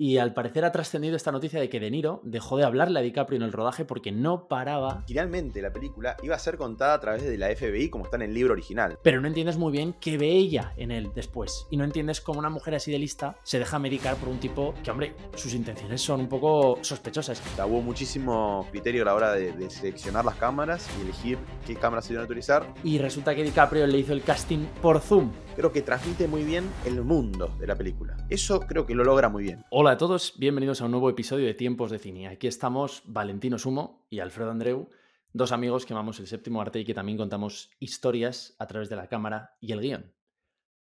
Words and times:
Y 0.00 0.16
al 0.16 0.32
parecer 0.32 0.64
ha 0.64 0.72
trascendido 0.72 1.14
esta 1.14 1.30
noticia 1.30 1.60
de 1.60 1.68
que 1.68 1.78
De 1.78 1.90
Niro 1.90 2.22
dejó 2.24 2.56
de 2.56 2.64
hablarle 2.64 2.98
a 2.98 3.02
DiCaprio 3.02 3.36
en 3.36 3.42
el 3.42 3.52
rodaje 3.52 3.84
porque 3.84 4.10
no 4.10 4.48
paraba. 4.48 5.04
Finalmente, 5.06 5.60
la 5.60 5.74
película 5.74 6.16
iba 6.22 6.34
a 6.34 6.38
ser 6.38 6.56
contada 6.56 6.94
a 6.94 7.00
través 7.00 7.22
de 7.22 7.36
la 7.36 7.54
FBI 7.54 7.90
como 7.90 8.04
está 8.04 8.16
en 8.16 8.22
el 8.22 8.32
libro 8.32 8.54
original. 8.54 8.98
Pero 9.02 9.20
no 9.20 9.28
entiendes 9.28 9.58
muy 9.58 9.72
bien 9.72 9.94
qué 10.00 10.16
ve 10.16 10.30
ella 10.30 10.72
en 10.78 10.90
él 10.90 11.10
después. 11.14 11.66
Y 11.70 11.76
no 11.76 11.84
entiendes 11.84 12.22
cómo 12.22 12.38
una 12.38 12.48
mujer 12.48 12.76
así 12.76 12.90
de 12.90 12.98
lista 12.98 13.36
se 13.42 13.58
deja 13.58 13.78
medicar 13.78 14.16
por 14.16 14.30
un 14.30 14.40
tipo 14.40 14.72
que, 14.82 14.90
hombre, 14.90 15.14
sus 15.34 15.52
intenciones 15.52 16.00
son 16.00 16.20
un 16.20 16.30
poco 16.30 16.78
sospechosas. 16.80 17.42
hubo 17.66 17.82
muchísimo 17.82 18.66
criterio 18.70 19.02
a 19.02 19.04
la 19.04 19.14
hora 19.14 19.32
de, 19.34 19.52
de 19.52 19.68
seleccionar 19.68 20.24
las 20.24 20.36
cámaras 20.36 20.88
y 20.98 21.02
elegir 21.02 21.36
qué 21.66 21.76
cámaras 21.76 22.06
se 22.06 22.14
iban 22.14 22.22
a 22.22 22.24
utilizar. 22.24 22.72
Y 22.84 22.96
resulta 22.96 23.34
que 23.34 23.42
DiCaprio 23.42 23.86
le 23.86 23.98
hizo 23.98 24.14
el 24.14 24.22
casting 24.22 24.64
por 24.80 25.00
Zoom. 25.00 25.30
Creo 25.56 25.72
que 25.72 25.82
transmite 25.82 26.26
muy 26.26 26.42
bien 26.42 26.64
el 26.86 27.02
mundo 27.02 27.48
de 27.58 27.66
la 27.66 27.76
película. 27.76 28.16
Eso 28.30 28.60
creo 28.60 28.86
que 28.86 28.94
lo 28.94 29.04
logra 29.04 29.28
muy 29.28 29.42
bien. 29.42 29.62
Hola 29.68 29.89
a 29.90 29.98
todos, 29.98 30.34
bienvenidos 30.36 30.80
a 30.80 30.84
un 30.84 30.92
nuevo 30.92 31.10
episodio 31.10 31.46
de 31.46 31.54
Tiempos 31.54 31.90
de 31.90 31.98
Cine. 31.98 32.28
Aquí 32.28 32.46
estamos 32.46 33.02
Valentino 33.06 33.58
Sumo 33.58 34.06
y 34.08 34.20
Alfredo 34.20 34.52
Andreu, 34.52 34.88
dos 35.32 35.50
amigos 35.50 35.84
que 35.84 35.94
amamos 35.94 36.20
el 36.20 36.28
séptimo 36.28 36.60
arte 36.60 36.78
y 36.78 36.84
que 36.84 36.94
también 36.94 37.18
contamos 37.18 37.72
historias 37.80 38.54
a 38.60 38.68
través 38.68 38.88
de 38.88 38.94
la 38.94 39.08
cámara 39.08 39.56
y 39.60 39.72
el 39.72 39.80
guion. 39.80 40.14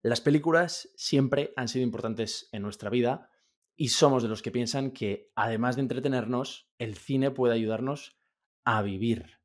Las 0.02 0.20
películas 0.20 0.90
siempre 0.96 1.52
han 1.54 1.68
sido 1.68 1.84
importantes 1.84 2.48
en 2.50 2.62
nuestra 2.62 2.90
vida 2.90 3.30
y 3.76 3.90
somos 3.90 4.24
de 4.24 4.28
los 4.28 4.42
que 4.42 4.50
piensan 4.50 4.90
que, 4.90 5.30
además 5.36 5.76
de 5.76 5.82
entretenernos, 5.82 6.68
el 6.78 6.96
cine 6.96 7.30
puede 7.30 7.54
ayudarnos 7.54 8.18
a 8.64 8.82
vivir. 8.82 9.38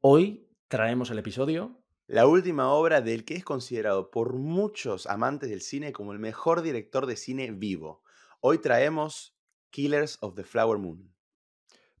Hoy 0.00 0.52
traemos 0.68 1.10
el 1.10 1.18
episodio 1.18 1.82
la 2.06 2.28
última 2.28 2.70
obra 2.70 3.00
del 3.00 3.24
que 3.24 3.34
es 3.34 3.44
considerado 3.44 4.12
por 4.12 4.34
muchos 4.34 5.08
amantes 5.08 5.50
del 5.50 5.62
cine 5.62 5.92
como 5.92 6.12
el 6.12 6.20
mejor 6.20 6.62
director 6.62 7.06
de 7.06 7.16
cine 7.16 7.50
vivo, 7.50 8.04
Hoy 8.40 8.58
traemos 8.58 9.34
Killers 9.70 10.18
of 10.20 10.36
the 10.36 10.44
Flower 10.44 10.78
Moon. 10.78 11.12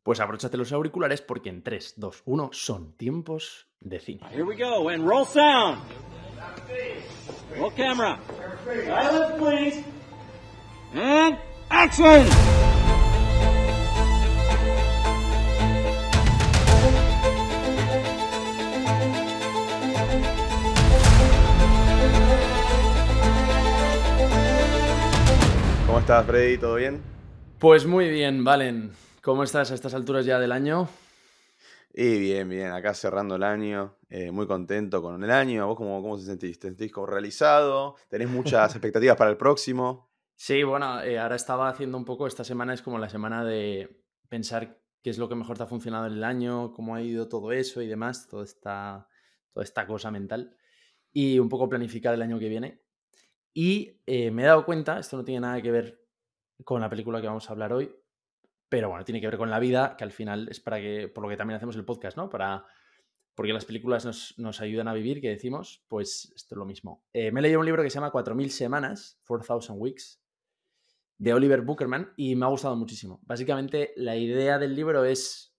Pues 0.04 0.20
abróchate 0.20 0.56
los 0.56 0.70
auriculares 0.70 1.20
porque 1.20 1.48
en 1.48 1.64
3, 1.64 1.94
2, 1.96 2.22
1 2.24 2.50
son 2.52 2.96
tiempos 2.96 3.66
de 3.80 3.98
cine. 3.98 4.20
Here 4.30 4.44
we 4.44 4.56
go 4.56 4.88
and 4.88 5.04
roll 5.04 5.26
sound. 5.26 5.82
Roll 7.58 7.72
camera. 7.74 8.20
Silence 8.64 9.36
please. 9.38 9.84
And 10.94 11.38
action. 11.70 12.77
¿Cómo 25.98 26.06
estás, 26.06 26.26
Freddy? 26.26 26.58
¿Todo 26.58 26.76
bien? 26.76 27.00
Pues 27.58 27.84
muy 27.84 28.08
bien, 28.08 28.44
Valen. 28.44 28.92
¿Cómo 29.20 29.42
estás 29.42 29.72
a 29.72 29.74
estas 29.74 29.94
alturas 29.94 30.24
ya 30.24 30.38
del 30.38 30.52
año? 30.52 30.88
Y 31.92 32.20
bien, 32.20 32.48
bien, 32.48 32.70
acá 32.70 32.94
cerrando 32.94 33.34
el 33.34 33.42
año, 33.42 33.96
eh, 34.08 34.30
muy 34.30 34.46
contento 34.46 35.02
con 35.02 35.24
el 35.24 35.30
año. 35.32 35.66
¿Vos 35.66 35.76
cómo, 35.76 36.00
cómo 36.00 36.16
te 36.16 36.22
sentís? 36.22 36.56
¿Te 36.60 36.68
sentís 36.68 36.92
como 36.92 37.08
realizado? 37.08 37.96
¿Tenés 38.08 38.28
muchas 38.28 38.72
expectativas 38.76 39.16
para 39.16 39.30
el 39.30 39.36
próximo? 39.36 40.08
Sí, 40.36 40.62
bueno, 40.62 41.02
eh, 41.02 41.18
ahora 41.18 41.34
estaba 41.34 41.68
haciendo 41.68 41.98
un 41.98 42.04
poco, 42.04 42.28
esta 42.28 42.44
semana 42.44 42.74
es 42.74 42.80
como 42.80 43.00
la 43.00 43.08
semana 43.08 43.44
de 43.44 44.04
pensar 44.28 44.78
qué 45.02 45.10
es 45.10 45.18
lo 45.18 45.28
que 45.28 45.34
mejor 45.34 45.56
te 45.58 45.64
ha 45.64 45.66
funcionado 45.66 46.06
en 46.06 46.12
el 46.12 46.22
año, 46.22 46.72
cómo 46.74 46.94
ha 46.94 47.02
ido 47.02 47.28
todo 47.28 47.50
eso 47.50 47.82
y 47.82 47.88
demás, 47.88 48.28
toda 48.28 48.44
esta, 48.44 49.08
toda 49.52 49.64
esta 49.64 49.84
cosa 49.84 50.12
mental. 50.12 50.56
Y 51.10 51.40
un 51.40 51.48
poco 51.48 51.68
planificar 51.68 52.14
el 52.14 52.22
año 52.22 52.38
que 52.38 52.48
viene. 52.48 52.87
Y 53.54 54.00
eh, 54.06 54.30
me 54.30 54.42
he 54.42 54.46
dado 54.46 54.64
cuenta, 54.64 54.98
esto 54.98 55.16
no 55.16 55.24
tiene 55.24 55.40
nada 55.40 55.60
que 55.60 55.70
ver 55.70 56.00
con 56.64 56.80
la 56.80 56.90
película 56.90 57.20
que 57.20 57.26
vamos 57.26 57.48
a 57.48 57.52
hablar 57.52 57.72
hoy, 57.72 57.94
pero 58.68 58.90
bueno, 58.90 59.04
tiene 59.04 59.20
que 59.20 59.26
ver 59.26 59.38
con 59.38 59.50
la 59.50 59.58
vida, 59.58 59.96
que 59.96 60.04
al 60.04 60.12
final 60.12 60.48
es 60.48 60.60
para 60.60 60.78
que, 60.78 61.08
por 61.08 61.22
lo 61.22 61.30
que 61.30 61.36
también 61.36 61.56
hacemos 61.56 61.76
el 61.76 61.84
podcast, 61.84 62.16
¿no? 62.16 62.28
Para, 62.28 62.66
porque 63.34 63.52
las 63.52 63.64
películas 63.64 64.04
nos, 64.36 64.60
ayudan 64.60 64.88
a 64.88 64.94
vivir, 64.94 65.20
que 65.20 65.28
decimos, 65.28 65.84
pues 65.88 66.32
esto 66.34 66.54
es 66.54 66.58
lo 66.58 66.66
mismo. 66.66 67.04
Eh, 67.12 67.30
me 67.30 67.40
he 67.40 67.42
leído 67.42 67.60
un 67.60 67.66
libro 67.66 67.82
que 67.82 67.90
se 67.90 67.94
llama 67.94 68.12
4.000 68.12 68.48
semanas, 68.48 69.20
4,000 69.26 69.78
Weeks, 69.78 70.20
de 71.18 71.34
Oliver 71.34 71.62
Bookerman, 71.62 72.12
y 72.16 72.36
me 72.36 72.46
ha 72.46 72.48
gustado 72.48 72.76
muchísimo. 72.76 73.20
Básicamente, 73.22 73.92
la 73.96 74.16
idea 74.16 74.58
del 74.58 74.74
libro 74.74 75.04
es 75.04 75.54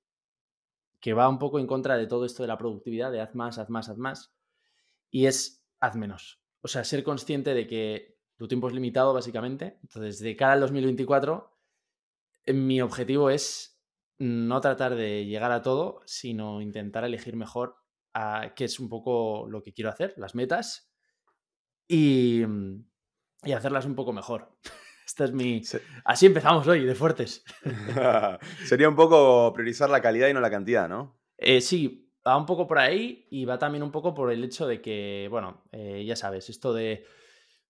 que 0.99 1.13
va 1.13 1.29
un 1.29 1.39
poco 1.39 1.59
en 1.59 1.67
contra 1.67 1.97
de 1.97 2.07
todo 2.07 2.25
esto 2.25 2.43
de 2.43 2.47
la 2.47 2.57
productividad, 2.57 3.11
de 3.11 3.21
haz 3.21 3.33
más, 3.33 3.57
haz 3.57 3.69
más, 3.69 3.89
haz 3.89 3.97
más, 3.97 4.35
y 5.09 5.25
es 5.25 5.65
haz 5.79 5.95
menos 5.95 6.38
o 6.61 6.67
sea, 6.67 6.83
ser 6.83 7.03
consciente 7.03 7.53
de 7.53 7.67
que 7.67 8.19
tu 8.37 8.47
tiempo 8.47 8.67
es 8.67 8.73
limitado, 8.73 9.13
básicamente. 9.13 9.79
Entonces, 9.81 10.19
de 10.19 10.35
cara 10.35 10.53
al 10.53 10.61
2024, 10.61 11.57
eh, 12.45 12.53
mi 12.53 12.81
objetivo 12.81 13.29
es 13.29 13.81
no 14.17 14.59
tratar 14.61 14.95
de 14.95 15.25
llegar 15.25 15.51
a 15.51 15.61
todo, 15.61 16.01
sino 16.05 16.61
intentar 16.61 17.03
elegir 17.03 17.35
mejor 17.35 17.75
a 18.13 18.53
qué 18.55 18.65
es 18.65 18.79
un 18.79 18.89
poco 18.89 19.47
lo 19.49 19.61
que 19.63 19.73
quiero 19.73 19.89
hacer, 19.89 20.13
las 20.17 20.35
metas, 20.35 20.91
y, 21.87 22.43
mm, 22.45 22.85
y 23.43 23.51
hacerlas 23.53 23.85
un 23.85 23.95
poco 23.95 24.13
mejor. 24.13 24.57
Esta 25.05 25.25
es 25.25 25.31
mi. 25.31 25.61
Así 26.05 26.27
empezamos 26.27 26.67
hoy, 26.67 26.85
de 26.85 26.93
fuertes. 26.93 27.43
Sería 28.65 28.87
un 28.87 28.95
poco 28.95 29.51
priorizar 29.53 29.89
la 29.89 30.01
calidad 30.01 30.27
y 30.27 30.33
no 30.33 30.39
la 30.39 30.51
cantidad, 30.51 30.87
¿no? 30.87 31.19
Eh, 31.35 31.61
sí, 31.61 32.08
va 32.27 32.37
un 32.37 32.45
poco 32.45 32.67
por 32.67 32.79
ahí 32.79 33.27
y 33.29 33.45
va 33.45 33.57
también 33.57 33.83
un 33.83 33.91
poco 33.91 34.13
por 34.13 34.31
el 34.31 34.43
hecho 34.43 34.67
de 34.67 34.81
que, 34.81 35.27
bueno, 35.29 35.63
eh, 35.71 36.03
ya 36.05 36.15
sabes, 36.15 36.49
esto 36.49 36.73
de 36.73 37.05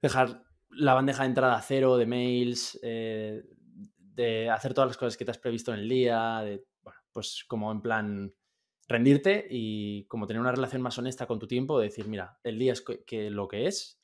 dejar 0.01 0.43
la 0.69 0.93
bandeja 0.93 1.23
de 1.23 1.29
entrada 1.29 1.61
cero 1.61 1.97
de 1.97 2.05
mails, 2.05 2.79
eh, 2.83 3.43
de 3.97 4.49
hacer 4.49 4.73
todas 4.73 4.89
las 4.89 4.97
cosas 4.97 5.17
que 5.17 5.25
te 5.25 5.31
has 5.31 5.37
previsto 5.37 5.73
en 5.73 5.79
el 5.79 5.89
día, 5.89 6.41
de, 6.43 6.65
bueno, 6.81 6.99
pues 7.11 7.45
como 7.47 7.71
en 7.71 7.81
plan 7.81 8.33
rendirte 8.87 9.47
y 9.49 10.05
como 10.05 10.25
tener 10.25 10.41
una 10.41 10.51
relación 10.51 10.81
más 10.81 10.97
honesta 10.97 11.27
con 11.27 11.39
tu 11.39 11.47
tiempo, 11.47 11.79
de 11.79 11.87
decir, 11.87 12.07
mira, 12.07 12.39
el 12.43 12.57
día 12.57 12.73
es 12.73 12.81
que 12.81 13.29
lo 13.29 13.47
que 13.47 13.67
es 13.67 14.01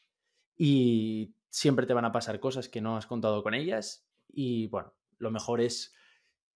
y 0.57 1.35
siempre 1.49 1.85
te 1.85 1.93
van 1.93 2.05
a 2.05 2.11
pasar 2.11 2.39
cosas 2.39 2.69
que 2.69 2.81
no 2.81 2.97
has 2.97 3.07
contado 3.07 3.43
con 3.43 3.53
ellas 3.53 4.07
y 4.27 4.67
bueno, 4.67 4.93
lo 5.17 5.31
mejor 5.31 5.61
es 5.61 5.93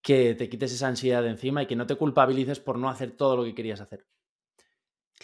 que 0.01 0.35
te 0.35 0.49
quites 0.49 0.73
esa 0.73 0.87
ansiedad 0.87 1.23
de 1.23 1.29
encima 1.29 1.63
y 1.63 1.67
que 1.67 1.75
no 1.75 1.85
te 1.85 1.95
culpabilices 1.95 2.59
por 2.59 2.77
no 2.77 2.89
hacer 2.89 3.11
todo 3.11 3.37
lo 3.37 3.43
que 3.43 3.55
querías 3.55 3.81
hacer. 3.81 4.05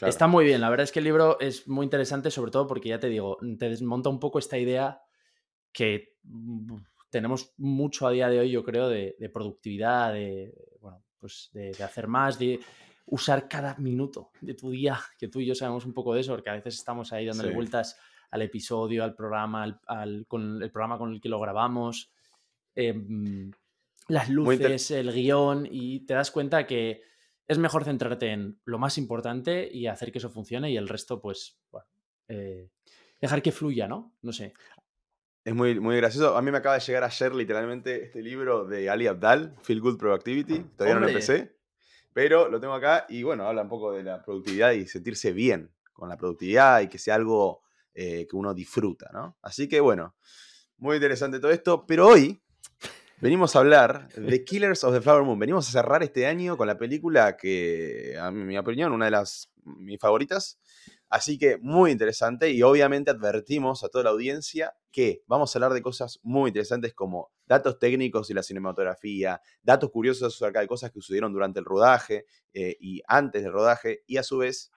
Está 0.02 0.28
muy 0.28 0.44
bien, 0.44 0.60
la 0.60 0.70
verdad 0.70 0.84
es 0.84 0.92
que 0.92 1.00
el 1.00 1.06
libro 1.06 1.40
es 1.40 1.68
muy 1.70 1.86
interesante, 1.86 2.30
sobre 2.30 2.52
todo 2.52 2.68
porque 2.68 2.90
ya 2.90 3.00
te 3.00 3.08
digo, 3.08 3.38
te 3.58 3.70
desmonta 3.70 4.10
un 4.10 4.20
poco 4.20 4.40
esta 4.40 4.58
idea 4.58 5.02
que 5.72 6.18
mm, 6.24 6.76
tenemos 7.10 7.54
mucho 7.58 8.06
a 8.06 8.12
día 8.12 8.28
de 8.28 8.40
hoy, 8.40 8.52
yo 8.52 8.64
creo, 8.64 8.90
de, 8.90 9.16
productividad, 9.34 10.12
de, 10.12 10.54
bueno, 10.82 11.02
pues 11.18 11.50
de, 11.54 11.72
hacer 11.82 12.10
más, 12.10 12.38
de 12.38 12.60
usar 13.06 13.48
cada 13.48 13.76
minuto 13.78 14.32
de 14.42 14.54
tu 14.54 14.72
día, 14.72 15.00
que 15.18 15.30
tú 15.30 15.40
y 15.40 15.46
yo 15.46 15.56
sabemos 15.56 15.86
un 15.86 15.94
poco 15.94 16.14
de 16.14 16.22
eso, 16.22 16.34
porque 16.34 16.50
a 16.50 16.56
veces 16.56 16.76
estamos 16.76 17.14
ahí 17.14 17.26
dándole 17.26 17.54
vueltas 17.54 17.98
al 18.32 18.42
episodio, 18.42 19.02
al 19.02 19.16
programa, 19.16 19.80
al, 19.88 20.26
con 20.28 20.62
el 20.62 20.72
programa 20.72 20.98
con 20.98 21.14
el 21.14 21.22
que 21.22 21.30
lo 21.30 21.40
grabamos. 21.40 22.12
Em, 22.74 23.50
las 24.08 24.30
luces, 24.30 24.92
el 24.92 25.12
guion, 25.12 25.68
y 25.70 26.06
te 26.06 26.14
das 26.14 26.32
cuenta 26.32 26.68
que 26.68 27.02
es 27.48 27.58
mejor 27.58 27.84
centrarte 27.84 28.32
en 28.32 28.60
lo 28.66 28.80
más 28.80 28.98
importante 28.98 29.70
y 29.72 29.88
hacer 29.88 30.12
que 30.12 30.18
eso 30.18 30.30
funcione 30.30 30.72
y 30.72 30.78
el 30.78 30.88
resto, 30.88 31.22
pues, 31.22 31.60
bueno, 31.72 31.88
eh, 32.28 32.70
dejar 33.22 33.42
que 33.42 33.52
fluya, 33.52 33.88
¿no? 33.88 34.16
No 34.22 34.32
sé. 34.32 34.54
Es 35.44 35.54
muy, 35.54 35.80
muy 35.80 35.98
gracioso. 35.98 36.36
A 36.36 36.42
mí 36.42 36.50
me 36.52 36.58
acaba 36.58 36.76
de 36.76 36.82
llegar 36.82 37.04
ayer 37.04 37.36
literalmente 37.36 38.04
este 38.04 38.22
libro 38.22 38.66
de 38.66 38.90
Ali 38.90 39.06
Abdal, 39.06 39.56
Feel 39.62 39.80
Good 39.80 39.98
Productivity. 39.98 40.60
Todavía 40.76 40.96
no 40.96 41.02
lo 41.02 41.08
empecé, 41.08 41.56
pero 42.14 42.50
lo 42.50 42.60
tengo 42.60 42.74
acá 42.74 43.06
y 43.10 43.22
bueno, 43.22 43.46
habla 43.48 43.62
un 43.62 43.70
poco 43.70 43.92
de 43.92 44.02
la 44.02 44.24
productividad 44.24 44.72
y 44.72 44.88
sentirse 44.88 45.34
bien 45.34 45.72
con 45.94 46.10
la 46.10 46.18
productividad 46.18 46.82
y 46.82 46.88
que 46.88 46.98
sea 46.98 47.16
algo 47.16 47.62
eh, 47.94 48.26
que 48.28 48.36
uno 48.36 48.56
disfruta, 48.56 49.12
¿no? 49.14 49.38
Así 49.44 49.70
que 49.70 49.80
bueno, 49.80 50.16
muy 50.78 50.96
interesante 50.96 51.40
todo 51.40 51.52
esto, 51.52 51.86
pero 51.86 52.08
hoy 52.08 52.42
Venimos 53.26 53.56
a 53.56 53.60
hablar 53.60 54.08
de 54.14 54.44
Killers 54.46 54.84
of 54.84 54.94
the 54.94 55.02
Flower 55.02 55.24
Moon. 55.24 55.40
Venimos 55.40 55.68
a 55.68 55.72
cerrar 55.72 56.04
este 56.04 56.28
año 56.28 56.58
con 56.58 56.68
la 56.68 56.78
película 56.78 57.36
que, 57.36 58.16
a 58.22 58.30
mi 58.30 58.56
opinión, 58.56 58.92
una 58.92 59.06
de 59.06 59.12
las 59.12 59.52
mis 59.64 60.00
favoritas. 60.00 60.60
Así 61.10 61.40
que 61.40 61.58
muy 61.58 61.90
interesante 61.90 62.52
y 62.52 62.62
obviamente 62.62 63.10
advertimos 63.10 63.84
a 63.84 63.90
toda 63.90 64.04
la 64.04 64.10
audiencia 64.12 64.76
que 64.92 65.24
vamos 65.26 65.56
a 65.56 65.58
hablar 65.58 65.74
de 65.74 65.82
cosas 65.82 66.20
muy 66.22 66.50
interesantes 66.50 66.94
como 66.94 67.32
datos 67.48 67.80
técnicos 67.80 68.30
y 68.30 68.36
la 68.36 68.44
cinematografía, 68.44 69.42
datos 69.64 69.90
curiosos 69.90 70.36
acerca 70.36 70.60
de 70.60 70.68
cosas 70.68 70.92
que 70.92 71.00
sucedieron 71.00 71.34
durante 71.34 71.58
el 71.58 71.66
rodaje 71.66 72.28
eh, 72.54 72.78
y 72.80 73.02
antes 73.08 73.42
del 73.42 73.54
rodaje 73.54 74.04
y 74.06 74.18
a 74.18 74.24
su 74.24 74.38
vez 74.38 74.72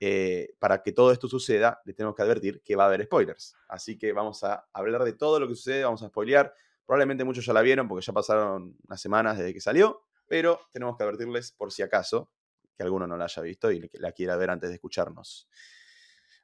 eh, 0.00 0.48
para 0.58 0.82
que 0.82 0.90
todo 0.90 1.12
esto 1.12 1.28
suceda, 1.28 1.80
le 1.84 1.94
tenemos 1.94 2.16
que 2.16 2.22
advertir 2.22 2.62
que 2.64 2.74
va 2.74 2.82
a 2.82 2.86
haber 2.88 3.04
spoilers. 3.04 3.54
Así 3.68 3.96
que 3.96 4.12
vamos 4.12 4.42
a 4.42 4.66
hablar 4.72 5.04
de 5.04 5.12
todo 5.12 5.38
lo 5.38 5.46
que 5.46 5.54
sucede, 5.54 5.84
vamos 5.84 6.02
a 6.02 6.08
spoilear 6.08 6.52
Probablemente 6.86 7.24
muchos 7.24 7.44
ya 7.44 7.52
la 7.52 7.62
vieron 7.62 7.88
porque 7.88 8.04
ya 8.04 8.12
pasaron 8.12 8.76
unas 8.86 9.00
semanas 9.00 9.38
desde 9.38 9.54
que 9.54 9.60
salió, 9.60 10.04
pero 10.26 10.60
tenemos 10.72 10.96
que 10.96 11.04
advertirles 11.04 11.52
por 11.52 11.72
si 11.72 11.82
acaso 11.82 12.30
que 12.76 12.82
alguno 12.82 13.06
no 13.06 13.16
la 13.16 13.24
haya 13.24 13.42
visto 13.42 13.70
y 13.70 13.90
la 13.94 14.12
quiera 14.12 14.36
ver 14.36 14.50
antes 14.50 14.70
de 14.70 14.74
escucharnos. 14.76 15.48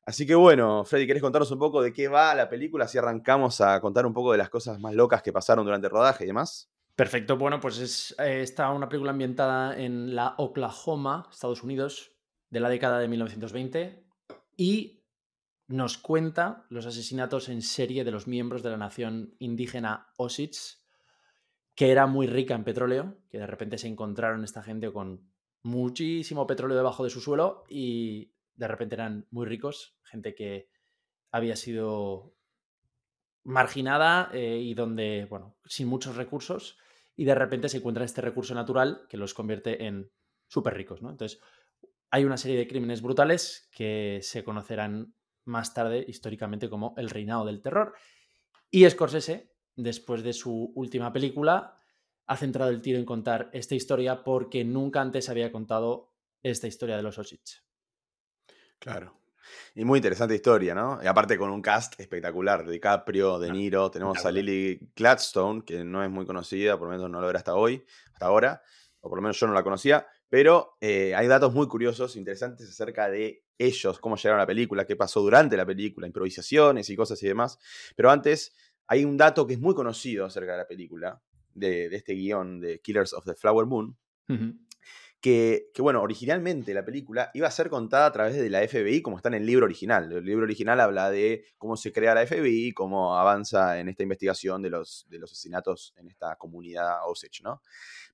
Así 0.04 0.26
que 0.26 0.34
bueno, 0.34 0.84
Freddy, 0.84 1.06
¿querés 1.06 1.22
contarnos 1.22 1.50
un 1.50 1.58
poco 1.58 1.82
de 1.82 1.92
qué 1.92 2.08
va 2.08 2.34
la 2.34 2.48
película? 2.48 2.88
Si 2.88 2.96
arrancamos 2.96 3.60
a 3.60 3.78
contar 3.80 4.06
un 4.06 4.14
poco 4.14 4.32
de 4.32 4.38
las 4.38 4.48
cosas 4.48 4.80
más 4.80 4.94
locas 4.94 5.22
que 5.22 5.32
pasaron 5.32 5.66
durante 5.66 5.86
el 5.86 5.90
rodaje 5.90 6.24
y 6.24 6.28
demás. 6.28 6.70
Perfecto, 6.96 7.36
bueno, 7.36 7.60
pues 7.60 7.78
es 7.78 8.14
eh, 8.18 8.40
está 8.42 8.70
una 8.70 8.88
película 8.88 9.10
ambientada 9.10 9.78
en 9.78 10.14
la 10.14 10.34
Oklahoma, 10.38 11.28
Estados 11.30 11.62
Unidos, 11.62 12.12
de 12.50 12.60
la 12.60 12.70
década 12.70 12.98
de 12.98 13.08
1920 13.08 14.04
y 14.56 14.97
nos 15.68 15.98
cuenta 15.98 16.66
los 16.70 16.86
asesinatos 16.86 17.48
en 17.50 17.62
serie 17.62 18.02
de 18.02 18.10
los 18.10 18.26
miembros 18.26 18.62
de 18.62 18.70
la 18.70 18.78
nación 18.78 19.34
indígena 19.38 20.08
Osage, 20.16 20.78
que 21.74 21.92
era 21.92 22.06
muy 22.06 22.26
rica 22.26 22.54
en 22.54 22.64
petróleo, 22.64 23.18
que 23.28 23.38
de 23.38 23.46
repente 23.46 23.78
se 23.78 23.86
encontraron 23.86 24.42
esta 24.44 24.62
gente 24.62 24.90
con 24.90 25.30
muchísimo 25.62 26.46
petróleo 26.46 26.76
debajo 26.76 27.04
de 27.04 27.10
su 27.10 27.20
suelo 27.20 27.64
y 27.68 28.32
de 28.54 28.66
repente 28.66 28.94
eran 28.94 29.26
muy 29.30 29.46
ricos, 29.46 29.96
gente 30.02 30.34
que 30.34 30.70
había 31.30 31.54
sido 31.54 32.34
marginada 33.44 34.30
eh, 34.32 34.58
y 34.58 34.74
donde, 34.74 35.26
bueno, 35.28 35.58
sin 35.66 35.86
muchos 35.86 36.16
recursos, 36.16 36.78
y 37.14 37.24
de 37.24 37.34
repente 37.34 37.68
se 37.68 37.78
encuentra 37.78 38.04
este 38.04 38.22
recurso 38.22 38.54
natural 38.54 39.06
que 39.08 39.16
los 39.16 39.34
convierte 39.34 39.84
en 39.84 40.10
súper 40.46 40.74
ricos. 40.74 41.00
Entonces, 41.00 41.40
hay 42.10 42.24
una 42.24 42.36
serie 42.38 42.56
de 42.56 42.66
crímenes 42.66 43.02
brutales 43.02 43.68
que 43.72 44.20
se 44.22 44.42
conocerán 44.44 45.14
más 45.48 45.74
tarde 45.74 46.04
históricamente 46.06 46.70
como 46.70 46.94
el 46.96 47.10
reinado 47.10 47.44
del 47.44 47.60
terror. 47.60 47.94
Y 48.70 48.88
Scorsese, 48.88 49.52
después 49.74 50.22
de 50.22 50.32
su 50.32 50.72
última 50.74 51.12
película, 51.12 51.74
ha 52.26 52.36
centrado 52.36 52.70
el 52.70 52.82
tiro 52.82 52.98
en 52.98 53.04
contar 53.04 53.50
esta 53.52 53.74
historia 53.74 54.22
porque 54.22 54.64
nunca 54.64 55.00
antes 55.00 55.28
había 55.28 55.50
contado 55.50 56.12
esta 56.42 56.66
historia 56.66 56.96
de 56.96 57.02
los 57.02 57.18
Osage. 57.18 57.62
Claro. 58.78 59.18
Y 59.74 59.84
muy 59.84 59.98
interesante 59.98 60.34
historia, 60.34 60.74
¿no? 60.74 61.00
Y 61.02 61.06
aparte 61.06 61.38
con 61.38 61.50
un 61.50 61.62
cast 61.62 61.98
espectacular, 61.98 62.66
de 62.66 62.72
DiCaprio, 62.72 63.38
De 63.38 63.50
Niro, 63.50 63.90
tenemos 63.90 64.24
a 64.24 64.30
Lily 64.30 64.90
Gladstone, 64.94 65.62
que 65.64 65.84
no 65.84 66.04
es 66.04 66.10
muy 66.10 66.26
conocida, 66.26 66.78
por 66.78 66.88
lo 66.88 66.94
menos 66.94 67.10
no 67.10 67.20
lo 67.20 67.30
era 67.30 67.38
hasta 67.38 67.54
hoy, 67.54 67.82
hasta 68.12 68.26
ahora, 68.26 68.62
o 69.00 69.08
por 69.08 69.18
lo 69.18 69.22
menos 69.22 69.40
yo 69.40 69.46
no 69.46 69.54
la 69.54 69.62
conocía, 69.62 70.06
pero 70.28 70.76
eh, 70.80 71.14
hay 71.14 71.26
datos 71.28 71.54
muy 71.54 71.66
curiosos, 71.66 72.16
interesantes 72.16 72.68
acerca 72.68 73.08
de 73.08 73.47
ellos, 73.58 73.98
cómo 73.98 74.16
llegaron 74.16 74.38
a 74.38 74.44
la 74.44 74.46
película, 74.46 74.86
qué 74.86 74.96
pasó 74.96 75.20
durante 75.20 75.56
la 75.56 75.66
película, 75.66 76.06
improvisaciones 76.06 76.88
y 76.88 76.96
cosas 76.96 77.22
y 77.22 77.28
demás. 77.28 77.58
Pero 77.96 78.10
antes, 78.10 78.54
hay 78.86 79.04
un 79.04 79.16
dato 79.16 79.46
que 79.46 79.54
es 79.54 79.60
muy 79.60 79.74
conocido 79.74 80.24
acerca 80.24 80.52
de 80.52 80.58
la 80.58 80.66
película, 80.66 81.20
de, 81.54 81.86
este 81.86 82.14
guion 82.14 82.60
de 82.60 82.80
Killers 82.80 83.12
of 83.12 83.24
the 83.24 83.34
Flower 83.34 83.66
Moon, 83.66 83.96
que, 85.20 85.72
bueno, 85.78 86.00
originalmente 86.00 86.72
la 86.72 86.84
película 86.84 87.30
iba 87.34 87.48
a 87.48 87.50
ser 87.50 87.68
contada 87.68 88.06
a 88.06 88.12
través 88.12 88.36
de 88.36 88.48
la 88.48 88.66
FBI, 88.66 89.02
como 89.02 89.16
está 89.16 89.28
en 89.28 89.34
el 89.34 89.46
libro 89.46 89.64
original. 89.64 90.12
El 90.12 90.24
libro 90.24 90.44
original 90.44 90.80
habla 90.80 91.10
de 91.10 91.44
cómo 91.58 91.76
se 91.76 91.92
crea 91.92 92.14
la 92.14 92.24
FBI, 92.24 92.72
cómo 92.72 93.18
avanza 93.18 93.80
en 93.80 93.88
esta 93.88 94.04
investigación 94.04 94.62
de 94.62 94.70
los, 94.70 95.06
de 95.08 95.18
los 95.18 95.32
asesinatos 95.32 95.92
en 95.96 96.08
esta 96.08 96.36
comunidad 96.36 96.98
Osage, 97.06 97.42
¿no? 97.42 97.62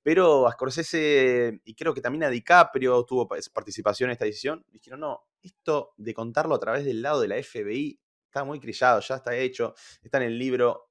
Pero 0.01 0.47
a 0.47 0.51
Scorsese, 0.53 1.61
y 1.63 1.75
creo 1.75 1.93
que 1.93 2.01
también 2.01 2.23
a 2.23 2.29
DiCaprio 2.29 3.03
tuvo 3.05 3.27
participación 3.27 4.09
en 4.09 4.13
esta 4.13 4.25
decisión, 4.25 4.65
dijeron, 4.71 4.99
no, 4.99 5.25
esto 5.45 5.93
de 5.97 6.13
contarlo 6.13 6.55
a 6.55 6.59
través 6.59 6.85
del 6.85 7.01
lado 7.01 7.21
de 7.21 7.27
la 7.27 7.41
FBI 7.41 7.99
está 8.25 8.43
muy 8.43 8.59
crillado, 8.59 8.99
ya 8.99 9.15
está 9.15 9.35
hecho, 9.35 9.75
está 10.03 10.17
en 10.17 10.23
el 10.23 10.37
libro, 10.37 10.89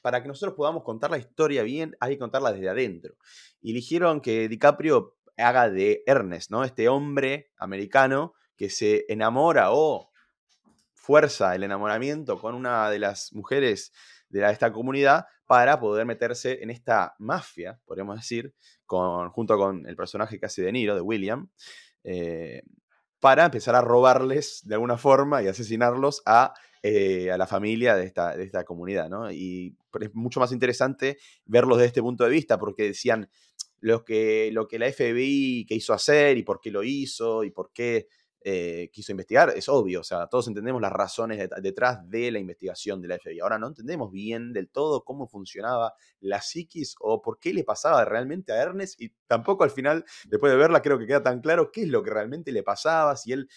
para 0.00 0.22
que 0.22 0.28
nosotros 0.28 0.54
podamos 0.56 0.82
contar 0.84 1.10
la 1.10 1.18
historia 1.18 1.62
bien, 1.62 1.96
hay 2.00 2.14
que 2.14 2.18
contarla 2.18 2.52
desde 2.52 2.68
adentro. 2.68 3.16
Y 3.60 3.72
eligieron 3.72 4.20
que 4.20 4.48
DiCaprio 4.48 5.16
haga 5.36 5.68
de 5.68 6.02
Ernest, 6.06 6.50
¿no? 6.50 6.64
Este 6.64 6.88
hombre 6.88 7.50
americano 7.58 8.34
que 8.56 8.70
se 8.70 9.04
enamora 9.08 9.72
o 9.72 10.10
fuerza 10.94 11.54
el 11.54 11.62
enamoramiento 11.62 12.38
con 12.40 12.54
una 12.54 12.90
de 12.90 12.98
las 12.98 13.32
mujeres 13.32 13.92
de 14.28 14.50
esta 14.50 14.72
comunidad 14.72 15.26
para 15.46 15.80
poder 15.80 16.04
meterse 16.04 16.62
en 16.62 16.70
esta 16.70 17.14
mafia, 17.18 17.80
podríamos 17.86 18.16
decir, 18.16 18.54
junto 18.86 19.56
con 19.56 19.86
el 19.86 19.96
personaje 19.96 20.38
hace 20.42 20.62
de 20.62 20.72
Niro, 20.72 20.94
de 20.94 21.00
William, 21.00 21.48
eh, 22.04 22.62
para 23.20 23.46
empezar 23.46 23.74
a 23.74 23.80
robarles 23.80 24.62
de 24.64 24.74
alguna 24.74 24.96
forma 24.96 25.42
y 25.42 25.48
asesinarlos 25.48 26.22
a, 26.26 26.54
eh, 26.82 27.30
a 27.30 27.38
la 27.38 27.46
familia 27.46 27.96
de 27.96 28.04
esta, 28.04 28.36
de 28.36 28.44
esta 28.44 28.64
comunidad, 28.64 29.08
¿no? 29.08 29.30
Y 29.30 29.76
es 30.00 30.14
mucho 30.14 30.40
más 30.40 30.52
interesante 30.52 31.18
verlos 31.44 31.78
desde 31.78 31.88
este 31.88 32.02
punto 32.02 32.24
de 32.24 32.30
vista, 32.30 32.58
porque 32.58 32.84
decían, 32.84 33.28
lo 33.80 34.04
que, 34.04 34.50
lo 34.52 34.66
que 34.68 34.78
la 34.78 34.90
FBI 34.90 35.66
quiso 35.66 35.92
hacer 35.92 36.36
y 36.36 36.42
por 36.42 36.60
qué 36.60 36.70
lo 36.70 36.82
hizo 36.82 37.44
y 37.44 37.50
por 37.50 37.72
qué 37.72 38.08
eh, 38.50 38.88
quiso 38.90 39.12
investigar, 39.12 39.52
es 39.54 39.68
obvio, 39.68 40.00
o 40.00 40.02
sea, 40.02 40.26
todos 40.26 40.48
entendemos 40.48 40.80
las 40.80 40.90
razones 40.90 41.50
detrás 41.60 42.08
de 42.08 42.30
la 42.30 42.38
investigación 42.38 43.02
de 43.02 43.08
la 43.08 43.18
FBI. 43.18 43.40
Ahora 43.40 43.58
no 43.58 43.66
entendemos 43.66 44.10
bien 44.10 44.54
del 44.54 44.70
todo 44.70 45.04
cómo 45.04 45.28
funcionaba 45.28 45.92
la 46.20 46.40
psiquis 46.40 46.94
o 47.00 47.20
por 47.20 47.38
qué 47.38 47.52
le 47.52 47.62
pasaba 47.62 48.06
realmente 48.06 48.52
a 48.52 48.62
Ernest 48.62 49.02
y 49.02 49.12
tampoco 49.26 49.64
al 49.64 49.70
final, 49.70 50.02
después 50.28 50.50
de 50.50 50.56
verla, 50.56 50.80
creo 50.80 50.98
que 50.98 51.06
queda 51.06 51.22
tan 51.22 51.42
claro 51.42 51.70
qué 51.70 51.82
es 51.82 51.88
lo 51.88 52.02
que 52.02 52.08
realmente 52.08 52.50
le 52.50 52.62
pasaba, 52.62 53.16
si 53.16 53.32
él... 53.32 53.50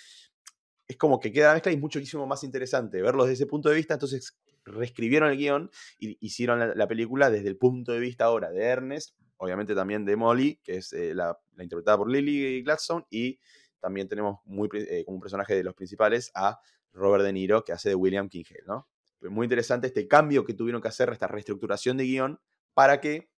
Es 0.90 0.98
como 0.98 1.22
que 1.22 1.32
queda 1.32 1.48
la 1.48 1.54
mezcla 1.54 1.72
y 1.72 1.76
es 1.76 1.82
muchísimo 1.82 2.28
más 2.28 2.44
interesante 2.44 3.02
verlo 3.02 3.24
desde 3.24 3.36
ese 3.36 3.46
punto 3.46 3.70
de 3.70 3.76
vista, 3.76 3.94
entonces 3.94 4.38
reescribieron 4.66 5.32
el 5.32 5.38
guion 5.38 5.72
y 5.98 6.18
hicieron 6.20 6.78
la 6.78 6.88
película 6.90 7.30
desde 7.30 7.48
el 7.48 7.56
punto 7.56 7.94
de 7.94 8.02
vista 8.02 8.26
ahora 8.26 8.52
de 8.52 8.62
Ernest 8.62 9.16
obviamente 9.42 9.74
también 9.74 10.06
de 10.06 10.16
Molly, 10.16 10.60
que 10.64 10.78
es 10.78 10.94
eh, 10.94 11.16
la, 11.16 11.36
interpretada 11.58 11.98
por 11.98 12.12
Lily 12.12 12.62
Gladstone, 12.62 13.06
y 13.10 13.40
también 13.82 14.08
tenemos 14.08 14.40
muy, 14.46 14.70
eh, 14.74 15.04
como 15.06 15.16
un 15.16 15.22
personaje 15.22 15.56
de 15.56 15.64
los 15.64 15.74
principales 15.74 16.32
a 16.36 16.60
Robert 16.94 17.24
De 17.24 17.34
Niro, 17.34 17.64
que 17.64 17.74
hace 17.74 17.90
de 17.90 17.96
William 17.96 18.30
Kinghale, 18.30 18.64
¿no? 18.66 18.88
muy 19.30 19.46
interesante 19.46 19.88
este 19.88 20.08
cambio 20.08 20.44
que 20.44 20.54
tuvieron 20.54 20.82
que 20.82 20.88
hacer, 20.88 21.10
esta 21.10 21.28
reestructuración 21.28 21.98
de 21.98 22.06
guion, 22.06 22.40
para 22.74 23.00
que 23.00 23.30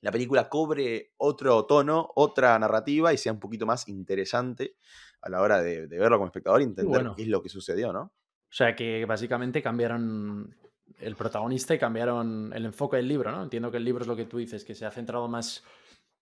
la 0.00 0.12
película 0.12 0.48
cobre 0.50 1.12
otro 1.16 1.64
tono, 1.64 2.10
otra 2.14 2.58
narrativa 2.58 3.12
y 3.14 3.16
sea 3.16 3.32
un 3.32 3.40
poquito 3.40 3.64
más 3.64 3.88
interesante 3.88 4.76
a 5.22 5.30
la 5.30 5.40
hora 5.40 5.62
de, 5.62 5.86
verlo 5.86 6.18
como 6.18 6.26
espectador 6.26 6.60
y 6.60 6.64
entender 6.64 7.12
qué 7.16 7.22
es 7.22 7.28
lo 7.28 7.42
que 7.42 7.48
sucedió, 7.48 7.92
¿no? 7.92 8.02
O 8.02 8.56
sea 8.56 8.76
que 8.76 9.04
básicamente 9.06 9.62
cambiaron 9.62 10.54
el 10.98 11.16
protagonista 11.16 11.74
y 11.74 11.78
cambiaron 11.78 12.52
el 12.54 12.66
enfoque 12.66 12.98
del 12.98 13.08
libro, 13.08 13.32
¿no? 13.32 13.42
Entiendo 13.42 13.70
que 13.70 13.78
el 13.78 13.84
libro 13.84 14.02
es 14.02 14.08
lo 14.08 14.14
que 14.14 14.26
tú 14.26 14.36
dices, 14.38 14.64
que 14.64 14.74
se 14.74 14.84
ha 14.84 14.90
centrado 14.90 15.26
más 15.26 15.64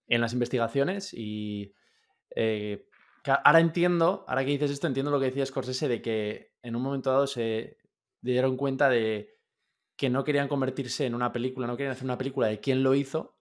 en 0.07 0.21
las 0.21 0.33
investigaciones 0.33 1.13
y 1.13 1.75
eh, 2.37 2.87
ahora 3.31 3.61
entiendo, 3.61 4.25
ahora 4.27 4.45
que 4.45 4.51
dices 4.51 4.71
esto, 4.71 4.87
entiendo 4.87 5.11
lo 5.11 5.21
que 5.21 5.27
decía 5.27 5.47
Scorsese 5.47 5.89
de 5.89 6.03
que 6.03 6.55
en 6.63 6.77
un 6.77 6.83
momento 6.83 7.11
dado 7.11 7.27
se 7.27 7.79
dieron 8.21 8.57
cuenta 8.57 8.89
de 8.89 9.39
que 9.97 10.11
no 10.11 10.25
querían 10.25 10.49
convertirse 10.49 11.07
en 11.07 11.15
una 11.15 11.33
película, 11.33 11.67
no 11.67 11.77
querían 11.77 11.93
hacer 11.93 12.05
una 12.05 12.19
película 12.19 12.49
de 12.49 12.61
quién 12.61 12.83
lo 12.83 12.95
hizo, 12.95 13.37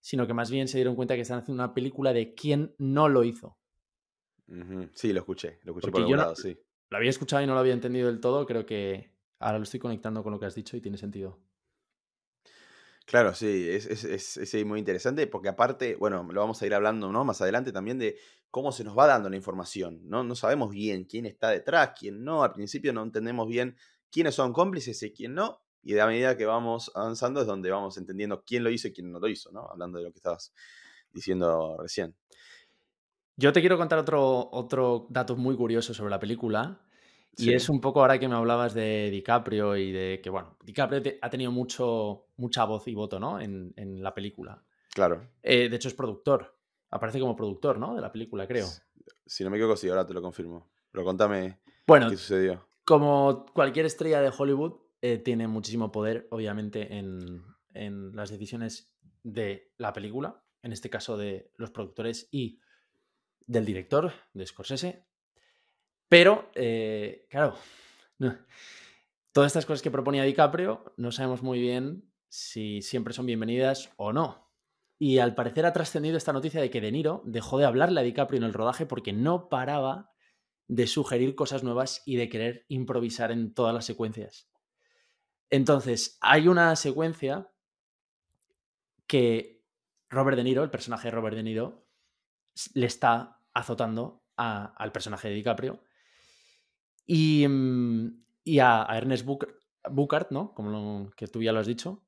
sino 0.00 0.26
que 0.26 0.34
más 0.34 0.50
bien 0.50 0.68
se 0.68 0.78
dieron 0.78 0.94
cuenta 0.94 1.14
que 1.14 1.22
están 1.22 1.38
haciendo 1.38 1.62
una 1.62 1.74
película 1.74 2.12
de 2.12 2.34
quién 2.34 2.74
no 2.78 3.08
lo 3.08 3.24
hizo. 3.24 3.58
Sí, 4.94 5.12
lo 5.12 5.20
escuché, 5.20 5.58
lo 5.64 5.72
escuché 5.72 5.90
por 5.90 6.02
algún 6.02 6.16
lado, 6.18 6.36
sí. 6.36 6.56
Lo 6.88 6.98
había 6.98 7.10
escuchado 7.10 7.42
y 7.42 7.46
no 7.46 7.54
lo 7.54 7.60
había 7.60 7.72
entendido 7.72 8.06
del 8.06 8.20
todo, 8.20 8.46
creo 8.46 8.64
que 8.64 9.16
Ahora 9.38 9.58
lo 9.58 9.64
estoy 9.64 9.80
conectando 9.80 10.22
con 10.22 10.32
lo 10.32 10.40
que 10.40 10.46
has 10.46 10.54
dicho 10.54 10.76
y 10.76 10.80
tiene 10.80 10.96
sentido. 10.96 11.38
Claro, 13.04 13.34
sí, 13.34 13.68
es, 13.68 13.86
es, 14.04 14.64
muy 14.66 14.80
interesante 14.80 15.28
porque 15.28 15.48
aparte, 15.48 15.94
bueno, 15.94 16.26
lo 16.28 16.40
vamos 16.40 16.60
a 16.60 16.66
ir 16.66 16.74
hablando 16.74 17.12
¿no? 17.12 17.24
más 17.24 17.40
adelante 17.40 17.70
también 17.70 17.98
de 17.98 18.18
cómo 18.56 18.72
se 18.72 18.84
nos 18.84 18.96
va 18.96 19.06
dando 19.06 19.28
la 19.28 19.36
información, 19.36 20.00
¿no? 20.04 20.24
No 20.24 20.34
sabemos 20.34 20.70
bien 20.70 21.04
quién 21.04 21.26
está 21.26 21.50
detrás, 21.50 21.92
quién 21.94 22.24
no, 22.24 22.42
al 22.42 22.52
principio 22.52 22.90
no 22.94 23.02
entendemos 23.02 23.46
bien 23.46 23.76
quiénes 24.10 24.34
son 24.34 24.54
cómplices 24.54 25.02
y 25.02 25.12
quién 25.12 25.34
no, 25.34 25.60
y 25.82 25.98
a 25.98 26.06
medida 26.06 26.38
que 26.38 26.46
vamos 26.46 26.90
avanzando 26.94 27.42
es 27.42 27.46
donde 27.46 27.70
vamos 27.70 27.98
entendiendo 27.98 28.44
quién 28.46 28.64
lo 28.64 28.70
hizo 28.70 28.88
y 28.88 28.94
quién 28.94 29.12
no 29.12 29.20
lo 29.20 29.28
hizo, 29.28 29.52
¿no? 29.52 29.68
Hablando 29.70 29.98
de 29.98 30.04
lo 30.04 30.10
que 30.10 30.20
estabas 30.20 30.54
diciendo 31.12 31.76
recién. 31.78 32.16
Yo 33.36 33.52
te 33.52 33.60
quiero 33.60 33.76
contar 33.76 33.98
otro, 33.98 34.48
otro 34.50 35.06
dato 35.10 35.36
muy 35.36 35.54
curioso 35.54 35.92
sobre 35.92 36.08
la 36.08 36.18
película, 36.18 36.80
y 37.36 37.52
es 37.52 37.68
un 37.68 37.82
poco 37.82 38.00
ahora 38.00 38.18
que 38.18 38.26
me 38.26 38.36
hablabas 38.36 38.72
de 38.72 39.10
DiCaprio 39.10 39.76
y 39.76 39.92
de 39.92 40.22
que, 40.22 40.30
bueno, 40.30 40.56
DiCaprio 40.64 41.02
ha 41.20 41.28
tenido 41.28 41.52
mucho, 41.52 42.28
mucha 42.38 42.64
voz 42.64 42.88
y 42.88 42.94
voto, 42.94 43.20
¿no? 43.20 43.38
En, 43.38 44.02
la 44.02 44.14
película. 44.14 44.64
Claro. 44.94 45.28
Eh, 45.42 45.68
de 45.68 45.76
hecho, 45.76 45.88
es 45.88 45.94
productor. 45.94 46.55
Aparece 46.90 47.20
como 47.20 47.36
productor, 47.36 47.78
¿no? 47.78 47.94
De 47.94 48.00
la 48.00 48.12
película, 48.12 48.46
creo. 48.46 48.66
Si 49.26 49.44
no 49.44 49.50
me 49.50 49.56
equivoco, 49.56 49.76
sí, 49.76 49.88
ahora 49.88 50.06
te 50.06 50.14
lo 50.14 50.22
confirmo. 50.22 50.70
Pero 50.90 51.04
contame 51.04 51.60
bueno, 51.86 52.10
qué 52.10 52.16
sucedió. 52.16 52.68
Como 52.84 53.46
cualquier 53.52 53.86
estrella 53.86 54.20
de 54.20 54.32
Hollywood, 54.36 54.80
eh, 55.02 55.18
tiene 55.18 55.46
muchísimo 55.46 55.92
poder, 55.92 56.26
obviamente, 56.30 56.96
en, 56.96 57.44
en 57.74 58.14
las 58.16 58.30
decisiones 58.30 58.94
de 59.22 59.72
la 59.78 59.92
película. 59.92 60.42
En 60.62 60.72
este 60.72 60.90
caso, 60.90 61.16
de 61.16 61.52
los 61.56 61.70
productores 61.70 62.28
y 62.30 62.60
del 63.46 63.64
director, 63.64 64.12
de 64.32 64.46
Scorsese. 64.46 65.06
Pero, 66.08 66.50
eh, 66.54 67.26
claro, 67.30 67.56
todas 69.32 69.48
estas 69.48 69.66
cosas 69.66 69.82
que 69.82 69.90
proponía 69.90 70.24
DiCaprio 70.24 70.94
no 70.96 71.12
sabemos 71.12 71.42
muy 71.42 71.60
bien 71.60 72.10
si 72.28 72.82
siempre 72.82 73.14
son 73.14 73.26
bienvenidas 73.26 73.92
o 73.96 74.12
no. 74.12 74.45
Y 74.98 75.18
al 75.18 75.34
parecer 75.34 75.66
ha 75.66 75.72
trascendido 75.72 76.16
esta 76.16 76.32
noticia 76.32 76.60
de 76.60 76.70
que 76.70 76.80
De 76.80 76.90
Niro 76.90 77.22
dejó 77.26 77.58
de 77.58 77.66
hablarle 77.66 78.00
a 78.00 78.04
DiCaprio 78.04 78.38
en 78.38 78.44
el 78.44 78.54
rodaje 78.54 78.86
porque 78.86 79.12
no 79.12 79.48
paraba 79.48 80.10
de 80.68 80.86
sugerir 80.86 81.34
cosas 81.34 81.62
nuevas 81.62 82.02
y 82.06 82.16
de 82.16 82.28
querer 82.28 82.64
improvisar 82.68 83.30
en 83.30 83.54
todas 83.54 83.74
las 83.74 83.84
secuencias. 83.84 84.50
Entonces, 85.50 86.18
hay 86.20 86.48
una 86.48 86.74
secuencia 86.76 87.50
que 89.06 89.64
Robert 90.08 90.36
De 90.36 90.44
Niro, 90.44 90.64
el 90.64 90.70
personaje 90.70 91.08
de 91.08 91.12
Robert 91.12 91.36
De 91.36 91.42
Niro, 91.42 91.86
le 92.74 92.86
está 92.86 93.40
azotando 93.52 94.24
al 94.36 94.92
personaje 94.92 95.28
de 95.28 95.34
DiCaprio 95.34 95.80
y, 97.06 97.46
mm, 97.48 98.24
a, 98.60 98.96
Ernest 98.96 99.26
Buchart, 99.88 100.30
¿no? 100.30 100.52
Como 100.54 101.10
que 101.16 101.28
tú 101.28 101.42
ya 101.42 101.52
lo 101.52 101.60
has 101.60 101.66
dicho. 101.66 102.05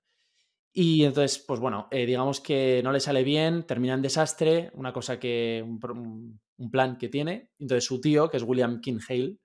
Y 0.72 1.04
entonces, 1.04 1.42
pues 1.46 1.60
bueno, 1.60 1.88
eh, 1.90 2.06
digamos 2.06 2.40
que 2.40 2.80
no 2.84 2.92
le 2.92 3.00
sale 3.00 3.24
bien, 3.24 3.66
termina 3.66 3.94
en 3.94 4.02
desastre, 4.02 4.70
una 4.74 4.92
cosa 4.92 5.18
que, 5.18 5.64
un, 5.64 6.40
plan 6.70 6.98
que 6.98 7.08
tiene. 7.08 7.50
Entonces 7.58 7.84
su 7.84 8.00
tío, 8.00 8.30
que 8.30 8.36
es 8.36 8.42
William 8.42 8.80
King 8.80 8.98
Hale, 9.08 9.38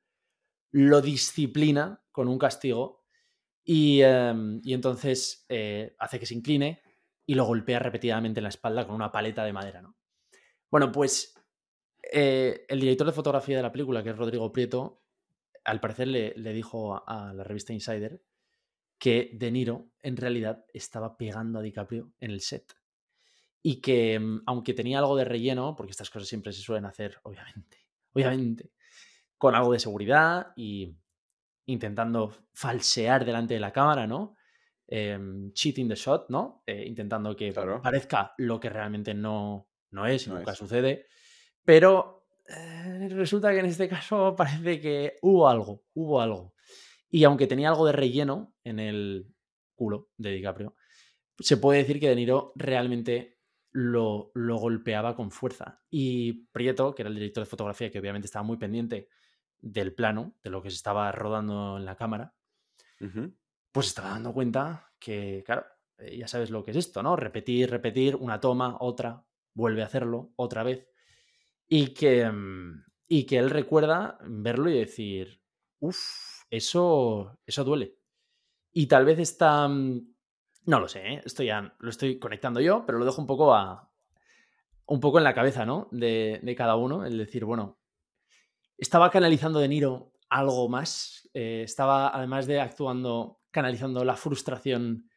lo 0.71 1.01
disciplina 1.01 2.03
con 2.11 2.27
un 2.27 2.37
castigo 2.37 3.05
y, 3.63 4.01
em, 4.01 4.61
entonces 4.65 5.45
eh, 5.49 5.95
hace 5.99 6.19
que 6.19 6.25
se 6.25 6.35
incline 6.35 6.81
y 7.25 7.35
lo 7.35 7.45
golpea 7.45 7.79
repetidamente 7.79 8.39
en 8.39 8.43
la 8.43 8.49
espalda 8.49 8.85
con 8.85 8.95
una 8.95 9.11
paleta 9.11 9.45
de 9.45 9.53
madera, 9.53 9.81
¿no? 9.81 9.95
Bueno, 10.69 10.91
pues 10.91 11.35
eh, 12.11 12.65
el 12.67 12.79
director 12.79 13.07
de 13.07 13.13
fotografía 13.13 13.55
de 13.55 13.63
la 13.63 13.71
película, 13.71 14.03
que 14.03 14.09
es 14.09 14.17
Rodrigo 14.17 14.51
Prieto, 14.51 15.03
al 15.63 15.79
parecer 15.79 16.07
le, 16.07 16.53
dijo 16.53 17.01
a, 17.07 17.33
la 17.33 17.43
revista 17.43 17.73
Insider 17.73 18.21
que 19.03 19.31
De 19.33 19.51
Niro 19.51 19.89
en 20.01 20.15
realidad 20.15 20.63
estaba 20.73 21.17
pegando 21.17 21.59
a 21.59 21.61
DiCaprio 21.61 22.13
en 22.21 22.31
el 22.31 22.39
set. 22.39 22.73
Y 23.61 23.81
que 23.81 24.17
mm, 24.17 24.43
aunque 24.45 24.73
tenía 24.73 24.99
algo 24.99 25.17
de 25.17 25.25
relleno, 25.25 25.75
porque 25.75 25.91
estas 25.91 26.09
cosas 26.09 26.29
siempre 26.29 26.53
se 26.53 26.61
suelen 26.61 26.85
hacer, 26.85 27.19
obviamente, 27.23 27.79
obviamente, 28.13 28.71
con 29.37 29.55
algo 29.55 29.73
de 29.73 29.79
seguridad 29.79 30.53
y 30.55 30.95
intentando 31.65 32.33
falsear 32.53 33.25
delante 33.25 33.55
de 33.55 33.59
la 33.59 33.73
cámara, 33.73 34.07
¿no? 34.07 34.37
Em, 34.87 35.51
cheating 35.51 35.89
the 35.89 35.95
shot, 35.95 36.29
¿no? 36.29 36.63
Eh, 36.65 36.85
intentando 36.87 37.35
que 37.35 37.51
parezca 37.51 38.33
lo 38.37 38.57
que 38.57 38.69
realmente 38.69 39.13
no, 39.13 39.67
no 39.91 40.07
es 40.07 40.27
y 40.27 40.29
nunca 40.29 40.55
sucede. 40.55 41.07
Pero 41.65 42.23
eh, 42.47 43.09
resulta 43.09 43.51
que 43.51 43.59
en 43.59 43.65
este 43.65 43.89
caso 43.89 44.33
parece 44.33 44.79
que 44.79 45.17
hubo 45.23 45.49
algo, 45.49 45.83
hubo 45.93 46.21
algo. 46.21 46.52
Y 47.13 47.25
aunque 47.25 47.45
tenía 47.45 47.69
algo 47.69 47.85
de 47.85 47.91
relleno 47.91 48.55
en 48.63 48.79
el 48.79 49.27
culo 49.75 50.09
de 50.17 50.31
DiCaprio, 50.31 50.75
se 51.37 51.57
puede 51.57 51.77
decir 51.77 51.99
que 51.99 52.09
De 52.09 52.15
Niro 52.15 52.53
realmente 52.55 53.37
lo, 53.71 54.31
lo 54.33 54.57
golpeaba 54.57 55.15
con 55.15 55.29
fuerza. 55.29 55.83
Y 55.91 56.47
Prieto, 56.47 56.95
que 56.95 57.03
era 57.03 57.09
el 57.09 57.15
director 57.15 57.43
de 57.43 57.49
fotografía, 57.49 57.91
que 57.91 57.99
obviamente 57.99 58.25
estaba 58.25 58.41
muy 58.41 58.57
pendiente 58.57 59.09
del 59.61 59.93
plano, 59.93 60.33
de 60.43 60.49
lo 60.49 60.63
que 60.63 60.71
se 60.71 60.77
estaba 60.77 61.11
rodando 61.11 61.77
en 61.77 61.85
la 61.85 61.95
cámara, 61.95 62.33
pues 63.71 63.87
estaba 63.87 64.09
dando 64.09 64.33
cuenta 64.33 64.91
que, 64.97 65.43
claro, 65.45 65.67
eh, 65.99 66.17
ya 66.17 66.27
sabes 66.27 66.49
lo 66.49 66.63
que 66.63 66.71
es 66.71 66.77
esto, 66.77 67.03
¿no? 67.03 67.15
Repetir, 67.15 67.69
repetir, 67.69 68.15
una 68.15 68.39
toma, 68.39 68.77
otra, 68.79 69.23
vuelve 69.53 69.83
a 69.83 69.85
hacerlo, 69.85 70.33
otra 70.35 70.63
vez. 70.63 70.87
Y 71.67 71.93
que, 71.93 72.27
mm, 72.27 72.85
y 73.07 73.25
que 73.27 73.37
él 73.37 73.51
recuerda 73.51 74.17
verlo 74.23 74.71
y 74.71 74.79
decir, 74.79 75.43
uff, 75.79 76.32
eso, 76.53 77.39
eso 77.45 77.63
duele. 77.63 77.97
Y 78.71 78.87
tal 78.87 79.05
vez 79.05 79.19
está... 79.19 79.67
Mm, 79.67 80.13
no 80.65 80.79
lo 80.79 80.87
sé, 80.87 81.15
¿eh? 81.15 81.21
lo 81.79 81.89
estoy 81.89 82.19
conectando 82.19 82.61
yo, 82.61 82.85
pero 82.85 82.99
lo 82.99 83.05
dejo 83.05 83.21
un 83.21 83.27
poco 83.27 83.53
a... 83.53 83.89
Un 84.85 84.99
poco 84.99 85.17
en 85.17 85.23
la 85.23 85.33
cabeza, 85.33 85.65
¿no? 85.65 85.87
De, 85.91 86.53
cada 86.57 86.75
uno, 86.75 87.05
el 87.05 87.17
decir, 87.17 87.45
bueno, 87.45 87.79
estaba 88.77 89.09
canalizando 89.09 89.59
De 89.59 89.67
Niro 89.67 90.13
algo 90.29 90.67
más, 90.67 91.29
eh, 91.33 91.61
estaba 91.63 92.09
además 92.09 92.47
de 92.47 92.59
actuando, 92.59 93.41
canalizando 93.49 94.03
la 94.03 94.15
frustración 94.15 95.09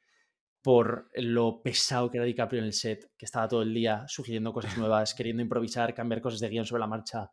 por 0.63 1.09
lo 1.15 1.63
pesado 1.63 2.11
que 2.11 2.19
era 2.19 2.27
DiCaprio 2.27 2.61
en 2.61 2.67
el 2.67 2.73
set, 2.73 3.11
que 3.17 3.25
estaba 3.25 3.49
todo 3.49 3.63
el 3.63 3.75
día 3.75 4.05
sugiriendo 4.09 4.53
cosas 4.53 4.77
nuevas, 4.79 5.15
queriendo 5.15 5.43
improvisar, 5.43 5.95
cambiar 5.95 6.21
cosas 6.21 6.41
de 6.41 6.49
guion 6.49 6.65
sobre 6.65 6.81
la 6.81 6.87
marcha, 6.87 7.31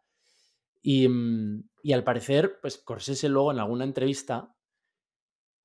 Mm, 0.83 1.61
y, 1.81 1.93
al 1.93 2.03
parecer, 2.03 2.59
pues 2.61 2.77
Corsese 2.77 3.29
luego 3.29 3.51
en 3.51 3.59
alguna 3.59 3.85
entrevista 3.85 4.55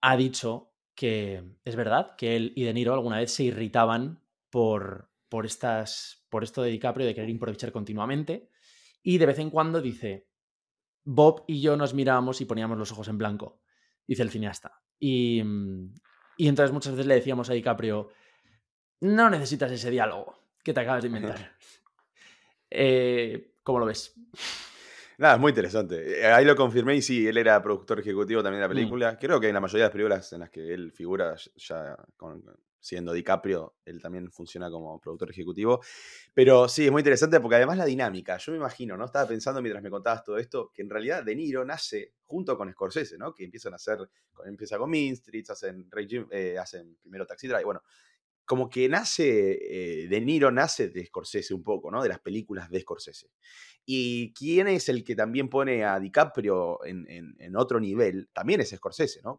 ha 0.00 0.16
dicho 0.16 0.72
que 0.94 1.42
es 1.64 1.76
verdad 1.76 2.16
que 2.16 2.36
él 2.36 2.52
y 2.56 2.64
De 2.64 2.72
Niro 2.72 2.94
alguna 2.94 3.18
vez 3.18 3.32
se 3.32 3.44
irritaban 3.44 4.20
por, 4.50 5.10
por, 5.28 5.46
estas, 5.46 6.26
por 6.28 6.44
esto 6.44 6.62
de 6.62 6.70
DiCaprio 6.70 7.06
de 7.06 7.14
querer 7.14 7.30
improvisar 7.30 7.72
continuamente. 7.72 8.50
Y 9.02 9.18
de 9.18 9.26
vez 9.26 9.38
en 9.38 9.50
cuando 9.50 9.80
dice, 9.80 10.28
Bob 11.04 11.44
y 11.46 11.60
yo 11.60 11.76
nos 11.76 11.94
mirábamos 11.94 12.40
y 12.40 12.44
poníamos 12.44 12.78
los 12.78 12.92
ojos 12.92 13.08
en 13.08 13.18
blanco, 13.18 13.60
dice 14.06 14.22
el 14.22 14.30
cineasta. 14.30 14.82
Y, 14.98 15.42
mm, 15.42 15.94
y 16.36 16.48
entonces 16.48 16.72
muchas 16.72 16.92
veces 16.92 17.06
le 17.06 17.14
decíamos 17.14 17.50
a 17.50 17.54
DiCaprio, 17.54 18.10
no 19.00 19.30
necesitas 19.30 19.70
ese 19.70 19.90
diálogo 19.90 20.38
que 20.62 20.72
te 20.72 20.80
acabas 20.80 21.02
de 21.02 21.08
inventar. 21.08 21.52
Eh, 22.70 23.54
¿Cómo 23.62 23.78
lo 23.78 23.86
ves? 23.86 24.14
Nada, 25.18 25.34
es 25.34 25.40
muy 25.40 25.50
interesante. 25.50 26.20
Eh, 26.20 26.26
ahí 26.26 26.44
lo 26.44 26.54
confirmé 26.54 26.94
y 26.94 27.02
sí, 27.02 27.26
él 27.26 27.36
era 27.38 27.60
productor 27.60 27.98
ejecutivo 27.98 28.40
también 28.40 28.60
de 28.60 28.68
la 28.68 28.72
mm. 28.72 28.76
película. 28.76 29.18
Creo 29.18 29.40
que 29.40 29.48
en 29.48 29.54
la 29.54 29.60
mayoría 29.60 29.82
de 29.82 29.86
las 29.88 29.92
películas 29.92 30.32
en 30.32 30.40
las 30.40 30.50
que 30.50 30.72
él 30.72 30.92
figura, 30.92 31.34
ya 31.56 31.96
siendo 32.80 33.12
DiCaprio, 33.12 33.74
él 33.84 34.00
también 34.00 34.30
funciona 34.30 34.70
como 34.70 35.00
productor 35.00 35.30
ejecutivo. 35.30 35.80
Pero 36.32 36.68
sí, 36.68 36.86
es 36.86 36.92
muy 36.92 37.00
interesante 37.00 37.40
porque 37.40 37.56
además 37.56 37.78
la 37.78 37.84
dinámica, 37.84 38.36
yo 38.38 38.52
me 38.52 38.58
imagino, 38.58 38.96
¿no? 38.96 39.06
Estaba 39.06 39.26
pensando 39.28 39.60
mientras 39.60 39.82
me 39.82 39.90
contabas 39.90 40.22
todo 40.22 40.38
esto, 40.38 40.70
que 40.72 40.82
en 40.82 40.90
realidad 40.90 41.24
De 41.24 41.34
Niro 41.34 41.64
nace 41.64 42.12
junto 42.24 42.56
con 42.56 42.70
Scorsese, 42.70 43.18
¿no? 43.18 43.34
Que 43.34 43.42
empiezan 43.42 43.72
a 43.72 43.76
hacer, 43.76 43.98
empieza 44.46 44.78
con 44.78 44.88
Mean 44.88 45.16
Streets, 45.16 45.50
hacen, 45.50 45.90
eh, 46.30 46.56
hacen 46.58 46.96
primero 47.02 47.26
Taxi 47.26 47.48
Drive, 47.48 47.64
bueno, 47.64 47.82
como 48.48 48.70
que 48.70 48.88
nace, 48.88 50.04
eh, 50.04 50.08
De 50.08 50.20
Niro 50.22 50.50
nace 50.50 50.88
de 50.88 51.04
Scorsese 51.04 51.52
un 51.52 51.62
poco, 51.62 51.90
¿no? 51.90 52.02
De 52.02 52.08
las 52.08 52.18
películas 52.18 52.70
de 52.70 52.80
Scorsese. 52.80 53.30
Y 53.84 54.32
quién 54.32 54.68
es 54.68 54.88
el 54.88 55.04
que 55.04 55.14
también 55.14 55.50
pone 55.50 55.84
a 55.84 56.00
DiCaprio 56.00 56.82
en, 56.86 57.56
otro 57.56 57.78
nivel, 57.78 58.30
también 58.32 58.62
es 58.62 58.70
Scorsese, 58.70 59.20
¿no? 59.22 59.38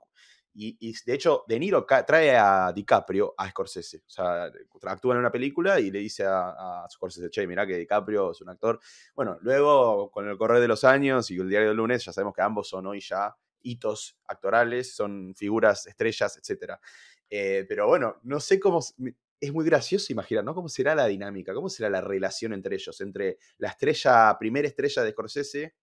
Y, 0.54 0.94
de 1.06 1.14
hecho, 1.14 1.44
De 1.48 1.58
Niro 1.58 1.86
trae 1.86 2.38
a 2.38 2.72
DiCaprio 2.72 3.34
a 3.36 3.50
Scorsese. 3.50 4.04
O 4.06 4.10
sea, 4.10 4.52
actúa 4.84 5.16
en 5.16 5.22
una 5.22 5.32
película 5.32 5.80
y 5.80 5.90
le 5.90 6.00
dice 6.00 6.26
a, 6.28 6.86
Scorsese, 6.92 7.32
che, 7.32 7.48
mirá 7.48 7.66
que 7.66 7.78
DiCaprio 7.78 8.32
es 8.32 8.42
un 8.42 8.50
actor. 8.50 8.80
Bueno, 9.16 9.40
luego, 9.42 10.12
con 10.12 10.30
el 10.30 10.38
correr 10.38 10.62
de 10.62 10.68
los 10.68 10.84
años 10.84 11.32
y 11.32 11.38
el 11.38 11.50
diario 11.50 11.70
del 11.70 11.78
lunes, 11.78 12.06
ya 12.06 12.14
sabemos 12.14 12.36
que 12.36 12.44
ambos 12.44 12.70
son 12.70 12.86
hoy 12.86 13.00
ya 13.02 13.36
hitos 13.62 14.18
actorales, 14.28 14.96
son 14.96 15.34
figuras, 15.36 15.88
estrellas, 15.88 16.38
etcétera. 16.38 16.80
Eh, 17.30 17.66
pero 17.68 17.88
bueno, 17.88 18.18
no 18.24 18.40
sé 18.40 18.60
cómo. 18.60 18.80
Es 19.42 19.54
muy 19.54 19.66
gracioso 19.66 20.12
imaginar, 20.12 20.44
¿no? 20.44 20.54
¿Cómo 20.54 20.68
será 20.68 20.96
la 20.96 21.08
dinámica? 21.08 21.54
¿Cómo 21.54 21.70
será 21.70 21.90
la 21.90 22.02
relación 22.02 22.52
entre 22.52 22.76
ellos? 22.76 23.00
Entre 23.00 23.38
la 23.58 23.70
estrella, 23.70 24.36
primera 24.38 24.68
estrella 24.68 25.04
de 25.04 25.12
Scorsese, 25.12 25.76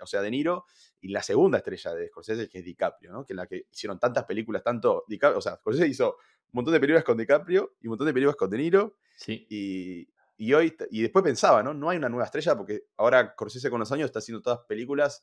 o 0.00 0.06
sea, 0.06 0.20
De 0.20 0.30
Niro, 0.30 0.66
y 1.00 1.08
la 1.08 1.22
segunda 1.22 1.58
estrella 1.58 1.94
de 1.94 2.08
Scorsese, 2.08 2.48
que 2.48 2.58
es 2.58 2.64
DiCaprio, 2.64 3.10
¿no? 3.10 3.24
Que 3.24 3.32
en 3.32 3.38
la 3.38 3.46
que 3.46 3.66
hicieron 3.72 3.98
tantas 3.98 4.24
películas, 4.24 4.62
tanto 4.62 5.04
DiCaprio, 5.08 5.38
o 5.38 5.42
sea, 5.42 5.56
Scorsese 5.56 5.88
hizo 5.88 6.10
un 6.10 6.52
montón 6.52 6.74
de 6.74 6.80
películas 6.80 7.04
con 7.04 7.16
DiCaprio 7.16 7.74
y 7.80 7.88
un 7.88 7.92
montón 7.92 8.06
de 8.06 8.12
películas 8.12 8.36
con 8.36 8.50
De 8.50 8.58
Niro. 8.58 8.96
Sí. 9.16 9.46
Y, 9.50 10.08
y 10.36 10.54
hoy, 10.54 10.76
y 10.90 11.02
después 11.02 11.24
pensaba, 11.24 11.62
¿no? 11.62 11.74
No 11.74 11.90
hay 11.90 11.98
una 11.98 12.08
nueva 12.08 12.26
estrella 12.26 12.56
porque 12.56 12.84
ahora 12.98 13.32
Scorsese 13.32 13.68
con 13.68 13.80
los 13.80 13.90
años 13.90 14.06
está 14.06 14.20
haciendo 14.20 14.42
todas 14.42 14.60
películas 14.68 15.22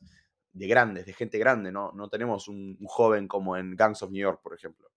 de 0.52 0.66
grandes, 0.66 1.06
de 1.06 1.14
gente 1.14 1.38
grande, 1.38 1.72
¿no? 1.72 1.92
No 1.92 2.10
tenemos 2.10 2.48
un 2.48 2.76
joven 2.84 3.26
como 3.26 3.56
en 3.56 3.74
Gangs 3.76 4.02
of 4.02 4.10
New 4.10 4.20
York, 4.20 4.40
por 4.42 4.54
ejemplo. 4.54 4.90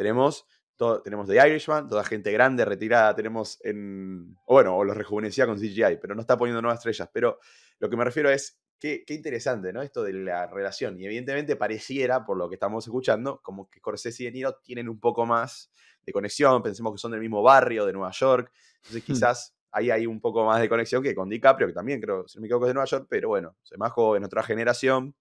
Tenemos, 0.00 0.46
todo, 0.76 1.02
tenemos 1.02 1.28
The 1.28 1.46
Irishman, 1.46 1.90
toda 1.90 2.02
gente 2.04 2.32
grande, 2.32 2.64
retirada, 2.64 3.14
tenemos 3.14 3.58
en... 3.62 4.34
O 4.46 4.54
bueno, 4.54 4.78
o 4.78 4.82
los 4.82 4.96
rejuvenecía 4.96 5.44
con 5.44 5.58
CGI, 5.58 5.98
pero 6.00 6.14
no 6.14 6.22
está 6.22 6.38
poniendo 6.38 6.62
nuevas 6.62 6.78
estrellas. 6.78 7.10
Pero 7.12 7.38
lo 7.80 7.90
que 7.90 7.98
me 7.98 8.04
refiero 8.04 8.30
es, 8.30 8.58
qué, 8.78 9.04
qué 9.06 9.12
interesante, 9.12 9.74
¿no? 9.74 9.82
Esto 9.82 10.02
de 10.02 10.14
la 10.14 10.46
relación. 10.46 10.98
Y 10.98 11.04
evidentemente 11.04 11.54
pareciera, 11.54 12.24
por 12.24 12.38
lo 12.38 12.48
que 12.48 12.54
estamos 12.54 12.86
escuchando, 12.86 13.42
como 13.42 13.68
que 13.68 13.80
Scorsese 13.80 14.22
y 14.22 14.26
De 14.26 14.32
Niro 14.32 14.54
tienen 14.62 14.88
un 14.88 14.98
poco 14.98 15.26
más 15.26 15.70
de 16.06 16.12
conexión, 16.14 16.62
pensemos 16.62 16.94
que 16.94 16.98
son 16.98 17.10
del 17.10 17.20
mismo 17.20 17.42
barrio 17.42 17.84
de 17.84 17.92
Nueva 17.92 18.10
York, 18.12 18.50
entonces 18.76 19.02
hmm. 19.02 19.06
quizás 19.06 19.54
ahí 19.70 19.90
hay 19.90 20.06
un 20.06 20.18
poco 20.18 20.46
más 20.46 20.62
de 20.62 20.68
conexión 20.70 21.02
que 21.02 21.14
con 21.14 21.28
DiCaprio, 21.28 21.68
que 21.68 21.74
también 21.74 22.00
creo, 22.00 22.26
si 22.26 22.38
no 22.38 22.40
me 22.40 22.46
equivoco, 22.46 22.64
es 22.64 22.70
de 22.70 22.74
Nueva 22.74 22.86
York, 22.86 23.06
pero 23.08 23.28
bueno, 23.28 23.54
es 23.70 23.78
más 23.78 23.92
joven, 23.92 24.24
otra 24.24 24.42
generación, 24.42 25.14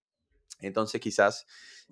entonces 0.60 1.00
quizás 1.02 1.46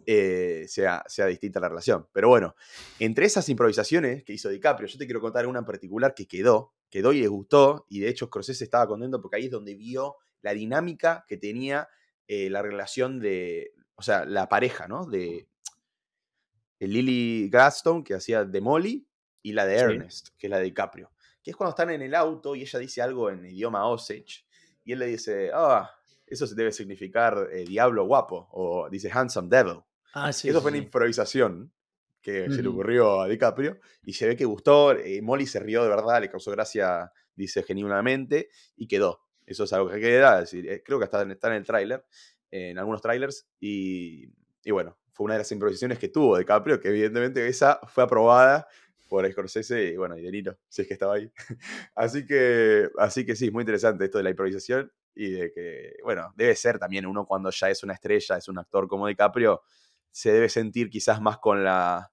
eh, 0.05 0.65
sea, 0.67 1.03
sea 1.07 1.25
distinta 1.25 1.59
la 1.59 1.69
relación. 1.69 2.07
Pero 2.13 2.29
bueno, 2.29 2.55
entre 2.99 3.25
esas 3.25 3.49
improvisaciones 3.49 4.23
que 4.23 4.33
hizo 4.33 4.49
DiCaprio, 4.49 4.87
yo 4.87 4.97
te 4.97 5.05
quiero 5.05 5.21
contar 5.21 5.47
una 5.47 5.59
en 5.59 5.65
particular 5.65 6.13
que 6.13 6.27
quedó, 6.27 6.73
quedó 6.89 7.13
y 7.13 7.21
le 7.21 7.27
gustó, 7.27 7.85
y 7.89 7.99
de 7.99 8.09
hecho 8.09 8.27
Scorsese 8.27 8.63
estaba 8.63 8.87
contento 8.87 9.21
porque 9.21 9.37
ahí 9.37 9.45
es 9.45 9.51
donde 9.51 9.75
vio 9.75 10.17
la 10.41 10.53
dinámica 10.53 11.25
que 11.27 11.37
tenía 11.37 11.89
eh, 12.27 12.49
la 12.49 12.61
relación 12.61 13.19
de, 13.19 13.73
o 13.95 14.01
sea, 14.01 14.25
la 14.25 14.47
pareja, 14.49 14.87
¿no? 14.87 15.05
De, 15.05 15.47
Lily 16.79 17.49
Gladstone, 17.49 18.03
que 18.03 18.13
hacía 18.13 18.45
de 18.45 18.61
Molly, 18.61 19.07
y 19.41 19.53
la 19.53 19.65
de 19.65 19.77
Ernest, 19.77 20.29
que 20.37 20.47
es 20.47 20.51
la 20.51 20.57
de 20.57 20.65
DiCaprio. 20.65 21.11
Que 21.41 21.51
es 21.51 21.57
cuando 21.57 21.71
están 21.71 21.89
en 21.89 22.01
el 22.01 22.13
auto 22.13 22.55
y 22.55 22.61
ella 22.61 22.77
dice 22.77 23.01
algo 23.01 23.31
en 23.31 23.45
idioma 23.45 23.87
Osage, 23.87 24.45
y 24.83 24.91
él 24.91 24.99
le 24.99 25.07
dice, 25.07 25.49
ah, 25.53 25.96
eso 26.27 26.45
debe 26.55 26.71
significar 26.71 27.49
eh, 27.51 27.63
diablo 27.65 28.05
guapo, 28.05 28.47
o 28.51 28.89
dice 28.89 29.09
handsome 29.11 29.49
devil. 29.49 29.79
Ah, 30.13 30.31
sí. 30.33 30.49
eso 30.49 30.59
sí, 30.59 30.61
fue 30.63 30.71
una 30.71 30.77
improvisación 30.79 31.71
que 32.21 32.49
se 32.51 32.61
le 32.61 32.67
ocurrió 32.67 33.21
a 33.21 33.27
DiCaprio 33.27 33.79
y 34.03 34.13
se 34.13 34.27
ve 34.27 34.35
que 34.35 34.43
gustó. 34.45 34.91
eh, 34.91 35.21
Molly 35.21 35.45
se 35.45 35.59
rió 35.59 35.83
de 35.83 35.89
verdad, 35.89 36.19
le 36.19 36.29
causó 36.29 36.51
gracia, 36.51 37.11
dice 37.35 37.63
genuinamente, 37.63 38.49
y 38.75 38.87
quedó. 38.87 39.21
Eso 39.45 39.63
es 39.63 39.71
algo 39.73 39.89
que 39.89 39.99
queda. 40.01 40.35
es 40.41 40.51
decir, 40.51 40.69
eh, 40.69 40.83
creo 40.83 40.99
que 40.99 41.05
está, 41.05 41.21
en- 41.21 41.31
está 41.31 41.47
en 41.47 41.53
el 41.53 41.63
tráiler, 41.65 42.05
en 42.51 42.77
algunos 42.79 43.01
trailers. 43.01 43.47
Y, 43.61 44.25
y 44.63 44.71
bueno, 44.71 44.97
fue 45.13 45.23
una 45.25 45.35
de 45.35 45.39
las 45.39 45.51
improvisaciones 45.53 45.99
que 45.99 46.09
tuvo 46.09 46.37
DiCaprio, 46.37 46.81
que 46.81 46.89
evidentemente 46.89 47.47
esa 47.47 47.79
fue 47.87 48.03
aprobada 48.03 48.67
por 49.07 49.29
Scorsese 49.31 49.85
y 49.85 49.95
bueno, 49.95 50.17
y 50.17 50.21
De 50.23 50.31
Niro, 50.31 50.57
si 50.67 50.81
es 50.81 50.87
que 50.87 50.95
estaba 50.95 51.15
ahí. 51.15 51.31
así 51.95 52.25
que, 52.25 52.89
así 52.97 53.25
que 53.25 53.37
sí, 53.37 53.45
es 53.45 53.53
muy 53.53 53.61
interesante 53.61 54.03
esto 54.03 54.17
de 54.17 54.25
la 54.25 54.31
improvisación 54.31 54.91
y 55.17 55.31
de 55.31 55.51
que, 55.51 55.95
bueno, 56.03 56.31
debe 56.35 56.55
ser 56.55 56.77
también 56.79 57.05
uno 57.05 57.25
cuando 57.25 57.49
ya 57.49 57.69
es 57.69 57.83
una 57.83 57.93
estrella, 57.93 58.37
es 58.37 58.47
un 58.47 58.59
actor 58.59 58.87
como 58.87 59.07
DiCaprio, 59.07 59.61
se 60.11 60.31
debe 60.31 60.49
sentir 60.49 60.89
quizás 60.89 61.19
más 61.21 61.37
con 61.39 61.63
la. 61.63 62.11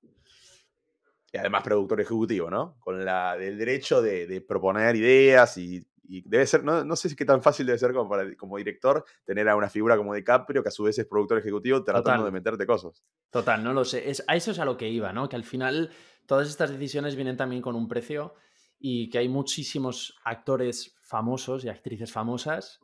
Y 1.32 1.36
además 1.36 1.62
productor 1.64 2.00
ejecutivo, 2.00 2.48
¿no? 2.48 2.76
Con 2.78 3.04
la 3.04 3.36
del 3.36 3.58
derecho 3.58 4.00
de, 4.00 4.26
de 4.28 4.40
proponer 4.40 4.94
ideas 4.94 5.58
y, 5.58 5.84
y 6.04 6.22
debe 6.28 6.46
ser, 6.46 6.62
no, 6.62 6.84
no 6.84 6.94
sé 6.94 7.08
si 7.08 7.16
qué 7.16 7.24
tan 7.24 7.42
fácil 7.42 7.66
debe 7.66 7.78
ser 7.78 7.92
como, 7.92 8.08
para- 8.08 8.36
como 8.36 8.56
director 8.56 9.04
tener 9.24 9.48
a 9.48 9.56
una 9.56 9.68
figura 9.68 9.96
como 9.96 10.14
DiCaprio 10.14 10.62
que 10.62 10.68
a 10.68 10.72
su 10.72 10.84
vez 10.84 10.96
es 10.98 11.06
productor 11.06 11.38
ejecutivo 11.38 11.82
tratando 11.82 12.10
Total. 12.10 12.24
de 12.26 12.30
meterte 12.30 12.66
cosas. 12.66 13.02
Total, 13.30 13.64
no 13.64 13.72
lo 13.72 13.84
sé. 13.84 14.08
Es, 14.08 14.22
a 14.28 14.36
eso 14.36 14.52
es 14.52 14.60
a 14.60 14.64
lo 14.64 14.76
que 14.76 14.88
iba, 14.88 15.12
¿no? 15.12 15.28
Que 15.28 15.34
al 15.34 15.42
final 15.44 15.90
todas 16.26 16.48
estas 16.48 16.70
decisiones 16.70 17.16
vienen 17.16 17.36
también 17.36 17.60
con 17.62 17.74
un 17.74 17.88
precio 17.88 18.34
y 18.78 19.10
que 19.10 19.18
hay 19.18 19.28
muchísimos 19.28 20.16
actores 20.24 20.94
famosos 21.02 21.64
y 21.64 21.68
actrices 21.68 22.12
famosas 22.12 22.78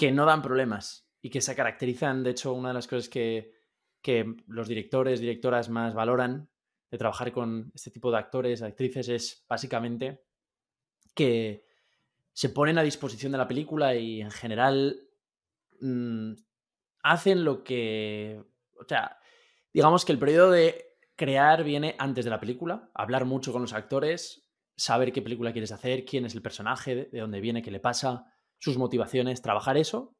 que 0.00 0.12
no 0.12 0.24
dan 0.24 0.40
problemas 0.40 1.06
y 1.20 1.28
que 1.28 1.42
se 1.42 1.54
caracterizan. 1.54 2.22
De 2.22 2.30
hecho, 2.30 2.54
una 2.54 2.68
de 2.68 2.74
las 2.74 2.86
cosas 2.86 3.10
que, 3.10 3.52
que 4.00 4.34
los 4.46 4.66
directores, 4.66 5.20
directoras 5.20 5.68
más 5.68 5.92
valoran 5.92 6.48
de 6.90 6.96
trabajar 6.96 7.32
con 7.32 7.70
este 7.74 7.90
tipo 7.90 8.10
de 8.10 8.16
actores, 8.16 8.62
actrices, 8.62 9.10
es 9.10 9.44
básicamente 9.46 10.22
que 11.14 11.66
se 12.32 12.48
ponen 12.48 12.78
a 12.78 12.82
disposición 12.82 13.32
de 13.32 13.36
la 13.36 13.46
película 13.46 13.94
y 13.94 14.22
en 14.22 14.30
general 14.30 15.02
mm, 15.82 16.32
hacen 17.02 17.44
lo 17.44 17.62
que... 17.62 18.42
O 18.80 18.84
sea, 18.88 19.18
digamos 19.70 20.06
que 20.06 20.12
el 20.12 20.18
periodo 20.18 20.50
de 20.50 20.96
crear 21.14 21.62
viene 21.62 21.94
antes 21.98 22.24
de 22.24 22.30
la 22.30 22.40
película, 22.40 22.88
hablar 22.94 23.26
mucho 23.26 23.52
con 23.52 23.60
los 23.60 23.74
actores, 23.74 24.50
saber 24.74 25.12
qué 25.12 25.20
película 25.20 25.52
quieres 25.52 25.72
hacer, 25.72 26.06
quién 26.06 26.24
es 26.24 26.34
el 26.34 26.40
personaje, 26.40 26.94
de 26.94 27.04
de 27.04 27.20
dónde 27.20 27.42
viene, 27.42 27.60
qué 27.60 27.70
le 27.70 27.80
pasa, 27.80 28.32
sus 28.60 28.78
motivaciones, 28.78 29.42
trabajar 29.42 29.76
eso. 29.76 30.14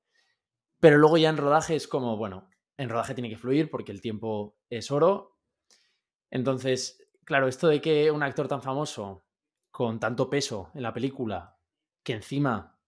Pero 0.80 0.99
luego 0.99 1.18
ya 1.18 1.28
en 1.28 1.37
rodaje 1.37 1.76
es 1.76 1.87
como, 1.87 2.16
bueno, 2.16 2.49
en 2.76 2.88
rodaje 2.88 3.14
tiene 3.14 3.28
que 3.28 3.37
fluir 3.37 3.70
porque 3.70 3.92
el 3.92 4.00
tiempo 4.00 4.56
es 4.68 4.90
oro. 4.90 5.38
Entonces, 6.30 7.06
claro, 7.25 7.47
esto 7.47 7.68
de 7.68 7.80
que 7.80 8.11
un 8.11 8.23
actor 8.23 8.49
tan 8.49 8.62
famoso, 8.62 9.26
con 9.70 10.00
tanto 10.00 10.28
peso 10.28 10.70
en 10.75 10.82
la 10.82 10.92
película, 10.92 11.59
que 12.02 12.14
encima, 12.14 12.80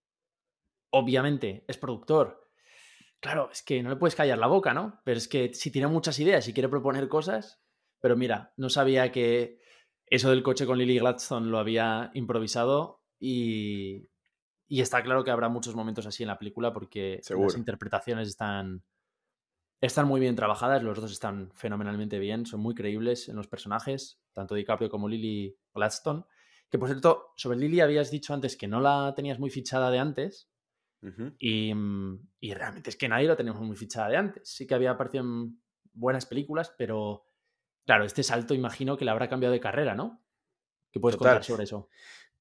obviamente, 0.90 1.64
es 1.68 1.76
productor, 1.76 2.49
claro, 3.21 3.50
es 3.52 3.62
que 3.62 3.82
no 3.82 3.90
le 3.90 3.97
puedes 3.97 4.16
callar 4.16 4.38
la 4.38 4.47
boca, 4.47 4.73
¿no? 4.73 5.00
Pero 5.04 5.18
es 5.18 5.28
que 5.28 5.52
si 5.54 5.71
tiene 5.71 5.87
muchas 5.87 6.18
ideas 6.18 6.49
y 6.49 6.54
quiere 6.54 6.68
proponer 6.68 7.09
cosas, 7.09 7.62
pero 8.00 8.16
mira, 8.16 8.52
no 8.56 8.68
sabía 8.68 9.12
que 9.12 9.61
eso 10.06 10.30
del 10.30 10.42
coche 10.42 10.66
con 10.66 10.78
Lily 10.78 10.99
Gladstone 10.99 11.49
lo 11.49 11.59
había 11.59 12.11
improvisado 12.14 13.04
y, 13.18 14.09
y 14.73 14.81
está 14.81 15.02
claro 15.02 15.23
que 15.23 15.31
habrá 15.31 15.50
muchos 15.50 15.75
momentos 15.75 16.07
así 16.07 16.23
en 16.23 16.29
la 16.29 16.38
película 16.38 16.73
porque 16.73 17.21
las 17.29 17.57
interpretaciones 17.59 18.26
están, 18.26 18.83
están 19.83 20.09
muy 20.09 20.19
bien 20.19 20.35
trabajadas, 20.35 20.83
los 20.83 20.99
dos 20.99 21.12
están 21.12 21.52
fenomenalmente 21.52 22.19
bien, 22.19 22.47
son 22.47 22.61
muy 22.61 22.75
creíbles 22.75 23.29
en 23.29 23.37
los 23.37 23.49
personajes, 23.49 24.23
tanto 24.33 24.55
DiCaprio 24.55 24.88
como 24.88 25.11
Lily 25.11 25.59
Gladstone. 25.75 26.25
Que 26.71 26.79
por 26.79 26.88
cierto, 26.88 27.35
sobre 27.37 27.59
Lily 27.59 27.81
habías 27.83 28.11
dicho 28.11 28.33
antes 28.33 28.57
que 28.57 28.67
no 28.67 28.81
la 28.81 29.12
tenías 29.14 29.38
muy 29.38 29.50
fichada 29.50 29.91
de 29.91 29.99
antes. 29.99 30.50
Y, 31.39 31.75
mm, 31.75 32.28
y 32.41 32.54
realmente 32.54 32.89
es 32.89 32.97
que 32.97 33.11
nadie 33.11 33.28
lo 33.28 33.37
tenemos 33.37 33.61
muy 33.61 33.76
fichada 33.76 34.08
de 34.08 34.17
antes. 34.17 34.49
Sí 34.49 34.67
que 34.67 34.75
había 34.75 34.93
aparecido 34.93 35.23
en 35.23 35.61
buenas 35.93 36.25
películas, 36.25 36.75
pero 36.78 37.26
claro, 37.85 38.06
este 38.06 38.23
salto 38.23 38.54
imagino 38.54 38.97
que 38.97 39.04
le 39.04 39.11
habrá 39.11 39.28
cambiado 39.28 39.52
de 39.52 39.61
carrera, 39.61 39.95
¿no? 39.95 40.25
¿Qué 40.91 40.99
puedes 40.99 41.19
Total. 41.19 41.32
contar 41.32 41.45
sobre 41.45 41.65
eso? 41.65 41.91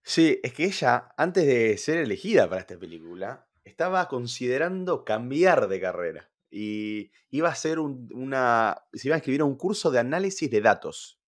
Sí, 0.04 0.40
es 0.44 0.54
que 0.54 0.66
ella, 0.66 1.10
antes 1.18 1.46
de 1.46 1.78
ser 1.78 1.98
elegida 1.98 2.50
para 2.50 2.62
esta 2.62 2.78
película, 2.78 3.48
estaba 3.64 4.08
considerando 4.08 5.06
cambiar 5.06 5.68
de 5.68 5.80
carrera. 5.80 6.32
Y 6.50 7.12
iba 7.30 7.48
a 7.50 7.54
hacer 7.54 7.80
un- 7.80 8.10
una. 8.14 8.84
Se 8.94 9.08
iba 9.08 9.16
a 9.16 9.20
inscribir 9.20 9.42
a 9.42 9.46
un 9.46 9.56
curso 9.56 9.90
de 9.92 10.00
análisis 10.00 10.50
de 10.50 10.62
datos. 10.62 11.20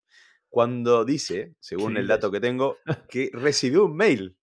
Cuando 0.50 1.06
dice, 1.06 1.56
según 1.60 1.94
¿Qué 1.94 2.02
el 2.02 2.08
dato 2.08 2.30
que 2.32 2.40
tengo, 2.40 2.78
que 3.10 3.30
recibió 3.34 3.86
un 3.86 3.96
mail 3.96 4.38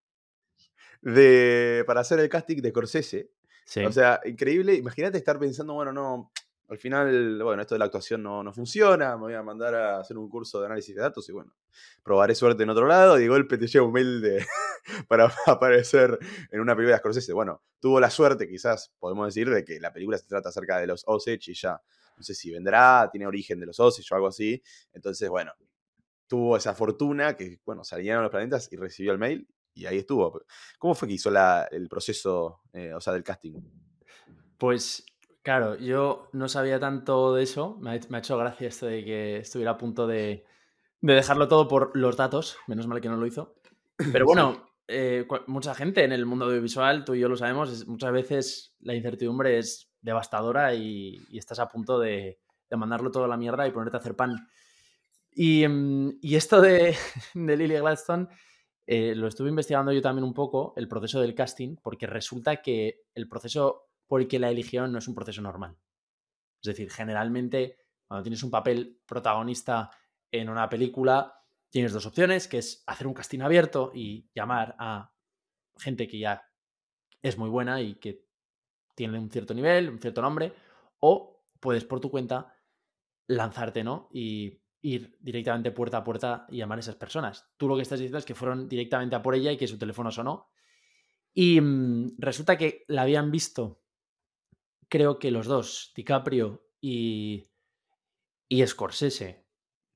de, 1.02 1.84
para 1.86 2.00
hacer 2.00 2.18
el 2.20 2.28
casting 2.28 2.56
de 2.62 2.70
Scorsese. 2.70 3.30
Sí. 3.64 3.84
O 3.84 3.92
sea, 3.92 4.20
increíble. 4.24 4.74
Imagínate 4.74 5.18
estar 5.18 5.38
pensando, 5.38 5.74
bueno, 5.74 5.92
no. 5.92 6.32
Al 6.70 6.78
final, 6.78 7.42
bueno, 7.42 7.62
esto 7.62 7.74
de 7.74 7.80
la 7.80 7.86
actuación 7.86 8.22
no, 8.22 8.44
no 8.44 8.52
funciona. 8.52 9.16
Me 9.16 9.22
voy 9.22 9.34
a 9.34 9.42
mandar 9.42 9.74
a 9.74 9.98
hacer 9.98 10.16
un 10.16 10.28
curso 10.30 10.60
de 10.60 10.66
análisis 10.66 10.94
de 10.94 11.02
datos 11.02 11.28
y 11.28 11.32
bueno, 11.32 11.52
probaré 12.04 12.32
suerte 12.36 12.62
en 12.62 12.70
otro 12.70 12.86
lado. 12.86 13.18
Y 13.18 13.22
de 13.22 13.28
golpe 13.28 13.58
te 13.58 13.80
un 13.80 13.92
mail 13.92 14.22
para 15.08 15.32
aparecer 15.46 16.16
en 16.48 16.60
una 16.60 16.76
película 16.76 16.94
de 16.94 17.00
Scorsese. 17.00 17.32
Bueno, 17.32 17.60
tuvo 17.80 17.98
la 17.98 18.08
suerte, 18.08 18.48
quizás 18.48 18.92
podemos 19.00 19.26
decir, 19.26 19.50
de 19.50 19.64
que 19.64 19.80
la 19.80 19.92
película 19.92 20.16
se 20.16 20.28
trata 20.28 20.50
acerca 20.50 20.78
de 20.78 20.86
los 20.86 21.02
Osage 21.08 21.50
y 21.50 21.54
ya. 21.54 21.82
No 22.16 22.22
sé 22.22 22.34
si 22.34 22.52
vendrá, 22.52 23.08
tiene 23.10 23.26
origen 23.26 23.58
de 23.58 23.66
los 23.66 23.80
Osage 23.80 24.06
o 24.12 24.14
algo 24.14 24.28
así. 24.28 24.62
Entonces, 24.92 25.28
bueno, 25.28 25.52
tuvo 26.28 26.56
esa 26.56 26.72
fortuna 26.76 27.34
que, 27.34 27.58
bueno, 27.64 27.82
se 27.82 27.96
alinearon 27.96 28.22
los 28.22 28.30
planetas 28.30 28.72
y 28.72 28.76
recibió 28.76 29.10
el 29.10 29.18
mail 29.18 29.48
y 29.74 29.86
ahí 29.86 29.98
estuvo. 29.98 30.40
¿Cómo 30.78 30.94
fue 30.94 31.08
que 31.08 31.14
hizo 31.14 31.32
el 31.68 31.88
proceso, 31.88 32.60
eh, 32.72 32.94
o 32.94 33.00
sea, 33.00 33.12
del 33.12 33.24
casting? 33.24 33.54
Pues 34.56 35.04
claro, 35.42 35.76
yo 35.76 36.28
no 36.32 36.48
sabía 36.48 36.78
tanto 36.80 37.34
de 37.34 37.42
eso. 37.42 37.76
Me 37.80 37.90
ha, 37.90 38.00
me 38.08 38.16
ha 38.18 38.20
hecho 38.20 38.36
gracia 38.38 38.68
esto 38.68 38.86
de 38.86 39.04
que 39.04 39.36
estuviera 39.38 39.72
a 39.72 39.78
punto 39.78 40.06
de, 40.06 40.44
de 41.00 41.14
dejarlo 41.14 41.48
todo 41.48 41.68
por 41.68 41.96
los 41.96 42.16
datos. 42.16 42.56
Menos 42.66 42.86
mal 42.86 43.00
que 43.00 43.08
no 43.08 43.16
lo 43.16 43.26
hizo. 43.26 43.56
Pero 44.12 44.26
bueno, 44.26 44.66
eh, 44.88 45.26
mucha 45.46 45.74
gente 45.74 46.04
en 46.04 46.12
el 46.12 46.26
mundo 46.26 46.46
audiovisual, 46.46 47.04
tú 47.04 47.14
y 47.14 47.20
yo 47.20 47.28
lo 47.28 47.36
sabemos, 47.36 47.70
es- 47.72 47.86
muchas 47.86 48.12
veces 48.12 48.74
la 48.80 48.94
incertidumbre 48.94 49.58
es 49.58 49.90
devastadora 50.02 50.74
y, 50.74 51.18
y 51.30 51.38
estás 51.38 51.58
a 51.60 51.68
punto 51.68 51.98
de, 51.98 52.40
de 52.70 52.76
mandarlo 52.76 53.10
todo 53.10 53.24
a 53.24 53.28
la 53.28 53.36
mierda 53.36 53.66
y 53.68 53.72
ponerte 53.72 53.96
a 53.98 54.00
hacer 54.00 54.16
pan. 54.16 54.48
Y, 55.32 55.66
mm, 55.66 56.18
y 56.20 56.36
esto 56.36 56.60
de, 56.60 56.96
de 57.34 57.56
Lily 57.56 57.76
Gladstone 57.78 58.28
eh, 58.86 59.14
lo 59.14 59.28
estuve 59.28 59.48
investigando 59.50 59.92
yo 59.92 60.02
también 60.02 60.24
un 60.24 60.34
poco, 60.34 60.74
el 60.76 60.88
proceso 60.88 61.20
del 61.20 61.34
casting, 61.34 61.76
porque 61.82 62.06
resulta 62.06 62.60
que 62.62 63.02
el 63.14 63.28
proceso 63.28 63.89
por 64.10 64.20
el 64.20 64.26
que 64.26 64.40
la 64.40 64.50
eligieron 64.50 64.90
no 64.90 64.98
es 64.98 65.06
un 65.06 65.14
proceso 65.14 65.40
normal. 65.40 65.76
Es 66.60 66.66
decir, 66.66 66.90
generalmente 66.90 67.76
cuando 68.08 68.24
tienes 68.24 68.42
un 68.42 68.50
papel 68.50 68.98
protagonista 69.06 69.88
en 70.32 70.48
una 70.48 70.68
película, 70.68 71.44
tienes 71.70 71.92
dos 71.92 72.06
opciones, 72.06 72.48
que 72.48 72.58
es 72.58 72.82
hacer 72.88 73.06
un 73.06 73.14
casting 73.14 73.38
abierto 73.38 73.92
y 73.94 74.28
llamar 74.34 74.74
a 74.80 75.14
gente 75.78 76.08
que 76.08 76.18
ya 76.18 76.42
es 77.22 77.38
muy 77.38 77.48
buena 77.48 77.80
y 77.80 78.00
que 78.00 78.26
tiene 78.96 79.16
un 79.16 79.30
cierto 79.30 79.54
nivel, 79.54 79.88
un 79.88 80.00
cierto 80.00 80.22
nombre, 80.22 80.54
o 80.98 81.44
puedes 81.60 81.84
por 81.84 82.00
tu 82.00 82.10
cuenta 82.10 82.52
lanzarte, 83.28 83.84
¿no? 83.84 84.08
Y 84.12 84.60
ir 84.82 85.16
directamente 85.20 85.70
puerta 85.70 85.98
a 85.98 86.04
puerta 86.04 86.46
y 86.48 86.56
llamar 86.56 86.78
a 86.78 86.80
esas 86.80 86.96
personas. 86.96 87.48
Tú 87.56 87.68
lo 87.68 87.76
que 87.76 87.82
estás 87.82 88.00
diciendo 88.00 88.18
es 88.18 88.24
que 88.24 88.34
fueron 88.34 88.68
directamente 88.68 89.14
a 89.14 89.22
por 89.22 89.36
ella 89.36 89.52
y 89.52 89.56
que 89.56 89.68
su 89.68 89.78
teléfono 89.78 90.10
sonó. 90.10 90.50
Y 91.32 91.60
mm, 91.60 92.16
resulta 92.18 92.58
que 92.58 92.84
la 92.88 93.02
habían 93.02 93.30
visto, 93.30 93.80
creo 94.90 95.18
que 95.18 95.30
los 95.30 95.46
dos, 95.46 95.92
DiCaprio 95.96 96.66
y, 96.80 97.50
y 98.48 98.66
Scorsese, 98.66 99.46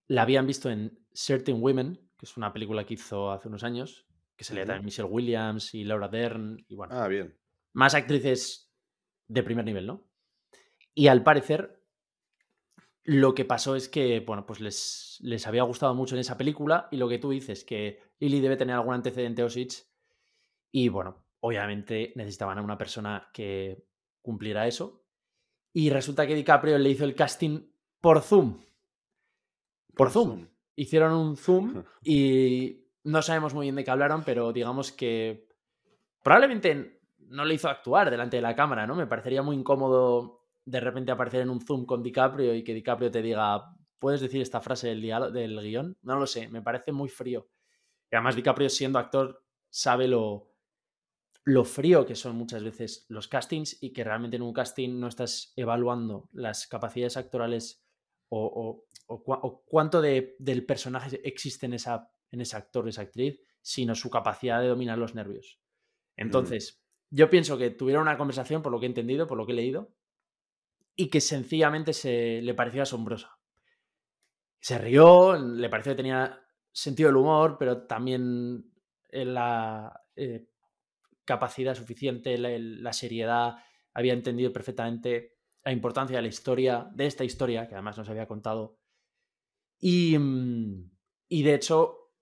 la 0.08 0.22
habían 0.22 0.46
visto 0.46 0.70
en 0.70 1.06
Certain 1.12 1.62
Women, 1.62 2.10
que 2.16 2.26
es 2.26 2.36
una 2.36 2.52
película 2.52 2.86
que 2.86 2.94
hizo 2.94 3.30
hace 3.30 3.48
unos 3.48 3.64
años, 3.64 4.06
que 4.36 4.44
salía 4.44 4.62
Ujú. 4.62 4.68
también 4.68 4.86
Michelle 4.86 5.08
Williams 5.08 5.74
y 5.74 5.84
Laura 5.84 6.08
Dern, 6.08 6.64
y 6.68 6.74
bueno, 6.74 6.94
Ah, 6.94 7.08
bien. 7.08 7.38
más 7.74 7.94
actrices 7.94 8.72
de 9.28 9.42
primer 9.42 9.64
nivel, 9.64 9.86
¿no? 9.86 10.10
Y 10.94 11.08
al 11.08 11.22
parecer, 11.24 11.82
lo 13.04 13.34
que 13.34 13.44
pasó 13.44 13.76
es 13.76 13.88
que, 13.88 14.20
bueno, 14.20 14.46
pues 14.46 14.60
les, 14.60 15.18
les 15.20 15.46
había 15.46 15.62
gustado 15.64 15.94
mucho 15.94 16.14
en 16.14 16.20
esa 16.20 16.38
película 16.38 16.88
y 16.90 16.96
lo 16.96 17.08
que 17.08 17.18
tú 17.18 17.30
dices, 17.30 17.64
que 17.64 18.00
Lily 18.18 18.40
debe 18.40 18.56
tener 18.56 18.76
algún 18.76 18.94
antecedente 18.94 19.42
Osage 19.42 19.84
y, 20.72 20.88
bueno, 20.88 21.26
obviamente 21.40 22.12
necesitaban 22.16 22.58
a 22.58 22.62
una 22.62 22.78
persona 22.78 23.30
que 23.32 23.84
cumpliera 24.24 24.66
eso. 24.66 25.04
Y 25.72 25.90
resulta 25.90 26.26
que 26.26 26.34
DiCaprio 26.34 26.78
le 26.78 26.90
hizo 26.90 27.04
el 27.04 27.14
casting 27.14 27.60
por 28.00 28.22
Zoom. 28.22 28.58
Por 29.94 30.10
Zoom. 30.10 30.48
Hicieron 30.74 31.12
un 31.12 31.36
Zoom 31.36 31.84
y 32.02 32.88
no 33.04 33.22
sabemos 33.22 33.54
muy 33.54 33.66
bien 33.66 33.76
de 33.76 33.84
qué 33.84 33.90
hablaron, 33.90 34.24
pero 34.24 34.52
digamos 34.52 34.90
que 34.90 35.46
probablemente 36.22 37.02
no 37.18 37.44
le 37.44 37.54
hizo 37.54 37.68
actuar 37.68 38.10
delante 38.10 38.38
de 38.38 38.42
la 38.42 38.56
cámara, 38.56 38.86
¿no? 38.86 38.94
Me 38.94 39.06
parecería 39.06 39.42
muy 39.42 39.56
incómodo 39.56 40.46
de 40.64 40.80
repente 40.80 41.12
aparecer 41.12 41.42
en 41.42 41.50
un 41.50 41.60
Zoom 41.60 41.84
con 41.84 42.02
DiCaprio 42.02 42.54
y 42.54 42.64
que 42.64 42.72
DiCaprio 42.72 43.10
te 43.10 43.20
diga, 43.20 43.76
¿puedes 43.98 44.22
decir 44.22 44.40
esta 44.40 44.62
frase 44.62 44.88
del, 44.88 45.02
del 45.32 45.60
guion? 45.60 45.98
No 46.02 46.18
lo 46.18 46.26
sé, 46.26 46.48
me 46.48 46.62
parece 46.62 46.92
muy 46.92 47.10
frío. 47.10 47.46
Y 48.10 48.16
además 48.16 48.36
DiCaprio 48.36 48.70
siendo 48.70 48.98
actor 48.98 49.44
sabe 49.68 50.08
lo, 50.08 50.53
lo 51.44 51.64
frío 51.64 52.06
que 52.06 52.14
son 52.14 52.36
muchas 52.36 52.62
veces 52.62 53.04
los 53.08 53.28
castings 53.28 53.82
y 53.82 53.92
que 53.92 54.02
realmente 54.02 54.36
en 54.36 54.42
un 54.42 54.54
casting 54.54 54.98
no 54.98 55.08
estás 55.08 55.52
evaluando 55.56 56.28
las 56.32 56.66
capacidades 56.66 57.16
actorales 57.16 57.84
o, 58.30 58.86
cuánto 59.66 60.00
de, 60.00 60.34
del 60.38 60.64
personaje 60.64 61.20
existe 61.28 61.66
en, 61.66 61.74
esa, 61.74 62.10
en 62.30 62.40
ese 62.40 62.56
actor 62.56 62.84
o 62.84 62.88
esa 62.88 63.02
actriz, 63.02 63.38
sino 63.60 63.94
su 63.94 64.10
capacidad 64.10 64.60
de 64.60 64.68
dominar 64.68 64.98
los 64.98 65.14
nervios. 65.14 65.60
Mm. 66.16 66.22
Entonces, 66.22 66.82
yo 67.10 67.30
pienso 67.30 67.56
que 67.58 67.70
tuvieron 67.70 68.02
una 68.02 68.18
conversación, 68.18 68.62
por 68.62 68.72
lo 68.72 68.80
que 68.80 68.86
he 68.86 68.88
entendido, 68.88 69.26
por 69.28 69.38
lo 69.38 69.46
que 69.46 69.52
he 69.52 69.56
leído, 69.56 69.94
y 70.96 71.10
que 71.10 71.20
sencillamente 71.20 71.92
se 71.92 72.40
le 72.42 72.54
pareció 72.54 72.82
asombrosa. 72.82 73.38
Se 74.60 74.78
rió, 74.78 75.36
le 75.36 75.68
pareció 75.68 75.92
que 75.92 75.96
tenía 75.98 76.40
sentido 76.72 77.08
del 77.08 77.18
humor, 77.18 77.56
pero 77.58 77.86
también 77.86 78.72
la 79.12 80.04
eh, 80.16 80.48
capacidad 81.24 81.74
suficiente, 81.74 82.36
la, 82.38 82.92
seriedad, 82.92 83.56
había 83.92 84.12
entendido 84.12 84.52
perfectamente 84.52 85.38
la 85.64 85.72
importancia 85.72 86.16
de 86.16 86.22
la 86.22 86.28
historia, 86.28 86.88
de 86.94 87.06
esta 87.06 87.24
historia, 87.24 87.66
que 87.66 87.74
además 87.74 87.98
nos 87.98 88.08
había 88.08 88.26
contado. 88.28 88.78
Y, 89.78 90.18
mm, 90.18 90.90
y 91.28 91.42
de 91.42 91.54
hecho, 91.54 92.12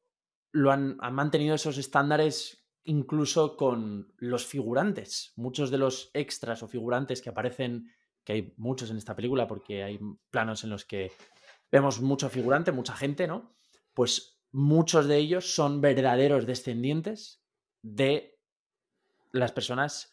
lo 0.53 0.71
han, 0.71 0.97
han, 1.01 1.15
mantenido 1.15 1.55
esos 1.55 1.79
estándares 1.79 2.69
incluso 2.85 3.57
con 3.57 4.13
los 4.19 4.47
figurantes. 4.47 5.33
Muchos 5.37 5.71
de 5.71 5.79
los 5.79 6.11
extras 6.15 6.63
o 6.63 6.69
figurantes 6.69 7.23
que 7.23 7.31
aparecen, 7.31 7.89
que 8.25 8.33
hay 8.33 8.55
muchos 8.57 8.91
en 8.91 8.97
esta 8.97 9.17
película, 9.17 9.47
porque 9.47 9.83
hay 9.83 9.99
planos 10.31 10.65
en 10.65 10.71
los 10.71 10.85
que 10.85 11.13
vemos 11.71 12.01
mucho 12.01 12.29
figurante, 12.29 12.71
mucha 12.71 12.95
gente, 12.95 13.27
¿no? 13.27 13.57
Pues 13.95 14.41
muchos 14.53 15.07
de 15.09 15.17
ellos 15.17 15.55
son 15.55 15.81
verdaderos 15.81 16.47
descendientes 16.47 17.43
de 17.83 18.32
las 19.33 19.53
personas 19.53 20.13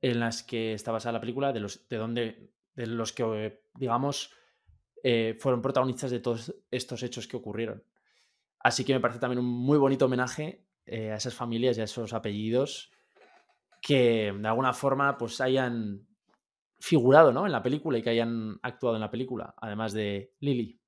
en 0.00 0.20
las 0.20 0.42
que 0.42 0.74
está 0.74 0.92
basada 0.92 1.14
la 1.14 1.20
película, 1.20 1.52
de 1.52 1.60
los, 1.60 1.88
de 1.88 1.96
donde, 1.96 2.50
de 2.74 2.86
los 2.86 3.12
que, 3.12 3.62
digamos, 3.74 4.32
eh, 5.02 5.36
fueron 5.38 5.62
protagonistas 5.62 6.10
de 6.10 6.20
todos 6.20 6.54
estos 6.70 7.02
hechos 7.02 7.26
que 7.26 7.36
ocurrieron. 7.36 7.82
Así 8.60 8.84
que 8.84 8.94
me 8.94 9.00
parece 9.00 9.20
también 9.20 9.38
un 9.38 9.46
muy 9.46 9.78
bonito 9.78 10.06
homenaje 10.06 10.66
eh, 10.84 11.12
a 11.12 11.16
esas 11.16 11.34
familias 11.34 11.78
y 11.78 11.80
a 11.80 11.84
esos 11.84 12.12
apellidos 12.12 12.92
que 13.80 14.32
de 14.36 14.48
alguna 14.48 14.72
forma 14.72 15.16
pues 15.16 15.40
hayan 15.40 16.06
figurado 16.78 17.32
¿no? 17.32 17.46
en 17.46 17.52
la 17.52 17.62
película 17.62 17.98
y 17.98 18.02
que 18.02 18.10
hayan 18.10 18.58
actuado 18.62 18.96
en 18.96 19.00
la 19.00 19.10
película, 19.10 19.54
además 19.58 19.92
de 19.92 20.34
Lily. 20.40 20.80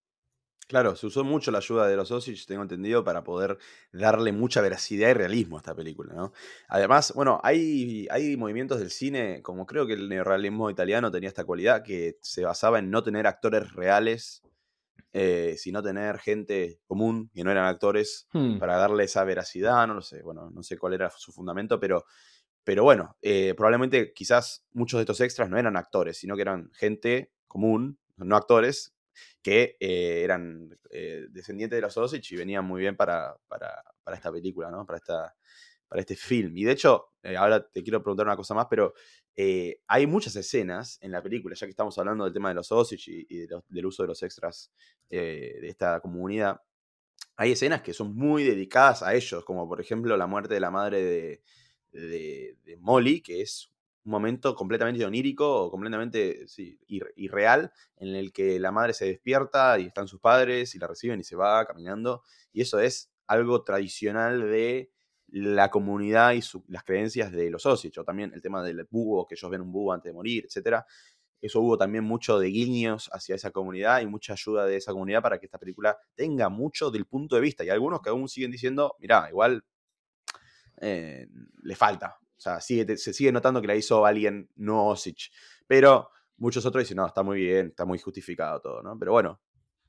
Claro, 0.68 0.94
se 0.96 1.06
usó 1.06 1.24
mucho 1.24 1.50
la 1.50 1.58
ayuda 1.58 1.88
de 1.88 1.96
los 1.96 2.10
Osage, 2.10 2.44
tengo 2.46 2.60
entendido, 2.60 3.02
para 3.02 3.24
poder 3.24 3.56
darle 3.90 4.32
mucha 4.32 4.60
veracidad 4.60 5.08
y 5.08 5.14
realismo 5.14 5.56
a 5.56 5.60
esta 5.60 5.74
película, 5.74 6.12
¿no? 6.12 6.32
Además, 6.68 7.14
bueno, 7.14 7.40
hay, 7.42 8.06
hay 8.10 8.36
movimientos 8.36 8.78
del 8.78 8.90
cine, 8.90 9.40
como 9.42 9.64
creo 9.64 9.86
que 9.86 9.94
el 9.94 10.10
neorrealismo 10.10 10.68
italiano 10.68 11.10
tenía 11.10 11.30
esta 11.30 11.44
cualidad, 11.44 11.82
que 11.82 12.18
se 12.20 12.44
basaba 12.44 12.80
en 12.80 12.90
no 12.90 13.02
tener 13.02 13.26
actores 13.26 13.72
reales, 13.72 14.42
eh, 15.14 15.54
sino 15.56 15.82
tener 15.82 16.18
gente 16.18 16.82
común, 16.86 17.30
que 17.34 17.44
no 17.44 17.50
eran 17.50 17.64
actores, 17.64 18.28
hmm. 18.34 18.58
para 18.58 18.76
darle 18.76 19.04
esa 19.04 19.24
veracidad, 19.24 19.86
no 19.86 19.94
lo 19.94 20.02
sé, 20.02 20.22
bueno, 20.22 20.50
no 20.50 20.62
sé 20.62 20.76
cuál 20.76 20.92
era 20.92 21.08
su 21.08 21.32
fundamento, 21.32 21.80
pero, 21.80 22.04
pero 22.62 22.84
bueno, 22.84 23.16
eh, 23.22 23.54
probablemente 23.56 24.12
quizás 24.12 24.66
muchos 24.74 24.98
de 24.98 25.04
estos 25.04 25.22
extras 25.22 25.48
no 25.48 25.56
eran 25.56 25.78
actores, 25.78 26.18
sino 26.18 26.36
que 26.36 26.42
eran 26.42 26.70
gente 26.74 27.32
común, 27.46 27.98
no 28.18 28.36
actores, 28.36 28.97
que 29.42 29.76
eh, 29.80 30.22
eran 30.22 30.78
eh, 30.90 31.26
descendientes 31.30 31.76
de 31.76 31.82
los 31.82 31.96
Osage 31.96 32.34
y 32.34 32.36
venían 32.36 32.64
muy 32.64 32.80
bien 32.80 32.96
para, 32.96 33.36
para, 33.46 33.82
esta 34.12 34.32
película, 34.32 34.70
¿no? 34.70 34.86
Para, 34.86 34.98
esta, 34.98 35.34
para 35.88 36.00
este 36.00 36.16
film. 36.16 36.56
Y 36.56 36.64
de 36.64 36.72
hecho, 36.72 37.12
eh, 37.22 37.36
ahora 37.36 37.66
te 37.68 37.82
quiero 37.82 38.02
preguntar 38.02 38.26
una 38.26 38.36
cosa 38.36 38.54
más, 38.54 38.66
pero 38.68 38.94
hay 39.86 40.06
muchas 40.08 40.34
escenas 40.34 40.98
en 41.00 41.12
la 41.12 41.22
película, 41.22 41.54
ya 41.54 41.64
que 41.64 41.70
estamos 41.70 41.96
hablando 41.96 42.24
del 42.24 42.32
tema 42.32 42.48
de 42.48 42.56
los 42.56 42.72
Osage 42.72 43.04
y, 43.06 43.46
del 43.46 43.86
uso 43.86 44.02
de 44.02 44.08
los 44.08 44.20
extras 44.24 44.72
de 45.08 45.60
esta 45.62 46.00
comunidad. 46.00 46.60
Hay 47.36 47.52
escenas 47.52 47.82
que 47.82 47.94
son 47.94 48.16
muy 48.16 48.42
dedicadas 48.42 49.04
a 49.04 49.14
ellos, 49.14 49.44
como 49.44 49.68
por 49.68 49.80
ejemplo 49.80 50.16
la 50.16 50.26
muerte 50.26 50.54
de 50.54 50.60
la 50.60 50.72
madre 50.72 51.02
de, 51.92 52.56
de 52.64 52.76
Molly, 52.80 53.20
que 53.20 53.42
es 53.42 53.70
un 54.08 54.12
momento 54.12 54.54
completamente 54.54 55.04
onírico 55.04 55.64
o 55.64 55.70
completamente 55.70 56.46
irreal 57.16 57.70
en 57.98 58.16
el 58.16 58.32
que 58.32 58.58
la 58.58 58.72
madre 58.72 58.94
se 58.94 59.04
despierta 59.04 59.78
y 59.78 59.86
están 59.86 60.08
sus 60.08 60.18
padres 60.18 60.74
y 60.74 60.78
la 60.78 60.86
reciben 60.86 61.20
y 61.20 61.24
se 61.24 61.36
va 61.36 61.66
caminando. 61.66 62.22
Y 62.50 62.62
eso 62.62 62.80
es 62.80 63.12
algo 63.26 63.62
tradicional 63.64 64.50
de 64.50 64.90
la 65.26 65.70
comunidad 65.70 66.32
y 66.32 66.40
las 66.68 66.84
creencias 66.84 67.30
de 67.30 67.50
los 67.50 67.62
socios. 67.62 67.98
O 67.98 68.04
también 68.04 68.32
el 68.32 68.40
tema 68.40 68.62
del 68.62 68.88
búho, 68.90 69.26
que 69.26 69.34
ellos 69.34 69.50
ven 69.50 69.60
un 69.60 69.70
búho 69.70 69.92
antes 69.92 70.08
de 70.08 70.14
morir, 70.14 70.46
etc. 70.46 70.82
Eso 71.38 71.60
hubo 71.60 71.76
también 71.76 72.02
mucho 72.02 72.38
de 72.38 72.48
guiños 72.48 73.10
hacia 73.12 73.34
esa 73.34 73.50
comunidad 73.50 74.00
y 74.00 74.06
mucha 74.06 74.32
ayuda 74.32 74.64
de 74.64 74.76
esa 74.76 74.92
comunidad 74.92 75.20
para 75.20 75.38
que 75.38 75.44
esta 75.44 75.58
película 75.58 75.98
tenga 76.14 76.48
mucho 76.48 76.90
del 76.90 77.04
punto 77.04 77.36
de 77.36 77.42
vista. 77.42 77.62
Y 77.62 77.68
algunos 77.68 78.00
que 78.00 78.08
aún 78.08 78.26
siguen 78.26 78.52
diciendo, 78.52 78.96
mira, 79.00 79.28
igual 79.28 79.62
eh, 80.80 81.26
le 81.62 81.76
falta, 81.76 82.18
o 82.38 82.40
sea, 82.40 82.60
se 82.60 83.12
sigue 83.12 83.32
notando 83.32 83.60
que 83.60 83.66
la 83.66 83.74
hizo 83.74 84.06
alguien 84.06 84.48
no 84.54 84.86
Osich. 84.86 85.32
Pero 85.66 86.10
muchos 86.36 86.64
otros 86.64 86.84
dicen, 86.84 86.96
no, 86.96 87.06
está 87.06 87.24
muy 87.24 87.38
bien, 87.40 87.68
está 87.68 87.84
muy 87.84 87.98
justificado 87.98 88.60
todo, 88.60 88.82
¿no? 88.82 88.96
Pero 88.96 89.12
bueno, 89.12 89.40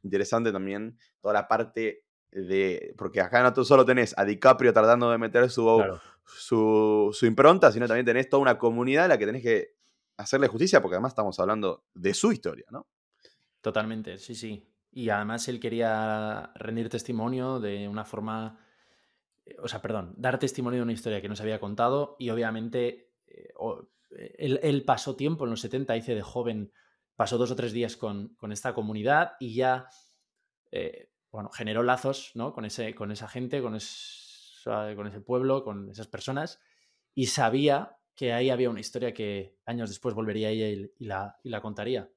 interesante 0.03 0.51
también 0.51 0.97
toda 1.21 1.33
la 1.35 1.47
parte 1.47 2.03
de. 2.31 2.95
Porque 2.97 3.21
acá 3.21 3.43
no 3.43 3.63
solo 3.63 3.85
tenés 3.85 4.17
a 4.17 4.25
DiCaprio 4.25 4.73
tratando 4.73 5.11
de 5.11 5.19
meter 5.19 5.49
su, 5.51 5.83
su, 6.25 7.09
su, 7.13 7.25
impronta, 7.27 7.71
sino 7.71 7.87
también 7.87 8.05
tenés 8.05 8.27
toda 8.29 8.41
una 8.41 8.57
comunidad 8.57 9.05
a 9.05 9.09
la 9.09 9.17
que 9.19 9.27
tenés 9.27 9.43
que 9.43 9.75
hacerle 10.17 10.47
justicia, 10.47 10.81
porque 10.81 10.95
además 10.95 11.11
estamos 11.11 11.39
hablando 11.39 11.85
de 11.93 12.15
su 12.15 12.31
historia, 12.31 12.65
¿no? 12.71 12.87
Totalmente, 13.61 14.17
sí, 14.17 14.33
sí. 14.33 14.65
Y 14.91 15.09
además 15.09 15.47
él 15.47 15.59
quería 15.59 16.51
rendir 16.55 16.89
testimonio 16.89 17.59
de 17.59 17.87
una 17.87 18.05
forma 18.05 18.59
o 19.61 19.67
sea, 19.67 19.81
perdón, 19.81 20.13
dar 20.17 20.39
testimonio 20.39 20.79
de 20.79 20.83
una 20.83 20.93
historia 20.93 21.21
que 21.21 21.29
no 21.29 21.35
se 21.35 21.43
había 21.43 21.59
contado 21.59 22.15
y 22.19 22.29
obviamente 22.29 23.13
eh, 23.27 23.53
eh, 24.17 24.59
él, 24.61 24.83
pasó 24.83 25.15
tiempo 25.15 25.45
en 25.45 25.51
los 25.51 25.61
70, 25.61 25.95
hice 25.97 26.15
de 26.15 26.21
joven, 26.21 26.71
pasó 27.15 27.37
dos 27.37 27.51
o 27.51 27.55
tres 27.55 27.73
días 27.73 27.97
con, 27.97 28.35
esta 28.51 28.73
comunidad 28.73 29.33
y 29.39 29.53
ya, 29.53 29.87
eh, 30.71 31.11
bueno, 31.31 31.49
generó 31.49 31.83
lazos, 31.83 32.31
¿no? 32.35 32.53
Con, 32.53 32.65
ese, 32.65 32.95
con 32.95 33.11
esa 33.11 33.27
gente, 33.27 33.61
con, 33.61 33.77
con 34.63 35.07
ese 35.07 35.21
pueblo, 35.21 35.63
con 35.63 35.89
esas 35.89 36.07
personas 36.07 36.59
y 37.15 37.27
sabía 37.27 37.97
que 38.15 38.33
ahí 38.33 38.49
había 38.49 38.69
una 38.69 38.79
historia 38.79 39.13
que 39.13 39.57
años 39.65 39.89
después 39.89 40.13
volvería 40.13 40.49
ella 40.49 40.67
y, 40.67 41.05
la, 41.05 41.37
y 41.43 41.49
la, 41.49 41.61
contaría. 41.61 42.09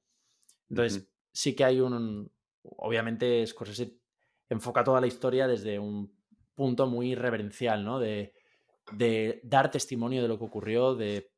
Entonces, 0.69 1.09
sí 1.31 1.55
que 1.55 1.63
hay 1.63 1.79
un, 1.79 2.31
obviamente 2.63 3.45
Scorsese 3.45 3.99
enfoca 4.49 4.83
toda 4.83 5.01
la 5.01 5.07
historia 5.07 5.47
desde 5.47 5.79
un 5.79 6.15
punto 6.55 6.87
muy 6.87 7.15
reverencial, 7.15 7.83
¿no? 7.83 7.99
De, 7.99 8.33
dar 9.43 9.71
testimonio 9.71 10.21
de 10.21 10.27
lo 10.27 10.37
que 10.37 10.45
ocurrió, 10.45 10.95
de 10.95 11.31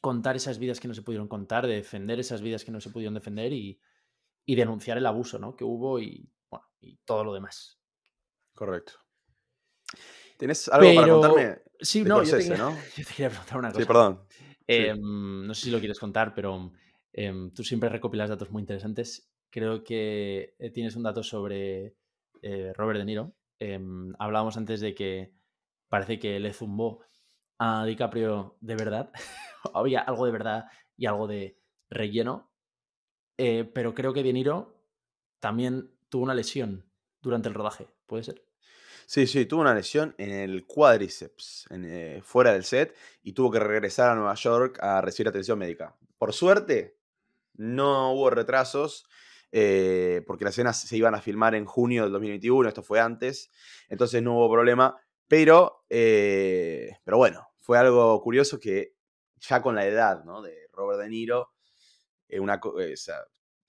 contar 0.00 0.36
esas 0.36 0.58
vidas 0.58 0.80
que 0.80 0.88
no 0.88 0.94
se 0.94 1.02
pudieron 1.02 1.28
contar, 1.28 1.66
de 1.66 1.74
defender 1.74 2.18
esas 2.18 2.42
vidas 2.42 2.64
que 2.64 2.72
no 2.72 2.80
se 2.80 2.90
pudieron 2.90 3.14
defender 3.14 3.52
y, 3.52 3.80
denunciar 4.46 4.98
el 4.98 5.06
abuso, 5.06 5.38
¿no? 5.38 5.56
Que 5.56 5.64
hubo 5.64 5.98
y, 5.98 6.30
bueno, 6.50 6.66
y 6.80 6.96
todo 7.04 7.24
lo 7.24 7.32
demás. 7.32 7.80
Correcto. 8.54 8.92
¿Tienes 10.38 10.68
algo 10.68 10.94
para 10.94 11.12
contarme? 11.12 11.58
Sí, 11.80 12.02
no, 12.02 12.22
yo, 12.22 12.38
te, 12.38 12.56
¿no? 12.56 12.70
yo, 12.96 13.04
te, 13.04 13.14
quería 13.14 13.30
preguntar 13.30 13.58
una 13.58 13.68
cosa. 13.68 13.80
Sí, 13.80 13.86
perdón. 13.86 14.26
Em, 14.66 15.46
no 15.46 15.54
sé 15.54 15.62
si 15.62 15.70
lo 15.70 15.78
quieres 15.78 15.98
contar, 15.98 16.34
pero 16.34 16.72
em, 17.12 17.52
tú 17.52 17.62
siempre 17.62 17.88
recopilas 17.88 18.28
datos 18.28 18.50
muy 18.50 18.60
interesantes. 18.60 19.30
Creo 19.50 19.84
que 19.84 20.54
eh, 20.58 20.70
tienes 20.70 20.96
un 20.96 21.04
dato 21.04 21.22
sobre 21.22 21.94
eh, 22.42 22.72
Robert 22.74 22.98
De 22.98 23.04
Niro, 23.04 23.34
Em, 23.58 24.12
hablábamos 24.18 24.56
antes 24.56 24.80
de 24.80 24.94
que 24.94 25.32
parece 25.88 26.18
que 26.18 26.38
le 26.40 26.52
zumbó 26.52 27.04
a 27.58 27.84
DiCaprio 27.84 28.56
de 28.60 28.76
verdad. 28.76 29.12
Había 29.74 30.00
algo 30.00 30.26
de 30.26 30.32
verdad 30.32 30.66
y 30.96 31.06
algo 31.06 31.26
de 31.26 31.58
relleno. 31.88 32.50
Eh, 33.38 33.64
pero 33.64 33.94
creo 33.94 34.12
que 34.12 34.22
De 34.22 34.32
Niro 34.32 34.82
también 35.40 35.90
tuvo 36.08 36.24
una 36.24 36.34
lesión 36.34 36.90
durante 37.20 37.48
el 37.48 37.54
rodaje, 37.54 37.88
¿puede 38.06 38.22
ser? 38.22 38.46
Sí, 39.06 39.26
sí, 39.26 39.46
tuvo 39.46 39.60
una 39.60 39.74
lesión 39.74 40.14
en 40.18 40.30
el 40.30 40.66
cuádriceps, 40.66 41.66
eh, 41.70 42.20
fuera 42.24 42.52
del 42.52 42.64
set, 42.64 42.96
y 43.22 43.32
tuvo 43.32 43.52
que 43.52 43.60
regresar 43.60 44.10
a 44.10 44.14
Nueva 44.14 44.34
York 44.34 44.78
a 44.80 45.00
recibir 45.00 45.28
atención 45.28 45.58
médica. 45.58 45.96
Por 46.18 46.32
suerte, 46.32 46.98
no 47.54 48.12
hubo 48.12 48.30
retrasos 48.30 49.06
eh, 49.58 50.22
porque 50.26 50.44
las 50.44 50.52
escenas 50.52 50.78
se 50.78 50.96
iban 50.98 51.14
a 51.14 51.22
filmar 51.22 51.54
en 51.54 51.64
junio 51.64 52.02
del 52.02 52.12
2021, 52.12 52.68
esto 52.68 52.82
fue 52.82 53.00
antes, 53.00 53.50
entonces 53.88 54.22
no 54.22 54.34
hubo 54.34 54.52
problema, 54.52 55.00
pero, 55.26 55.86
eh, 55.88 56.98
pero 57.02 57.16
bueno, 57.16 57.48
fue 57.58 57.78
algo 57.78 58.20
curioso 58.20 58.60
que 58.60 58.96
ya 59.40 59.62
con 59.62 59.74
la 59.74 59.86
edad, 59.86 60.24
¿no? 60.24 60.42
De 60.42 60.68
Robert 60.72 61.00
De 61.00 61.08
Niro, 61.08 61.54
eh, 62.28 62.38
una, 62.38 62.60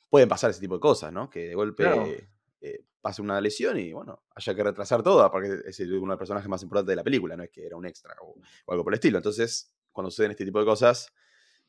pueden 0.10 0.28
pasar 0.28 0.50
ese 0.50 0.60
tipo 0.60 0.74
de 0.74 0.82
cosas, 0.82 1.14
¿no? 1.14 1.30
Que 1.30 1.48
de 1.48 1.56
golpe 1.56 2.30
eh, 2.60 2.86
pase 3.00 3.22
una 3.22 3.40
lesión 3.40 3.80
y, 3.80 3.94
bueno, 3.94 4.24
haya 4.36 4.54
que 4.54 4.64
retrasar 4.64 5.02
todo, 5.04 5.32
porque 5.32 5.62
es 5.68 5.80
uno 5.80 6.02
de 6.02 6.08
los 6.08 6.18
personajes 6.18 6.50
más 6.50 6.64
importantes 6.64 6.92
de 6.92 6.98
la 6.98 7.04
película, 7.06 7.38
no 7.38 7.44
es 7.44 7.50
que 7.50 7.66
era 7.66 7.78
un 7.78 7.86
extra 7.86 8.14
o, 8.22 8.36
algo 8.74 8.84
por 8.84 8.92
el 8.92 8.98
estilo. 8.98 9.20
Entonces, 9.20 9.74
cuando 9.94 10.12
suceden 10.12 10.32
este 10.32 10.44
tipo 10.44 10.60
de 10.60 10.66
cosas, 10.66 11.14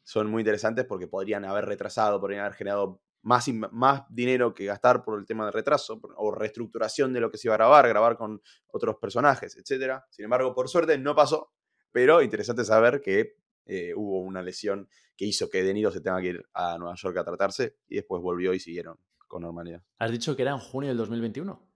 son 0.02 0.28
muy 0.28 0.40
interesantes 0.40 0.86
porque 0.86 1.06
podrían 1.06 1.44
haber 1.44 1.66
retrasado, 1.66 2.20
podrían 2.20 2.40
haber 2.40 2.54
generado 2.54 3.00
más, 3.22 3.48
más 3.72 4.02
dinero 4.08 4.54
que 4.54 4.64
gastar 4.64 5.02
por 5.02 5.18
el 5.18 5.26
tema 5.26 5.46
de 5.46 5.52
retraso 5.52 6.00
o 6.16 6.30
reestructuración 6.30 7.12
de 7.12 7.20
lo 7.20 7.30
que 7.30 7.38
se 7.38 7.48
iba 7.48 7.54
a 7.54 7.58
grabar, 7.58 7.88
grabar 7.88 8.16
con 8.16 8.40
otros 8.68 8.96
personajes, 8.96 9.56
etc. 9.56 10.02
Sin 10.10 10.24
embargo, 10.24 10.54
por 10.54 10.68
suerte 10.68 10.98
no 10.98 11.14
pasó, 11.14 11.52
pero 11.92 12.22
interesante 12.22 12.64
saber 12.64 13.00
que 13.00 13.36
eh, 13.66 13.92
hubo 13.94 14.20
una 14.20 14.42
lesión 14.42 14.88
que 15.16 15.26
hizo 15.26 15.50
que 15.50 15.62
De 15.62 15.74
Niro 15.74 15.90
se 15.90 16.00
tenga 16.00 16.20
que 16.20 16.28
ir 16.28 16.48
a 16.54 16.78
Nueva 16.78 16.94
York 16.94 17.16
a 17.18 17.24
tratarse 17.24 17.76
y 17.88 17.96
después 17.96 18.22
volvió 18.22 18.54
y 18.54 18.60
siguieron 18.60 18.98
con 19.26 19.42
normalidad. 19.42 19.82
Has 19.98 20.10
dicho 20.10 20.34
que 20.34 20.42
era 20.42 20.52
en 20.52 20.58
junio 20.58 20.88
del 20.88 20.96
2021. 20.96 21.68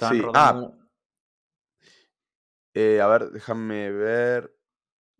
sí, 0.00 0.22
ah, 0.34 0.72
eh, 2.74 3.00
a 3.00 3.06
ver, 3.06 3.30
déjame 3.30 3.90
ver 3.90 4.57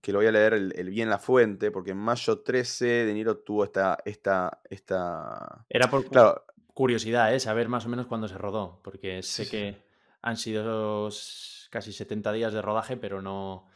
que 0.00 0.12
lo 0.12 0.18
voy 0.18 0.26
a 0.26 0.32
leer 0.32 0.54
el, 0.54 0.90
bien 0.90 1.10
la 1.10 1.18
fuente, 1.18 1.70
porque 1.70 1.90
en 1.90 1.98
mayo 1.98 2.40
13 2.40 2.86
De 2.86 3.14
Niro 3.14 3.38
tuvo 3.38 3.64
esta, 3.64 3.98
esta, 4.04 4.60
esta... 4.70 5.66
Era 5.68 5.90
por 5.90 6.08
claro. 6.08 6.44
curiosidad, 6.74 7.34
¿eh? 7.34 7.40
saber 7.40 7.68
más 7.68 7.86
o 7.86 7.88
menos 7.88 8.06
cuándo 8.06 8.28
se 8.28 8.38
rodó, 8.38 8.80
porque 8.82 9.22
sé 9.22 9.48
que 9.48 9.82
han 10.22 10.36
sido 10.36 11.08
casi 11.70 11.92
70 11.92 12.32
días 12.32 12.52
de 12.52 12.62
rodaje, 12.62 12.96
pero 12.96 13.22
no, 13.22 13.66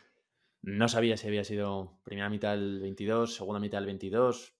no 0.62 0.88
sabía 0.88 1.16
si 1.16 1.26
había 1.26 1.44
sido 1.44 1.98
primera 2.04 2.30
mitad 2.30 2.52
del 2.52 2.80
22, 2.80 3.34
segunda 3.34 3.60
mitad 3.60 3.78
del 3.78 3.86
22. 3.86 4.54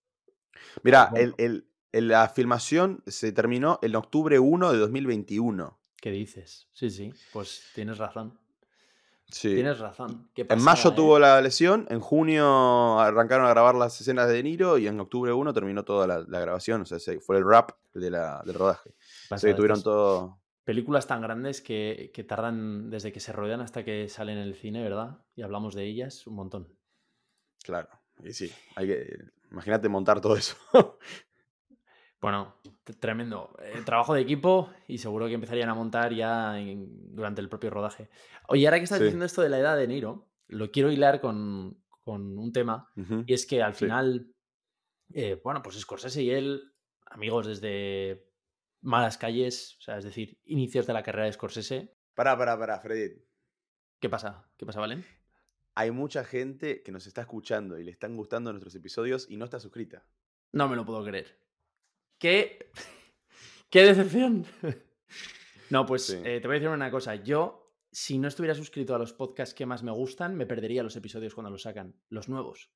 Mira, 0.82 1.10
el, 1.16 1.66
la 1.92 2.28
filmación 2.28 3.02
se 3.06 3.32
terminó 3.32 3.78
en 3.82 3.94
octubre 3.96 4.38
1 4.38 4.72
de 4.72 4.78
2021. 4.78 5.78
¿Qué 6.00 6.10
dices? 6.10 6.68
Sí, 6.72 6.90
sí, 6.90 7.12
pues 7.32 7.70
tienes 7.74 7.98
razón. 7.98 8.38
Sí. 9.32 9.54
Tienes 9.54 9.78
razón. 9.78 10.28
en 10.36 10.62
mayo 10.62 10.92
tuvo 10.92 11.18
la 11.18 11.40
lesión, 11.40 11.86
en 11.88 12.00
junio 12.00 13.00
arrancaron 13.00 13.46
a 13.46 13.50
grabar 13.50 13.74
las 13.74 13.98
escenas 13.98 14.28
de 14.28 14.34
De 14.34 14.42
Niro 14.42 14.76
y 14.76 14.86
en 14.86 15.00
octubre 15.00 15.32
1 15.32 15.54
terminó 15.54 15.84
toda 15.84 16.06
la, 16.06 16.40
grabación, 16.40 16.82
o 16.82 16.84
sea, 16.84 16.98
fue 17.20 17.38
el 17.38 17.44
rap 17.44 17.70
de 17.94 18.10
la, 18.10 18.42
del 18.44 18.54
rodaje. 18.54 18.94
O 19.30 19.38
sea, 19.38 19.50
que 19.50 19.56
tuvieron 19.56 19.82
todo... 19.82 20.38
Películas 20.64 21.06
tan 21.06 21.22
grandes 21.22 21.60
que, 21.60 22.12
que, 22.14 22.22
tardan 22.22 22.90
desde 22.90 23.10
que 23.10 23.18
se 23.18 23.32
rodean 23.32 23.60
hasta 23.62 23.84
que 23.84 24.08
salen 24.08 24.38
en 24.38 24.44
el 24.44 24.54
cine, 24.54 24.82
¿verdad? 24.82 25.18
Y 25.34 25.42
hablamos 25.42 25.74
de 25.74 25.86
ellas 25.86 26.26
un 26.26 26.34
montón. 26.36 26.68
Claro, 27.64 27.88
y 28.22 28.32
sí, 28.32 28.52
hay 28.76 28.86
que... 28.86 29.18
Imagínate 29.50 29.88
montar 29.88 30.20
todo 30.20 30.36
eso. 30.36 30.56
Bueno, 32.22 32.54
tremendo. 33.00 33.52
Eh, 33.60 33.82
trabajo 33.84 34.14
de 34.14 34.20
equipo 34.20 34.70
y 34.86 34.98
seguro 34.98 35.26
que 35.26 35.34
empezarían 35.34 35.68
a 35.68 35.74
montar 35.74 36.14
ya 36.14 36.54
durante 36.86 37.40
el 37.40 37.48
propio 37.48 37.70
rodaje. 37.70 38.08
Oye, 38.46 38.64
ahora 38.64 38.78
que 38.78 38.84
estás 38.84 39.00
diciendo 39.00 39.24
esto 39.24 39.42
de 39.42 39.48
la 39.48 39.58
edad 39.58 39.76
de 39.76 39.88
Niro, 39.88 40.30
lo 40.46 40.70
quiero 40.70 40.92
hilar 40.92 41.20
con, 41.20 41.82
un 42.06 42.52
tema. 42.52 42.88
Y 43.26 43.34
es 43.34 43.44
que 43.44 43.60
al 43.60 43.74
final, 43.74 44.32
eh, 45.12 45.40
bueno, 45.42 45.62
pues 45.64 45.80
Scorsese 45.80 46.22
y 46.22 46.30
él, 46.30 46.72
amigos 47.06 47.48
desde 47.48 48.30
malas 48.82 49.18
calles, 49.18 49.76
o 49.80 49.82
sea, 49.82 49.98
es 49.98 50.04
decir, 50.04 50.38
inicios 50.44 50.86
de 50.86 50.92
la 50.92 51.02
carrera 51.02 51.26
de 51.26 51.32
Scorsese. 51.32 51.96
Para, 52.14 52.38
para, 52.38 52.56
para, 52.56 52.78
Freddy. 52.78 53.20
¿Qué 53.98 54.08
pasa? 54.08 54.48
¿Qué 54.56 54.64
pasa, 54.64 54.78
Valen? 54.78 55.04
Hay 55.74 55.90
mucha 55.90 56.22
gente 56.22 56.84
que 56.84 56.92
nos 56.92 57.08
está 57.08 57.22
escuchando 57.22 57.80
y 57.80 57.84
le 57.84 57.90
están 57.90 58.16
gustando 58.16 58.52
nuestros 58.52 58.76
episodios 58.76 59.28
y 59.28 59.36
no 59.38 59.44
está 59.44 59.58
suscrita. 59.58 60.06
No 60.52 60.68
me 60.68 60.76
lo 60.76 60.84
puedo 60.84 61.02
creer. 61.04 61.41
¿Qué, 62.22 62.70
qué 63.68 63.82
decepción? 63.82 64.46
no, 65.70 65.84
pues 65.84 66.08
eh, 66.10 66.38
te 66.40 66.46
voy 66.46 66.54
a 66.54 66.60
decir 66.60 66.68
una 66.68 66.88
cosa. 66.88 67.16
Yo, 67.16 67.74
si 67.90 68.16
no 68.16 68.28
estuviera 68.28 68.54
suscrito 68.54 68.94
a 68.94 68.98
los 69.00 69.12
podcasts 69.12 69.56
que 69.56 69.66
más 69.66 69.82
me 69.82 69.90
gustan, 69.90 70.36
me 70.36 70.46
perdería 70.46 70.84
los 70.84 70.94
episodios 70.94 71.34
cuando 71.34 71.50
los 71.50 71.62
sacan, 71.62 71.96
los 72.10 72.28
nuevos. 72.28 72.70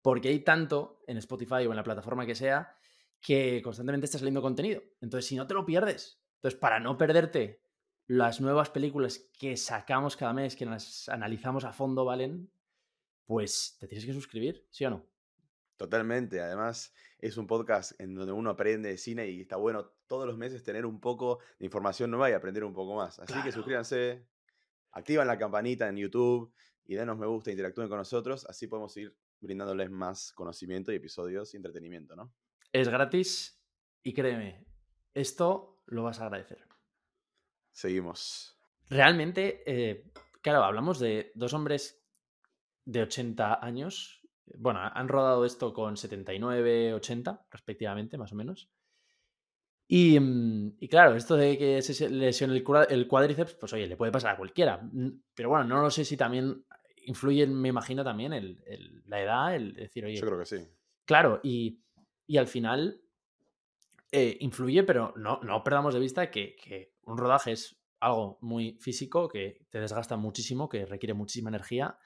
Porque 0.00 0.30
hay 0.30 0.38
tanto 0.38 1.02
en 1.06 1.18
Spotify 1.18 1.66
o 1.66 1.72
en 1.72 1.76
la 1.76 1.82
plataforma 1.82 2.24
que 2.24 2.34
sea 2.34 2.74
que 3.20 3.60
constantemente 3.62 4.06
está 4.06 4.16
saliendo 4.16 4.40
contenido. 4.40 4.82
Entonces, 5.02 5.28
si 5.28 5.36
no 5.36 5.46
te 5.46 5.52
lo 5.52 5.66
pierdes, 5.66 6.18
entonces 6.36 6.58
para 6.58 6.80
no 6.80 6.96
perderte 6.96 7.60
las 8.06 8.40
nuevas 8.40 8.70
películas 8.70 9.28
que 9.38 9.58
sacamos 9.58 10.16
cada 10.16 10.32
mes, 10.32 10.56
que 10.56 10.64
las 10.64 11.10
analizamos 11.10 11.64
a 11.64 11.74
fondo, 11.74 12.06
¿valen? 12.06 12.50
Pues 13.26 13.76
te 13.78 13.88
tienes 13.88 14.06
que 14.06 14.14
suscribir, 14.14 14.66
¿sí 14.70 14.86
o 14.86 14.90
no? 14.90 15.15
Totalmente. 15.76 16.40
Además, 16.40 16.94
es 17.18 17.36
un 17.36 17.46
podcast 17.46 17.98
en 18.00 18.14
donde 18.14 18.32
uno 18.32 18.50
aprende 18.50 18.88
de 18.88 18.98
cine 18.98 19.28
y 19.28 19.42
está 19.42 19.56
bueno 19.56 19.92
todos 20.06 20.26
los 20.26 20.38
meses 20.38 20.62
tener 20.62 20.86
un 20.86 21.00
poco 21.00 21.40
de 21.58 21.66
información 21.66 22.10
nueva 22.10 22.30
y 22.30 22.32
aprender 22.32 22.64
un 22.64 22.72
poco 22.72 22.94
más. 22.94 23.18
Así 23.18 23.34
que 23.42 23.52
suscríbanse, 23.52 24.26
activan 24.92 25.26
la 25.26 25.38
campanita 25.38 25.88
en 25.88 25.96
YouTube 25.96 26.52
y 26.84 26.94
denos 26.94 27.18
me 27.18 27.26
gusta, 27.26 27.50
interactúen 27.50 27.88
con 27.88 27.98
nosotros. 27.98 28.46
Así 28.46 28.66
podemos 28.66 28.96
ir 28.96 29.14
brindándoles 29.40 29.90
más 29.90 30.32
conocimiento 30.32 30.92
y 30.92 30.96
episodios 30.96 31.52
y 31.52 31.58
entretenimiento, 31.58 32.16
¿no? 32.16 32.32
Es 32.72 32.88
gratis 32.88 33.62
y 34.02 34.14
créeme, 34.14 34.64
esto 35.14 35.82
lo 35.86 36.04
vas 36.04 36.20
a 36.20 36.26
agradecer. 36.26 36.66
Seguimos. 37.72 38.58
Realmente, 38.88 39.62
eh, 39.66 40.10
claro, 40.40 40.64
hablamos 40.64 40.98
de 40.98 41.32
dos 41.34 41.52
hombres 41.52 42.02
de 42.84 43.02
80 43.02 43.64
años 43.64 44.25
bueno, 44.56 44.80
han 44.82 45.08
rodado 45.08 45.44
esto 45.44 45.72
con 45.72 45.96
79, 45.96 46.94
80, 46.94 47.46
respectivamente, 47.50 48.18
más 48.18 48.32
o 48.32 48.36
menos. 48.36 48.70
Y, 49.88 50.18
mm, 50.18 50.76
y 50.80 50.88
claro, 50.88 51.14
esto 51.14 51.36
de 51.36 51.56
que 51.56 51.82
se 51.82 52.08
lesione 52.08 52.54
el, 52.54 53.06
cuádriceps, 53.08 53.54
pues 53.54 53.72
oye, 53.72 53.86
le 53.86 53.96
puede 53.96 54.12
pasar 54.12 54.34
a 54.34 54.36
cualquiera. 54.36 54.80
Pero 55.34 55.48
bueno, 55.48 55.64
no 55.64 55.82
lo 55.82 55.90
sé 55.90 56.04
si 56.04 56.16
también 56.16 56.64
influye, 57.04 57.46
me 57.46 57.68
imagino 57.68 58.02
también, 58.02 58.32
el, 58.32 59.02
la 59.06 59.20
edad, 59.20 59.54
el 59.54 59.74
decir, 59.74 60.04
oye. 60.04 60.16
Yo 60.16 60.26
creo 60.26 60.38
que 60.38 60.46
sí. 60.46 60.56
Claro, 61.04 61.40
y, 61.42 61.80
y 62.26 62.36
al 62.36 62.48
final 62.48 63.00
eh, 64.10 64.36
influye, 64.40 64.82
pero 64.82 65.14
no, 65.16 65.40
no 65.42 65.62
perdamos 65.62 65.94
de 65.94 66.00
vista 66.00 66.30
que, 66.30 66.56
que, 66.56 66.94
un 67.04 67.16
rodaje 67.16 67.52
es 67.52 67.80
algo 68.00 68.38
muy 68.40 68.78
físico, 68.80 69.28
que 69.28 69.66
te 69.70 69.80
desgasta 69.80 70.16
muchísimo, 70.16 70.68
que 70.68 70.84
requiere 70.84 71.14
muchísima 71.14 71.50
energía. 71.50 71.98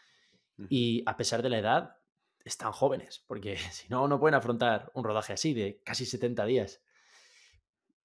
Y 0.68 1.02
a 1.06 1.16
pesar 1.16 1.40
de 1.40 1.48
la 1.48 1.58
edad, 1.58 1.96
están 2.44 2.72
jóvenes, 2.72 3.24
porque 3.26 3.56
si 3.72 3.88
no, 3.88 4.06
no 4.08 4.18
pueden 4.18 4.34
afrontar 4.34 4.90
un 4.94 5.04
rodaje 5.04 5.32
así 5.32 5.54
de 5.54 5.82
casi 5.84 6.06
70 6.06 6.44
días. 6.46 6.82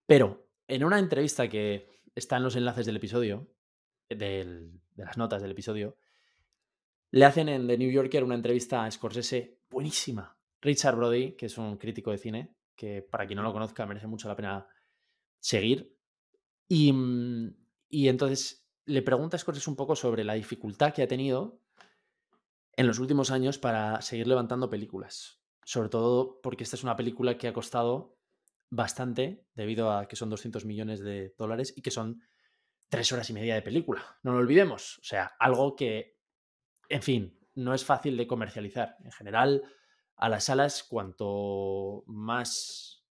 Pero 0.05 0.47
en 0.67 0.83
una 0.83 0.99
entrevista 0.99 1.47
que 1.47 2.01
está 2.13 2.37
en 2.37 2.43
los 2.43 2.55
enlaces 2.55 2.85
del 2.85 2.97
episodio, 2.97 3.51
de 4.09 4.71
las 4.95 5.17
notas 5.17 5.41
del 5.41 5.51
episodio, 5.51 5.97
le 7.11 7.25
hacen 7.25 7.49
en 7.49 7.67
The 7.67 7.77
New 7.77 7.91
Yorker 7.91 8.23
una 8.23 8.35
entrevista 8.35 8.83
a 8.83 8.91
Scorsese 8.91 9.61
buenísima. 9.69 10.37
Richard 10.61 10.95
Brody, 10.95 11.35
que 11.35 11.47
es 11.47 11.57
un 11.57 11.77
crítico 11.77 12.11
de 12.11 12.17
cine, 12.17 12.55
que 12.75 13.01
para 13.01 13.25
quien 13.25 13.37
no 13.37 13.43
lo 13.43 13.53
conozca 13.53 13.85
merece 13.85 14.07
mucho 14.07 14.27
la 14.27 14.35
pena 14.35 14.67
seguir. 15.39 15.97
Y, 16.67 16.91
mm, 16.91 17.55
y 17.89 18.07
entonces 18.07 18.67
le 18.85 19.01
pregunta 19.01 19.37
a 19.37 19.39
Scorsese 19.39 19.69
un 19.69 19.75
poco 19.75 19.95
sobre 19.95 20.23
la 20.23 20.33
dificultad 20.33 20.93
que 20.93 21.03
ha 21.03 21.07
tenido 21.07 21.61
en 22.77 22.87
los 22.87 22.99
últimos 22.99 23.31
años 23.31 23.57
para 23.57 24.01
seguir 24.01 24.27
levantando 24.27 24.69
películas. 24.69 25.41
Sobre 25.63 25.89
todo 25.89 26.39
porque 26.41 26.63
esta 26.63 26.75
es 26.75 26.83
una 26.83 26.95
película 26.95 27.37
que 27.37 27.47
ha 27.47 27.53
costado 27.53 28.17
bastante 28.69 29.47
debido 29.53 29.91
a 29.91 30.07
que 30.07 30.15
son 30.15 30.29
200 30.29 30.65
millones 30.65 30.99
de 30.99 31.33
dólares 31.37 31.73
y 31.75 31.81
que 31.81 31.91
son 31.91 32.21
tres 32.89 33.11
horas 33.11 33.29
y 33.29 33.33
media 33.33 33.55
de 33.55 33.61
película. 33.61 34.17
No 34.23 34.33
lo 34.33 34.39
olvidemos. 34.39 34.99
O 34.99 35.03
sea, 35.03 35.35
algo 35.39 35.75
que, 35.75 36.19
en 36.89 37.01
fin, 37.01 37.39
no 37.55 37.73
es 37.73 37.85
fácil 37.85 38.17
de 38.17 38.27
comercializar. 38.27 38.97
En 39.03 39.11
general, 39.11 39.63
a 40.17 40.29
las 40.29 40.45
salas, 40.45 40.83
cuanto 40.83 42.03
más 42.07 43.05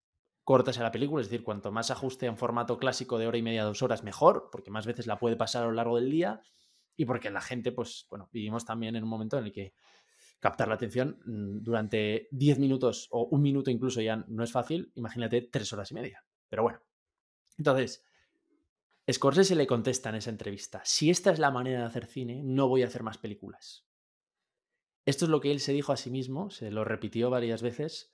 corta 0.44 0.72
sea 0.72 0.83
la 0.83 0.92
película, 0.92 1.22
es 1.22 1.31
decir, 1.31 1.44
cuanto 1.44 1.70
más 1.70 1.90
ajuste 1.90 2.27
en 2.27 2.37
formato 2.37 2.79
clásico 2.79 3.16
de 3.16 3.29
hora 3.29 3.38
y 3.38 3.42
media, 3.42 3.64
dos 3.64 3.83
horas, 3.83 4.03
mejor, 4.03 4.48
porque 4.51 4.72
más 4.72 4.87
veces 4.87 5.07
la 5.07 5.18
puede 5.18 5.37
pasar 5.37 5.62
a 5.62 5.66
lo 5.66 5.72
largo 5.72 5.96
del 5.96 6.11
día 6.11 6.42
y 6.96 7.05
porque 7.05 7.31
la 7.31 7.40
gente, 7.40 7.72
pues 7.72 8.07
bueno, 8.11 8.28
vivimos 8.33 8.64
también 8.64 8.96
en 8.96 9.02
un 9.02 9.09
momento 9.11 9.38
en 9.38 9.44
el 9.44 9.52
que 9.52 9.74
captar 10.42 10.68
la 10.68 10.74
atención 10.74 11.18
mm, 11.24 11.62
durante 11.62 12.28
10 12.33 12.59
minutos 12.59 13.09
o 13.11 13.26
un 13.26 13.42
minuto 13.42 13.70
incluso 13.70 14.00
ya 14.00 14.16
no 14.28 14.42
es 14.42 14.50
fácil, 14.50 14.90
imagínate 14.96 15.42
tres 15.42 15.72
horas 15.72 15.90
y 15.92 15.94
media. 15.94 16.24
Pero 16.48 16.64
bueno, 16.64 16.81
entonces, 17.59 18.05
Scorsese 19.11 19.55
le 19.55 19.66
contesta 19.66 20.09
en 20.09 20.16
esa 20.16 20.31
entrevista, 20.31 20.83
si 20.85 21.11
esta 21.11 21.31
es 21.31 21.38
la 21.38 21.50
manera 21.50 21.81
de 21.81 21.87
hacer 21.87 22.07
cine, 22.07 22.42
no 22.42 22.68
voy 22.68 22.83
a 22.83 22.87
hacer 22.87 23.02
más 23.02 23.18
películas. 23.18 23.87
Esto 25.05 25.24
es 25.24 25.31
lo 25.31 25.40
que 25.40 25.50
él 25.50 25.61
se 25.61 25.72
dijo 25.72 25.92
a 25.92 25.96
sí 25.96 26.11
mismo, 26.11 26.50
se 26.50 26.70
lo 26.70 26.85
repitió 26.85 27.31
varias 27.31 27.62
veces, 27.62 28.12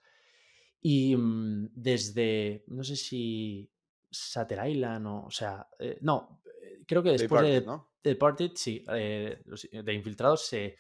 y 0.81 1.17
mm, 1.17 1.71
desde, 1.75 2.65
no 2.69 2.85
sé 2.85 2.97
si 2.97 3.71
Sater 4.11 4.67
Island 4.69 5.07
o, 5.07 5.25
o 5.25 5.31
sea, 5.31 5.69
eh, 5.79 5.99
no, 6.03 6.43
eh, 6.63 6.85
creo 6.87 7.03
que 7.03 7.11
después 7.11 7.43
de, 7.43 7.63
¿no? 7.63 7.88
Departed, 8.03 8.53
sí, 8.55 8.85
eh, 8.93 9.43
de 9.73 9.95
Infiltrados 9.95 10.47
se, 10.47 10.77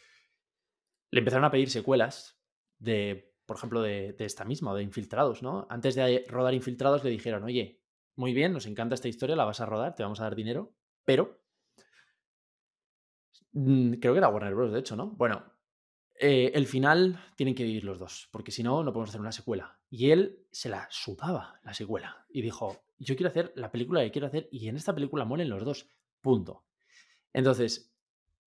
le 1.11 1.19
empezaron 1.19 1.45
a 1.45 1.51
pedir 1.51 1.71
secuelas 1.71 2.39
de, 2.79 3.35
por 3.47 3.57
ejemplo, 3.57 3.83
de, 3.83 4.15
esta 4.19 4.45
misma, 4.45 4.75
de 4.75 4.83
Infiltrados, 4.83 5.43
¿no? 5.43 5.67
Antes 5.71 5.95
de 5.95 6.25
rodar 6.29 6.55
Infiltrados 6.55 7.05
le 7.05 7.11
dijeron, 7.11 7.45
oye, 7.45 7.83
muy 8.17 8.33
bien, 8.33 8.53
nos 8.53 8.67
encanta 8.67 8.95
esta 8.95 9.09
historia, 9.09 9.37
la 9.37 9.45
vas 9.45 9.61
a 9.61 9.67
rodar, 9.67 9.95
te 9.95 10.03
vamos 10.03 10.21
a 10.21 10.25
dar 10.25 10.35
dinero, 10.35 10.75
pero... 11.05 11.41
mm, 13.53 13.95
Creo 13.95 14.13
que 14.13 14.19
era 14.19 14.29
Warner 14.29 14.55
Bros., 14.55 14.73
de 14.73 14.81
hecho, 14.81 14.97
¿no? 14.97 15.11
Bueno, 15.13 15.45
eh, 16.21 16.51
el 16.55 16.67
final 16.67 17.19
tienen 17.37 17.55
que 17.55 17.65
vivir 17.65 17.85
los 17.85 17.99
dos, 17.99 18.29
porque 18.33 18.51
si 18.51 18.63
no, 18.63 18.83
no 18.83 18.93
podemos 18.93 19.11
hacer 19.11 19.21
una 19.21 19.33
secuela. 19.33 19.79
Y 19.89 20.11
él 20.11 20.47
se 20.51 20.69
la 20.69 20.87
sudaba 20.91 21.61
la 21.63 21.73
secuela 21.75 22.27
y 22.29 22.43
dijo, 22.43 22.77
yo 22.99 23.17
quiero 23.17 23.31
hacer 23.31 23.53
la 23.55 23.71
película 23.71 24.03
que 24.03 24.11
quiero 24.11 24.27
hacer 24.27 24.49
y 24.51 24.69
en 24.69 24.77
esta 24.77 24.95
película 24.95 25.25
mueren 25.25 25.49
los 25.49 25.65
dos, 25.65 25.89
punto. 26.21 26.68
Entonces, 27.33 27.93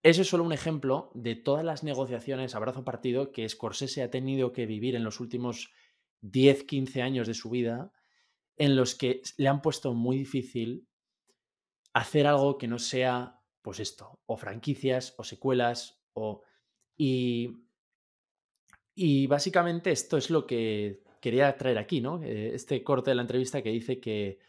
eso 0.04 0.24
es 0.24 0.28
solo 0.28 0.44
un 0.44 0.54
ejemplo 0.54 1.12
de 1.14 1.36
todas 1.36 1.64
las 1.64 1.84
negociaciones 1.84 2.56
a 2.56 2.60
brazo 2.60 2.84
partido 2.84 3.32
que 3.32 3.48
Scorsese 3.48 4.02
ha 4.02 4.10
tenido 4.10 4.52
que 4.52 4.66
vivir 4.66 4.96
en 4.96 5.04
los 5.04 5.20
últimos 5.20 5.72
10, 6.22 6.64
15 6.64 7.02
años 7.02 7.28
de 7.28 7.34
su 7.34 7.50
vida, 7.50 7.92
en 8.58 8.76
los 8.76 8.96
que 8.96 9.22
le 9.38 9.48
han 9.48 9.62
puesto 9.62 9.94
muy 9.94 10.18
difícil 10.18 10.88
hacer 11.94 12.26
algo 12.26 12.58
que 12.58 12.68
no 12.68 12.80
sea, 12.80 13.42
pues 13.62 13.80
esto, 13.80 14.20
o 14.26 14.38
franquicias, 14.38 15.14
o 15.18 15.24
secuelas, 15.24 16.02
o... 16.14 16.44
Y, 16.98 17.66
y 18.96 19.28
básicamente 19.28 19.92
esto 19.92 20.18
es 20.18 20.30
lo 20.30 20.46
que 20.46 21.04
quería 21.22 21.56
traer 21.58 21.78
aquí, 21.78 22.02
¿no? 22.02 22.22
Eh, 22.24 22.54
Este 22.54 22.84
corte 22.84 23.12
de 23.12 23.16
la 23.16 23.22
entrevista 23.22 23.62
que 23.62 23.70
dice 23.70 24.00
que, 24.00 24.40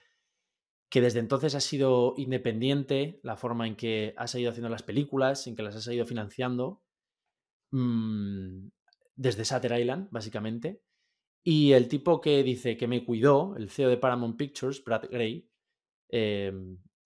que 0.93 1.01
desde 1.01 1.21
entonces 1.21 1.55
ha 1.55 1.61
sido 1.61 2.13
independiente 2.19 3.19
la 3.23 3.39
forma 3.39 3.67
en 3.67 3.77
que 3.77 4.13
has 4.19 4.35
ido 4.35 4.51
haciendo 4.51 4.69
las 4.69 4.83
películas, 4.83 5.47
en 5.47 5.57
que 5.57 5.63
las 5.63 5.75
has 5.75 5.87
ido 5.89 6.05
financiando, 6.05 6.83
mm, 7.73 8.69
desde 9.17 9.45
Satter 9.47 9.79
Island, 9.81 10.09
básicamente. 10.11 10.83
Y 11.45 11.73
el 11.73 11.89
tipo 11.89 12.21
que 12.21 12.43
dice 12.43 12.77
que 12.77 12.89
me 12.89 13.05
cuidó, 13.05 13.57
el 13.57 13.71
CEO 13.71 13.91
de 13.91 13.99
Paramount 13.99 14.37
Pictures, 14.37 14.85
Brad 14.85 15.05
Gray, 15.11 15.49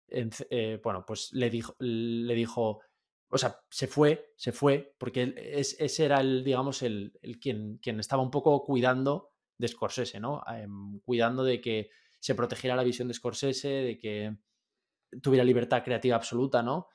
en- 0.09 0.31
eh, 0.49 0.79
bueno, 0.83 1.05
pues 1.05 1.31
le 1.33 1.49
dijo, 1.49 1.75
le 1.79 2.33
dijo, 2.35 2.81
o 3.29 3.37
sea, 3.37 3.59
se 3.69 3.87
fue, 3.87 4.33
se 4.35 4.51
fue, 4.51 4.95
porque 4.97 5.33
es- 5.37 5.75
ese 5.79 6.05
era 6.05 6.19
el, 6.21 6.43
digamos, 6.43 6.81
el, 6.81 7.13
el 7.21 7.39
quien, 7.39 7.77
quien 7.81 7.99
estaba 7.99 8.23
un 8.23 8.31
poco 8.31 8.63
cuidando 8.63 9.31
de 9.57 9.67
Scorsese, 9.67 10.19
¿no? 10.19 10.41
Em, 10.47 10.99
cuidando 11.01 11.43
de 11.43 11.61
que 11.61 11.89
se 12.19 12.35
protegiera 12.35 12.75
la 12.75 12.83
visión 12.83 13.07
de 13.07 13.13
Scorsese, 13.13 13.67
de 13.67 13.97
que 13.97 14.35
tuviera 15.21 15.43
libertad 15.43 15.83
creativa 15.83 16.15
absoluta, 16.15 16.61
¿no? 16.61 16.87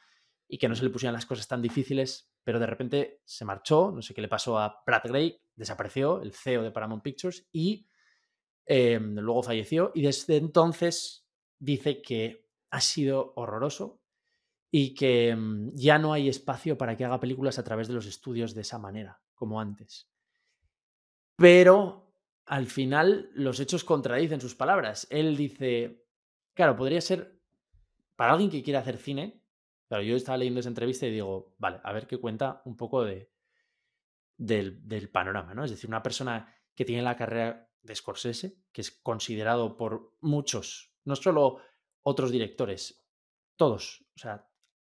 Y 0.49 0.59
que 0.59 0.69
no 0.69 0.75
se 0.75 0.85
le 0.85 0.91
pusieran 0.91 1.15
las 1.15 1.27
cosas 1.27 1.49
tan 1.49 1.63
difíciles, 1.63 2.31
pero 2.43 2.59
de 2.59 2.67
repente 2.67 3.23
se 3.25 3.45
marchó, 3.45 3.91
no 3.91 4.03
sé 4.03 4.15
qué 4.15 4.21
le 4.21 4.29
pasó 4.29 4.59
a 4.59 4.83
Brad 4.87 5.03
Gray, 5.05 5.41
desapareció, 5.57 6.21
el 6.21 6.33
CEO 6.33 6.63
de 6.63 6.71
Paramount 6.71 7.03
Pictures, 7.03 7.49
y 7.53 7.87
eh, 8.67 8.99
luego 9.01 9.43
falleció, 9.43 9.93
y 9.95 10.03
desde 10.03 10.37
entonces 10.37 11.27
dice 11.59 12.03
que 12.03 12.47
ha 12.71 12.81
sido 12.81 13.33
horroroso 13.37 14.01
y 14.71 14.95
que 14.95 15.35
mm, 15.35 15.71
ya 15.75 15.99
no 15.99 16.13
hay 16.13 16.29
espacio 16.29 16.77
para 16.77 16.97
que 16.97 17.05
haga 17.05 17.21
películas 17.21 17.59
a 17.59 17.65
través 17.65 17.89
de 17.89 17.95
los 17.95 18.07
estudios 18.07 18.55
de 18.55 18.63
esa 18.63 18.79
manera, 18.79 19.23
como 19.35 19.61
antes. 19.61 20.11
Pero 21.37 22.04
al 22.47 22.67
final 22.67 23.31
los 23.35 23.61
hechos 23.61 23.85
contradicen 23.85 24.41
sus 24.41 24.55
palabras. 24.55 25.07
Él 25.11 25.37
dice, 25.37 26.05
claro, 26.55 26.77
podría 26.77 27.01
ser 27.01 27.41
para 28.17 28.33
alguien 28.33 28.51
que 28.51 28.63
quiera 28.63 28.81
hacer 28.81 28.99
cine, 28.99 29.43
pero 29.89 30.03
yo 30.03 30.17
estaba 30.17 30.39
leyendo 30.39 30.61
esa 30.61 30.69
entrevista 30.69 31.07
y 31.07 31.11
digo, 31.11 31.55
vale, 31.59 31.81
a 31.83 31.93
ver 31.93 32.07
qué 32.07 32.19
cuenta 32.19 32.63
un 32.65 32.77
poco 32.77 33.05
de, 33.05 33.31
del, 34.37 34.87
del 34.87 35.09
panorama, 35.09 35.55
¿no? 35.55 35.65
Es 35.65 35.71
decir, 35.71 35.89
una 35.89 36.03
persona 36.03 36.55
que 36.75 36.85
tiene 36.85 37.03
la 37.03 37.17
carrera 37.17 37.71
de 37.83 37.95
Scorsese, 37.95 38.65
que 38.73 38.81
es 38.81 38.91
considerado 38.91 39.77
por 39.77 40.17
muchos, 40.21 40.95
no 41.05 41.17
solo 41.17 41.61
otros 42.03 42.31
directores, 42.31 43.07
todos, 43.57 44.07
o 44.17 44.19
sea, 44.19 44.51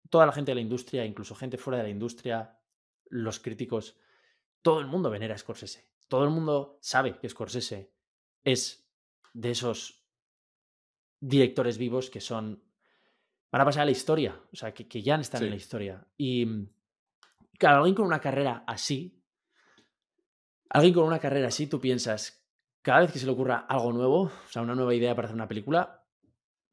toda 0.10 0.26
la 0.26 0.34
gente 0.34 0.52
de 0.52 0.56
la 0.56 0.62
industria, 0.62 1.06
incluso 1.06 1.36
gente 1.36 1.58
fuera 1.58 1.78
de 1.78 1.84
la 1.84 1.90
industria, 1.90 2.60
los 3.06 3.40
críticos, 3.40 3.98
todo 4.62 4.80
el 4.80 4.88
mundo 4.88 5.10
venera 5.10 5.36
a 5.36 5.38
Scorsese. 5.38 5.91
Todo 6.12 6.26
el 6.26 6.30
mundo 6.30 6.78
sabe 6.82 7.18
que 7.18 7.30
Scorsese 7.30 7.94
es 8.44 8.86
de 9.34 9.52
esos 9.52 10.04
directores 11.22 11.78
vivos 11.78 12.10
que 12.10 12.20
son. 12.20 12.62
van 13.50 13.62
a 13.62 13.66
pasar 13.66 13.84
a 13.84 13.86
la 13.86 13.92
historia. 13.92 14.38
O 14.52 14.56
sea, 14.58 14.74
que, 14.74 14.90
que 14.90 15.02
ya 15.02 15.16
están 15.16 15.40
Sí. 15.40 15.46
en 15.46 15.52
la 15.52 15.56
historia. 15.56 16.06
Y 16.18 16.46
mm, 16.46 16.70
claro, 17.58 17.78
alguien 17.78 17.96
con 17.96 18.06
una 18.08 18.20
carrera 18.20 18.66
así. 18.68 19.24
Alguien 20.70 20.94
con 20.94 21.06
una 21.06 21.20
carrera 21.20 21.48
así, 21.48 21.68
tú 21.68 21.80
piensas, 21.80 22.46
cada 22.82 23.00
vez 23.02 23.14
que 23.14 23.20
se 23.20 23.26
le 23.26 23.32
ocurra 23.32 23.66
algo 23.70 23.94
nuevo, 23.94 24.24
o 24.24 24.48
sea, 24.50 24.62
una 24.64 24.76
nueva 24.76 24.94
idea 24.94 25.16
para 25.16 25.28
hacer 25.28 25.36
una 25.36 25.48
película, 25.48 26.04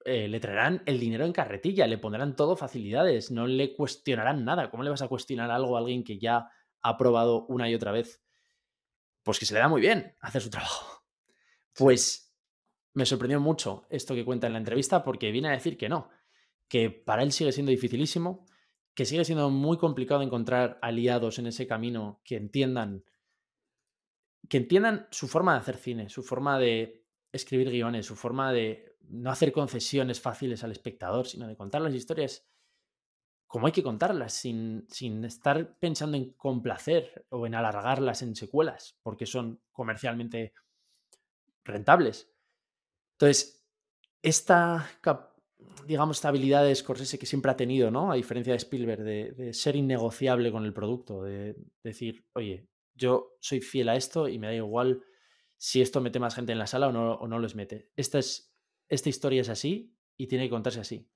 eh, 0.05 0.27
le 0.27 0.41
traerán 0.41 0.83
el 0.87 0.99
dinero 0.99 1.25
en 1.25 1.33
carretilla, 1.33 1.87
le 1.87 1.99
pondrán 1.99 2.35
todo 2.35 2.57
facilidades, 2.57 3.31
no 3.31 3.47
le 3.47 3.73
cuestionarán 3.77 4.45
nada. 4.45 4.69
¿Cómo 4.71 4.83
le 4.83 4.91
vas 4.91 5.03
a 5.03 5.09
cuestionar 5.09 5.51
algo 5.53 5.77
a 5.77 5.81
alguien 5.81 6.03
que 6.03 6.19
ya 6.19 6.49
ha 6.83 6.97
probado 6.99 7.47
una 7.47 7.71
y 7.71 7.75
otra 7.77 7.93
vez? 7.93 8.21
Pues 9.29 9.39
que 9.39 9.45
se 9.45 9.53
le 9.53 9.61
da 9.61 9.69
muy 9.69 9.83
bien 9.83 10.17
hacer 10.21 10.41
su 10.41 10.49
trabajo. 10.49 11.05
Pues 11.75 12.35
me 12.95 13.05
sorprendió 13.05 13.41
mucho 13.41 13.87
esto 13.91 14.15
que 14.15 14.25
cuenta 14.25 14.47
en 14.47 14.55
la 14.55 14.59
entrevista 14.59 15.05
porque 15.05 15.31
viene 15.31 15.49
a 15.49 15.53
decir 15.53 15.77
que 15.77 15.91
no, 15.91 16.09
que 16.67 16.89
para 16.89 17.23
él 17.23 17.31
sigue 17.31 17.53
siendo 17.53 17.69
dificilísimo, 17.71 18.47
que 18.95 19.05
sigue 19.05 19.27
siendo 19.27 19.51
muy 19.51 19.77
complicado 19.77 20.23
encontrar 20.23 20.79
aliados 20.81 21.39
en 21.39 21.47
ese 21.47 21.67
camino 21.67 22.23
que 22.25 22.37
entiendan 22.37 23.05
que 24.49 24.57
entiendan 24.57 25.09
su 25.11 25.29
forma 25.29 25.53
de 25.53 25.59
hacer 25.59 25.77
cine, 25.77 26.09
su 26.09 26.23
forma 26.23 26.59
de 26.59 27.05
escribir 27.31 27.71
guiones, 27.71 28.07
su 28.07 28.17
forma 28.17 28.51
de 28.51 28.97
no 29.03 29.31
hacer 29.31 29.53
concesiones 29.53 30.23
fáciles 30.23 30.65
al 30.65 30.73
espectador, 30.73 31.27
sino 31.27 31.47
de 31.47 31.55
contar 31.55 31.83
las 31.83 31.93
historias 31.93 32.49
como 33.49 33.67
hay 33.67 33.73
que 33.73 33.83
contarlas, 33.83 34.35
sin, 34.35 34.87
sin 34.91 35.25
estar 35.25 35.79
pensando 35.79 36.17
en 36.19 36.35
complacer 36.35 37.27
o 37.31 37.47
en 37.47 37.55
alargarlas 37.55 38.23
en 38.23 38.37
secuelas, 38.37 38.99
porque 39.03 39.25
son 39.25 39.61
comercialmente 39.73 40.53
rentables. 41.65 42.31
Entonces, 43.13 43.67
esta, 44.23 44.87
digamos, 45.87 46.19
esta 46.19 46.29
habilidad 46.29 46.63
de 46.63 46.75
Scorsese 46.75 47.19
que 47.19 47.27
siempre 47.27 47.51
ha 47.51 47.57
tenido, 47.57 47.91
¿no? 47.91 48.13
A 48.13 48.17
diferencia 48.17 48.53
de 48.53 48.59
Spielberg, 48.59 49.03
de, 49.03 49.33
de 49.33 49.55
ser 49.55 49.77
innegociable 49.77 50.53
con 50.53 50.67
el 50.67 50.75
producto, 50.75 51.23
de 51.23 51.57
decir, 51.83 52.27
oye, 52.35 52.69
yo 52.95 53.37
soy 53.41 53.63
fiel 53.63 53.89
a 53.89 53.97
esto 53.97 54.29
y 54.29 54.39
me 54.39 54.49
da 54.49 54.55
igual 54.55 55.03
si 55.57 55.81
esto 55.81 56.01
mete 56.03 56.21
más 56.21 56.35
gente 56.35 56.53
en 56.53 56.59
la 56.59 56.67
sala 56.67 56.89
o 56.89 56.93
no, 56.93 57.15
o 57.15 57.27
no 57.27 57.39
les 57.39 57.55
mete. 57.55 57.91
Esta, 57.97 58.19
es, 58.19 58.55
esta 58.89 59.09
historia 59.09 59.41
es 59.41 59.49
así 59.49 59.97
y 60.19 60.27
tiene 60.27 60.45
que 60.45 60.51
contarse 60.51 60.81
así. 60.81 61.09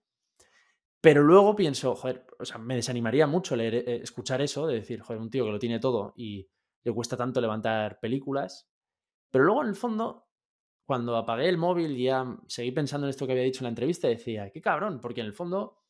Pero 1.03 1.25
luego 1.25 1.57
pienso, 1.57 1.97
joder, 1.97 2.25
o 2.39 2.45
sea, 2.45 2.59
me 2.59 2.77
desanimaría 2.77 3.27
mucho 3.27 3.57
leer, 3.57 3.75
eh, 3.75 3.97
escuchar 4.03 4.41
eso, 4.41 4.69
de 4.69 4.77
decir, 4.77 5.01
joder, 5.01 5.21
un 5.21 5.31
tío 5.31 5.45
que 5.45 5.51
lo 5.51 5.59
tiene 5.59 5.81
todo 5.81 6.15
y 6.17 6.49
le 6.85 6.93
cuesta 6.93 7.17
tanto 7.17 7.41
levantar 7.41 7.99
películas. 7.99 8.71
Pero 9.33 9.45
luego, 9.45 9.63
en 9.63 9.69
el 9.69 9.75
fondo, 9.75 10.29
cuando 10.87 11.17
apagué 11.17 11.49
el 11.49 11.59
móvil 11.59 11.97
y 11.99 12.05
ya 12.05 12.25
seguí 12.47 12.71
pensando 12.71 13.09
en 13.09 13.11
esto 13.11 13.27
que 13.27 13.33
había 13.33 13.43
dicho 13.43 13.61
en 13.61 13.65
la 13.65 13.71
entrevista, 13.71 14.07
decía, 14.07 14.51
qué 14.53 14.61
cabrón, 14.61 15.01
porque 15.01 15.23
en 15.23 15.27
el 15.27 15.33
fondo 15.33 15.83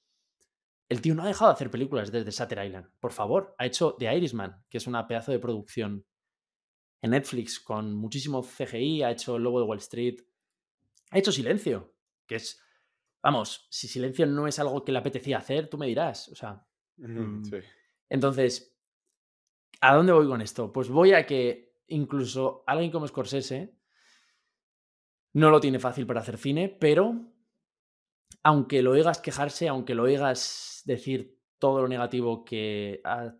el 0.89 1.03
tío 1.03 1.15
no 1.15 1.25
ha 1.25 1.27
dejado 1.27 1.51
de 1.51 1.57
hacer 1.57 1.71
películas 1.71 2.11
desde 2.11 2.31
Shutter 2.31 2.65
Island. 2.65 2.91
Por 2.99 3.13
favor, 3.13 3.55
ha 3.59 3.67
hecho 3.67 3.95
The 3.99 4.17
Irishman, 4.17 4.65
que 4.71 4.79
es 4.79 4.87
una 4.87 5.07
pedazo 5.07 5.31
de 5.31 5.39
producción 5.39 6.07
en 7.03 7.11
Netflix 7.11 7.61
con 7.61 7.93
muchísimo 7.95 8.43
CGI, 8.43 9.03
ha 9.03 9.11
hecho 9.11 9.37
El 9.37 9.43
Lobo 9.43 9.61
de 9.61 9.67
Wall 9.67 9.79
Street, 9.79 10.21
ha 11.11 11.19
hecho 11.19 11.33
Silencio, 11.33 11.95
que 12.27 12.37
es, 12.37 12.63
vamos, 13.23 13.67
si 13.71 13.89
Silencio 13.89 14.27
no 14.27 14.47
es 14.47 14.59
algo 14.59 14.85
que 14.85 14.93
le 14.93 14.99
apetecía 14.99 15.39
hacer, 15.39 15.69
tú 15.69 15.79
me 15.79 15.87
dirás, 15.87 16.29
o 16.29 16.35
sea, 16.35 16.67
Mm. 16.99 17.43
Sí. 17.45 17.57
entonces, 18.11 18.79
¿a 19.81 19.95
dónde 19.97 20.13
voy 20.13 20.29
con 20.29 20.43
esto? 20.43 20.71
Pues 20.73 20.91
voy 20.91 21.15
a 21.15 21.25
que 21.27 21.75
incluso 21.89 22.63
alguien 22.67 22.91
como 22.91 23.09
Scorsese 23.09 23.75
no 25.33 25.51
lo 25.51 25.59
tiene 25.61 25.79
fácil 25.79 26.07
para 26.07 26.21
hacer 26.21 26.37
cine, 26.37 26.69
pero 26.69 27.33
aunque 28.43 28.83
lo 28.83 28.91
oigas 28.93 29.21
quejarse, 29.21 29.69
aunque 29.69 29.95
lo 29.95 30.03
oigas 30.03 30.83
decir 30.85 31.41
todo 31.59 31.81
lo 31.81 31.89
negativo 31.89 32.45
que 32.45 33.01
ha 33.05 33.35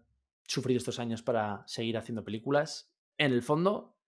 sufrido 0.45 0.79
estos 0.79 0.99
años 0.99 1.23
para 1.23 1.63
seguir 1.67 1.99
haciendo 1.99 2.25
películas, 2.25 2.93
en 3.19 3.33
el 3.33 3.43
fondo 3.43 3.99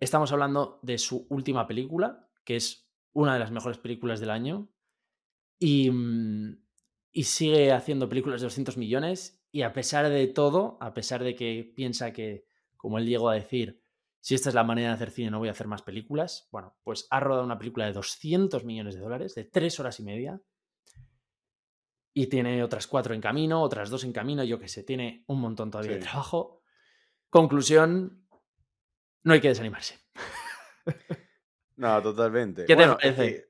estamos 0.00 0.32
hablando 0.32 0.80
de 0.82 0.98
su 0.98 1.26
última 1.30 1.66
película, 1.66 2.28
que 2.44 2.56
es 2.56 2.90
una 3.12 3.34
de 3.34 3.40
las 3.40 3.50
mejores 3.52 3.78
películas 3.78 4.18
del 4.18 4.30
año, 4.30 4.68
y, 5.60 5.90
mm, 5.90 6.58
y 7.12 7.24
sigue 7.24 7.70
haciendo 7.70 8.08
películas 8.08 8.40
de 8.40 8.46
200 8.46 8.76
millones, 8.76 9.40
y 9.52 9.62
a 9.62 9.72
pesar 9.72 10.08
de 10.08 10.26
todo, 10.26 10.78
a 10.80 10.94
pesar 10.94 11.22
de 11.22 11.34
que 11.34 11.72
piensa 11.76 12.12
que, 12.12 12.46
como 12.76 12.98
él 12.98 13.06
llegó 13.06 13.28
a 13.28 13.34
decir, 13.34 13.82
si 14.20 14.34
esta 14.34 14.48
es 14.48 14.54
la 14.54 14.64
manera 14.64 14.88
de 14.88 14.94
hacer 14.94 15.10
cine, 15.10 15.30
no 15.30 15.38
voy 15.38 15.48
a 15.48 15.52
hacer 15.52 15.66
más 15.66 15.82
películas. 15.82 16.48
Bueno, 16.52 16.76
pues 16.82 17.06
ha 17.10 17.20
rodado 17.20 17.44
una 17.44 17.58
película 17.58 17.86
de 17.86 17.92
200 17.92 18.64
millones 18.64 18.94
de 18.94 19.00
dólares, 19.00 19.34
de 19.34 19.44
tres 19.44 19.80
horas 19.80 19.98
y 20.00 20.02
media. 20.02 20.40
Y 22.12 22.26
tiene 22.26 22.62
otras 22.62 22.86
cuatro 22.86 23.14
en 23.14 23.20
camino, 23.20 23.62
otras 23.62 23.88
dos 23.88 24.04
en 24.04 24.12
camino, 24.12 24.44
yo 24.44 24.58
qué 24.58 24.68
sé, 24.68 24.82
tiene 24.82 25.24
un 25.26 25.40
montón 25.40 25.70
todavía 25.70 25.92
de 25.92 26.00
trabajo. 26.00 26.62
Conclusión, 27.28 28.26
no 29.22 29.32
hay 29.32 29.40
que 29.40 29.48
desanimarse. 29.48 29.98
No, 31.76 32.02
totalmente. 32.02 32.66
¿Qué 32.66 32.74
te 32.74 32.74
Bueno, 32.74 32.98
es 33.00 33.14
parece? 33.14 33.49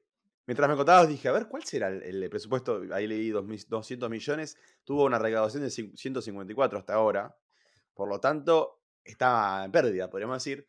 Mientras 0.51 0.69
me 0.69 0.75
contabas 0.75 1.09
dije, 1.09 1.29
a 1.29 1.33
ver, 1.33 1.47
¿cuál 1.47 1.63
será 1.63 1.87
el, 1.87 2.29
presupuesto? 2.29 2.83
Ahí 2.91 3.07
leí 3.07 3.31
2.000 3.31 3.69
200 3.69 4.11
millones, 4.11 4.57
tuvo 4.83 5.05
una 5.05 5.17
recaudación 5.17 5.63
de 5.63 5.69
cin- 5.69 5.97
154 5.97 6.77
hasta 6.77 6.95
ahora. 6.95 7.37
Por 7.95 8.09
lo 8.09 8.19
tanto, 8.19 8.81
está 9.05 9.65
en 9.65 9.71
pérdida, 9.71 10.11
podríamos 10.11 10.43
decir. 10.43 10.67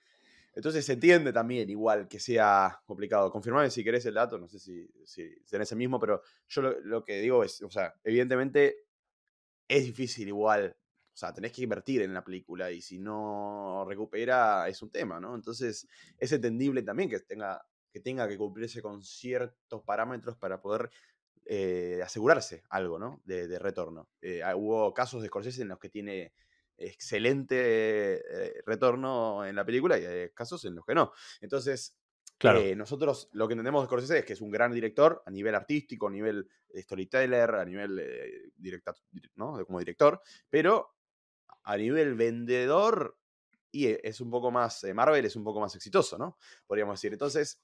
Entonces 0.54 0.86
se 0.86 0.94
entiende 0.94 1.34
también 1.34 1.68
igual 1.72 2.08
que 2.08 2.20
sea 2.20 2.80
complicado. 2.86 3.32
Confirmame 3.32 3.72
si 3.72 3.84
querés 3.84 4.06
el 4.06 4.14
dato, 4.14 4.38
no 4.38 4.48
sé 4.48 4.60
si, 4.60 4.88
si 5.04 5.36
tenés 5.50 5.72
el 5.72 5.80
mismo, 5.80 6.00
pero 6.00 6.22
yo 6.48 6.62
lo, 6.62 6.80
lo 6.82 7.04
que 7.04 7.20
digo 7.20 7.44
es, 7.44 7.60
o 7.64 7.72
sea, 7.72 7.96
evidentemente 8.04 8.86
es 9.68 9.86
difícil 9.86 10.28
igual. 10.28 10.78
O 11.14 11.18
sea, 11.18 11.34
tenés 11.34 11.54
que 11.54 11.64
invertir 11.64 12.04
en 12.04 12.14
la 12.14 12.24
película 12.24 12.70
y 12.72 12.82
si 12.84 13.00
no 13.00 13.84
recupera 13.88 14.68
es 14.70 14.80
un 14.84 14.92
tema, 14.92 15.20
¿no? 15.20 15.34
Entonces 15.34 15.88
es 16.20 16.32
entendible 16.32 16.84
también 16.84 17.10
que 17.10 17.20
tenga 17.22 17.66
que, 17.92 18.00
tenga 18.00 18.28
que 18.28 18.38
cumplirse 18.38 18.82
con 18.82 19.04
ciertos 19.04 19.84
parámetros 19.84 20.38
para 20.38 20.62
poder 20.62 20.90
eh, 21.46 22.02
asegurarse 22.04 22.64
algo, 22.70 23.00
¿no? 23.00 23.22
De, 23.26 23.48
de 23.48 23.60
retorno. 23.60 24.10
Eh, 24.22 24.44
ah, 24.44 24.56
hubo 24.56 24.94
casos 24.94 25.22
de 25.22 25.28
Scorsese 25.28 25.62
en 25.64 25.70
los 25.70 25.80
que 25.80 25.90
tiene 25.90 26.34
excelente 26.78 27.58
eh, 27.58 28.62
retorno 28.66 29.46
en 29.46 29.56
la 29.56 29.66
película 29.66 30.00
y 30.00 30.06
hay 30.06 30.30
casos 30.32 30.66
en 30.66 30.76
los 30.76 30.86
que 30.86 30.96
no. 30.96 31.12
Entonces, 31.42 31.98
Claro. 32.38 32.60
eh, 32.60 32.76
nosotros 32.76 33.30
lo 33.34 33.48
que 33.48 33.54
entendemos 33.54 33.84
de 33.84 33.86
Scorsese 33.86 34.18
es 34.20 34.26
que 34.26 34.34
es 34.34 34.42
un 34.42 34.50
gran 34.50 34.72
director 34.72 35.22
a 35.28 35.30
nivel 35.30 35.54
artístico, 35.54 36.08
a 36.08 36.12
nivel 36.12 36.50
storyteller, 36.76 37.54
a 37.54 37.66
nivel 37.66 38.00
eh, 38.00 38.50
directa- 38.56 38.96
¿no? 39.36 39.64
como 39.64 39.78
director, 39.78 40.20
pero 40.50 40.96
a 41.64 41.78
nivel 41.78 42.16
vendedor 42.16 43.16
y 43.72 43.88
es 43.88 44.20
un 44.22 44.32
poco 44.32 44.50
más, 44.50 44.84
eh, 44.84 44.94
Marvel 44.94 45.24
es 45.24 45.36
un 45.36 45.44
poco 45.44 45.60
más 45.60 45.76
exitoso, 45.76 46.18
¿no? 46.18 46.38
Podríamos 46.66 47.00
decir. 47.00 47.14
Entonces, 47.14 47.62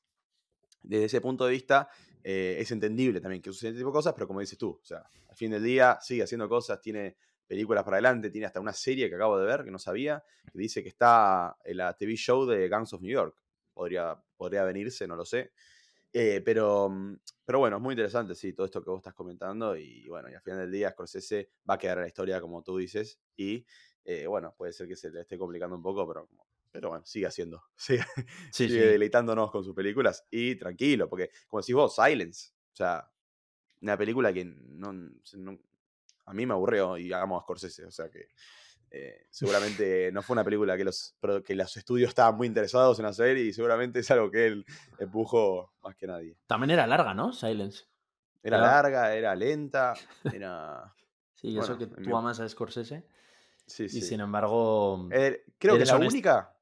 desde 0.88 1.06
ese 1.06 1.22
punto 1.22 1.46
de 1.46 1.52
vista, 1.52 1.90
eh, 2.24 2.58
es 2.60 2.72
entendible 2.72 3.22
también 3.22 3.42
que 3.42 3.52
suceden 3.52 3.74
ese 3.74 3.80
tipo 3.82 3.92
de 3.92 3.96
cosas, 3.96 4.14
pero 4.14 4.28
como 4.28 4.40
dices 4.40 4.58
tú, 4.58 4.80
o 4.82 4.86
sea, 4.86 5.10
al 5.30 5.36
fin 5.36 5.52
del 5.52 5.64
día 5.64 5.98
sigue 6.02 6.24
haciendo 6.24 6.50
cosas, 6.50 6.82
tiene 6.82 7.18
películas 7.48 7.84
para 7.84 7.98
adelante, 7.98 8.30
tiene 8.30 8.46
hasta 8.46 8.60
una 8.60 8.74
serie 8.74 9.10
que 9.10 9.16
acabo 9.16 9.40
de 9.40 9.46
ver, 9.46 9.64
que 9.64 9.72
no 9.72 9.80
sabía, 9.80 10.24
que 10.52 10.60
dice 10.60 10.84
que 10.84 10.90
está 10.90 11.58
en 11.64 11.78
la 11.78 11.96
TV 11.96 12.16
show 12.16 12.46
de 12.46 12.68
Gangs 12.68 12.94
of 12.94 13.02
New 13.02 13.12
York. 13.12 13.36
Podría, 13.74 14.22
podría 14.36 14.64
venirse, 14.64 15.08
no 15.08 15.16
lo 15.16 15.24
sé. 15.24 15.52
Eh, 16.12 16.42
pero, 16.44 16.90
mm, 16.90 17.20
pero 17.46 17.60
bueno, 17.60 17.78
es 17.78 17.82
muy 17.82 17.94
interesante, 17.94 18.36
sí, 18.36 18.54
todo 18.54 18.66
esto 18.66 18.82
que 18.82 18.90
vos 18.90 19.00
estás 19.00 19.14
comentando. 19.14 19.78
Y 19.78 20.08
bueno, 20.08 20.28
al 20.28 20.42
final 20.42 20.60
del 20.60 20.72
día, 20.72 20.92
Scorsese 20.92 21.52
va 21.70 21.76
a 21.76 21.78
quedar 21.78 21.98
en 21.98 22.04
la 22.04 22.08
historia, 22.08 22.42
como 22.42 22.64
tú 22.64 22.78
dices. 22.78 23.20
Y 23.36 23.66
eh, 24.04 24.28
bueno, 24.28 24.54
puede 24.58 24.74
ser 24.74 24.88
que 24.88 24.96
se 24.96 25.12
le 25.12 25.22
esté 25.22 25.38
complicando 25.38 25.76
un 25.76 25.84
poco, 25.84 26.08
pero, 26.08 26.28
pero 26.72 26.90
bueno, 26.90 27.06
sigue 27.06 27.26
haciendo. 27.28 27.64
Sigue, 27.76 28.04
Sí, 28.52 28.68
sigue 28.68 28.70
sí. 28.70 28.80
deleitándonos 28.80 29.52
con 29.52 29.64
sus 29.64 29.74
películas. 29.76 30.26
Y 30.32 30.56
tranquilo, 30.56 31.10
porque 31.10 31.30
como 31.48 31.62
decís 31.62 31.76
vos, 31.76 31.96
Silence. 31.96 32.52
O 32.74 32.76
sea, 32.76 33.10
una 33.82 33.98
película 33.98 34.32
que 34.34 34.46
no, 34.46 34.94
no- 34.94 35.60
a 36.26 36.34
mí 36.34 36.46
me 36.46 36.54
aburrió 36.54 36.98
y 36.98 37.12
amo 37.14 37.38
a 37.38 37.42
Scorsese. 37.42 37.86
O 37.86 37.92
sea 37.92 38.10
que 38.10 38.28
eh, 38.92 39.28
seguramente 39.30 40.12
no 40.12 40.22
fue 40.22 40.34
una 40.34 40.44
película 40.44 40.78
que 40.78 40.84
los, 40.84 41.16
que 41.46 41.56
los 41.56 41.76
estudios 41.78 42.10
estaban 42.10 42.36
muy 42.38 42.48
interesados 42.48 43.00
en 43.00 43.06
hacer 43.06 43.38
y 43.38 43.54
seguramente 43.54 44.00
es 44.00 44.12
algo 44.12 44.30
que 44.32 44.48
él 44.48 44.66
empujó 45.00 45.74
más 45.82 45.96
que 45.96 46.08
nadie. 46.08 46.38
También 46.48 46.72
era 46.72 46.86
larga, 46.88 47.14
¿no? 47.14 47.34
Silence. 47.34 47.86
Era 48.44 48.58
larga, 48.60 49.14
era 49.16 49.36
lenta, 49.36 49.94
era... 50.32 50.94
Sí, 51.34 51.50
y 51.50 51.60
eso 51.60 51.76
Bueno, 51.78 51.96
que 51.96 52.02
tú 52.02 52.18
amas 52.18 52.40
a 52.40 52.50
Scorsese. 52.50 53.06
Sí, 53.68 53.84
Y 53.84 53.90
sí. 53.90 54.02
sin 54.02 54.22
embargo. 54.22 55.08
Eh, 55.12 55.44
creo 55.60 55.76
que 55.78 55.84
es 55.84 55.90
la 55.90 55.98
honesto. 55.98 56.14
única... 56.16 56.57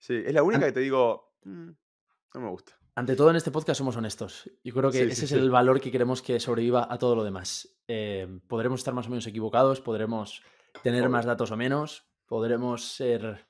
Sí, 0.00 0.20
es 0.26 0.34
la 0.34 0.42
única 0.42 0.66
que 0.66 0.72
te 0.72 0.80
digo... 0.80 1.34
"Mm, 1.44 1.70
no 2.34 2.40
me 2.40 2.48
gusta. 2.50 2.76
Ante 2.96 3.14
todo 3.16 3.30
en 3.30 3.36
este 3.36 3.50
podcast 3.52 3.78
somos 3.78 3.96
honestos. 3.96 4.50
Y 4.62 4.72
creo 4.72 4.90
que 4.90 4.98
Sí, 4.98 5.04
ese 5.04 5.14
sí, 5.14 5.24
es 5.26 5.30
sí. 5.30 5.36
el 5.36 5.50
valor 5.50 5.80
que 5.80 5.92
queremos 5.92 6.22
que 6.22 6.40
sobreviva 6.40 6.86
a 6.90 6.98
todo 6.98 7.14
lo 7.14 7.22
demás. 7.24 7.78
Eh, 7.86 8.40
podremos 8.48 8.80
estar 8.80 8.94
más 8.94 9.06
o 9.06 9.10
menos 9.10 9.26
equivocados, 9.26 9.80
podremos 9.80 10.42
tener 10.82 11.08
más 11.08 11.24
datos 11.24 11.50
o 11.52 11.56
menos, 11.56 12.10
podremos 12.26 12.84
ser 12.94 13.46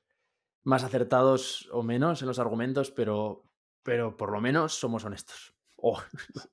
más 0.62 0.84
acertados 0.84 1.68
o 1.72 1.82
menos 1.82 2.20
en 2.22 2.28
los 2.28 2.38
argumentos, 2.38 2.90
pero, 2.90 3.50
pero 3.82 4.16
por 4.16 4.30
lo 4.30 4.40
menos 4.40 4.74
somos 4.74 5.04
honestos. 5.04 5.54
O, 5.76 5.98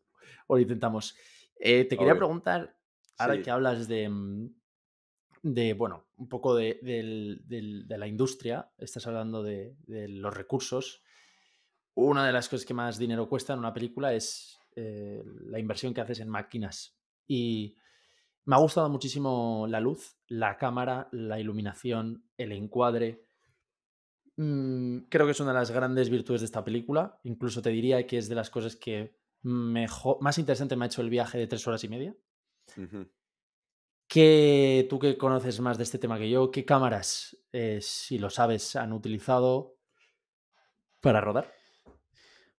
o 0.47 0.55
lo 0.55 0.61
intentamos. 0.61 1.15
Eh, 1.59 1.83
te 1.85 1.97
quería 1.97 2.13
Obvio. 2.13 2.19
preguntar, 2.27 2.77
ahora 3.17 3.41
que 3.41 3.51
hablas 3.51 3.87
de, 3.87 4.07
mm, 4.09 4.49
de, 5.43 5.73
bueno, 5.73 6.05
un 6.17 6.27
poco 6.27 6.55
de, 6.55 6.79
de 6.83 7.97
la 7.97 8.07
industria, 8.07 8.71
estás 8.77 9.05
hablando 9.07 9.43
de, 9.43 9.75
los 9.87 10.33
recursos. 10.33 11.03
Una 11.95 12.25
de 12.25 12.33
las 12.33 12.47
cosas 12.47 12.65
que 12.65 12.73
más 12.73 12.97
dinero 12.97 13.27
cuesta 13.27 13.53
en 13.53 13.59
una 13.59 13.73
película 13.73 14.13
es 14.13 14.59
eh, 14.75 15.23
la 15.45 15.59
inversión 15.59 15.93
que 15.93 16.01
haces 16.01 16.19
en 16.19 16.29
máquinas. 16.29 16.97
Y 17.27 17.75
me 18.45 18.55
ha 18.55 18.59
gustado 18.59 18.89
muchísimo 18.89 19.65
la 19.67 19.79
luz, 19.79 20.17
la 20.27 20.57
cámara, 20.57 21.09
la 21.11 21.39
iluminación, 21.39 22.23
el 22.37 22.51
encuadre. 22.51 23.25
Mm, 24.35 24.99
creo 25.09 25.25
que 25.25 25.31
es 25.31 25.39
una 25.39 25.53
de 25.53 25.59
las 25.59 25.71
grandes 25.71 26.09
virtudes 26.09 26.41
de 26.41 26.45
esta 26.45 26.63
película. 26.63 27.19
Incluso 27.23 27.61
te 27.61 27.71
diría 27.71 28.05
que 28.05 28.17
es 28.17 28.29
de 28.29 28.35
las 28.35 28.49
cosas 28.49 28.75
que 28.75 29.17
mejor, 29.41 30.17
más 30.21 30.37
interesante 30.37 30.75
me 30.75 30.85
ha 30.85 30.87
hecho 30.87 31.01
el 31.01 31.09
viaje 31.09 31.37
de 31.37 31.47
tres 31.47 31.67
horas 31.67 31.83
y 31.83 31.89
media. 31.89 32.15
Ujú. 32.77 33.07
¿Qué, 34.07 34.87
tú 34.89 34.99
que 34.99 35.17
conoces 35.17 35.59
más 35.59 35.77
de 35.77 35.83
este 35.83 35.97
tema 35.99 36.17
que 36.17 36.29
yo, 36.29 36.49
qué 36.49 36.63
cámaras, 36.63 37.37
eh, 37.51 37.79
si 37.81 38.17
lo 38.17 38.29
sabes, 38.29 38.75
han 38.75 38.93
utilizado 38.93 39.75
para 41.01 41.19
rodar? 41.19 41.53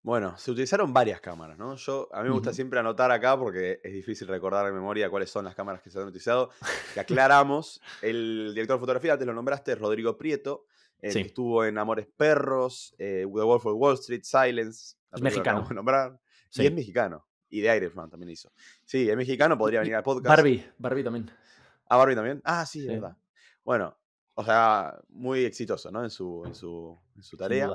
Bueno, 0.03 0.37
se 0.39 0.51
utilizaron 0.51 0.93
varias 0.93 1.21
cámaras, 1.21 1.59
¿no? 1.59 1.75
Yo, 1.77 2.09
a 2.13 2.23
mí 2.23 2.29
me 2.29 2.35
gusta 2.35 2.53
siempre 2.53 2.79
anotar 2.79 3.11
acá 3.11 3.39
porque 3.39 3.81
es 3.83 3.93
difícil 3.93 4.29
recordar 4.29 4.65
de 4.67 4.73
memoria 4.73 5.11
cuáles 5.11 5.31
son 5.31 5.45
las 5.45 5.55
cámaras 5.55 5.83
que 5.83 5.91
se 5.91 5.99
han 5.99 6.07
utilizado. 6.07 6.51
Que 6.95 7.01
aclaramos, 7.01 7.81
el 8.03 8.53
director 8.55 8.77
de 8.77 8.81
fotografía, 8.81 9.19
te 9.19 9.27
lo 9.27 9.33
nombraste, 9.35 9.75
Rodrigo 9.75 10.17
Prieto, 10.17 10.67
Sí. 11.03 11.21
que 11.23 11.29
estuvo 11.29 11.65
en 11.65 11.79
Amores 11.79 12.09
Perros, 12.17 12.95
eh, 12.99 13.21
The 13.21 13.27
Wolf 13.27 13.67
of 13.67 13.75
Wall 13.77 13.95
Street, 13.95 14.23
Silence. 14.25 14.97
Es 15.13 15.21
mexicano. 15.23 15.67
nombrar. 15.73 16.19
Sí. 16.51 16.63
Y 16.63 16.67
es 16.67 16.73
mexicano. 16.73 17.28
Y 17.51 17.61
de 17.61 17.77
Irishman 17.77 18.11
también 18.11 18.31
hizo. 18.31 18.53
Sí, 18.85 19.09
es 19.09 19.17
mexicano, 19.17 19.57
podría 19.57 19.81
venir 19.81 19.95
al 19.95 20.03
podcast. 20.03 20.29
Barbie, 20.29 20.65
Barbie 20.79 21.05
también. 21.05 21.31
Ah, 21.89 21.97
Barbie 21.97 22.15
también. 22.15 22.41
Ah, 22.45 22.67
sí, 22.67 22.81
Sí. 22.83 22.87
es 22.87 23.01
verdad. 23.01 23.17
Bueno, 23.65 23.97
o 24.35 24.45
sea, 24.45 24.99
muy 25.09 25.45
exitoso, 25.45 25.91
¿no? 25.91 26.05
En 26.05 26.11
su, 26.11 26.45
en 26.47 26.55
su, 26.55 26.99
en 27.17 27.23
su 27.23 27.37
tarea. 27.37 27.71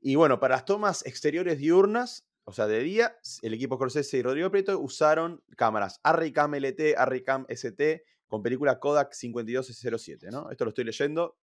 Y 0.00 0.14
bueno, 0.14 0.40
para 0.40 0.56
las 0.56 0.64
tomas 0.64 1.04
exteriores 1.06 1.58
diurnas, 1.58 2.26
o 2.44 2.52
sea, 2.52 2.66
de 2.66 2.80
día, 2.80 3.16
el 3.42 3.54
equipo 3.54 3.76
Scorsese 3.76 4.18
y 4.18 4.22
Rodrigo 4.22 4.50
Prieto 4.50 4.78
usaron 4.78 5.42
cámaras 5.56 6.00
Arricam 6.02 6.54
LT, 6.54 6.96
Arricam 6.96 7.44
ST 7.48 8.04
con 8.26 8.42
película 8.42 8.78
Kodak 8.78 9.12
5207, 9.12 10.30
¿no? 10.30 10.50
Esto 10.50 10.64
lo 10.64 10.70
estoy 10.70 10.84
leyendo. 10.84 11.36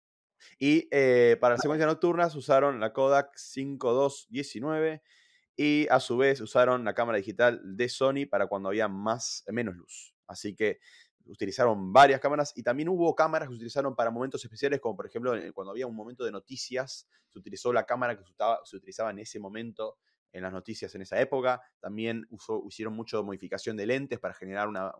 Y 0.59 0.87
eh, 0.91 1.37
para 1.39 1.53
las 1.55 1.61
secuencias 1.61 1.87
nocturnas 1.87 2.35
usaron 2.35 2.79
la 2.79 2.91
Kodak 2.93 3.35
5219 3.37 5.01
y 5.55 5.87
a 5.89 5.99
su 5.99 6.17
vez 6.17 6.41
usaron 6.41 6.83
la 6.83 6.93
cámara 6.93 7.17
digital 7.17 7.61
de 7.63 7.89
Sony 7.89 8.25
para 8.29 8.47
cuando 8.47 8.69
había 8.69 8.87
más, 8.87 9.43
menos 9.47 9.75
luz. 9.75 10.15
Así 10.27 10.55
que 10.55 10.79
utilizaron 11.25 11.93
varias 11.93 12.19
cámaras 12.19 12.51
y 12.55 12.63
también 12.63 12.89
hubo 12.89 13.15
cámaras 13.15 13.47
que 13.47 13.53
se 13.53 13.57
utilizaron 13.57 13.95
para 13.95 14.11
momentos 14.11 14.43
especiales, 14.43 14.79
como 14.81 14.95
por 14.97 15.05
ejemplo 15.07 15.35
en- 15.35 15.53
cuando 15.53 15.71
había 15.71 15.87
un 15.87 15.95
momento 15.95 16.25
de 16.25 16.31
noticias, 16.31 17.07
se 17.29 17.39
utilizó 17.39 17.71
la 17.73 17.85
cámara 17.85 18.17
que 18.17 18.23
se 18.65 18.75
utilizaba 18.77 19.11
en 19.11 19.19
ese 19.19 19.39
momento 19.39 19.97
en 20.33 20.41
las 20.43 20.51
noticias 20.51 20.93
en 20.95 21.03
esa 21.03 21.19
época. 21.21 21.61
También 21.79 22.25
usó- 22.29 22.63
hicieron 22.67 22.93
mucho 22.95 23.23
modificación 23.23 23.77
de 23.77 23.85
lentes 23.85 24.19
para 24.19 24.33
generar 24.33 24.67
una 24.67 24.91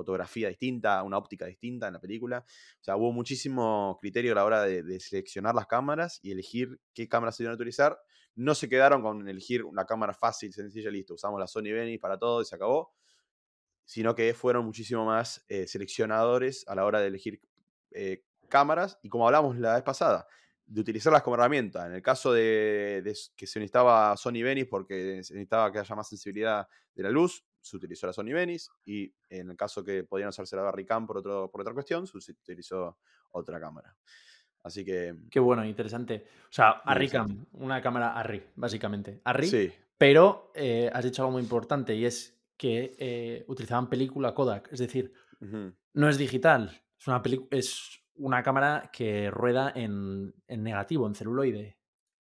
fotografía 0.00 0.48
distinta, 0.48 1.02
una 1.02 1.18
óptica 1.18 1.44
distinta 1.44 1.86
en 1.88 1.92
la 1.92 2.00
película. 2.00 2.44
O 2.80 2.84
sea, 2.84 2.96
hubo 2.96 3.12
muchísimo 3.12 3.98
criterio 4.00 4.32
a 4.32 4.36
la 4.36 4.44
hora 4.44 4.62
de, 4.62 4.98
seleccionar 4.98 5.54
las 5.54 5.66
cámaras 5.66 6.20
y 6.22 6.32
elegir 6.32 6.80
qué 6.94 7.06
cámaras 7.06 7.36
se 7.36 7.42
iban 7.42 7.52
a 7.52 7.56
utilizar. 7.56 7.98
No 8.34 8.54
se 8.54 8.68
quedaron 8.68 9.02
con 9.02 9.28
elegir 9.28 9.64
una 9.64 9.84
cámara 9.84 10.14
fácil, 10.14 10.52
sencilla, 10.52 10.90
listo. 10.90 11.14
Usamos 11.14 11.38
la 11.38 11.46
Sony 11.46 11.72
Venice 11.72 11.98
para 11.98 12.18
todo 12.18 12.40
y 12.40 12.46
se 12.46 12.54
acabó. 12.54 12.94
Sino 13.84 14.14
que 14.14 14.32
fueron 14.32 14.64
muchísimo 14.64 15.04
más 15.04 15.44
eh, 15.48 15.66
seleccionadores 15.66 16.64
a 16.66 16.74
la 16.74 16.84
hora 16.84 17.00
de 17.00 17.08
elegir 17.08 17.40
eh, 17.90 18.24
cámaras. 18.48 18.98
Y 19.02 19.10
como 19.10 19.26
hablamos 19.26 19.58
la 19.58 19.74
vez 19.74 19.82
pasada, 19.82 20.26
de 20.64 20.80
utilizarlas 20.80 21.22
como 21.22 21.34
herramienta. 21.34 21.86
En 21.86 21.92
el 21.92 22.02
caso 22.02 22.32
de, 22.32 23.02
de 23.04 23.14
que 23.36 23.46
se 23.46 23.58
necesitaba 23.58 24.16
Sony 24.16 24.42
Venice 24.42 24.66
porque 24.70 25.22
se 25.24 25.34
necesitaba 25.34 25.70
que 25.70 25.80
haya 25.80 25.94
más 25.94 26.08
sensibilidad 26.08 26.66
de 26.94 27.02
la 27.02 27.10
luz, 27.10 27.44
se 27.60 27.76
utilizó 27.76 28.06
la 28.06 28.12
Sony 28.12 28.32
Venice. 28.32 28.70
Y 28.84 29.12
en 29.28 29.50
el 29.50 29.56
caso 29.56 29.84
que 29.84 30.04
podían 30.04 30.28
usarse 30.30 30.56
la 30.56 30.62
Barricam 30.62 31.06
por, 31.06 31.18
otro, 31.18 31.50
por 31.50 31.60
otra 31.60 31.74
cuestión, 31.74 32.06
se 32.06 32.32
utilizó 32.32 32.98
otra 33.32 33.60
cámara. 33.60 33.96
Así 34.62 34.84
que 34.84 35.14
Qué 35.30 35.40
bueno, 35.40 35.64
interesante. 35.64 36.26
O 36.44 36.52
sea, 36.52 36.70
Arricam, 36.84 37.46
una 37.52 37.80
cámara 37.80 38.14
Arri, 38.18 38.42
básicamente. 38.56 39.20
Arri, 39.24 39.48
sí, 39.48 39.72
pero 39.96 40.52
eh, 40.54 40.90
has 40.92 41.04
dicho 41.04 41.22
algo 41.22 41.32
muy 41.32 41.42
importante 41.42 41.94
y 41.94 42.04
es 42.04 42.38
que 42.56 42.94
eh, 42.98 43.44
utilizaban 43.48 43.88
película 43.88 44.34
Kodak, 44.34 44.70
es 44.70 44.80
decir, 44.80 45.14
no 45.94 46.08
es 46.10 46.18
digital, 46.18 46.82
es 46.98 47.06
una, 47.06 47.22
es 47.50 48.02
una 48.16 48.42
cámara 48.42 48.90
que 48.92 49.30
rueda 49.30 49.72
en, 49.74 50.34
en 50.46 50.62
negativo, 50.62 51.06
en 51.06 51.14
celuloide. 51.14 51.78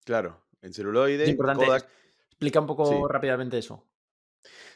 Claro, 0.05 0.45
en 0.61 0.73
celuloide. 0.73 1.23
Es 1.23 1.29
importante. 1.29 1.65
Kodak. 1.65 1.89
Explica 2.29 2.59
un 2.59 2.67
poco 2.67 2.85
Sí. 2.85 2.95
rápidamente 3.09 3.57
eso. 3.57 3.86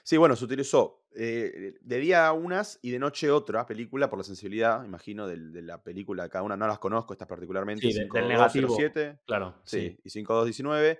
Sí, 0.04 0.18
bueno, 0.18 0.36
se 0.36 0.46
utilizó 0.46 1.04
eh, 1.14 1.74
de 1.82 1.98
día 2.00 2.32
unas 2.32 2.80
y 2.82 2.92
de 2.92 3.00
noche 3.00 3.30
otra 3.30 3.66
película 3.66 4.10
por 4.10 4.20
la 4.20 4.24
sensibilidad, 4.24 4.84
imagino, 4.86 5.28
de, 5.28 5.62
la 5.62 5.84
película. 5.84 6.30
Cada 6.30 6.44
una 6.44 6.56
no 6.56 6.68
las 6.68 6.80
conozco, 6.80 7.14
estas 7.14 7.28
particularmente. 7.28 7.82
Sí, 7.86 7.94
de- 7.94 8.08
del 8.12 8.28
negativo. 8.28 8.68
5207, 8.70 9.20
Claro, 9.26 9.56
sí, 9.64 9.80
sí. 9.80 10.00
y 10.04 10.10
5219. 10.10 11.00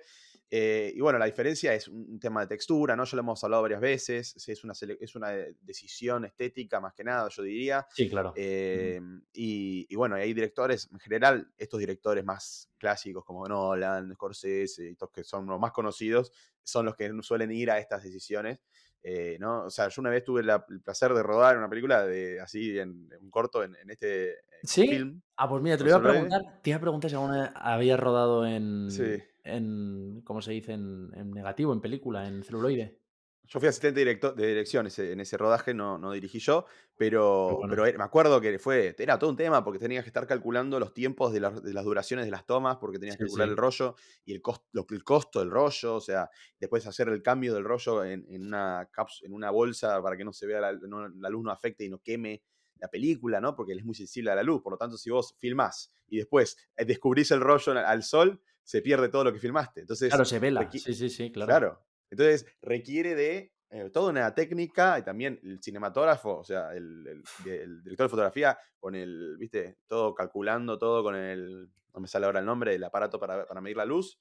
Eh, 0.54 0.92
y 0.94 1.00
bueno, 1.00 1.18
la 1.18 1.24
diferencia 1.24 1.72
es 1.72 1.88
un 1.88 2.20
tema 2.20 2.42
de 2.42 2.46
textura, 2.48 2.94
¿no? 2.94 3.04
Ya 3.04 3.16
lo 3.16 3.20
hemos 3.22 3.42
hablado 3.42 3.62
varias 3.62 3.80
veces. 3.80 4.36
es, 4.48 4.64
una, 4.64 4.74
es 5.00 5.14
una 5.16 5.30
decisión 5.62 6.26
estética 6.26 6.78
más 6.78 6.92
que 6.92 7.04
nada, 7.04 7.28
yo 7.30 7.42
diría. 7.42 7.86
Sí, 7.88 8.08
claro. 8.10 8.34
Eh, 8.34 9.00
y, 9.32 9.86
y 9.88 9.96
bueno, 9.96 10.16
hay 10.16 10.32
directores, 10.34 10.88
en 10.92 10.98
general, 10.98 11.50
estos 11.56 11.80
directores 11.80 12.22
más 12.24 12.70
clásicos 12.78 13.24
como 13.24 13.46
Nolan, 13.48 14.12
Scorsese, 14.14 14.88
y 14.88 14.92
estos 14.92 15.10
que 15.10 15.24
son 15.24 15.46
los 15.46 15.58
más 15.58 15.72
conocidos, 15.72 16.32
son 16.62 16.84
los 16.86 16.96
que 16.96 17.10
suelen 17.22 17.50
ir 17.52 17.70
a 17.70 17.78
estas 17.78 18.02
decisiones. 18.02 18.58
eh, 19.02 19.36
¿no? 19.40 19.64
O 19.64 19.70
sea, 19.70 19.88
yo 19.88 20.00
una 20.00 20.10
vez 20.10 20.22
tuve 20.22 20.42
la- 20.44 20.64
el 20.68 20.80
placer 20.80 21.12
de 21.14 21.22
rodar 21.22 21.58
una 21.58 21.68
película 21.68 22.04
de 22.06 22.40
así 22.40 22.78
en, 22.78 23.08
en 23.12 23.22
un 23.24 23.30
corto 23.30 23.62
en, 23.64 23.74
en 23.76 23.90
este 23.90 24.30
eh, 24.32 24.38
¿Sí? 24.62 24.86
film. 24.86 25.22
Ah, 25.36 25.48
pues 25.48 25.62
mira, 25.62 25.76
te 25.76 25.82
¿Con 25.82 25.86
lo 25.86 25.90
iba 25.90 25.98
a 25.98 26.02
preguntar. 26.02 26.40
Te 26.62 26.70
iba 26.70 26.76
a 26.76 26.80
preguntar 26.80 27.10
si 27.10 27.16
alguna 27.16 27.42
vez 27.42 27.50
habías 27.54 27.98
rodado 27.98 28.46
en. 28.46 28.88
Sí. 28.90 29.22
En 29.44 30.22
¿Cómo 30.24 30.40
se 30.42 30.52
dice? 30.52 30.72
En, 30.72 31.10
en 31.14 31.30
negativo, 31.30 31.72
en 31.72 31.80
película, 31.80 32.26
en 32.26 32.42
celuloide. 32.42 32.98
Yo 33.44 33.58
fui 33.58 33.68
asistente 33.68 33.98
directo- 34.00 34.32
de 34.34 34.46
dirección 34.46 34.86
ese- 34.86 35.12
en 35.12 35.18
ese 35.20 35.36
rodaje, 35.36 35.74
no, 35.74 35.98
no 35.98 36.12
dirigí 36.12 36.38
yo, 36.38 36.64
pero, 36.96 37.56
bueno. 37.56 37.70
pero 37.70 37.86
era- 37.86 37.98
me 37.98 38.04
acuerdo 38.04 38.40
que 38.40 38.56
fue, 38.60 38.94
era 38.96 39.18
todo 39.18 39.30
un 39.30 39.36
tema 39.36 39.64
porque 39.64 39.80
tenías 39.80 40.04
que 40.04 40.10
estar 40.10 40.28
calculando 40.28 40.78
los 40.78 40.94
tiempos 40.94 41.32
de, 41.32 41.40
las- 41.40 41.60
de 41.62 41.74
las 41.74 41.84
duraciones 41.84 42.24
de 42.24 42.30
las 42.30 42.46
tomas, 42.46 42.76
porque 42.76 43.00
tenías 43.00 43.16
que 43.16 43.24
calcular 43.24 43.48
sí. 43.48 43.50
el 43.50 43.56
rollo 43.56 43.96
y 44.24 44.34
el, 44.34 44.42
lo, 44.70 44.86
el 44.88 45.02
costo 45.04 45.40
del 45.40 45.50
rollo, 45.50 45.96
o 45.96 46.00
sea, 46.00 46.30
después 46.60 46.86
hacer 46.86 47.08
el 47.08 47.20
cambio 47.20 47.52
del 47.52 47.64
rollo 47.64 48.04
en, 48.04 48.24
en 48.28 48.46
una, 48.46 48.88
caps- 48.92 49.22
en 49.24 49.32
una 49.34 49.50
bolsa 49.50 50.00
para 50.00 50.16
que 50.16 50.24
no 50.24 50.32
se 50.32 50.46
vea, 50.46 50.60
la, 50.60 50.72
no- 50.74 51.08
la 51.08 51.28
luz 51.28 51.42
no 51.42 51.50
afecte 51.50 51.84
y 51.84 51.90
no 51.90 51.98
queme 51.98 52.44
la 52.76 52.88
película, 52.88 53.40
¿no? 53.40 53.56
Porque 53.56 53.72
él 53.72 53.80
es 53.80 53.84
muy 53.84 53.96
sensible 53.96 54.30
a 54.30 54.34
la 54.36 54.42
luz, 54.44 54.62
por 54.62 54.72
lo 54.72 54.78
tanto, 54.78 54.96
si 54.96 55.10
vos 55.10 55.34
filmás 55.38 55.92
y 56.08 56.18
después 56.18 56.56
eh, 56.76 56.84
descubrís 56.84 57.30
el 57.32 57.40
rollo 57.40 57.72
al 57.72 58.02
sol, 58.04 58.40
se 58.64 58.82
pierde 58.82 59.08
todo 59.08 59.24
lo 59.24 59.32
que 59.32 59.38
filmaste. 59.38 59.80
Entonces, 59.80 60.08
Claro, 60.10 60.24
se 60.24 60.38
vela. 60.38 60.70
Sí, 60.70 60.78
sí, 60.94 61.08
sí, 61.10 61.32
claro. 61.32 61.48
Claro. 61.48 61.86
Entonces 62.10 62.46
requiere 62.60 63.14
de 63.14 63.52
eh, 63.70 63.88
toda 63.90 64.10
una 64.10 64.34
técnica 64.34 64.98
y 64.98 65.02
también 65.02 65.40
el 65.42 65.62
cinematógrafo, 65.62 66.38
o 66.38 66.44
sea, 66.44 66.74
el, 66.74 67.06
el- 67.06 67.50
el 67.50 67.82
director 67.82 68.04
de 68.06 68.10
fotografía 68.10 68.58
con 68.78 68.94
el, 68.94 69.36
viste, 69.38 69.78
todo 69.86 70.14
calculando, 70.14 70.78
todo 70.78 71.02
con 71.02 71.14
el, 71.14 71.70
no 71.94 72.00
me 72.00 72.08
sale 72.08 72.26
ahora 72.26 72.40
el 72.40 72.46
nombre, 72.46 72.74
el 72.74 72.84
aparato 72.84 73.18
para, 73.20 73.46
para 73.46 73.60
medir 73.60 73.76
la 73.76 73.84
luz. 73.84 74.18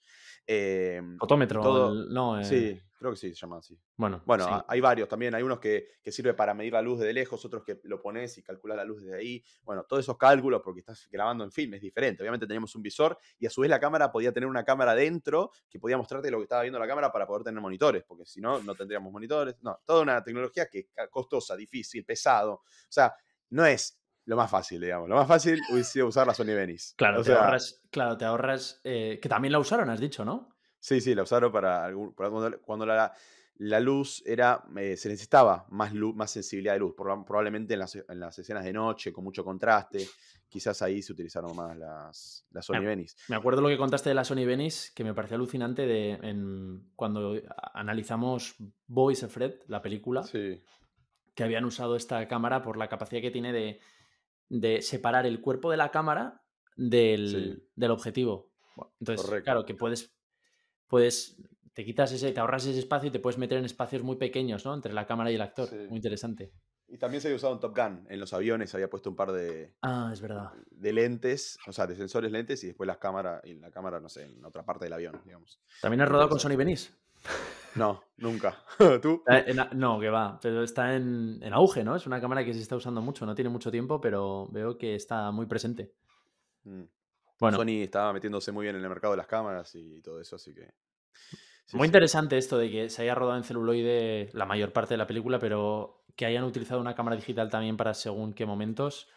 eh, 0.47 1.01
Fotómetro. 1.19 1.61
todo- 1.61 1.91
el- 1.93 2.09
no, 2.13 2.39
eh, 2.39 2.43
sí, 2.43 2.82
creo 2.97 3.11
que 3.11 3.17
sí, 3.17 3.30
se 3.30 3.36
llama 3.36 3.57
así. 3.59 3.80
Bueno, 3.95 4.22
Bueno, 4.26 4.45
sí. 4.45 4.51
hay 4.67 4.82
varios 4.82 5.07
también. 5.07 5.36
Hay 5.36 5.43
unos 5.43 5.59
que, 5.59 5.88
que 6.01 6.11
sirve 6.11 6.34
para 6.34 6.53
medir 6.53 6.74
la 6.74 6.82
luz 6.82 6.99
desde 6.99 7.13
lejos, 7.13 7.43
otros 7.45 7.63
que 7.63 7.80
lo 7.84 8.01
pones 8.01 8.38
y 8.38 8.43
calculas 8.43 8.76
la 8.78 8.84
luz 8.84 9.01
desde 9.03 9.17
ahí. 9.17 9.43
Bueno, 9.63 9.84
todos 9.84 10.03
esos 10.03 10.17
cálculos, 10.17 10.61
porque 10.63 10.80
estás 10.80 11.07
grabando 11.11 11.43
en 11.43 11.51
film, 11.51 11.76
es 11.76 11.82
diferente. 11.82 12.24
Obviamente 12.24 12.47
teníamos 12.47 12.76
un 12.76 12.82
visor 12.82 13.17
y 13.39 13.45
a 13.45 13.49
su 13.49 13.61
vez 13.61 13.69
la 13.69 13.80
cámara 13.80 14.11
podía 14.11 14.32
tener 14.34 14.49
una 14.49 14.63
cámara 14.65 14.95
dentro 14.95 15.51
que 15.69 15.80
podía 15.80 15.97
mostrarte 15.97 16.32
lo 16.32 16.38
que 16.38 16.43
estaba 16.43 16.63
viendo 16.63 16.80
la 16.80 16.88
cámara 16.88 17.11
para 17.11 17.28
poder 17.28 17.43
tener 17.43 17.61
monitores, 17.61 18.03
porque 18.03 18.26
si 18.26 18.41
no, 18.41 18.61
no 18.63 18.74
tendríamos 18.76 19.11
monitores. 19.13 19.55
No, 19.61 19.80
toda 19.86 20.01
una 20.01 20.24
tecnología 20.24 20.65
que 20.67 20.80
es 20.80 20.88
costosa, 21.09 21.55
difícil, 21.55 22.03
pesado. 22.03 22.53
O 22.53 22.63
sea, 22.89 23.13
no 23.51 23.65
es 23.65 24.01
lo 24.26 24.36
más 24.36 24.49
fácil, 24.51 24.80
digamos. 24.82 25.09
Lo 25.09 25.15
más 25.15 25.28
fácil 25.28 25.59
hubiese 25.72 25.91
sido 25.93 26.07
usar 26.07 26.28
la 26.28 26.34
Sony 26.34 26.53
Venice. 26.55 26.93
Claro, 26.95 27.19
o 27.22 27.24
te 27.24 27.32
sea, 27.32 27.43
ahorras. 27.43 27.82
Claro, 27.89 28.17
te 28.17 28.26
ahorras. 28.26 28.80
eh, 28.84 29.19
que 29.22 29.30
también 29.30 29.51
la 29.51 29.59
usaron, 29.59 29.89
has 29.89 29.99
dicho, 29.99 30.24
¿no? 30.26 30.49
Sí, 30.80 31.01
sí, 31.01 31.13
la 31.15 31.24
usaron 31.24 31.51
para, 31.51 31.84
algún- 31.86 32.13
para 32.13 32.30
cuando, 32.30 32.59
cuando 32.61 32.86
la, 32.86 33.13
la 33.57 33.80
luz 33.80 34.24
era, 34.26 34.63
eh, 34.78 34.97
se 34.97 35.09
necesitaba 35.09 35.65
más 35.69 35.93
luz, 35.93 36.15
más 36.15 36.32
sensibilidad 36.32 36.74
de 36.74 36.80
luz, 36.80 36.95
proba- 36.95 37.24
probablemente 37.26 37.74
en 37.74 37.80
las, 37.82 37.95
en 37.95 38.19
las 38.19 38.38
escenas 38.39 38.63
de 38.63 38.74
noche 38.74 39.11
con 39.13 39.24
mucho 39.24 39.43
contraste, 39.43 40.07
quizás 40.47 40.82
ahí 40.82 41.01
se 41.03 41.13
utilizaron 41.13 41.55
más 41.55 41.78
las, 41.78 42.45
las 42.51 42.65
Sony. 42.65 42.80
Venice. 42.82 43.15
Me 43.28 43.36
acuerdo 43.36 43.61
lo 43.61 43.67
que 43.69 43.78
contaste 43.78 44.09
de 44.09 44.15
la 44.15 44.24
Sony 44.24 44.45
Venice, 44.45 44.91
que 44.95 45.03
me 45.03 45.13
pareció 45.13 45.36
alucinante 45.36 45.86
de 45.86 46.11
en, 46.13 46.91
cuando 46.95 47.36
analizamos 47.74 48.55
Boys 48.88 49.24
of 49.24 49.34
Fred, 49.34 49.53
la 49.67 49.82
película, 49.82 50.24
Sí, 50.24 50.61
que 51.36 51.43
habían 51.43 51.65
usado 51.65 51.95
esta 51.95 52.28
cámara 52.28 52.61
por 52.61 52.78
la 52.78 52.89
capacidad 52.89 53.22
que 53.22 53.32
tiene 53.32 53.53
de, 53.53 53.80
de 54.54 54.82
separar 54.82 55.26
el 55.26 55.39
cuerpo 55.39 55.72
de 55.72 55.78
la 55.78 55.91
cámara 55.91 56.41
del, 56.76 57.28
Sí. 57.30 57.70
del 57.76 57.91
objetivo. 57.91 58.52
Entonces, 58.99 59.26
Correcto. 59.26 59.45
claro, 59.45 59.66
que 59.66 59.76
puedes, 59.76 60.14
puedes, 60.88 61.38
te 61.74 61.86
quitas 61.86 62.12
ese, 62.12 62.32
te 62.32 62.39
ahorras 62.39 62.66
ese 62.66 62.80
espacio 62.80 63.08
y 63.10 63.12
te 63.12 63.20
puedes 63.20 63.38
meter 63.38 63.58
en 63.58 63.66
espacios 63.66 64.04
muy 64.04 64.18
pequeños, 64.18 64.66
¿no? 64.66 64.74
Entre 64.74 64.91
la 64.93 65.06
cámara 65.06 65.32
y 65.32 65.36
el 65.36 65.41
actor. 65.41 65.68
Sí. 65.70 65.76
Muy 65.88 65.97
interesante. 65.97 66.52
y 66.93 66.97
también 66.97 67.22
se 67.22 67.30
había 67.30 67.38
usado 67.38 67.54
en 67.54 67.62
Top 67.62 67.74
Gun, 67.78 68.06
en 68.10 68.20
los 68.20 68.34
aviones 68.34 68.76
había 68.76 68.89
puesto 68.89 69.10
un 69.10 69.16
par 69.16 69.32
de, 69.32 69.74
Ah, 69.82 70.10
es 70.12 70.20
verdad. 70.20 70.52
de 70.70 70.91
lentes, 70.91 71.58
o 71.66 71.72
sea, 71.72 71.88
de 71.88 71.95
sensores 71.95 72.30
lentes 72.34 72.62
y 72.66 72.68
después 72.68 72.86
las 72.86 72.97
cámaras, 72.97 73.41
y 73.45 73.54
la 73.54 73.72
cámara, 73.72 74.02
no 74.02 74.10
sé, 74.10 74.24
en 74.26 74.43
otra 74.43 74.66
parte 74.66 74.84
del 74.86 74.91
avión, 74.93 75.22
digamos. 75.24 75.62
¿También 75.82 76.02
has 76.02 76.10
rodado 76.10 76.28
con. 76.28 76.39
Sony 76.41 76.58
Venice? 76.58 76.91
No, 77.76 78.03
nunca. 78.17 78.63
¿Tú? 79.01 79.24
En- 79.28 79.80
no, 79.80 79.99
que 79.99 80.09
va, 80.09 80.39
pero 80.41 80.63
está 80.63 80.95
en, 80.95 81.39
en 81.41 81.53
auge, 81.53 81.84
¿no? 81.84 81.95
Es 81.95 82.05
una 82.05 82.19
cámara 82.19 82.43
que 82.43 82.53
se 82.53 82.61
está 82.61 82.76
usando 82.76 83.01
mucho, 83.01 83.26
no 83.26 83.36
tiene 83.36 83.49
mucho 83.49 83.72
tiempo, 83.72 84.01
pero 84.01 84.47
veo 84.51 84.78
que 84.78 84.95
está 84.95 85.32
muy 85.32 85.45
presente. 85.45 85.93
Mm. 86.63 86.84
Bueno, 87.39 87.57
Sony 87.57 87.82
estaba 87.84 88.13
metiéndose 88.13 88.51
muy 88.51 88.63
bien 88.63 88.76
en 88.76 88.84
el 88.84 88.89
mercado 88.89 89.13
de 89.13 89.17
las 89.17 89.28
cámaras 89.28 89.74
y 89.76 90.01
todo 90.01 90.22
eso, 90.22 90.36
así 90.36 90.53
que... 90.53 90.74
sí, 91.65 91.78
muy 91.78 91.86
sí. 91.86 91.88
interesante 91.88 92.38
esto 92.38 92.57
de 92.57 92.69
que 92.69 92.89
se 92.89 93.01
haya 93.01 93.15
rodado 93.15 93.38
en 93.38 93.43
celuloide 93.43 94.30
la 94.34 94.45
mayor 94.45 94.74
parte 94.74 94.93
de 94.93 94.97
la 94.97 95.07
película, 95.07 95.39
pero 95.39 96.03
que 96.15 96.26
hayan 96.26 96.43
utilizado 96.43 96.82
una 96.82 96.95
cámara 96.95 97.15
digital 97.15 97.49
también 97.49 97.78
para 97.78 97.93
según 97.93 98.34
qué 98.34 98.45
momentos. 98.45 99.07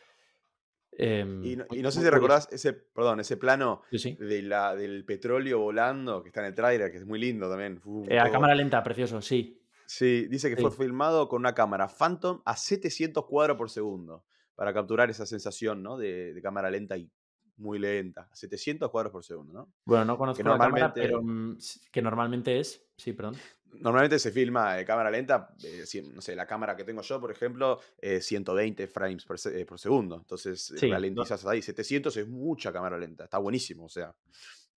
Em, 0.98 1.44
Y 1.44 1.56
no, 1.56 1.64
y 1.70 1.74
muy- 1.74 1.82
no 1.82 1.90
sé 1.90 2.00
si 2.00 2.10
recordás 2.10 2.48
ese, 2.52 2.72
perdón, 2.72 3.20
ese 3.20 3.36
plano 3.36 3.82
Sí, 3.90 3.98
sí. 3.98 4.14
de 4.18 4.42
la, 4.42 4.74
del 4.74 5.04
petróleo 5.04 5.58
volando 5.60 6.22
que 6.22 6.28
está 6.28 6.40
en 6.40 6.46
el 6.46 6.54
tráiler, 6.54 6.90
que 6.90 6.98
es 6.98 7.06
muy 7.06 7.18
lindo 7.18 7.48
también. 7.48 7.80
Eh, 8.08 8.18
a 8.18 8.30
cámara 8.30 8.54
lenta, 8.54 8.82
precioso, 8.82 9.20
sí. 9.22 9.60
Sí, 9.86 10.26
dice 10.28 10.48
que 10.54 10.56
fue 10.60 10.70
filmado 10.70 11.28
con 11.28 11.40
una 11.42 11.54
cámara 11.54 11.88
Phantom 11.88 12.40
a 12.44 12.56
700 12.56 13.26
cuadros 13.26 13.56
por 13.58 13.68
segundo 13.70 14.24
para 14.54 14.72
capturar 14.72 15.10
esa 15.10 15.26
sensación 15.26 15.82
¿no? 15.82 15.96
de, 15.98 16.32
de 16.32 16.40
cámara 16.42 16.70
lenta 16.70 16.96
y 16.96 17.10
muy 17.56 17.78
lenta. 17.78 18.28
A 18.32 18.34
700 18.34 18.90
cuadros 18.90 19.12
por 19.12 19.24
segundo, 19.24 19.52
¿no? 19.52 19.72
Bueno, 19.84 20.04
no 20.06 20.16
conozco 20.18 20.42
Que 20.42 20.48
la 20.48 20.58
cámara, 20.58 20.92
pero 20.94 21.22
mm, 21.22 21.58
que 21.92 22.02
normalmente 22.02 22.58
es. 22.58 22.84
Sí, 22.96 23.12
perdón. 23.12 23.34
Normalmente 23.80 24.18
se 24.18 24.30
filma 24.30 24.74
de 24.74 24.84
cámara 24.84 25.10
lenta, 25.10 25.54
eh, 25.62 25.84
si- 25.86 26.02
no 26.02 26.20
sé, 26.20 26.34
la 26.36 26.46
cámara 26.46 26.76
que 26.76 26.84
tengo 26.84 27.02
yo, 27.02 27.20
por 27.20 27.30
ejemplo, 27.30 27.80
eh, 28.00 28.20
120 28.20 28.86
frames 28.86 29.24
por, 29.24 29.38
se- 29.38 29.60
eh, 29.60 29.66
por 29.66 29.78
segundo. 29.78 30.16
Entonces, 30.16 30.70
eh, 30.70 30.74
Sí, 30.78 30.88
no- 30.88 30.94
ralentizas 30.94 31.44
ahí. 31.46 31.62
700 31.62 32.16
es 32.16 32.28
mucha 32.28 32.72
cámara 32.72 32.98
lenta, 32.98 33.24
está 33.24 33.38
buenísimo, 33.38 33.84
o 33.86 33.88
sea, 33.88 34.14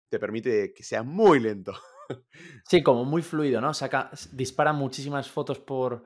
te 0.09 0.19
permite 0.19 0.73
que 0.73 0.83
sea 0.83 1.03
muy 1.03 1.39
lento. 1.39 1.73
Sí, 2.65 2.83
como 2.83 3.05
muy 3.05 3.21
fluido, 3.21 3.61
¿no? 3.61 3.73
Saca, 3.73 4.09
dispara 4.31 4.73
muchísimas 4.73 5.29
fotos 5.29 5.59
por, 5.59 6.03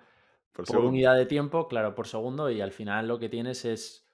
Por 0.53 0.65
por 0.65 0.77
unidad 0.79 1.15
de 1.17 1.25
tiempo, 1.25 1.67
claro, 1.67 1.95
por 1.95 2.07
segundo, 2.07 2.49
y 2.49 2.61
al 2.61 2.71
final 2.71 3.07
lo 3.07 3.19
que 3.19 3.29
tienes 3.29 3.65
es 3.65 4.07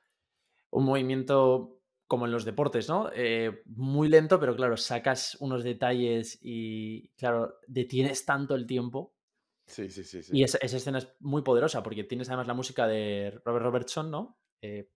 un 0.71 0.85
movimiento 0.85 1.76
como 2.07 2.25
en 2.25 2.31
los 2.31 2.45
deportes, 2.45 2.87
¿no? 2.89 3.09
Eh, 3.13 3.61
muy 3.65 4.07
lento, 4.09 4.39
pero 4.39 4.55
claro, 4.55 4.77
sacas 4.77 5.35
unos 5.41 5.63
detalles 5.63 6.39
y, 6.41 7.09
claro, 7.17 7.55
detienes 7.67 8.25
tanto 8.25 8.55
el 8.55 8.65
tiempo. 8.65 9.13
Sí, 9.65 9.89
sí, 9.89 10.03
sí. 10.05 10.23
sí. 10.23 10.31
Y 10.37 10.43
esa, 10.43 10.57
esa 10.59 10.77
escena 10.77 10.99
es 10.99 11.09
muy 11.19 11.41
poderosa 11.41 11.83
porque 11.83 12.05
tienes 12.05 12.29
además 12.29 12.47
la 12.47 12.53
música 12.53 12.87
de 12.87 13.39
Robert 13.43 13.65
Robertson, 13.65 14.09
¿no? 14.09 14.39
Eh, 14.61 14.89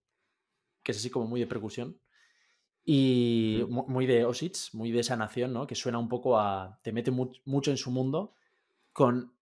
que 0.84 0.94
es 0.94 0.98
así 0.98 1.10
como 1.10 1.28
muy 1.28 1.40
de 1.42 1.48
percusión. 1.48 2.00
Y 2.84 3.64
Mm. 3.68 3.72
mu- 3.74 3.88
muy 3.88 4.06
de 4.08 4.26
Osits, 4.26 4.74
muy 4.74 4.92
de 4.92 5.02
esa 5.02 5.16
nación, 5.16 5.54
¿no? 5.54 5.68
Que 5.68 5.76
suena 5.76 6.00
un 6.00 6.10
poco 6.10 6.40
a. 6.40 6.80
te 6.82 6.92
mete 6.92 7.12
mu- 7.12 7.34
mucho 7.46 7.70
en 7.72 7.78
su 7.78 7.92
mundo 7.92 8.34
con 8.94 9.34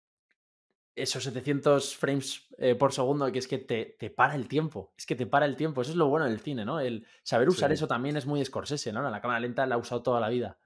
esos 1.02 1.24
700 1.24 1.96
frames 1.98 2.48
eh, 2.58 2.76
por 2.76 2.94
segundo, 2.94 3.32
que 3.32 3.40
es 3.40 3.48
que 3.48 3.58
te, 3.60 3.96
te 4.00 4.10
para 4.10 4.36
el 4.36 4.48
tiempo. 4.48 4.94
Es 4.98 5.06
que 5.06 5.16
te 5.16 5.26
para 5.28 5.46
el 5.46 5.56
tiempo. 5.56 5.82
Eso 5.82 5.92
es 5.92 5.98
lo 5.98 6.08
bueno 6.10 6.26
del 6.26 6.40
cine, 6.40 6.66
¿no? 6.66 6.80
El 6.80 7.06
saber 7.24 7.50
usar 7.50 7.72
Sí. 7.72 7.74
eso 7.74 7.88
también 7.88 8.18
es 8.18 8.26
muy 8.26 8.44
Scorsese, 8.46 8.92
¿no? 8.94 9.02
La 9.10 9.22
cámara 9.22 9.40
lenta 9.40 9.66
la 9.66 9.76
ha 9.76 9.78
usado 9.78 10.04
toda 10.04 10.20
la 10.20 10.30
vida. 10.30 10.60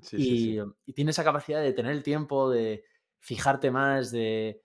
Sí, 0.00 0.18
y, 0.18 0.34
sí, 0.36 0.60
y 0.86 0.92
tiene 0.94 1.12
esa 1.12 1.24
capacidad 1.24 1.62
de 1.62 1.72
tener 1.72 1.92
el 1.92 2.02
tiempo, 2.02 2.50
de 2.50 2.84
fijarte 3.20 3.70
más, 3.70 4.10
de. 4.12 4.62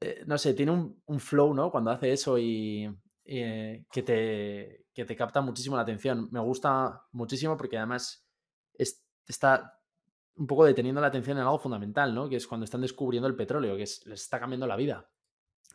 eh, 0.00 0.24
no 0.26 0.38
sé, 0.38 0.54
tiene 0.54 0.72
un, 0.72 1.02
un 1.06 1.20
flow, 1.20 1.54
¿no? 1.54 1.70
Cuando 1.70 1.90
hace 1.90 2.12
eso 2.12 2.38
y. 2.38 2.88
eh, 3.24 3.84
que, 3.90 4.02
te, 4.02 4.86
que 4.94 5.04
te 5.04 5.16
capta 5.16 5.40
muchísimo 5.40 5.76
la 5.76 5.82
atención. 5.82 6.28
Me 6.32 6.40
gusta 6.40 7.02
muchísimo 7.12 7.56
porque 7.56 7.76
además 7.78 8.26
es- 8.74 9.04
está 9.26 9.77
un 10.38 10.46
poco 10.46 10.64
deteniendo 10.64 11.00
la 11.00 11.08
atención 11.08 11.36
en 11.36 11.44
algo 11.44 11.58
fundamental, 11.58 12.14
¿no? 12.14 12.28
Que 12.28 12.36
es 12.36 12.46
cuando 12.46 12.64
están 12.64 12.80
descubriendo 12.80 13.28
el 13.28 13.36
petróleo, 13.36 13.76
que 13.76 13.82
es- 13.82 14.06
les 14.06 14.22
está 14.22 14.40
cambiando 14.40 14.66
la 14.66 14.76
vida 14.76 15.10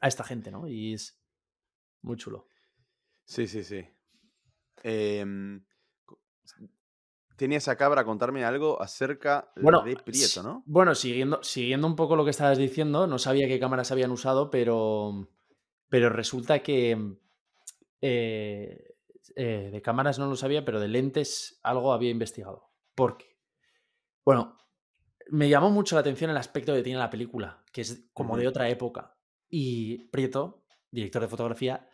a 0.02 0.08
esta 0.08 0.24
gente, 0.24 0.52
¿no? 0.52 0.68
Y 0.68 0.94
es 0.94 1.22
muy 2.02 2.18
chulo. 2.18 2.48
Sí, 3.26 3.48
sí, 3.48 3.64
sí. 3.64 3.86
Em, 4.84 5.64
tenía 7.36 7.58
esa 7.58 7.76
cabra 7.76 8.06
contarme 8.06 8.46
algo 8.46 8.82
acerca 8.82 9.52
Bueno, 9.56 9.82
de 9.84 9.96
Prieto, 9.96 10.44
¿no? 10.44 10.64
Bueno, 10.66 10.96
siguiendo, 10.96 11.42
siguiendo 11.44 11.88
un 11.88 11.96
poco 11.96 12.16
lo 12.16 12.24
que 12.24 12.32
estabas 12.32 12.58
diciendo, 12.58 13.08
no 13.08 13.18
sabía 13.20 13.48
qué 13.48 13.60
cámaras 13.60 13.92
habían 13.92 14.12
usado, 14.12 14.50
pero, 14.50 15.28
pero 15.90 16.10
resulta 16.10 16.60
que 16.62 17.18
eh, 18.02 18.96
eh, 19.36 19.70
de 19.72 19.82
cámaras 19.82 20.20
no 20.20 20.28
lo 20.28 20.36
sabía, 20.36 20.66
pero 20.66 20.80
de 20.80 20.88
lentes 20.88 21.60
algo 21.64 21.94
había 21.94 22.12
investigado. 22.12 22.70
¿Por 22.96 23.18
qué? 23.18 23.33
Bueno, 24.26 24.58
me 25.30 25.50
llamó 25.50 25.70
mucho 25.70 25.96
la 25.96 26.02
atención 26.02 26.32
el 26.32 26.38
aspecto 26.38 26.74
que 26.74 26.84
tiene 26.84 27.00
la 27.00 27.10
película, 27.10 27.64
que 27.72 27.82
es 27.82 28.10
como 28.14 28.38
de 28.38 28.48
otra 28.48 28.70
época. 28.70 29.18
Y 29.50 30.06
Prieto, 30.10 30.66
director 30.92 31.22
de 31.22 31.28
fotografía, 31.28 31.88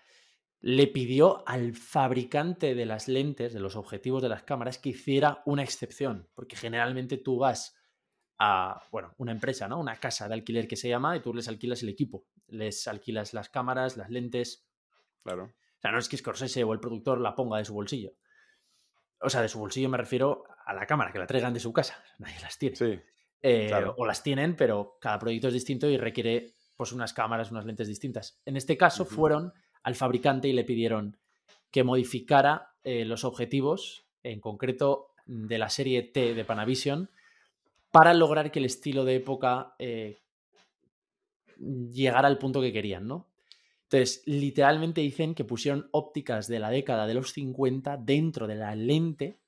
le 0.62 0.88
pidió 0.88 1.48
al 1.48 1.74
fabricante 1.74 2.76
de 2.76 2.86
las 2.86 3.08
lentes, 3.08 3.54
de 3.54 3.60
los 3.60 3.76
objetivos 3.76 4.22
de 4.22 4.30
las 4.30 4.44
cámaras, 4.44 4.78
que 4.78 4.90
hiciera 4.90 5.42
una 5.46 5.64
excepción, 5.64 6.30
porque 6.36 6.56
generalmente 6.56 7.18
tú 7.18 7.38
vas 7.38 7.78
a, 8.38 8.82
bueno, 8.92 9.14
una 9.18 9.32
empresa, 9.32 9.68
¿no? 9.68 9.80
Una 9.80 9.98
casa 9.98 10.28
de 10.28 10.34
alquiler 10.34 10.68
que 10.68 10.76
se 10.76 10.90
llama 10.90 11.16
y 11.16 11.22
tú 11.22 11.34
les 11.34 11.48
alquilas 11.48 11.82
el 11.84 11.90
equipo, 11.90 12.26
les 12.48 12.88
alquilas 12.88 13.34
las 13.34 13.50
cámaras, 13.50 13.98
las 13.98 14.10
lentes. 14.10 14.68
Claro. 15.24 15.46
O 15.46 15.82
sea, 15.82 15.92
no 15.92 16.00
es 16.00 16.10
que 16.10 16.18
Scorsese 16.18 16.64
o 16.64 16.74
el 16.74 16.80
productor 16.80 17.22
la 17.22 17.36
ponga 17.36 17.58
de 17.58 17.66
su 17.66 17.74
bolsillo. 17.74 18.12
O 19.22 19.30
sea, 19.30 19.42
de 19.42 19.50
su 19.50 19.60
bolsillo 19.60 19.90
me 19.90 19.98
refiero 19.98 20.44
a 20.66 20.74
la 20.74 20.86
cámara, 20.86 21.12
que 21.12 21.20
la 21.20 21.28
traigan 21.28 21.54
de 21.54 21.60
su 21.60 21.74
casa. 21.74 22.04
Nadie 22.20 22.40
las 22.42 22.58
tiene. 22.58 22.76
Sí. 22.76 23.00
Eh, 23.42 23.72
o 23.96 24.06
las 24.06 24.22
tienen, 24.22 24.56
pero 24.56 24.98
cada 25.00 25.18
proyecto 25.18 25.48
es 25.48 25.54
distinto 25.54 25.88
y 25.88 25.98
requiere 25.98 26.54
pues 26.76 26.92
unas 26.92 27.14
cámaras, 27.14 27.52
unas 27.52 27.66
lentes 27.66 27.88
distintas. 27.88 28.42
En 28.46 28.58
este 28.58 28.78
caso 28.78 29.06
fueron 29.06 29.54
al 29.84 29.96
fabricante 29.96 30.48
y 30.48 30.54
le 30.54 30.64
pidieron 30.64 31.18
que 31.72 31.84
modificara 31.84 32.74
eh, 32.84 33.06
los 33.06 33.24
objetivos, 33.24 34.06
en 34.24 34.40
concreto 34.40 35.14
de 35.26 35.58
la 35.58 35.70
serie 35.70 36.04
T 36.04 36.34
de 36.34 36.46
Panavision, 36.46 37.10
para 37.92 38.14
lograr 38.14 38.52
que 38.52 38.60
el 38.60 38.66
estilo 38.66 39.06
de 39.06 39.16
época 39.16 39.76
eh, 39.80 40.20
llegara 41.58 42.28
al 42.28 42.38
punto 42.38 42.62
que 42.62 42.74
querían, 42.74 43.08
¿no? 43.08 43.28
Entonces, 43.92 44.22
literalmente 44.26 45.02
dicen 45.02 45.34
que 45.34 45.46
pusieron 45.46 45.90
ópticas 45.92 46.48
de 46.48 46.60
la 46.60 46.70
década 46.70 47.08
de 47.08 47.16
los 47.16 47.34
50 47.34 47.98
dentro 47.98 48.46
de 48.46 48.56
la 48.56 48.76
lente 48.76 49.40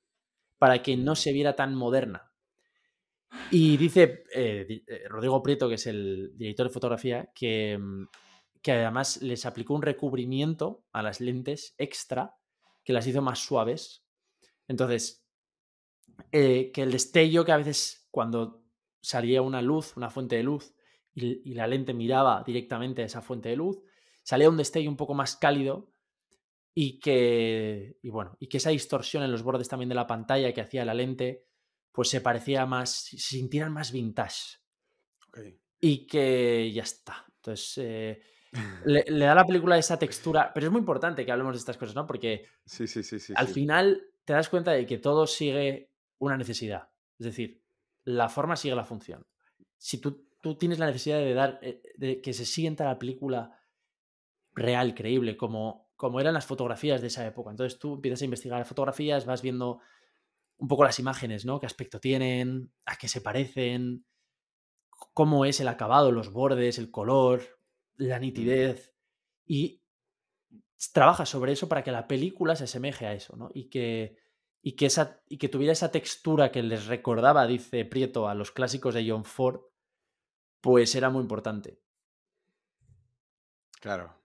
para 0.58 0.82
que 0.82 0.98
no 0.98 1.16
se 1.16 1.32
viera 1.32 1.56
tan 1.56 1.76
moderna. 1.76 2.32
Y 3.52 3.78
dice 3.78 4.24
eh, 4.34 4.84
Rodrigo 5.08 5.42
Prieto, 5.44 5.70
que 5.70 5.76
es 5.76 5.88
el 5.88 6.32
director 6.36 6.68
de 6.68 6.74
fotografía, 6.74 7.32
que 7.34 7.78
mm, 7.78 8.08
que 8.62 8.72
además 8.72 9.22
les 9.22 9.46
aplicó 9.46 9.74
un 9.74 9.82
recubrimiento 9.82 10.84
a 10.92 11.02
las 11.02 11.20
lentes 11.20 11.74
extra 11.78 12.36
que 12.84 12.94
las 12.94 13.08
hizo 13.08 13.22
más 13.22 13.40
suaves. 13.40 14.04
Entonces, 14.68 15.26
eh, 16.32 16.72
que 16.72 16.84
el 16.84 16.92
destello 16.92 17.44
que 17.44 17.52
a 17.52 17.58
veces 17.58 18.08
cuando 18.12 18.64
salía 19.02 19.42
una 19.42 19.62
luz, 19.62 19.98
una 19.98 20.10
fuente 20.10 20.36
de 20.36 20.44
luz, 20.44 20.76
y, 21.14 21.54
la 21.56 21.68
lente 21.68 21.94
miraba 21.94 22.44
directamente 22.46 23.02
a 23.02 23.06
esa 23.06 23.22
fuente 23.22 23.50
de 23.50 23.58
luz, 23.58 23.82
salía 24.32 24.50
un 24.50 24.56
destello 24.56 24.90
un 24.90 24.96
poco 24.96 25.14
más 25.14 25.36
cálido 25.36 25.92
y 26.74 27.00
que, 27.00 27.98
y 28.02 28.10
bueno, 28.10 28.38
y 28.40 28.48
que 28.48 28.60
esa 28.60 28.70
distorsión 28.70 29.24
en 29.24 29.32
los 29.32 29.44
bordes 29.44 29.68
también 29.68 29.90
de 29.90 29.96
la 29.96 30.08
pantalla 30.08 30.54
que 30.54 30.62
hacía 30.62 30.86
la 30.86 30.94
lente, 30.94 31.48
pues 31.92 32.08
se 32.08 32.22
parecía 32.22 32.66
más, 32.66 32.92
se 32.92 33.18
sintieran 33.18 33.74
más 33.74 33.92
vintage. 33.92 34.60
Y 35.82 36.08
que 36.08 36.72
ya 36.74 36.84
está. 36.84 37.26
Entonces, 37.36 37.78
eh, 37.80 38.22
le, 38.86 39.04
da 39.04 39.34
a 39.34 39.36
la 39.36 39.46
película 39.46 39.78
esa 39.78 40.00
textura, 40.00 40.54
pero 40.54 40.68
es 40.68 40.72
muy 40.72 40.80
importante 40.80 41.26
que 41.26 41.32
hablemos 41.34 41.56
de 41.56 41.60
estas 41.60 41.76
cosas, 41.76 41.96
¿no? 41.96 42.08
Porque 42.08 42.46
sí, 42.66 42.88
sí, 42.88 43.04
sí, 43.04 43.34
al 43.36 43.50
final 43.50 44.02
te 44.24 44.32
das 44.32 44.48
cuenta 44.48 44.72
de 44.72 44.86
que 44.86 44.98
todo 44.98 45.28
sigue 45.28 45.92
una 46.20 46.38
necesidad. 46.38 46.90
Es 47.20 47.26
decir, 47.26 47.62
la 48.06 48.30
forma 48.30 48.56
sigue 48.56 48.76
la 48.76 48.86
función. 48.86 49.28
Si 49.76 49.98
tú, 49.98 50.26
tú 50.40 50.56
tienes 50.56 50.80
la 50.80 50.86
necesidad 50.86 51.18
de 51.18 51.34
dar, 51.34 51.60
eh, 51.62 51.82
de 51.98 52.22
que 52.22 52.32
se 52.32 52.46
sienta 52.46 52.86
la 52.86 52.98
película 52.98 53.58
real, 54.54 54.94
creíble, 54.94 55.38
como, 55.38 55.90
como 55.96 56.20
eran 56.20 56.34
las 56.34 56.46
fotografías 56.46 57.02
de 57.02 57.08
esa 57.08 57.26
época. 57.26 57.52
Entonces 57.52 57.80
tú 57.80 57.96
empiezas 57.96 58.22
a 58.22 58.26
investigar 58.26 58.66
fotografías, 58.66 59.26
vas 59.26 59.42
viendo 59.42 59.80
un 60.58 60.68
poco 60.68 60.84
las 60.84 61.00
imágenes, 61.00 61.46
¿no? 61.46 61.60
¿Qué 61.60 61.66
aspecto 61.66 62.00
tienen? 62.00 62.72
¿A 62.86 62.96
qué 62.98 63.08
se 63.08 63.22
parecen? 63.22 64.06
¿Cómo 65.14 65.46
es 65.46 65.60
el 65.60 65.68
acabado, 65.68 66.12
los 66.12 66.32
bordes, 66.32 66.78
el 66.78 66.92
color? 66.92 67.42
la 68.08 68.20
nitidez 68.20 68.94
y 69.46 69.82
trabaja 70.94 71.26
sobre 71.26 71.54
eso 71.54 71.70
para 71.70 71.84
que 71.84 71.92
la 71.92 72.08
película 72.08 72.56
se 72.56 72.64
asemeje 72.66 73.06
a 73.06 73.14
eso, 73.14 73.36
¿no? 73.36 73.50
Y 73.54 73.70
que, 73.70 74.18
y 74.62 74.76
que, 74.76 74.88
esa, 74.88 75.22
y 75.28 75.38
que 75.38 75.50
tuviera 75.50 75.74
esa 75.74 75.92
textura 75.92 76.52
que 76.52 76.64
les 76.64 76.88
recordaba, 76.88 77.46
dice 77.46 77.86
Prieto, 77.86 78.28
a 78.28 78.36
los 78.36 78.52
clásicos 78.52 78.96
de 78.96 79.08
John 79.08 79.24
Ford, 79.24 79.62
pues 80.60 80.96
era 80.96 81.10
muy 81.10 81.22
importante. 81.22 81.80
Claro. 83.80 84.21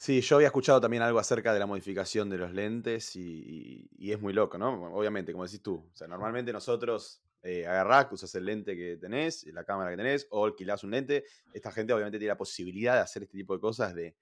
Sí, 0.00 0.20
yo 0.20 0.36
había 0.36 0.46
escuchado 0.46 0.80
también 0.80 1.02
algo 1.02 1.18
acerca 1.18 1.52
de 1.52 1.58
la 1.58 1.66
modificación 1.66 2.30
de 2.30 2.38
los 2.38 2.52
lentes 2.52 3.16
y, 3.16 3.90
y, 3.98 4.12
es 4.12 4.20
muy 4.20 4.32
loco, 4.32 4.56
¿no? 4.56 4.94
Obviamente, 4.94 5.32
como 5.32 5.44
decís 5.44 5.60
tú. 5.60 5.84
O 5.92 5.96
sea, 5.96 6.06
normalmente 6.06 6.52
nosotros 6.52 7.20
eh, 7.42 7.66
agarrás, 7.66 8.06
usas 8.12 8.32
el 8.36 8.44
lente 8.44 8.76
que 8.76 8.96
tenés, 8.96 9.44
la 9.46 9.64
cámara 9.64 9.90
que 9.90 9.96
tenés, 9.96 10.28
o 10.30 10.44
alquilás 10.44 10.84
un 10.84 10.92
lente. 10.92 11.24
Esta 11.52 11.72
gente 11.72 11.92
obviamente 11.92 12.18
tiene 12.18 12.30
la 12.32 12.38
posibilidad 12.38 12.94
de 12.94 13.00
hacer 13.00 13.24
este 13.24 13.36
tipo 13.36 13.54
de 13.54 13.60
cosas, 13.60 13.92
de, 13.92 14.14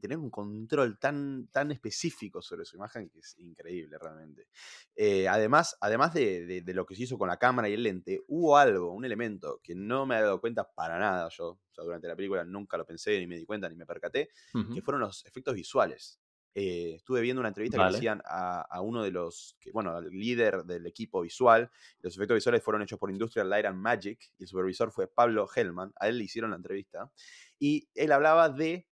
tener 0.00 0.18
un 0.18 0.30
control 0.30 0.98
tan, 0.98 1.48
tan 1.48 1.70
específico 1.70 2.42
sobre 2.42 2.64
su 2.64 2.76
imagen 2.76 3.08
que 3.08 3.20
es 3.20 3.36
increíble 3.38 3.98
realmente. 3.98 4.48
Eh, 4.96 5.28
además, 5.28 5.76
además 5.80 6.14
de, 6.14 6.62
lo 6.66 6.86
que 6.86 6.94
se 6.94 7.02
hizo 7.04 7.18
con 7.18 7.28
la 7.28 7.38
cámara 7.38 7.68
y 7.68 7.74
el 7.74 7.82
lente, 7.82 8.22
hubo 8.28 8.56
algo, 8.56 8.92
un 8.92 9.04
elemento 9.04 9.60
que 9.62 9.74
no 9.74 10.06
me 10.06 10.16
había 10.16 10.26
dado 10.26 10.40
cuenta 10.40 10.68
para 10.68 10.98
nada 10.98 11.28
yo. 11.30 11.58
durante 11.76 12.08
la 12.08 12.16
película 12.16 12.44
nunca 12.44 12.76
lo 12.76 12.86
pensé, 12.86 13.18
ni 13.18 13.26
me 13.26 13.36
di 13.36 13.44
cuenta, 13.44 13.68
ni 13.68 13.76
me 13.76 13.86
percaté, 13.86 14.30
que 14.74 14.82
fueron 14.82 15.00
los 15.00 15.24
efectos 15.26 15.54
visuales. 15.54 16.20
Eh, 16.60 16.94
estuve 16.96 17.20
viendo 17.20 17.38
una 17.38 17.50
entrevista 17.50 17.86
que 17.86 17.94
decían 17.94 18.20
a, 18.24 18.80
uno 18.80 19.04
de 19.04 19.12
los, 19.12 19.56
que, 19.60 19.70
bueno, 19.70 19.94
al 19.94 20.10
líder 20.10 20.64
del 20.64 20.86
equipo 20.86 21.20
visual. 21.20 21.70
Los 22.00 22.16
efectos 22.16 22.34
visuales 22.34 22.64
fueron 22.64 22.82
hechos 22.82 22.98
por 22.98 23.12
Industrial 23.12 23.48
Light 23.48 23.66
and 23.66 23.78
Magic 23.78 24.32
y 24.38 24.42
el 24.42 24.48
supervisor 24.48 24.90
fue 24.90 25.06
Pablo 25.06 25.48
Hellman. 25.54 25.92
A 26.00 26.08
él 26.08 26.18
le 26.18 26.24
hicieron 26.24 26.50
la 26.50 26.56
entrevista. 26.56 27.12
Y 27.60 27.88
él 27.94 28.10
hablaba 28.10 28.48
de 28.48 28.88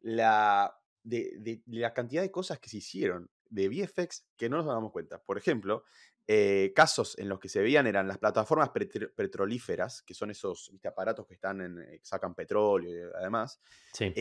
la, 0.00 0.78
de, 1.02 1.62
la 1.66 1.92
cantidad 1.92 2.22
de 2.22 2.30
cosas 2.30 2.58
que 2.58 2.68
se 2.68 2.78
hicieron 2.78 3.30
de 3.50 3.68
VFX 3.68 4.26
que 4.36 4.48
no 4.48 4.58
nos 4.58 4.66
damos 4.66 4.92
cuenta. 4.92 5.22
Por 5.22 5.38
ejemplo, 5.38 5.84
eh, 6.26 6.72
casos 6.74 7.18
en 7.18 7.28
los 7.28 7.40
que 7.40 7.48
se 7.48 7.62
veían 7.62 7.86
eran 7.86 8.06
las 8.06 8.18
plataformas 8.18 8.70
petrolíferas, 8.70 10.02
que 10.02 10.14
son 10.14 10.30
esos 10.30 10.70
aparatos 10.84 11.26
que 11.26 11.34
están 11.34 11.60
en, 11.62 11.78
eh, 11.80 12.00
sacan 12.02 12.34
petróleo 12.34 13.08
y 13.08 13.12
además. 13.16 13.60
Sí. 13.92 14.12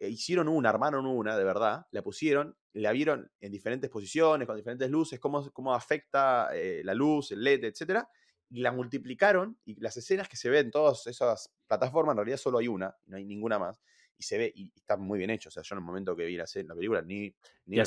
Eh, 0.00 0.10
hicieron 0.10 0.48
una, 0.48 0.70
armaron 0.70 1.06
una, 1.06 1.36
de 1.36 1.44
verdad, 1.44 1.86
la 1.90 2.02
pusieron, 2.02 2.56
la 2.72 2.92
vieron 2.92 3.30
en 3.40 3.52
diferentes 3.52 3.90
posiciones, 3.90 4.46
con 4.46 4.56
diferentes 4.56 4.90
luces, 4.90 5.20
cómo, 5.20 5.50
cómo 5.52 5.74
afecta 5.74 6.50
eh, 6.54 6.82
la 6.84 6.94
luz, 6.94 7.32
el 7.32 7.42
LED, 7.42 7.64
etc. 7.64 8.04
Y 8.50 8.60
la 8.60 8.72
multiplicaron 8.72 9.58
y 9.64 9.80
las 9.80 9.96
escenas 9.96 10.28
que 10.28 10.36
se 10.36 10.50
ven 10.50 10.66
en 10.66 10.70
todas 10.70 11.06
esas 11.06 11.52
plataformas, 11.66 12.12
en 12.12 12.18
realidad 12.18 12.36
solo 12.36 12.58
hay 12.58 12.68
una, 12.68 12.96
no 13.06 13.16
hay 13.16 13.24
ninguna 13.24 13.58
más. 13.58 13.80
Y 14.18 14.22
se 14.22 14.38
ve, 14.38 14.52
y 14.54 14.72
está 14.74 14.96
muy 14.96 15.18
bien 15.18 15.30
hecho. 15.30 15.48
O 15.48 15.52
sea, 15.52 15.62
yo 15.62 15.74
en 15.74 15.78
el 15.78 15.84
momento 15.84 16.16
que 16.16 16.24
vi 16.24 16.36
la, 16.36 16.46
la 16.54 16.74
película 16.74 17.02
ni, 17.02 17.34
ni 17.66 17.76
ya 17.76 17.84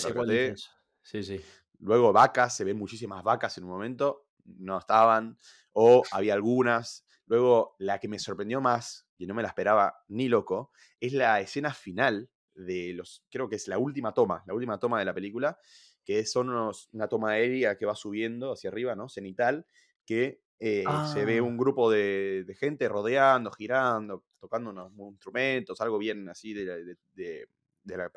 Sí, 1.02 1.24
sí. 1.24 1.42
Luego 1.80 2.12
vacas, 2.12 2.56
se 2.56 2.64
ven 2.64 2.78
muchísimas 2.78 3.24
vacas 3.24 3.58
en 3.58 3.64
un 3.64 3.70
momento, 3.72 4.28
no 4.44 4.78
estaban, 4.78 5.38
o 5.72 6.04
había 6.12 6.34
algunas. 6.34 7.06
Luego, 7.26 7.76
la 7.80 8.00
que 8.00 8.08
me 8.08 8.20
sorprendió 8.20 8.60
más, 8.60 9.08
y 9.18 9.26
no 9.28 9.34
me 9.34 9.42
la 9.42 9.50
esperaba 9.50 10.04
ni 10.08 10.28
loco, 10.28 10.72
es 11.00 11.14
la 11.14 11.40
escena 11.40 11.74
final 11.74 12.30
de 12.54 12.94
los, 12.94 13.24
creo 13.30 13.48
que 13.48 13.56
es 13.56 13.68
la 13.68 13.78
última 13.78 14.14
toma, 14.14 14.44
la 14.46 14.54
última 14.54 14.80
toma 14.80 15.00
de 15.00 15.06
la 15.06 15.14
película, 15.14 15.58
que 16.04 16.26
son 16.26 16.50
una 16.50 17.08
toma 17.08 17.32
aérea 17.32 17.78
que 17.78 17.86
va 17.86 17.96
subiendo 17.96 18.52
hacia 18.52 18.70
arriba, 18.70 18.96
¿no? 18.96 19.08
Cenital, 19.10 19.66
que 20.06 20.42
eh, 20.60 20.84
se 21.14 21.24
ve 21.24 21.38
ah. 21.38 21.44
un 21.44 21.58
grupo 21.58 21.90
de, 21.90 22.46
gente 22.60 22.90
rodeando, 22.90 23.52
girando, 23.52 24.26
tocando 24.40 24.72
unos 24.72 24.92
instrumentos, 25.12 25.80
algo 25.82 25.98
bien 25.98 26.28
así 26.28 26.54
de, 26.54 26.98
de, 27.14 27.48
la, 27.86 28.12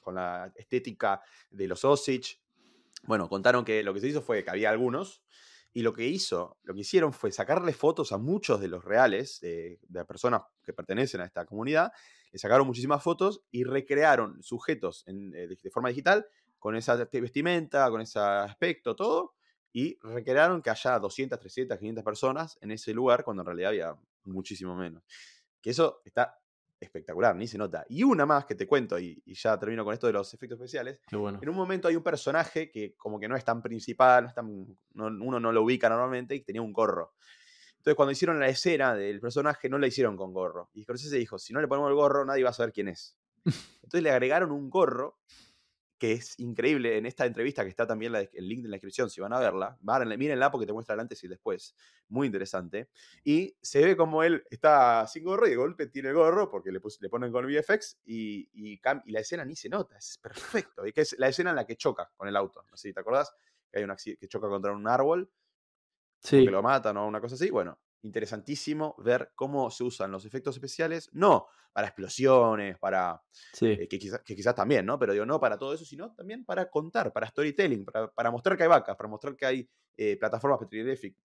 con 0.00 0.14
la 0.14 0.52
estética 0.56 1.20
de 1.50 1.68
los 1.68 1.84
Osage. 1.84 2.40
Bueno, 3.02 3.28
contaron 3.28 3.64
que 3.64 3.82
lo 3.82 3.92
que 3.92 4.00
se 4.00 4.08
hizo 4.08 4.22
fue 4.22 4.42
que 4.42 4.50
había 4.50 4.70
algunos 4.70 5.22
y 5.76 5.82
lo 5.82 5.92
que 5.92 6.06
hizo, 6.06 6.56
lo 6.62 6.72
que 6.72 6.80
hicieron 6.80 7.12
fue 7.12 7.32
sacarle 7.32 7.72
fotos 7.72 8.12
a 8.12 8.18
muchos 8.18 8.60
de 8.60 8.68
los 8.68 8.84
reales, 8.84 9.40
de, 9.40 9.78
personas 10.06 10.42
que 10.62 10.72
pertenecen 10.72 11.20
a 11.20 11.24
esta 11.24 11.44
comunidad, 11.44 11.92
le 12.30 12.38
sacaron 12.38 12.66
muchísimas 12.66 13.02
fotos 13.02 13.42
y 13.50 13.64
recrearon 13.64 14.40
sujetos 14.40 15.02
en, 15.06 15.34
eh, 15.34 15.48
de, 15.48 15.70
forma 15.70 15.88
digital 15.88 16.26
con 16.60 16.76
esa 16.76 16.94
vestimenta, 16.96 17.90
con 17.90 18.00
ese 18.00 18.20
aspecto, 18.20 18.94
todo, 18.94 19.34
y 19.74 19.98
recrearon 20.02 20.62
que 20.62 20.70
haya 20.70 20.98
200, 21.00 21.38
300, 21.38 21.76
500 21.76 22.04
personas 22.04 22.58
en 22.60 22.70
ese 22.70 22.94
lugar 22.94 23.24
cuando 23.24 23.42
en 23.42 23.46
realidad 23.46 23.70
había 23.70 23.96
muchísimo 24.22 24.76
menos. 24.76 25.02
Que 25.60 25.70
eso 25.70 26.00
está 26.04 26.38
espectacular, 26.78 27.34
ni 27.34 27.48
se 27.48 27.58
nota. 27.58 27.84
Y 27.88 28.04
una 28.04 28.24
más 28.24 28.44
que 28.44 28.54
te 28.54 28.68
cuento, 28.68 29.00
y, 29.00 29.20
ya 29.26 29.58
termino 29.58 29.84
con 29.84 29.92
esto 29.92 30.06
de 30.06 30.12
los 30.12 30.32
efectos 30.32 30.60
especiales. 30.60 31.00
Qué 31.08 31.16
bueno. 31.16 31.40
En 31.42 31.48
un 31.48 31.56
momento 31.56 31.88
hay 31.88 31.96
un 31.96 32.04
personaje 32.04 32.70
que 32.70 32.94
como 32.94 33.18
que 33.18 33.26
no 33.26 33.34
es 33.34 33.44
tan 33.44 33.60
principal, 33.62 34.32
uno 34.94 35.40
no 35.40 35.52
lo 35.52 35.62
ubica 35.64 35.88
normalmente, 35.88 36.36
y 36.36 36.40
tenía 36.42 36.62
un 36.62 36.72
gorro. 36.72 37.14
Entonces 37.78 37.96
cuando 37.96 38.12
hicieron 38.12 38.38
la 38.38 38.48
escena 38.48 38.94
del 38.94 39.20
personaje 39.20 39.68
no 39.68 39.78
la 39.78 39.88
hicieron 39.88 40.16
con 40.16 40.32
gorro. 40.32 40.70
Y 40.72 40.84
se 40.84 41.18
dijo, 41.18 41.36
si 41.36 41.52
no 41.52 41.60
le 41.60 41.66
ponemos 41.66 41.90
el 41.90 41.96
gorro 41.96 42.24
nadie 42.24 42.44
va 42.44 42.50
a 42.50 42.54
saber 42.54 42.72
quién 42.72 42.86
es. 42.88 43.18
Entonces 43.82 44.02
le 44.02 44.10
agregaron 44.10 44.52
un 44.52 44.70
gorro 44.70 45.18
que 45.98 46.12
es 46.12 46.38
increíble 46.40 46.98
en 46.98 47.06
esta 47.06 47.24
entrevista 47.24 47.62
que 47.62 47.70
está 47.70 47.86
también 47.86 48.14
el 48.14 48.48
link 48.48 48.64
en 48.64 48.70
la 48.70 48.76
descripción, 48.76 49.08
si 49.08 49.20
van 49.20 49.32
a 49.32 49.38
verla, 49.38 49.78
mírenla 50.18 50.50
porque 50.50 50.66
te 50.66 50.72
muestra 50.72 50.94
el 50.94 51.00
antes 51.00 51.22
y 51.22 51.26
el 51.26 51.30
después, 51.30 51.74
muy 52.08 52.26
interesante. 52.26 52.88
Y 53.22 53.56
se 53.62 53.84
ve 53.84 53.96
como 53.96 54.22
él 54.22 54.44
está 54.50 55.06
sin 55.06 55.24
gorro 55.24 55.46
y 55.46 55.50
de 55.50 55.56
golpe 55.56 55.86
tiene 55.86 56.08
el 56.08 56.14
gorro 56.14 56.50
porque 56.50 56.72
le, 56.72 56.80
le 57.00 57.08
ponen 57.08 57.30
con 57.30 57.46
VFX 57.46 58.00
y, 58.04 58.48
y, 58.52 58.80
la 59.06 59.20
escena 59.20 59.44
ni 59.44 59.54
se 59.56 59.68
nota, 59.68 59.96
es 59.96 60.18
perfecto. 60.18 60.86
Y 60.86 60.92
que 60.92 61.02
es 61.02 61.16
la 61.18 61.28
escena 61.28 61.50
en 61.50 61.56
la 61.56 61.66
que 61.66 61.76
choca 61.76 62.10
con 62.16 62.28
el 62.28 62.36
auto, 62.36 62.64
no 62.70 62.76
sé 62.76 62.88
si 62.88 62.94
te 62.94 63.00
acordás, 63.00 63.32
que 63.70 63.78
hay 63.78 63.84
una 63.84 63.96
que 63.96 64.28
choca 64.28 64.48
contra 64.48 64.72
un 64.72 64.86
árbol, 64.88 65.30
que 66.28 66.42
lo 66.42 66.62
matan 66.62 66.96
o 66.96 67.06
una 67.06 67.20
cosa 67.20 67.34
así. 67.34 67.50
Bueno, 67.50 67.78
interesantísimo 68.04 68.94
ver 68.98 69.32
cómo 69.34 69.70
se 69.70 69.82
usan 69.82 70.12
los 70.12 70.24
efectos 70.24 70.54
especiales, 70.54 71.10
no 71.12 71.48
para 71.72 71.88
explosiones, 71.88 72.78
para... 72.78 73.20
Eh, 73.60 73.88
que, 73.88 73.98
quizás 73.98 74.54
también, 74.54 74.86
¿no? 74.86 74.96
Pero 74.98 75.12
digo, 75.12 75.26
no 75.26 75.40
para 75.40 75.58
todo 75.58 75.74
eso, 75.74 75.84
sino 75.84 76.12
también 76.14 76.44
para 76.44 76.70
contar, 76.70 77.12
para 77.12 77.26
storytelling, 77.26 77.84
para, 77.84 78.30
mostrar 78.30 78.56
que 78.56 78.62
hay 78.62 78.68
vacas, 78.68 78.96
para 78.96 79.08
mostrar 79.08 79.34
que 79.34 79.46
hay 79.46 79.68
eh, 79.96 80.16
plataformas 80.16 80.60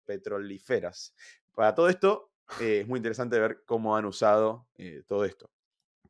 petrolíferas. 0.06 1.14
Para 1.54 1.74
todo 1.74 1.90
esto, 1.90 2.30
eh, 2.60 2.80
es 2.80 2.88
muy 2.88 2.96
interesante 2.96 3.38
ver 3.38 3.62
cómo 3.66 3.94
han 3.94 4.06
usado 4.06 4.66
todo 5.06 5.24
esto. 5.26 5.50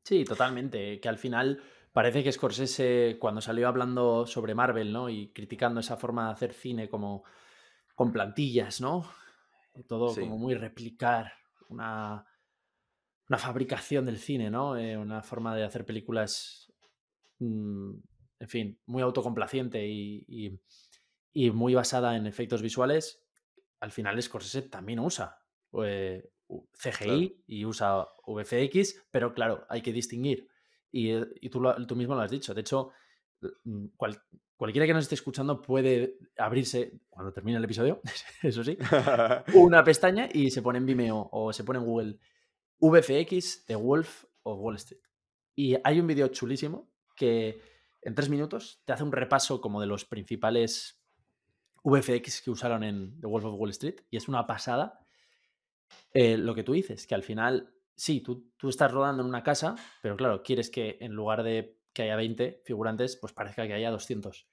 Sí, 0.04 0.24
totalmente. 0.24 1.00
Que 1.00 1.08
al 1.08 1.18
final 1.18 1.60
parece 1.92 2.22
que 2.22 2.30
Scorsese, 2.30 3.16
cuando 3.18 3.40
salió 3.40 3.66
hablando 3.66 4.24
sobre 4.24 4.54
Marvel, 4.54 4.92
¿no? 4.92 5.08
Y 5.08 5.32
criticando 5.32 5.80
esa 5.80 5.96
forma 5.96 6.26
de 6.26 6.32
hacer 6.32 6.52
cine 6.52 6.88
como 6.88 7.24
con 7.96 8.12
plantillas, 8.12 8.80
¿no? 8.80 9.04
Todo 9.86 10.14
como 10.14 10.38
muy 10.38 10.54
replicar 10.54 11.32
una, 11.68 12.26
una 13.28 13.38
fabricación 13.38 14.06
del 14.06 14.18
cine, 14.18 14.50
¿no? 14.50 14.76
Eh, 14.76 14.96
una 14.96 15.22
forma 15.22 15.54
de 15.54 15.64
hacer 15.64 15.84
películas, 15.84 16.72
mm, 17.38 17.92
en 18.40 18.48
fin, 18.48 18.80
muy 18.86 19.02
autocomplaciente 19.02 19.86
y, 19.86 20.60
muy 21.52 21.74
basada 21.74 22.16
en 22.16 22.26
efectos 22.26 22.62
visuales. 22.62 23.22
Al 23.78 23.92
final 23.92 24.20
Scorsese 24.20 24.62
también 24.62 24.98
usa 24.98 25.38
eh, 25.84 26.28
CGI 26.72 27.44
y 27.46 27.64
usa 27.64 28.08
VFX, 28.26 29.06
pero 29.12 29.32
claro, 29.32 29.64
hay 29.68 29.80
que 29.82 29.92
distinguir. 29.92 30.48
Y, 30.90 31.10
eh, 31.10 31.26
tú, 31.50 31.62
tú, 31.86 31.94
mismo 31.94 32.16
lo 32.16 32.22
has 32.22 32.30
dicho. 32.30 32.54
De 32.54 32.62
hecho, 32.62 32.90
cual, 33.96 34.20
cualquiera 34.56 34.86
que 34.86 34.94
nos 34.94 35.04
esté 35.04 35.14
escuchando 35.14 35.62
puede 35.62 36.18
abrirse, 36.36 37.00
cuando 37.08 37.32
termine 37.32 37.58
el 37.58 37.64
episodio, 37.64 38.00
eso 38.42 38.64
sí, 38.64 38.76
una 39.54 39.84
pestaña 39.84 40.28
y 40.32 40.50
se 40.50 40.62
pone 40.62 40.78
en 40.78 40.86
Vimeo 40.86 41.28
o 41.32 41.52
se 41.52 41.64
pone 41.64 41.78
en 41.78 41.84
Google 41.84 42.18
VFX 42.80 43.66
de 43.66 43.76
Wolf 43.76 44.24
of 44.42 44.58
Wall 44.60 44.76
Street. 44.76 45.00
Y 45.54 45.76
hay 45.82 46.00
un 46.00 46.06
vídeo 46.06 46.28
chulísimo 46.28 46.90
que 47.16 47.60
en 48.02 48.14
tres 48.14 48.28
minutos 48.28 48.82
te 48.84 48.92
hace 48.92 49.02
un 49.02 49.12
repaso 49.12 49.60
como 49.60 49.80
de 49.80 49.86
los 49.86 50.04
principales 50.04 51.02
VFX 51.84 52.42
que 52.42 52.50
usaron 52.50 52.84
en 52.84 53.20
The 53.20 53.26
Wolf 53.26 53.44
of 53.44 53.54
Wall 53.58 53.70
Street 53.70 54.00
y 54.10 54.16
es 54.16 54.28
una 54.28 54.46
pasada 54.46 55.00
eh, 56.12 56.36
lo 56.36 56.54
que 56.54 56.64
tú 56.64 56.72
dices, 56.72 57.06
que 57.06 57.14
al 57.14 57.22
final, 57.22 57.74
sí, 57.94 58.20
tú, 58.20 58.52
tú 58.56 58.68
estás 58.68 58.92
rodando 58.92 59.22
en 59.22 59.28
una 59.28 59.42
casa, 59.42 59.74
pero 60.02 60.16
claro, 60.16 60.42
quieres 60.42 60.70
que 60.70 60.98
en 61.00 61.12
lugar 61.12 61.42
de 61.42 61.77
que 61.92 62.02
haya 62.02 62.16
20 62.16 62.62
figurantes, 62.64 63.16
pues 63.16 63.32
parezca 63.32 63.66
que 63.66 63.74
haya 63.74 63.90
200. 63.90 64.48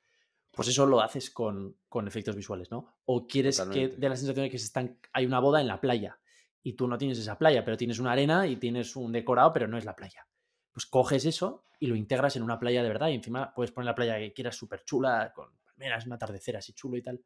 Pues 0.51 0.67
eso 0.69 0.86
lo 0.86 1.01
haces 1.01 1.29
con, 1.29 1.77
efectos 2.07 2.36
visuales, 2.36 2.71
¿no? 2.71 2.97
O 3.05 3.27
quieres 3.27 3.61
que 3.71 3.89
dé 3.89 4.09
la 4.09 4.15
sensación 4.15 4.45
de 4.45 4.49
que 4.49 4.57
se 4.57 4.65
están, 4.65 4.99
hay 5.11 5.25
una 5.25 5.39
boda 5.39 5.59
en 5.59 5.67
la 5.67 5.81
playa 5.81 6.19
y 6.63 6.73
tú 6.73 6.88
no 6.88 6.97
tienes 6.97 7.19
esa 7.19 7.38
playa, 7.38 7.63
pero 7.63 7.77
tienes 7.77 7.99
una 7.99 8.13
arena 8.13 8.47
y 8.47 8.55
tienes 8.55 8.95
un 8.95 9.11
decorado, 9.11 9.51
pero 9.53 9.67
no 9.67 9.77
es 9.77 9.86
la 9.86 9.95
playa. 9.95 10.27
Pues 10.71 10.86
coges 10.86 11.25
eso 11.25 11.65
y 11.79 11.88
lo 11.88 11.95
integras 11.95 12.36
en 12.36 12.43
una 12.43 12.57
playa 12.57 12.81
de 12.81 12.89
verdad 12.89 13.09
y 13.09 13.15
encima 13.15 13.53
puedes 13.53 13.71
poner 13.71 13.86
la 13.86 13.95
playa 13.95 14.17
que 14.17 14.33
quieras 14.33 14.55
súper 14.55 14.83
chula, 14.83 15.31
con 15.36 15.49
palmeras, 15.63 16.05
un 16.05 16.13
atardecer 16.13 16.57
así 16.57 16.73
chulo 16.73 16.97
y 16.97 17.01
tal. 17.01 17.21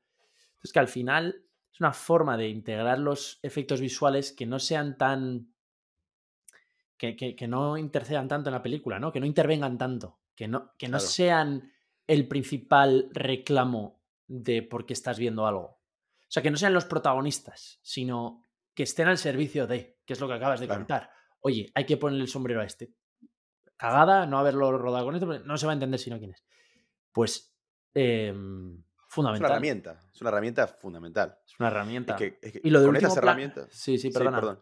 Entonces 0.50 0.74
que 0.74 0.80
al 0.80 0.88
final 0.88 1.46
es 1.72 1.80
una 1.80 1.94
forma 1.94 2.36
de 2.36 2.50
integrar 2.50 3.00
los 3.00 3.40
efectos 3.44 3.80
visuales 3.80 4.34
que 4.34 4.46
no 4.46 4.60
sean 4.60 4.98
tan 4.98 5.54
que, 7.00 7.48
no 7.48 7.78
intercedan 7.78 8.28
tanto 8.28 8.50
en 8.50 8.54
la 8.54 8.62
película, 8.62 9.00
¿no? 9.00 9.12
Que 9.12 9.22
no 9.22 9.26
intervengan 9.26 9.78
tanto, 9.78 10.20
que 10.36 10.48
no, 10.48 10.74
que 10.78 10.90
no 10.90 11.00
sean 11.00 11.72
el 12.06 12.28
principal 12.28 13.10
reclamo 13.12 14.04
de 14.28 14.62
por 14.62 14.86
qué 14.86 14.94
estás 14.94 15.18
viendo 15.18 15.48
algo. 15.48 15.64
O 15.64 16.32
sea, 16.32 16.44
que 16.44 16.52
no 16.52 16.58
sean 16.58 16.74
los 16.74 16.86
protagonistas, 16.86 17.80
sino 17.82 18.44
que 18.76 18.84
estén 18.84 19.08
al 19.08 19.18
servicio 19.18 19.66
de, 19.66 19.98
que 20.06 20.14
es 20.14 20.20
lo 20.20 20.28
que 20.28 20.34
acabas 20.34 20.60
de 20.60 20.68
contar. 20.68 21.10
Oye, 21.40 21.72
hay 21.74 21.86
que 21.86 21.98
ponerle 21.98 22.24
el 22.24 22.30
sombrero 22.30 22.62
a 22.62 22.66
este. 22.66 22.94
Cagada, 23.78 24.26
no 24.26 24.38
haberlo 24.38 24.78
rodado 24.78 25.06
con 25.06 25.16
esto, 25.16 25.40
no 25.40 25.58
se 25.58 25.66
va 25.66 25.72
a 25.72 25.74
entender 25.74 26.00
si 26.00 26.10
no 26.10 26.20
quién 26.20 26.32
es. 26.32 26.46
Pues, 27.14 27.56
fundamental. 29.08 29.36
Es 29.36 29.40
una 29.40 29.48
herramienta, 29.48 30.00
es 30.14 30.22
una 30.22 30.30
herramienta 30.30 30.68
fundamental. 30.68 31.40
Es 31.46 31.60
una 31.60 31.70
herramienta. 31.70 32.18
y 32.20 32.70
lo 32.70 32.82
de 32.82 32.86
con 32.86 32.96
estas 32.98 33.18
herramientas. 33.18 33.70
Sí, 33.72 33.98
sí, 33.98 34.12
perdona. 34.12 34.60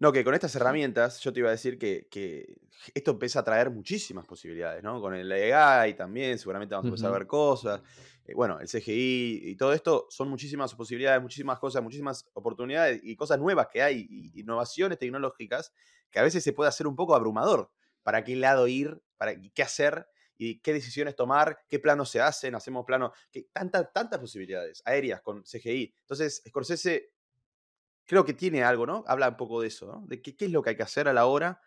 No, 0.00 0.12
que 0.12 0.24
con 0.24 0.32
estas 0.32 0.56
herramientas 0.56 1.20
yo 1.20 1.30
te 1.30 1.40
iba 1.40 1.50
a 1.50 1.52
decir 1.52 1.78
que, 1.78 2.56
esto 2.94 3.10
empieza 3.10 3.40
a 3.40 3.44
traer 3.44 3.70
muchísimas 3.70 4.24
posibilidades, 4.24 4.82
¿no? 4.82 4.98
Con 4.98 5.14
el 5.14 5.30
AI 5.30 5.92
también, 5.92 6.38
seguramente 6.38 6.74
vamos 6.74 6.86
a 6.86 6.88
empezar 6.88 7.10
a 7.10 7.18
ver 7.18 7.26
cosas. 7.26 7.82
Eh, 8.24 8.32
bueno, 8.34 8.58
el 8.58 8.66
CGI 8.66 9.42
y 9.50 9.56
todo 9.56 9.74
esto 9.74 10.06
son 10.08 10.30
muchísimas 10.30 10.74
posibilidades, 10.74 11.20
muchísimas 11.20 11.58
cosas, 11.58 11.82
muchísimas 11.82 12.26
oportunidades 12.32 12.98
y 13.04 13.14
cosas 13.14 13.38
nuevas 13.38 13.68
que 13.70 13.82
hay, 13.82 14.32
innovaciones 14.34 14.98
tecnológicas 14.98 15.74
que 16.10 16.18
a 16.18 16.22
veces 16.22 16.42
se 16.42 16.54
puede 16.54 16.70
hacer 16.70 16.86
un 16.86 16.96
poco 16.96 17.14
abrumador. 17.14 17.70
¿Para 18.02 18.24
qué 18.24 18.34
lado 18.36 18.66
ir? 18.66 19.02
¿Para 19.18 19.38
qué 19.38 19.62
hacer? 19.62 20.06
y 20.42 20.58
qué 20.60 20.72
decisiones 20.72 21.14
tomar, 21.14 21.66
qué 21.68 21.78
planos 21.78 22.08
se 22.08 22.18
hacen, 22.18 22.54
hacemos 22.54 22.86
planos, 22.86 23.10
que 23.30 23.42
tantas, 23.52 23.92
tantas 23.92 24.18
posibilidades 24.18 24.80
aéreas 24.86 25.20
con 25.20 25.42
CGI. 25.42 25.94
Entonces, 26.00 26.42
Scorsese 26.48 27.12
creo 28.10 28.24
que 28.24 28.34
tiene 28.34 28.64
algo, 28.64 28.86
¿no? 28.86 29.04
Habla 29.06 29.28
un 29.28 29.36
poco 29.36 29.60
de 29.60 29.68
eso, 29.68 29.86
¿no? 29.86 30.04
De 30.08 30.20
qué, 30.20 30.34
qué 30.34 30.46
es 30.46 30.50
lo 30.50 30.62
que 30.62 30.70
hay 30.70 30.76
que 30.76 30.82
hacer 30.82 31.06
a 31.06 31.12
la 31.12 31.26
hora 31.26 31.60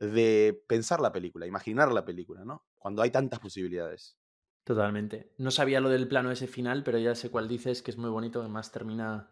de 0.00 0.64
pensar 0.66 1.00
la 1.00 1.12
película, 1.12 1.46
imaginar 1.46 1.92
la 1.92 2.04
película, 2.04 2.44
¿no? 2.44 2.66
Cuando 2.76 3.02
hay 3.02 3.10
tantas 3.10 3.38
posibilidades. 3.38 4.18
Totalmente. 4.64 5.30
No 5.38 5.52
sabía 5.52 5.80
lo 5.80 5.90
del 5.90 6.08
plano 6.08 6.32
ese 6.32 6.48
final, 6.48 6.82
pero 6.82 6.98
ya 6.98 7.14
sé 7.14 7.30
cuál 7.30 7.46
dices, 7.46 7.82
que 7.82 7.92
es 7.92 7.96
muy 7.96 8.10
bonito, 8.10 8.40
además 8.40 8.72
termina 8.72 9.30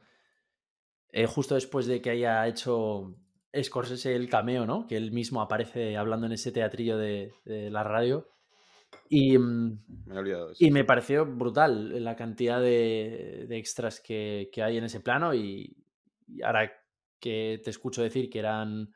eh, 1.11 1.27
justo 1.27 1.57
después 1.57 1.87
de 1.87 2.01
que 2.01 2.11
haya 2.11 2.47
hecho 2.47 3.17
Scorsese 3.61 4.15
el 4.15 4.29
cameo, 4.29 4.65
¿no? 4.65 4.87
Que 4.87 4.97
él 4.97 5.11
mismo 5.11 5.43
aparece 5.43 5.97
hablando 5.97 6.27
en 6.27 6.35
ese 6.35 6.53
teatrillo 6.53 6.97
de, 6.99 7.35
la 7.45 7.83
radio. 7.83 8.29
Y 9.09 9.37
mm, 9.37 10.05
me, 10.07 10.15
he 10.15 10.19
olvidado 10.19 10.53
y 10.57 10.71
me 10.71 10.85
pareció 10.85 11.27
brutal 11.27 12.05
la 12.05 12.15
cantidad 12.15 12.61
de, 12.61 13.49
extras 13.51 13.99
que, 13.99 14.51
que, 14.53 14.63
hay 14.63 14.77
en 14.77 14.85
ese 14.85 15.01
plano 15.01 15.35
y 15.35 15.82
ahora 16.43 16.73
que 17.21 17.61
te 17.63 17.71
escucho 17.71 18.03
decir 18.03 18.31
que 18.31 18.39
eran 18.39 18.93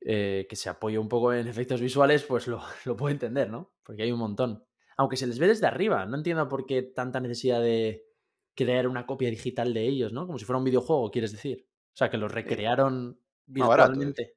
eh, 0.00 0.46
que 0.48 0.56
se 0.56 0.68
apoya 0.68 1.00
un 1.00 1.08
poco 1.08 1.32
en 1.32 1.48
efectos 1.48 1.80
visuales, 1.80 2.24
pues 2.24 2.46
lo, 2.46 2.62
lo, 2.84 2.96
puedo 2.96 3.12
entender, 3.12 3.50
¿no? 3.50 3.72
Porque 3.82 4.02
hay 4.02 4.12
un 4.12 4.18
montón. 4.18 4.64
Aunque 4.96 5.16
se 5.16 5.26
les 5.26 5.38
ve 5.38 5.48
desde 5.48 5.66
arriba, 5.66 6.06
no 6.06 6.16
entiendo 6.16 6.48
por 6.48 6.66
qué 6.66 6.82
tanta 6.82 7.20
necesidad 7.20 7.60
de 7.60 8.06
crear 8.54 8.86
una 8.86 9.06
copia 9.06 9.30
digital 9.30 9.74
de 9.74 9.82
ellos, 9.86 10.12
¿no? 10.12 10.26
Como 10.26 10.38
si 10.38 10.44
fuera 10.44 10.58
un 10.58 10.64
videojuego, 10.64 11.10
quieres 11.10 11.32
decir. 11.32 11.66
O 11.68 11.96
sea, 11.96 12.10
que 12.10 12.18
los 12.18 12.30
recrearon 12.30 13.18
virtualmente. 13.46 14.36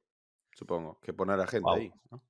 supongo, 0.52 0.98
que 1.00 1.12
poner 1.12 1.38
a 1.38 1.46
gente 1.46 1.70
ahí, 1.70 1.92
¿no? 2.10 2.22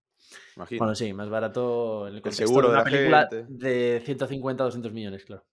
Imagino. 0.56 0.78
Bueno, 0.80 0.94
sí, 0.94 1.12
más 1.12 1.30
barato 1.30 2.08
en 2.08 2.16
el, 2.16 2.22
el 2.24 2.32
seguro 2.32 2.68
de, 2.68 2.74
una 2.74 2.84
película 2.84 3.28
de 3.30 4.02
150 4.04 4.62
a 4.62 4.66
200 4.66 4.92
millones, 4.92 5.24
claro. 5.24 5.46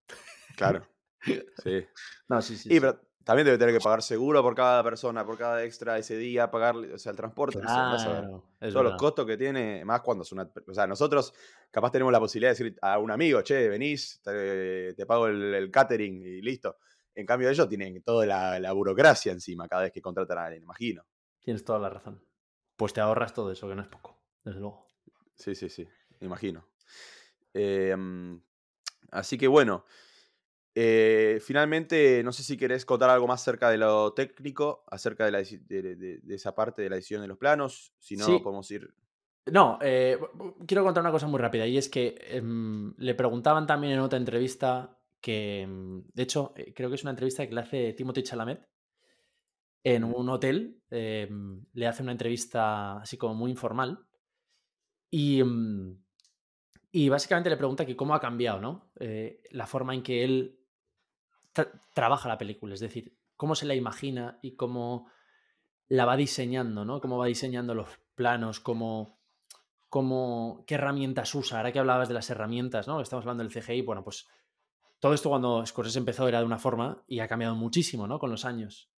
Claro. 0.55 0.88
Sí. 1.63 1.83
no, 2.27 2.39
sí, 2.39 2.55
sí. 2.55 2.69
Y, 2.71 2.79
también 3.26 3.45
debe 3.45 3.57
tener 3.57 3.73
que 3.73 3.84
pagar 3.84 4.03
seguro 4.03 4.43
por 4.43 4.53
cada 4.53 4.84
persona, 4.84 5.26
por 5.26 5.36
cada 5.36 5.63
extra 5.63 5.97
ese 5.97 6.15
día, 6.15 6.51
pagar 6.51 6.76
o 6.76 6.97
sea, 6.99 7.09
el 7.09 7.17
transporte. 7.17 7.59
Claro, 7.59 8.43
Todos 8.59 8.84
los 8.84 8.95
costos 8.97 9.26
que 9.26 9.36
tiene, 9.36 9.84
más 9.84 10.01
cuando 10.01 10.21
es 10.21 10.32
una. 10.32 10.47
O 10.67 10.73
sea, 10.76 10.86
nosotros 10.86 11.34
capaz 11.71 11.91
tenemos 11.91 12.13
la 12.13 12.19
posibilidad 12.19 12.51
de 12.51 12.63
decir 12.63 12.80
a 12.84 12.99
un 12.99 13.09
amigo, 13.09 13.41
che, 13.41 13.67
venís, 13.67 14.21
te, 14.23 15.05
pago 15.07 15.26
el, 15.26 15.71
catering 15.71 16.21
y 16.21 16.41
listo. 16.43 16.78
En 17.15 17.26
cambio, 17.26 17.49
ellos 17.49 17.67
tienen 17.67 18.03
toda 18.03 18.28
la, 18.59 18.71
burocracia 18.73 19.32
encima 19.32 19.67
cada 19.67 19.82
vez 19.82 19.91
que 19.91 20.03
contratan 20.03 20.38
a 20.38 20.45
alguien, 20.45 20.61
imagino. 20.61 21.03
Tienes 21.41 21.65
toda 21.65 21.80
la 21.80 21.89
razón. 21.89 22.23
Pues 22.76 22.93
te 22.93 23.01
ahorras 23.01 23.34
todo 23.34 23.51
eso, 23.51 23.67
que 23.67 23.73
no 23.73 23.82
es 23.82 23.88
poco, 23.88 24.21
desde 24.43 24.59
luego. 24.59 24.86
Sí, 25.34 25.55
sí, 25.55 25.67
sí, 25.69 25.88
imagino. 26.21 26.67
Em, 27.55 28.39
así 29.09 29.36
que 29.36 29.47
bueno. 29.47 29.84
Eh, 30.78 31.39
finalmente, 31.41 32.21
no 32.21 32.34
sé 32.34 32.43
si 32.43 32.57
querés 32.57 32.86
contar 32.86 33.09
algo 33.09 33.28
más 33.28 33.41
acerca 33.41 33.69
de 33.69 33.78
lo 33.78 34.11
técnico, 34.11 34.84
acerca 34.88 35.23
de, 35.23 35.32
la, 35.32 35.38
de, 35.41 35.95
de, 35.95 36.36
esa 36.36 36.53
parte 36.53 36.82
de 36.82 36.89
la 36.89 36.97
edición 36.97 37.21
de 37.21 37.30
los 37.30 37.38
planos. 37.38 37.93
Si 37.97 38.17
no, 38.17 38.41
podemos 38.43 38.69
ir. 38.71 38.93
No, 39.45 39.80
eh, 39.82 40.19
quiero 40.67 40.84
contar 40.84 41.01
una 41.01 41.11
cosa 41.11 41.28
muy 41.28 41.39
rápida 41.39 41.65
y 41.65 41.78
es 41.78 41.88
que 41.88 42.17
em, 42.19 42.93
le 42.97 43.15
preguntaban 43.15 43.65
también 43.65 43.93
en 43.93 43.99
otra 43.99 44.19
entrevista 44.19 44.99
que, 45.21 45.61
em, 45.61 46.03
de 46.13 46.23
hecho, 46.23 46.51
eh, 46.57 46.73
creo 46.73 46.89
que 46.89 46.95
es 46.95 47.03
una 47.03 47.11
entrevista 47.11 47.47
que 47.47 47.55
le 47.55 47.61
hace 47.61 47.93
Timothy 47.93 48.23
Chalamet 48.23 48.67
en 49.82 50.03
un 50.03 50.28
hotel, 50.28 50.82
em, 50.89 51.63
le 51.71 51.88
hace 51.88 52.03
una 52.03 52.11
entrevista 52.11 52.97
así 52.97 53.17
como 53.17 53.34
muy 53.36 53.51
informal 53.51 54.05
y, 55.09 55.41
y 56.91 57.07
básicamente 57.07 57.49
le 57.49 57.57
pregunta 57.57 57.86
que 57.86 57.95
cómo 57.95 58.13
ha 58.13 58.19
cambiado, 58.19 58.59
¿no? 58.59 58.91
La 59.51 59.67
forma 59.67 59.93
en 59.93 60.03
que 60.03 60.23
él 60.23 60.64
trabaja 61.93 62.30
la 62.30 62.38
película, 62.38 62.74
es 62.74 62.80
decir, 62.80 63.18
cómo 63.36 63.56
se 63.56 63.66
la 63.66 63.76
imagina 63.76 64.39
y 64.41 64.56
cómo 64.56 65.10
la 65.88 66.06
va 66.06 66.18
diseñando, 66.18 66.86
¿no? 66.86 66.99
Cómo 67.01 67.18
va 67.18 67.28
diseñando 67.28 67.74
los 67.74 67.89
planos, 68.16 68.60
cómo 68.60 69.20
qué 70.68 70.76
herramientas 70.76 71.34
usa. 71.36 71.58
Ahora 71.58 71.72
que 71.72 71.80
hablabas 71.80 72.08
de 72.08 72.14
las 72.14 72.30
herramientas, 72.30 72.88
¿no? 72.88 73.01
Estamos 73.01 73.24
hablando 73.24 73.43
del 73.43 73.53
CGI, 73.53 73.82
bueno, 73.82 74.03
pues 74.03 74.28
todo 74.99 75.14
esto 75.14 75.30
cuando 75.30 75.66
Scorsese 75.66 75.99
empezó 75.99 76.28
era 76.28 76.39
de 76.39 76.45
una 76.45 76.58
forma 76.58 77.03
y 77.08 77.20
ha 77.20 77.28
cambiado 77.28 77.56
muchísimo, 77.56 78.08
¿no? 78.08 78.20
Con 78.20 78.32
los 78.32 78.45
años. 78.45 78.89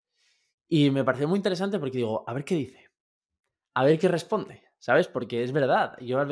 Y 0.68 0.90
me 0.90 1.04
pareció 1.04 1.28
muy 1.28 1.38
interesante 1.38 1.78
porque 1.78 1.98
digo, 1.98 2.24
a 2.26 2.32
ver 2.32 2.44
qué 2.44 2.54
dice, 2.54 2.90
a 3.74 3.84
ver 3.84 3.98
qué 3.98 4.08
responde, 4.08 4.65
¿sabes? 4.86 5.08
Porque 5.08 5.42
es 5.42 5.50
verdad, 5.50 5.98
yo, 6.00 6.24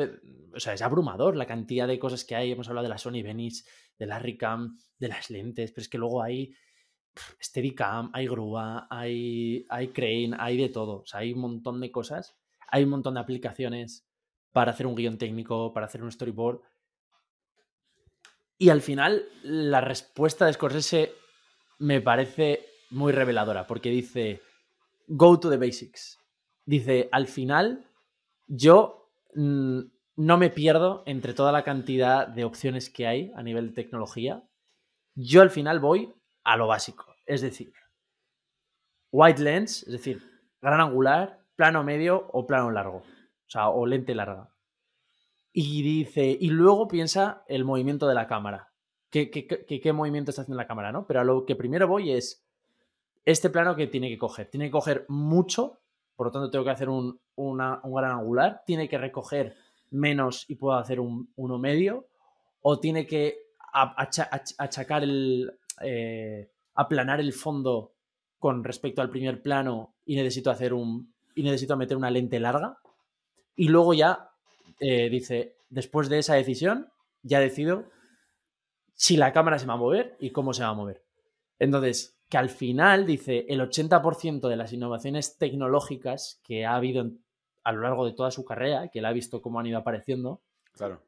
o 0.53 0.59
sea, 0.61 0.73
es 0.73 0.81
abrumador 0.81 1.35
la 1.35 1.45
cantidad 1.45 1.89
de 1.89 1.99
cosas 1.99 2.23
que 2.23 2.37
hay. 2.37 2.53
Hemos 2.53 2.69
hablado 2.69 2.83
de 2.83 2.89
la 2.89 2.97
Sony 2.97 3.21
Venice, 3.21 3.69
de 3.99 4.05
la 4.05 4.17
Ricam, 4.17 4.77
de 4.97 5.09
las 5.09 5.29
lentes, 5.29 5.73
pero 5.73 5.81
es 5.81 5.89
que 5.89 5.97
luego 5.97 6.23
hay 6.23 6.55
Steadicam, 7.43 8.11
hay 8.13 8.27
grúa, 8.27 8.87
hay, 8.89 9.65
hay 9.67 9.89
crane, 9.89 10.37
hay 10.39 10.55
de 10.55 10.69
todo. 10.69 11.01
O 11.01 11.05
sea, 11.05 11.19
hay 11.19 11.33
un 11.33 11.39
montón 11.39 11.81
de 11.81 11.91
cosas, 11.91 12.37
hay 12.69 12.85
un 12.85 12.91
montón 12.91 13.15
de 13.15 13.19
aplicaciones 13.19 14.07
para 14.53 14.71
hacer 14.71 14.87
un 14.87 14.95
guion 14.95 15.17
técnico, 15.17 15.73
para 15.73 15.87
hacer 15.87 16.01
un 16.01 16.09
storyboard. 16.13 16.61
Y 18.57 18.69
al 18.69 18.79
final, 18.79 19.25
la 19.43 19.81
respuesta 19.81 20.45
de 20.45 20.53
Scorsese 20.53 21.11
me 21.79 21.99
parece 21.99 22.65
muy 22.89 23.11
reveladora, 23.11 23.67
porque 23.67 23.89
dice, 23.89 24.39
go 25.09 25.37
to 25.41 25.49
the 25.49 25.57
basics. 25.57 26.17
Dice, 26.65 27.09
al 27.11 27.27
final, 27.27 27.85
yo 28.47 29.11
mm, 29.33 29.79
no 30.17 30.37
me 30.37 30.49
pierdo 30.49 31.03
entre 31.05 31.33
toda 31.33 31.51
la 31.51 31.63
cantidad 31.63 32.27
de 32.27 32.45
opciones 32.45 32.89
que 32.89 33.07
hay 33.07 33.31
a 33.35 33.43
nivel 33.43 33.67
de 33.67 33.83
tecnología. 33.83 34.43
Yo 35.15 35.41
al 35.41 35.49
final 35.49 35.79
voy 35.79 36.13
a 36.43 36.57
lo 36.57 36.67
básico, 36.67 37.05
es 37.25 37.41
decir, 37.41 37.73
white 39.11 39.41
lens, 39.41 39.83
es 39.83 39.93
decir, 39.93 40.21
gran 40.61 40.81
angular, 40.81 41.45
plano 41.55 41.83
medio 41.83 42.27
o 42.31 42.45
plano 42.45 42.71
largo. 42.71 42.97
O 42.97 43.49
sea, 43.49 43.69
o 43.69 43.85
lente 43.85 44.15
larga. 44.15 44.49
Y 45.53 45.83
dice, 45.83 46.37
y 46.39 46.49
luego 46.49 46.87
piensa 46.87 47.43
el 47.47 47.63
movimiento 47.63 48.07
de 48.07 48.15
la 48.15 48.27
cámara. 48.27 48.73
¿Qué, 49.09 49.29
qué, 49.31 49.93
movimiento 49.93 50.31
está 50.31 50.41
haciendo 50.41 50.57
la 50.57 50.67
cámara, 50.67 50.91
no? 50.91 51.07
Pero 51.07 51.21
a 51.21 51.23
lo 51.23 51.45
que 51.45 51.55
primero 51.55 51.87
voy 51.87 52.11
es 52.11 52.45
este 53.23 53.49
plano 53.49 53.75
que 53.75 53.87
tiene 53.87 54.09
que 54.09 54.17
coger. 54.17 54.49
Tiene 54.49 54.65
que 54.65 54.71
coger 54.71 55.05
mucho, 55.07 55.79
por 56.15 56.27
lo 56.27 56.31
tanto 56.31 56.49
tengo 56.49 56.65
que 56.65 56.71
hacer 56.71 56.89
un, 56.89 57.19
gran 57.37 58.11
angular. 58.11 58.63
Tiene 58.65 58.87
que 58.87 58.97
recoger 58.97 59.55
menos 59.91 60.49
y 60.49 60.55
puedo 60.55 60.77
hacer 60.77 60.99
un, 60.99 61.31
uno 61.35 61.57
medio. 61.57 62.07
O 62.61 62.79
tiene 62.79 63.05
que 63.05 63.37
achacar 64.57 65.03
el. 65.03 65.53
Eh, 65.81 66.49
aplanar 66.75 67.19
el 67.19 67.33
fondo 67.33 67.93
con 68.39 68.63
respecto 68.63 69.01
al 69.01 69.09
primer 69.09 69.41
plano 69.41 69.95
y 70.05 70.15
necesito 70.15 70.51
hacer 70.51 70.73
un. 70.73 71.13
y 71.35 71.43
necesito 71.43 71.77
meter 71.77 71.97
una 71.97 72.11
lente 72.11 72.39
larga. 72.39 72.77
Y 73.55 73.67
luego 73.67 73.93
ya 73.93 74.29
eh, 74.79 75.09
dice, 75.09 75.57
después 75.69 76.09
de 76.09 76.19
esa 76.19 76.35
decisión, 76.35 76.89
ya 77.23 77.39
decido 77.39 77.85
si 78.93 79.17
la 79.17 79.33
cámara 79.33 79.59
se 79.59 79.65
va 79.65 79.73
a 79.73 79.77
mover 79.77 80.15
y 80.19 80.31
cómo 80.31 80.53
se 80.53 80.63
va 80.63 80.69
a 80.69 80.73
mover. 80.73 81.03
Entonces, 81.59 82.14
que 82.29 82.37
al 82.37 82.49
final 82.49 83.05
dice 83.05 83.45
el 83.49 83.61
80% 83.61 84.47
de 84.47 84.55
las 84.55 84.73
innovaciones 84.73 85.37
tecnológicas 85.37 86.41
que 86.43 86.65
ha 86.65 86.75
habido 86.75 87.11
a 87.63 87.71
lo 87.71 87.81
largo 87.81 88.05
de 88.05 88.13
toda 88.13 88.31
su 88.31 88.45
carrera, 88.45 88.89
que 88.89 88.99
él 88.99 89.05
ha 89.05 89.11
visto 89.11 89.41
cómo 89.41 89.59
han 89.59 89.67
ido 89.67 89.79
apareciendo, 89.79 90.41
claro. 90.71 91.01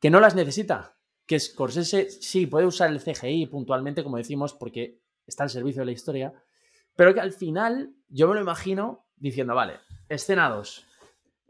que 0.00 0.10
no 0.10 0.20
las 0.20 0.34
necesita. 0.34 0.96
Que 1.26 1.40
Scorsese 1.40 2.10
sí 2.10 2.46
puede 2.46 2.66
usar 2.66 2.90
el 2.90 3.02
CGI 3.02 3.46
puntualmente, 3.46 4.04
como 4.04 4.16
decimos, 4.16 4.54
porque 4.54 5.00
está 5.26 5.42
al 5.44 5.50
servicio 5.50 5.82
de 5.82 5.86
la 5.86 5.92
historia, 5.92 6.32
pero 6.94 7.12
que 7.12 7.20
al 7.20 7.32
final 7.32 7.92
yo 8.08 8.28
me 8.28 8.34
lo 8.34 8.40
imagino 8.40 9.06
diciendo, 9.16 9.54
vale, 9.54 9.74
escena 10.08 10.48
2, 10.48 10.86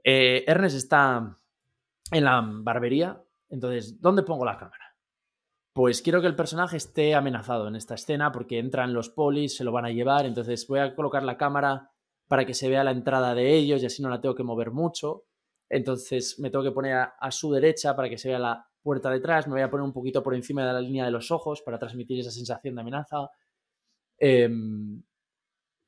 eh, 0.05 0.45
Ernest 0.47 0.77
está 0.77 1.39
en 2.11 2.25
la 2.25 2.43
barbería, 2.43 3.23
entonces, 3.49 4.01
¿dónde 4.01 4.23
pongo 4.23 4.45
la 4.45 4.57
cámara? 4.57 4.86
Pues 5.77 6.01
quiero 6.01 6.23
que 6.23 6.27
el 6.27 6.35
personaje 6.35 6.79
esté 6.79 7.15
amenazado 7.15 7.69
en 7.69 7.77
esta 7.77 7.97
escena 7.97 8.33
porque 8.33 8.59
entran 8.59 8.95
los 8.95 9.11
polis, 9.11 9.57
se 9.57 9.63
lo 9.63 9.73
van 9.73 9.85
a 9.85 9.91
llevar, 9.91 10.25
entonces 10.25 10.67
voy 10.67 10.79
a 10.79 10.95
colocar 10.95 11.23
la 11.23 11.37
cámara 11.37 11.91
para 12.29 12.47
que 12.47 12.55
se 12.55 12.71
vea 12.71 12.83
la 12.83 12.93
entrada 12.93 13.35
de 13.35 13.55
ellos 13.55 13.83
y 13.83 13.87
así 13.87 14.01
no 14.01 14.09
la 14.09 14.19
tengo 14.19 14.35
que 14.35 14.43
mover 14.43 14.71
mucho. 14.71 15.25
Entonces 15.69 16.39
me 16.39 16.49
tengo 16.49 16.65
que 16.65 16.71
poner 16.71 16.95
a, 17.21 17.31
su 17.31 17.53
derecha 17.53 17.95
para 17.95 18.09
que 18.09 18.17
se 18.17 18.31
vea 18.31 18.39
la 18.39 18.67
puerta 18.83 19.11
detrás, 19.11 19.49
me 19.49 19.53
voy 19.53 19.61
a 19.61 19.69
poner 19.69 19.85
un 19.85 19.93
poquito 19.93 20.23
por 20.23 20.35
encima 20.35 20.67
de 20.67 20.73
la 20.73 20.81
línea 20.81 21.05
de 21.05 21.11
los 21.11 21.31
ojos 21.31 21.61
para 21.61 21.79
transmitir 21.79 22.21
esa 22.21 22.31
sensación 22.31 22.75
de 22.75 22.81
amenaza. 22.81 23.29
Em, 24.17 25.03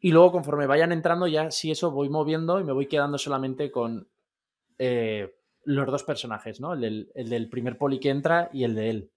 y 0.00 0.12
luego, 0.12 0.32
conforme 0.32 0.66
vayan 0.66 0.92
entrando, 0.92 1.26
ya 1.26 1.50
si 1.50 1.70
eso 1.70 1.92
voy 1.92 2.10
moviendo 2.10 2.60
y 2.60 2.64
me 2.64 2.74
voy 2.74 2.88
quedando 2.88 3.16
solamente 3.16 3.70
con 3.70 4.06
eh, 4.76 5.34
los 5.64 5.86
dos 5.86 6.04
personajes, 6.04 6.60
¿no? 6.60 6.74
El 6.74 7.08
del, 7.14 7.48
primer 7.48 7.78
poli 7.78 7.98
que 7.98 8.10
entra 8.10 8.50
y 8.52 8.64
el 8.64 8.74
de 8.74 8.90
él. 8.90 9.12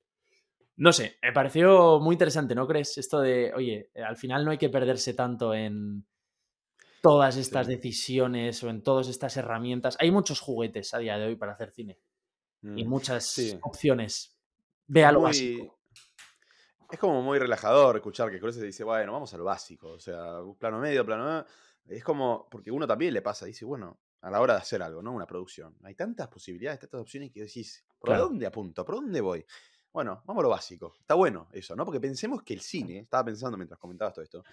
No 0.81 0.91
sé, 0.91 1.17
me 1.21 1.31
pareció 1.31 1.99
muy 1.99 2.15
interesante, 2.15 2.55
¿no 2.55 2.67
crees? 2.67 2.97
Esto 2.97 3.19
de, 3.19 3.53
oye, 3.53 3.91
al 4.03 4.17
final 4.17 4.43
no 4.43 4.51
hay 4.51 4.57
que 4.57 4.69
perderse 4.69 5.13
tanto 5.13 5.53
en 5.53 6.05
todas 7.01 7.37
estas 7.37 7.67
decisiones 7.67 8.63
o 8.63 8.69
en 8.69 8.81
todas 8.81 9.07
estas 9.07 9.37
herramientas. 9.37 9.95
Hay 9.99 10.11
muchos 10.11 10.39
juguetes 10.39 10.93
a 10.93 10.97
día 10.97 11.17
de 11.17 11.27
hoy 11.27 11.35
para 11.35 11.53
hacer 11.53 11.71
cine 11.71 11.99
y 12.63 12.83
mm, 12.83 12.89
muchas 12.89 13.59
opciones. 13.61 14.35
Ve 14.87 15.05
algo 15.05 15.27
así 15.27 15.61
es 16.91 16.99
como 16.99 17.21
muy 17.21 17.39
relajador 17.39 17.95
escuchar 17.95 18.29
que 18.29 18.37
Scorsese 18.37 18.65
dice, 18.65 18.83
bueno, 18.83 19.13
vamos 19.13 19.33
a 19.33 19.37
lo 19.37 19.45
básico. 19.45 19.91
O 19.91 19.99
sea, 19.99 20.39
plano 20.59 20.79
medio, 20.79 21.05
plano 21.05 21.45
Es 21.87 22.03
como, 22.03 22.47
porque 22.49 22.69
uno 22.69 22.85
también 22.85 23.13
le 23.13 23.21
pasa, 23.21 23.45
dice, 23.45 23.63
bueno, 23.63 23.99
a 24.21 24.29
la 24.29 24.41
hora 24.41 24.55
de 24.55 24.59
hacer 24.59 24.83
algo, 24.83 25.01
¿no? 25.01 25.13
Una 25.13 25.25
producción. 25.25 25.77
Hay 25.83 25.95
tantas 25.95 26.27
posibilidades, 26.27 26.81
tantas 26.81 27.01
opciones 27.01 27.31
que 27.31 27.41
decís, 27.41 27.85
¿por 27.97 28.17
dónde 28.17 28.45
apunto? 28.45 28.83
¿Por 28.83 28.95
dónde 28.95 29.21
voy? 29.21 29.45
Bueno, 29.93 30.23
vamos 30.25 30.41
a 30.41 30.43
lo 30.43 30.49
básico. 30.49 30.95
Está 30.99 31.15
bueno 31.15 31.49
eso, 31.51 31.75
¿no? 31.75 31.85
Porque 31.85 31.99
pensemos 31.99 32.43
que 32.43 32.53
el 32.53 32.61
cine, 32.61 32.99
estaba 32.99 33.25
pensando 33.25 33.57
mientras 33.57 33.79
comentabas 33.79 34.13
todo 34.13 34.23
esto, 34.23 34.43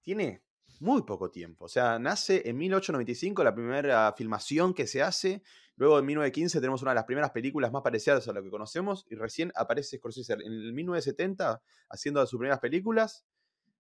tiene 0.00 0.42
muy 0.80 1.02
poco 1.02 1.30
tiempo. 1.30 1.66
O 1.66 1.68
sea, 1.68 1.98
nace 1.98 2.48
en 2.48 2.56
1895 2.56 3.44
la 3.44 3.54
primera 3.54 4.12
filmación 4.16 4.74
que 4.74 4.86
se 4.86 5.02
hace 5.02 5.42
Luego 5.76 5.98
en 5.98 6.06
1915 6.06 6.60
tenemos 6.60 6.82
una 6.82 6.92
de 6.92 6.96
las 6.96 7.04
primeras 7.04 7.30
películas 7.32 7.72
más 7.72 7.82
parecidas 7.82 8.26
a 8.28 8.32
lo 8.32 8.42
que 8.42 8.50
conocemos 8.50 9.06
y 9.10 9.16
recién 9.16 9.50
aparece 9.56 9.98
Scorsese 9.98 10.34
en 10.34 10.40
el 10.40 10.72
1970 10.72 11.60
haciendo 11.88 12.24
sus 12.26 12.38
primeras 12.38 12.60
películas 12.60 13.24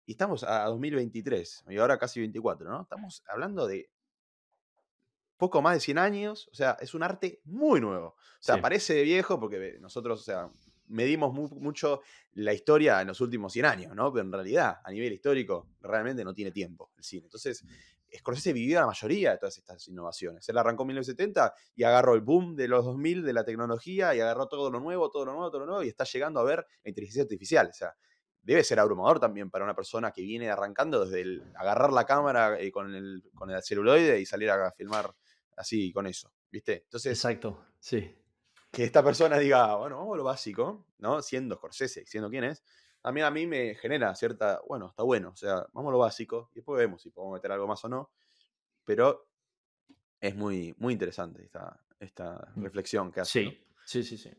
y 0.05 0.11
estamos 0.11 0.43
a 0.43 0.65
2023 0.65 1.65
y 1.69 1.77
ahora 1.77 1.97
casi 1.97 2.19
24, 2.19 2.69
¿no? 2.69 2.81
Estamos 2.81 3.23
hablando 3.27 3.67
de 3.67 3.89
poco 5.37 5.61
más 5.61 5.75
de 5.75 5.79
100 5.79 5.97
años, 5.97 6.49
o 6.51 6.55
sea, 6.55 6.77
es 6.81 6.93
un 6.93 7.03
arte 7.03 7.41
muy 7.45 7.79
nuevo. 7.79 8.07
O 8.07 8.41
sea, 8.41 8.59
parece 8.59 9.03
viejo 9.03 9.39
porque 9.39 9.77
nosotros, 9.79 10.21
o 10.21 10.23
sea, 10.23 10.49
medimos 10.87 11.33
mucho 11.33 12.01
la 12.33 12.53
historia 12.53 13.01
en 13.01 13.07
los 13.07 13.21
últimos 13.21 13.53
100 13.53 13.65
años, 13.65 13.95
¿no? 13.95 14.11
Pero 14.11 14.25
en 14.25 14.31
realidad, 14.31 14.77
a 14.83 14.91
nivel 14.91 15.13
histórico, 15.13 15.69
realmente 15.81 16.23
no 16.23 16.33
tiene 16.33 16.51
tiempo 16.51 16.91
el 16.97 17.03
cine. 17.03 17.23
Entonces, 17.25 17.63
Scorsese 18.15 18.53
vivió 18.53 18.79
la 18.79 18.87
mayoría 18.87 19.31
de 19.31 19.37
todas 19.37 19.57
estas 19.57 19.87
innovaciones. 19.87 20.47
Él 20.47 20.57
arrancó 20.57 20.83
en 20.83 20.87
1970 20.87 21.53
y 21.75 21.83
agarró 21.83 22.15
el 22.15 22.21
boom 22.21 22.55
de 22.55 22.67
los 22.67 22.85
2000 22.85 23.23
de 23.23 23.33
la 23.33 23.43
tecnología 23.43 24.15
y 24.15 24.21
agarró 24.21 24.47
todo 24.47 24.71
lo 24.71 24.79
nuevo, 24.79 25.09
todo 25.09 25.25
lo 25.25 25.33
nuevo, 25.33 25.49
todo 25.49 25.61
lo 25.61 25.65
nuevo 25.67 25.83
y 25.83 25.89
está 25.89 26.05
llegando 26.05 26.39
a 26.39 26.43
ver 26.43 26.65
la 26.83 26.89
inteligencia 26.89 27.23
artificial. 27.23 27.67
O 27.67 27.73
sea, 27.73 27.95
debe 28.41 28.63
ser 28.63 28.79
abrumador 28.79 29.19
también 29.19 29.49
para 29.49 29.65
una 29.65 29.75
persona 29.75 30.11
que 30.11 30.21
viene 30.21 30.49
arrancando 30.49 31.03
desde 31.03 31.21
el 31.21 31.43
agarrar 31.55 31.91
la 31.91 32.05
cámara 32.05 32.59
eh, 32.59 32.71
con, 32.71 32.95
el, 32.95 33.23
con 33.35 33.49
el 33.49 33.61
celuloide 33.61 34.19
y 34.21 34.25
salir 34.25 34.49
a 34.49 34.71
filmar 34.71 35.13
así 35.57 35.91
con 35.91 36.07
eso, 36.07 36.31
¿viste? 36.49 36.83
Entonces, 36.83 37.11
Exacto, 37.11 37.65
sí. 37.79 38.15
Que 38.71 38.83
esta 38.83 39.03
persona 39.03 39.37
diga, 39.37 39.75
bueno, 39.75 39.97
vamos 39.97 40.15
a 40.15 40.17
lo 40.17 40.23
básico, 40.23 40.85
¿no? 40.99 41.21
Siendo 41.21 41.55
Scorsese, 41.55 42.05
siendo 42.05 42.29
quién 42.29 42.43
es, 42.43 42.63
también 43.01 43.25
a 43.25 43.31
mí 43.31 43.47
me 43.47 43.75
genera 43.75 44.13
cierta, 44.15 44.61
bueno, 44.67 44.89
está 44.89 45.03
bueno, 45.03 45.29
o 45.29 45.35
sea, 45.35 45.65
vamos 45.71 45.89
a 45.89 45.93
lo 45.93 45.99
básico 45.99 46.49
y 46.53 46.55
después 46.55 46.77
vemos 46.77 47.01
si 47.01 47.09
podemos 47.09 47.35
meter 47.35 47.51
algo 47.51 47.65
más 47.65 47.83
o 47.85 47.89
no, 47.89 48.11
pero 48.83 49.29
es 50.19 50.35
muy, 50.35 50.75
muy 50.77 50.93
interesante 50.93 51.43
esta, 51.43 51.79
esta 51.99 52.51
mm. 52.55 52.63
reflexión 52.63 53.11
que 53.11 53.21
hace. 53.21 53.43
Sí, 53.85 54.03
sí, 54.03 54.03
sí, 54.03 54.17
sí. 54.17 54.31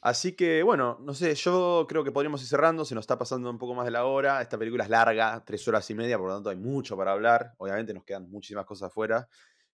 Así 0.00 0.32
que, 0.32 0.64
bueno, 0.64 0.98
no 1.00 1.14
sé, 1.14 1.32
yo 1.36 1.86
creo 1.88 2.02
que 2.02 2.10
podríamos 2.10 2.42
ir 2.42 2.48
cerrando, 2.48 2.84
se 2.84 2.94
nos 2.94 3.02
está 3.02 3.16
pasando 3.16 3.48
un 3.48 3.58
poco 3.58 3.74
más 3.74 3.84
de 3.84 3.92
la 3.92 4.04
hora. 4.04 4.42
Esta 4.42 4.58
película 4.58 4.82
es 4.82 4.90
larga, 4.90 5.44
tres 5.44 5.66
horas 5.68 5.88
y 5.90 5.94
media, 5.94 6.18
por 6.18 6.26
lo 6.26 6.34
tanto 6.34 6.50
hay 6.50 6.56
mucho 6.56 6.96
para 6.96 7.12
hablar. 7.12 7.54
Obviamente 7.58 7.94
nos 7.94 8.02
quedan 8.04 8.28
muchísimas 8.28 8.66
cosas 8.66 8.88
afuera. 8.88 9.28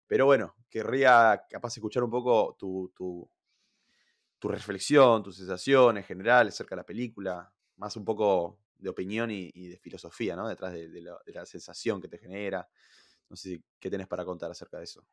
Pero 0.09 0.27
bueno, 0.27 0.57
querría 0.69 1.45
capaz 1.49 1.77
escuchar 1.77 2.03
un 2.03 2.11
poco 2.11 2.57
tu, 2.59 2.93
tu, 2.97 3.31
tu 4.39 4.49
reflexión, 4.49 5.23
tus 5.23 5.37
sensaciones 5.37 6.07
generales 6.07 6.55
acerca 6.55 6.75
de 6.75 6.81
la 6.81 6.87
película, 6.87 7.53
más 7.77 7.97
un 7.97 8.05
poco 8.05 8.59
de 8.79 8.89
opinión 8.89 9.31
y, 9.31 9.69
de 9.69 9.77
filosofía, 9.79 10.37
¿no? 10.37 10.49
Detrás 10.49 10.73
de, 10.73 11.03
la, 11.03 11.47
sensación 11.47 12.01
que 12.01 12.09
te 12.09 12.19
genera. 12.19 12.69
No 13.29 13.37
sé 13.37 13.63
qué 13.79 13.89
tienes 13.89 14.07
para 14.07 14.25
contar 14.25 14.51
acerca 14.51 14.79
de 14.79 14.85
eso. 14.85 15.05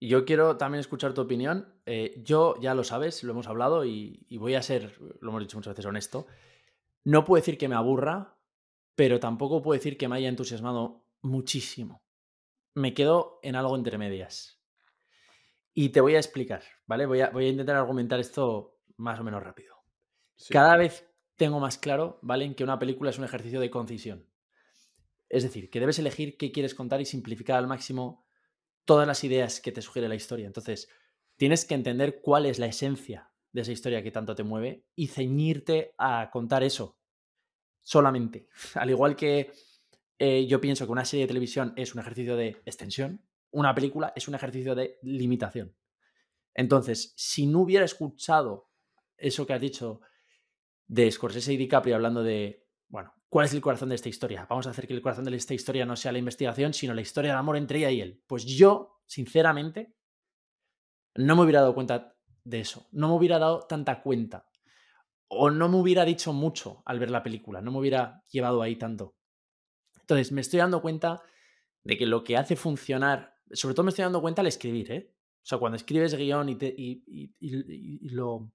Yo 0.00 0.24
quiero 0.24 0.56
también 0.56 0.80
escuchar 0.80 1.14
tu 1.14 1.22
opinión. 1.22 1.80
Eh, 1.86 2.20
yo, 2.22 2.60
ya 2.60 2.74
lo 2.74 2.84
sabes, 2.84 3.24
lo 3.24 3.32
hemos 3.32 3.46
hablado 3.46 3.84
y, 3.84 4.26
voy 4.38 4.54
a 4.54 4.62
ser, 4.62 4.98
lo 5.20 5.30
hemos 5.30 5.40
dicho 5.40 5.56
muchas 5.56 5.72
veces, 5.72 5.86
honesto. 5.86 6.26
No 7.04 7.24
puedo 7.24 7.40
decir 7.40 7.56
que 7.56 7.68
me 7.68 7.74
aburra, 7.74 8.36
pero 8.94 9.18
tampoco 9.18 9.62
puedo 9.62 9.78
decir 9.78 9.96
que 9.96 10.08
me 10.08 10.16
haya 10.16 10.28
entusiasmado 10.28 11.06
muchísimo. 11.22 12.03
Me 12.74 12.94
quedo 12.94 13.38
en 13.42 13.56
algo 13.56 13.76
entre 13.76 13.98
medias. 13.98 14.60
Y 15.72 15.90
te 15.90 16.00
voy 16.00 16.14
a 16.14 16.18
explicar, 16.18 16.62
¿vale? 16.86 17.06
Voy 17.06 17.20
a, 17.20 17.30
voy 17.30 17.46
a 17.46 17.50
intentar 17.50 17.76
argumentar 17.76 18.20
esto 18.20 18.78
más 18.96 19.18
o 19.18 19.24
menos 19.24 19.42
rápido. 19.42 19.74
Cada 20.50 20.76
vez 20.76 21.08
tengo 21.36 21.60
más 21.60 21.78
claro, 21.78 22.18
¿vale? 22.22 22.44
En 22.44 22.54
que 22.54 22.64
una 22.64 22.78
película 22.78 23.10
es 23.10 23.18
un 23.18 23.24
ejercicio 23.24 23.60
de 23.60 23.70
concisión. 23.70 24.28
Es 25.28 25.42
decir, 25.42 25.70
que 25.70 25.80
debes 25.80 25.98
elegir 25.98 26.36
qué 26.36 26.52
quieres 26.52 26.74
contar 26.74 27.00
y 27.00 27.06
simplificar 27.06 27.56
al 27.56 27.66
máximo 27.66 28.26
todas 28.84 29.06
las 29.06 29.24
ideas 29.24 29.60
que 29.60 29.72
te 29.72 29.82
sugiere 29.82 30.08
la 30.08 30.14
historia. 30.14 30.46
Entonces, 30.46 30.88
tienes 31.36 31.64
que 31.64 31.74
entender 31.74 32.20
cuál 32.20 32.46
es 32.46 32.58
la 32.58 32.66
esencia 32.66 33.32
de 33.52 33.62
esa 33.62 33.72
historia 33.72 34.02
que 34.02 34.10
tanto 34.10 34.34
te 34.34 34.42
mueve 34.42 34.84
y 34.94 35.08
ceñirte 35.08 35.94
a 35.98 36.30
contar 36.30 36.62
eso 36.62 36.98
solamente. 37.82 38.48
Al 38.74 38.90
igual 38.90 39.16
que 39.16 39.52
eh, 40.18 40.46
yo 40.46 40.60
pienso 40.60 40.86
que 40.86 40.92
una 40.92 41.04
serie 41.04 41.24
de 41.24 41.28
televisión 41.28 41.72
es 41.76 41.94
un 41.94 42.00
ejercicio 42.00 42.36
de 42.36 42.60
extensión, 42.64 43.24
una 43.50 43.74
película 43.74 44.12
es 44.16 44.28
un 44.28 44.34
ejercicio 44.34 44.74
de 44.74 44.98
limitación. 45.02 45.76
Entonces, 46.54 47.12
si 47.16 47.46
no 47.46 47.60
hubiera 47.60 47.84
escuchado 47.84 48.70
eso 49.16 49.46
que 49.46 49.52
has 49.52 49.60
dicho 49.60 50.00
de 50.86 51.10
Scorsese 51.10 51.52
y 51.52 51.56
DiCaprio 51.56 51.94
hablando 51.94 52.22
de, 52.22 52.66
bueno, 52.88 53.14
¿Cuál 53.34 53.46
es 53.46 53.52
el 53.52 53.60
corazón 53.60 53.88
de 53.88 53.96
esta 53.96 54.08
historia? 54.08 54.46
Vamos 54.48 54.68
a 54.68 54.70
hacer 54.70 54.86
que 54.86 54.94
el 54.94 55.02
corazón 55.02 55.24
de 55.24 55.34
esta 55.34 55.54
historia 55.54 55.84
no 55.84 55.96
sea 55.96 56.12
la 56.12 56.20
investigación, 56.20 56.72
sino 56.72 56.94
la 56.94 57.00
historia 57.00 57.32
de 57.32 57.38
amor 57.38 57.56
entre 57.56 57.80
ella 57.80 57.90
y 57.90 58.00
él. 58.00 58.22
Pues 58.28 58.44
yo, 58.44 59.00
sinceramente, 59.06 59.96
no 61.16 61.34
me 61.34 61.42
hubiera 61.42 61.62
dado 61.62 61.74
cuenta 61.74 62.14
de 62.44 62.60
eso. 62.60 62.86
No 62.92 63.08
me 63.08 63.14
hubiera 63.14 63.40
dado 63.40 63.66
tanta 63.66 64.02
cuenta. 64.02 64.46
O 65.26 65.50
no 65.50 65.68
me 65.68 65.78
hubiera 65.78 66.04
dicho 66.04 66.32
mucho 66.32 66.84
al 66.86 67.00
ver 67.00 67.10
la 67.10 67.24
película. 67.24 67.60
No 67.60 67.72
me 67.72 67.80
hubiera 67.80 68.22
llevado 68.30 68.62
ahí 68.62 68.76
tanto. 68.76 69.16
Entonces, 70.04 70.32
me 70.32 70.42
estoy 70.42 70.58
dando 70.58 70.82
cuenta 70.82 71.22
de 71.82 71.96
que 71.96 72.04
lo 72.04 72.22
que 72.24 72.36
hace 72.36 72.56
funcionar, 72.56 73.38
sobre 73.50 73.74
todo 73.74 73.84
me 73.84 73.88
estoy 73.88 74.02
dando 74.02 74.20
cuenta 74.20 74.42
al 74.42 74.46
escribir, 74.46 74.92
¿eh? 74.92 75.14
O 75.42 75.46
sea, 75.46 75.58
cuando 75.58 75.76
escribes 75.76 76.14
guion 76.14 76.50
y, 76.50 76.58
y, 76.60 78.08
lo, 78.10 78.52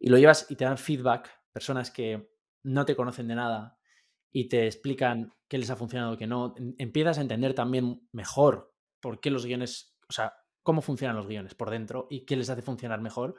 y 0.00 0.08
lo 0.08 0.18
llevas 0.18 0.50
y 0.50 0.56
te 0.56 0.64
dan 0.64 0.76
feedback, 0.76 1.30
personas 1.52 1.92
que 1.92 2.32
no 2.64 2.84
te 2.84 2.96
conocen 2.96 3.28
de 3.28 3.36
nada 3.36 3.78
y 4.32 4.48
te 4.48 4.66
explican 4.66 5.32
qué 5.48 5.58
les 5.58 5.70
ha 5.70 5.76
funcionado, 5.76 6.16
qué 6.16 6.26
no, 6.26 6.54
empiezas 6.78 7.18
a 7.18 7.20
entender 7.20 7.54
también 7.54 8.08
mejor 8.12 8.74
por 9.00 9.20
qué 9.20 9.30
los 9.30 9.46
guiones, 9.46 9.96
o 10.08 10.12
sea, 10.12 10.34
cómo 10.64 10.82
funcionan 10.82 11.16
los 11.16 11.28
guiones 11.28 11.54
por 11.54 11.70
dentro 11.70 12.08
y 12.10 12.24
qué 12.24 12.36
les 12.36 12.50
hace 12.50 12.62
funcionar 12.62 13.00
mejor 13.00 13.36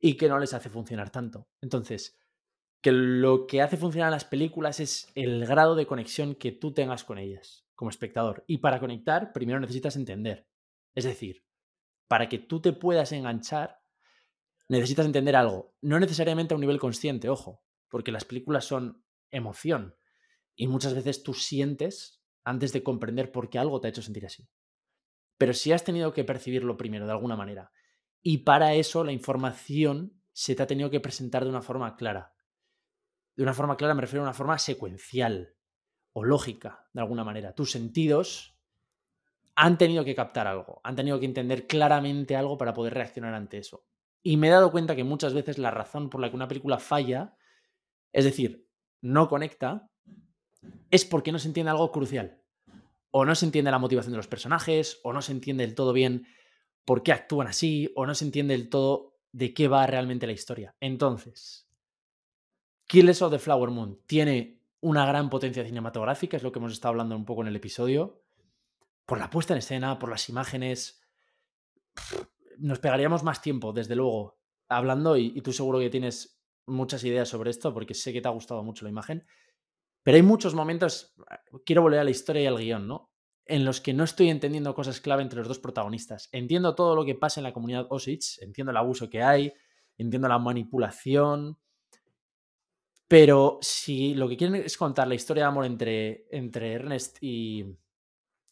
y 0.00 0.18
qué 0.18 0.28
no 0.28 0.38
les 0.38 0.52
hace 0.52 0.68
funcionar 0.68 1.10
tanto. 1.10 1.48
Entonces, 1.62 2.18
que 2.82 2.92
lo 2.92 3.46
que 3.46 3.62
hace 3.62 3.76
funcionar 3.76 4.10
las 4.10 4.24
películas 4.24 4.80
es 4.80 5.10
el 5.14 5.46
grado 5.46 5.74
de 5.74 5.86
conexión 5.86 6.34
que 6.34 6.52
tú 6.52 6.74
tengas 6.74 7.04
con 7.04 7.16
ellas 7.16 7.66
como 7.74 7.90
espectador. 7.90 8.44
Y 8.46 8.58
para 8.58 8.80
conectar, 8.80 9.32
primero 9.32 9.58
necesitas 9.60 9.96
entender. 9.96 10.46
Es 10.94 11.04
decir, 11.04 11.46
para 12.08 12.28
que 12.28 12.38
tú 12.38 12.60
te 12.60 12.72
puedas 12.72 13.12
enganchar, 13.12 13.80
necesitas 14.68 15.06
entender 15.06 15.36
algo. 15.36 15.74
No 15.80 15.98
necesariamente 15.98 16.52
a 16.52 16.56
un 16.56 16.60
nivel 16.60 16.78
consciente, 16.78 17.28
ojo 17.28 17.64
porque 17.92 18.10
las 18.10 18.24
películas 18.24 18.64
son 18.64 19.04
emoción 19.30 19.94
y 20.56 20.66
muchas 20.66 20.94
veces 20.94 21.22
tú 21.22 21.34
sientes 21.34 22.22
antes 22.42 22.72
de 22.72 22.82
comprender 22.82 23.30
por 23.30 23.50
qué 23.50 23.58
algo 23.58 23.80
te 23.80 23.86
ha 23.86 23.90
hecho 23.90 24.00
sentir 24.00 24.24
así. 24.24 24.48
Pero 25.36 25.52
si 25.52 25.72
has 25.72 25.84
tenido 25.84 26.14
que 26.14 26.24
percibirlo 26.24 26.78
primero 26.78 27.04
de 27.04 27.12
alguna 27.12 27.36
manera 27.36 27.70
y 28.22 28.38
para 28.38 28.72
eso 28.72 29.04
la 29.04 29.12
información 29.12 30.22
se 30.32 30.54
te 30.54 30.62
ha 30.62 30.66
tenido 30.66 30.88
que 30.88 31.00
presentar 31.00 31.44
de 31.44 31.50
una 31.50 31.60
forma 31.60 31.94
clara. 31.96 32.32
De 33.36 33.42
una 33.42 33.54
forma 33.54 33.76
clara 33.76 33.94
me 33.94 34.02
refiero 34.02 34.22
a 34.22 34.28
una 34.28 34.34
forma 34.34 34.58
secuencial 34.58 35.54
o 36.12 36.24
lógica, 36.24 36.88
de 36.92 37.00
alguna 37.00 37.24
manera. 37.24 37.54
Tus 37.54 37.70
sentidos 37.70 38.58
han 39.54 39.78
tenido 39.78 40.04
que 40.04 40.14
captar 40.14 40.46
algo, 40.46 40.80
han 40.84 40.96
tenido 40.96 41.18
que 41.18 41.26
entender 41.26 41.66
claramente 41.66 42.36
algo 42.36 42.58
para 42.58 42.74
poder 42.74 42.94
reaccionar 42.94 43.34
ante 43.34 43.58
eso. 43.58 43.86
Y 44.22 44.36
me 44.36 44.48
he 44.48 44.50
dado 44.50 44.70
cuenta 44.70 44.94
que 44.94 45.04
muchas 45.04 45.34
veces 45.34 45.58
la 45.58 45.70
razón 45.70 46.10
por 46.10 46.20
la 46.20 46.30
que 46.30 46.36
una 46.36 46.48
película 46.48 46.78
falla 46.78 47.36
es 48.12 48.24
decir, 48.24 48.68
no 49.00 49.28
conecta, 49.28 49.90
es 50.90 51.04
porque 51.04 51.32
no 51.32 51.38
se 51.38 51.48
entiende 51.48 51.70
algo 51.70 51.90
crucial. 51.90 52.40
O 53.10 53.24
no 53.24 53.34
se 53.34 53.46
entiende 53.46 53.70
la 53.70 53.78
motivación 53.78 54.12
de 54.12 54.18
los 54.18 54.28
personajes, 54.28 55.00
o 55.02 55.12
no 55.12 55.22
se 55.22 55.32
entiende 55.32 55.66
del 55.66 55.74
todo 55.74 55.92
bien 55.92 56.26
por 56.84 57.02
qué 57.02 57.12
actúan 57.12 57.48
así, 57.48 57.90
o 57.94 58.06
no 58.06 58.14
se 58.14 58.24
entiende 58.24 58.56
del 58.56 58.68
todo 58.68 59.18
de 59.32 59.54
qué 59.54 59.68
va 59.68 59.86
realmente 59.86 60.26
la 60.26 60.32
historia. 60.32 60.74
Entonces, 60.80 61.68
Killers 62.86 63.22
of 63.22 63.32
the 63.32 63.38
Flower 63.38 63.70
Moon 63.70 64.00
tiene 64.06 64.60
una 64.80 65.06
gran 65.06 65.30
potencia 65.30 65.64
cinematográfica, 65.64 66.36
es 66.36 66.42
lo 66.42 66.52
que 66.52 66.58
hemos 66.58 66.72
estado 66.72 66.90
hablando 66.90 67.16
un 67.16 67.24
poco 67.24 67.42
en 67.42 67.48
el 67.48 67.56
episodio, 67.56 68.22
por 69.06 69.18
la 69.18 69.30
puesta 69.30 69.54
en 69.54 69.58
escena, 69.58 69.98
por 69.98 70.10
las 70.10 70.28
imágenes. 70.28 71.02
Nos 72.58 72.78
pegaríamos 72.80 73.22
más 73.22 73.40
tiempo, 73.40 73.72
desde 73.72 73.96
luego, 73.96 74.38
hablando, 74.68 75.16
y, 75.16 75.32
y 75.34 75.40
tú 75.40 75.52
seguro 75.52 75.78
que 75.78 75.90
tienes 75.90 76.42
muchas 76.66 77.04
ideas 77.04 77.28
sobre 77.28 77.50
esto 77.50 77.72
porque 77.72 77.94
sé 77.94 78.12
que 78.12 78.20
te 78.20 78.28
ha 78.28 78.32
gustado 78.32 78.62
mucho 78.62 78.84
la 78.84 78.90
imagen. 78.90 79.26
Pero 80.02 80.16
hay 80.16 80.22
muchos 80.22 80.54
momentos, 80.54 81.14
quiero 81.64 81.82
volver 81.82 82.00
a 82.00 82.04
la 82.04 82.10
historia 82.10 82.42
y 82.42 82.46
al 82.46 82.58
guion, 82.58 82.88
¿no? 82.88 83.12
En 83.44 83.64
los 83.64 83.80
que 83.80 83.92
no 83.92 84.04
estoy 84.04 84.30
entendiendo 84.30 84.74
cosas 84.74 85.00
clave 85.00 85.22
entre 85.22 85.38
los 85.38 85.48
dos 85.48 85.58
protagonistas. 85.58 86.28
Entiendo 86.32 86.74
todo 86.74 86.96
lo 86.96 87.04
que 87.04 87.14
pasa 87.14 87.40
en 87.40 87.44
la 87.44 87.52
comunidad 87.52 87.86
Osage, 87.90 88.38
entiendo 88.40 88.70
el 88.70 88.76
abuso 88.76 89.08
que 89.10 89.22
hay, 89.22 89.52
entiendo 89.98 90.28
la 90.28 90.38
manipulación. 90.38 91.58
Pero 93.12 93.58
si 93.60 94.14
lo 94.14 94.26
que 94.26 94.38
quieren 94.38 94.54
es 94.54 94.78
contar 94.78 95.06
la 95.06 95.14
historia 95.14 95.42
de 95.42 95.48
amor 95.48 95.66
entre, 95.66 96.24
entre 96.30 96.72
Ernest 96.72 97.18
y, 97.20 97.76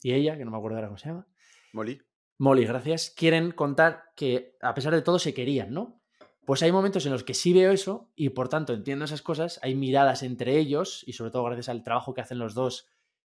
y 0.03 0.13
ella, 0.13 0.37
que 0.37 0.45
no 0.45 0.51
me 0.51 0.59
acuerdo 0.59 0.77
ahora 0.77 0.89
cómo 0.89 0.99
se 0.99 1.09
llama. 1.09 1.27
Molly. 1.73 1.99
Molly, 2.37 2.67
gracias. 2.67 3.09
Quieren 3.17 3.53
contar 3.53 4.13
que 4.15 4.59
a 4.61 4.75
pesar 4.75 4.93
de 4.93 5.01
todo 5.01 5.19
se 5.19 5.33
querían, 5.33 5.73
¿no? 5.73 6.03
Pues 6.45 6.63
hay 6.63 6.73
momentos 6.73 7.07
en 7.07 7.13
los 7.13 7.25
que 7.25 7.33
sí 7.33 7.55
veo 7.55 7.73
eso 7.73 8.13
y 8.15 8.29
por 8.29 8.51
tanto 8.51 8.75
entiendo 8.75 9.07
esas 9.07 9.23
cosas, 9.23 9.59
hay 9.63 9.75
miradas 9.75 10.23
entre 10.23 10.59
ellos 10.59 11.05
y 11.07 11.15
sobre 11.15 11.31
todo 11.31 11.45
gracias 11.45 11.71
al 11.71 11.83
trabajo 11.83 12.13
que 12.13 12.21
hacen 12.21 12.39
los 12.39 12.53
dos 12.53 12.87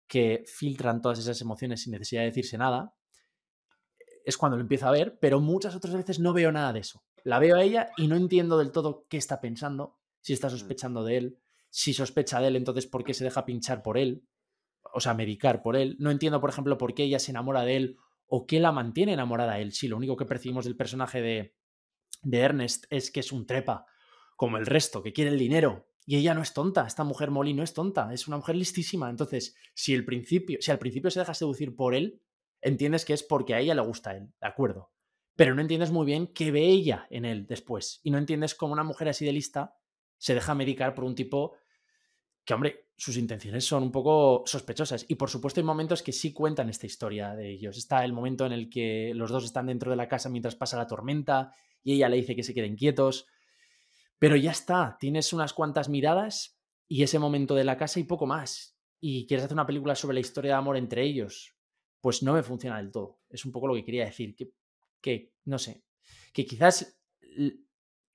que 0.06 0.44
filtran 0.46 1.02
todas 1.02 1.18
esas 1.18 1.38
emociones 1.42 1.82
sin 1.82 1.92
necesidad 1.92 2.22
de 2.22 2.28
decirse 2.28 2.56
nada, 2.56 2.94
es 4.24 4.38
cuando 4.38 4.56
lo 4.56 4.62
empiezo 4.62 4.88
a 4.88 4.92
ver, 4.92 5.18
pero 5.20 5.40
muchas 5.40 5.76
otras 5.76 5.92
veces 5.92 6.20
no 6.20 6.32
veo 6.32 6.50
nada 6.52 6.72
de 6.72 6.80
eso. 6.80 7.04
La 7.22 7.38
veo 7.38 7.56
a 7.56 7.62
ella 7.62 7.90
y 7.98 8.08
no 8.08 8.16
entiendo 8.16 8.56
del 8.56 8.72
todo 8.72 9.04
qué 9.10 9.18
está 9.18 9.42
pensando, 9.42 9.98
si 10.20 10.32
está 10.32 10.48
mm. 10.48 10.50
sospechando 10.50 11.04
de 11.04 11.16
él, 11.16 11.38
si 11.70 11.92
sospecha 11.92 12.40
de 12.40 12.48
él, 12.48 12.56
entonces 12.56 12.86
por 12.86 13.04
qué 13.04 13.14
se 13.14 13.24
deja 13.24 13.44
pinchar 13.44 13.82
por 13.82 13.98
él, 13.98 14.24
o 14.92 15.00
sea, 15.00 15.14
medicar 15.14 15.62
por 15.62 15.76
él. 15.76 15.96
No 15.98 16.10
entiendo, 16.10 16.40
por 16.40 16.50
ejemplo, 16.50 16.78
por 16.78 16.94
qué 16.94 17.04
ella 17.04 17.18
se 17.18 17.30
enamora 17.30 17.62
de 17.62 17.76
él 17.76 17.96
o 18.26 18.46
qué 18.46 18.60
la 18.60 18.72
mantiene 18.72 19.12
enamorada 19.12 19.54
a 19.54 19.60
él. 19.60 19.72
Si 19.72 19.88
lo 19.88 19.96
único 19.96 20.16
que 20.16 20.24
percibimos 20.24 20.64
del 20.64 20.76
personaje 20.76 21.20
de, 21.20 21.54
de 22.22 22.38
Ernest 22.38 22.86
es 22.90 23.10
que 23.10 23.20
es 23.20 23.32
un 23.32 23.46
trepa, 23.46 23.86
como 24.36 24.56
el 24.56 24.66
resto, 24.66 25.02
que 25.02 25.12
quiere 25.12 25.30
el 25.30 25.38
dinero. 25.38 25.88
Y 26.06 26.16
ella 26.16 26.32
no 26.32 26.40
es 26.40 26.54
tonta, 26.54 26.86
esta 26.86 27.04
mujer 27.04 27.30
Molly 27.30 27.52
no 27.52 27.62
es 27.62 27.74
tonta, 27.74 28.12
es 28.14 28.28
una 28.28 28.38
mujer 28.38 28.56
listísima. 28.56 29.10
Entonces, 29.10 29.54
si, 29.74 29.92
el 29.92 30.04
principio, 30.06 30.58
si 30.60 30.70
al 30.70 30.78
principio 30.78 31.10
se 31.10 31.20
deja 31.20 31.34
seducir 31.34 31.76
por 31.76 31.94
él, 31.94 32.22
entiendes 32.62 33.04
que 33.04 33.12
es 33.12 33.22
porque 33.22 33.54
a 33.54 33.60
ella 33.60 33.74
le 33.74 33.82
gusta 33.82 34.16
él, 34.16 34.32
¿de 34.40 34.48
acuerdo? 34.48 34.90
Pero 35.36 35.54
no 35.54 35.60
entiendes 35.60 35.90
muy 35.90 36.06
bien 36.06 36.26
qué 36.28 36.50
ve 36.50 36.64
ella 36.64 37.06
en 37.10 37.24
él 37.24 37.46
después. 37.46 38.00
Y 38.02 38.10
no 38.10 38.18
entiendes 38.18 38.54
cómo 38.54 38.72
una 38.72 38.84
mujer 38.84 39.08
así 39.08 39.24
de 39.26 39.32
lista 39.32 39.77
se 40.18 40.34
deja 40.34 40.54
medicar 40.54 40.94
por 40.94 41.04
un 41.04 41.14
tipo 41.14 41.56
que, 42.44 42.54
hombre, 42.54 42.88
sus 42.96 43.16
intenciones 43.16 43.64
son 43.64 43.84
un 43.84 43.92
poco 43.92 44.42
sospechosas. 44.44 45.06
Y 45.08 45.14
por 45.14 45.30
supuesto 45.30 45.60
hay 45.60 45.64
momentos 45.64 46.02
que 46.02 46.12
sí 46.12 46.32
cuentan 46.32 46.68
esta 46.68 46.86
historia 46.86 47.34
de 47.34 47.50
ellos. 47.50 47.76
Está 47.78 48.04
el 48.04 48.12
momento 48.12 48.44
en 48.44 48.52
el 48.52 48.68
que 48.68 49.12
los 49.14 49.30
dos 49.30 49.44
están 49.44 49.66
dentro 49.66 49.90
de 49.90 49.96
la 49.96 50.08
casa 50.08 50.28
mientras 50.28 50.56
pasa 50.56 50.76
la 50.76 50.86
tormenta 50.86 51.54
y 51.82 51.94
ella 51.94 52.08
le 52.08 52.16
dice 52.16 52.34
que 52.34 52.42
se 52.42 52.54
queden 52.54 52.76
quietos. 52.76 53.26
Pero 54.18 54.34
ya 54.34 54.50
está, 54.50 54.96
tienes 54.98 55.32
unas 55.32 55.52
cuantas 55.52 55.88
miradas 55.88 56.58
y 56.88 57.02
ese 57.02 57.18
momento 57.18 57.54
de 57.54 57.64
la 57.64 57.76
casa 57.76 58.00
y 58.00 58.04
poco 58.04 58.26
más. 58.26 58.76
Y 58.98 59.26
quieres 59.26 59.44
hacer 59.44 59.54
una 59.54 59.66
película 59.66 59.94
sobre 59.94 60.14
la 60.14 60.20
historia 60.20 60.52
de 60.52 60.58
amor 60.58 60.76
entre 60.76 61.04
ellos. 61.04 61.54
Pues 62.00 62.22
no 62.22 62.32
me 62.32 62.42
funciona 62.42 62.78
del 62.78 62.90
todo. 62.90 63.20
Es 63.28 63.44
un 63.44 63.52
poco 63.52 63.68
lo 63.68 63.74
que 63.74 63.84
quería 63.84 64.06
decir. 64.06 64.34
Que, 65.00 65.34
no 65.44 65.58
sé. 65.58 65.84
Que 66.32 66.44
quizás 66.44 66.98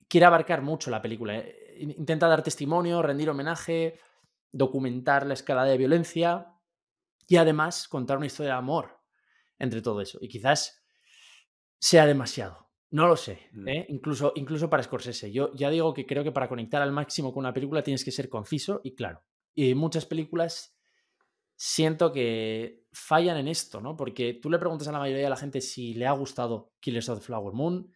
quiere 0.08 0.26
abarcar 0.26 0.60
mucho 0.60 0.90
la 0.90 1.00
película. 1.00 1.42
Intenta 1.78 2.28
dar 2.28 2.42
testimonio, 2.42 3.02
rendir 3.02 3.30
homenaje, 3.30 3.98
documentar 4.52 5.26
la 5.26 5.34
escalada 5.34 5.68
de 5.68 5.78
violencia 5.78 6.54
y 7.26 7.36
además 7.36 7.88
contar 7.88 8.16
una 8.18 8.26
historia 8.26 8.52
de 8.52 8.58
amor 8.58 9.00
entre 9.58 9.82
todo 9.82 10.00
eso. 10.00 10.18
Y 10.20 10.28
quizás 10.28 10.84
sea 11.78 12.06
demasiado. 12.06 12.68
No 12.90 13.08
lo 13.08 13.16
sé, 13.16 13.48
Mm. 13.52 13.68
¿eh? 13.68 13.86
incluso, 13.88 14.32
incluso 14.36 14.70
para 14.70 14.82
Scorsese. 14.82 15.32
Yo 15.32 15.52
ya 15.54 15.68
digo 15.70 15.92
que 15.92 16.06
creo 16.06 16.22
que 16.22 16.30
para 16.32 16.48
conectar 16.48 16.80
al 16.80 16.92
máximo 16.92 17.32
con 17.32 17.40
una 17.40 17.52
película 17.52 17.82
tienes 17.82 18.04
que 18.04 18.12
ser 18.12 18.28
conciso 18.28 18.80
y 18.84 18.94
claro. 18.94 19.22
Y 19.54 19.74
muchas 19.74 20.06
películas 20.06 20.78
siento 21.56 22.12
que 22.12 22.84
fallan 22.92 23.36
en 23.36 23.48
esto, 23.48 23.80
¿no? 23.80 23.96
Porque 23.96 24.34
tú 24.34 24.50
le 24.50 24.58
preguntas 24.58 24.86
a 24.88 24.92
la 24.92 24.98
mayoría 25.00 25.24
de 25.24 25.30
la 25.30 25.36
gente 25.36 25.60
si 25.60 25.94
le 25.94 26.06
ha 26.06 26.12
gustado 26.12 26.72
Killers 26.80 27.08
of 27.08 27.18
the 27.18 27.24
Flower 27.24 27.52
Moon 27.52 27.90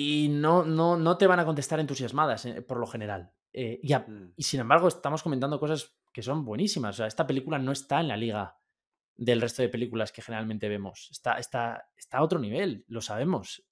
y 0.00 0.28
no, 0.28 0.64
no, 0.64 0.96
no 0.96 1.16
te 1.18 1.26
van 1.26 1.40
a 1.40 1.44
contestar 1.44 1.80
entusiasmadas 1.80 2.46
eh, 2.46 2.62
por 2.62 2.78
lo 2.78 2.86
general. 2.86 3.32
Eh, 3.52 3.80
y, 3.82 3.92
a- 3.94 4.00
Mm. 4.06 4.32
y 4.36 4.42
sin 4.44 4.60
embargo, 4.60 4.86
estamos 4.86 5.24
comentando 5.24 5.58
cosas 5.58 5.96
que 6.12 6.22
son 6.22 6.44
buenísimas. 6.44 6.94
O 6.94 6.98
sea, 6.98 7.06
esta 7.08 7.26
película 7.26 7.58
no 7.58 7.72
está 7.72 7.98
en 8.00 8.06
la 8.06 8.16
liga 8.16 8.56
del 9.16 9.40
resto 9.40 9.62
de 9.62 9.68
películas 9.68 10.12
que 10.12 10.22
generalmente 10.22 10.68
vemos. 10.68 11.08
Está, 11.10 11.38
está, 11.38 11.88
está 11.96 12.18
a 12.18 12.22
otro 12.22 12.38
nivel, 12.38 12.84
lo 12.86 13.00
sabemos. 13.00 13.64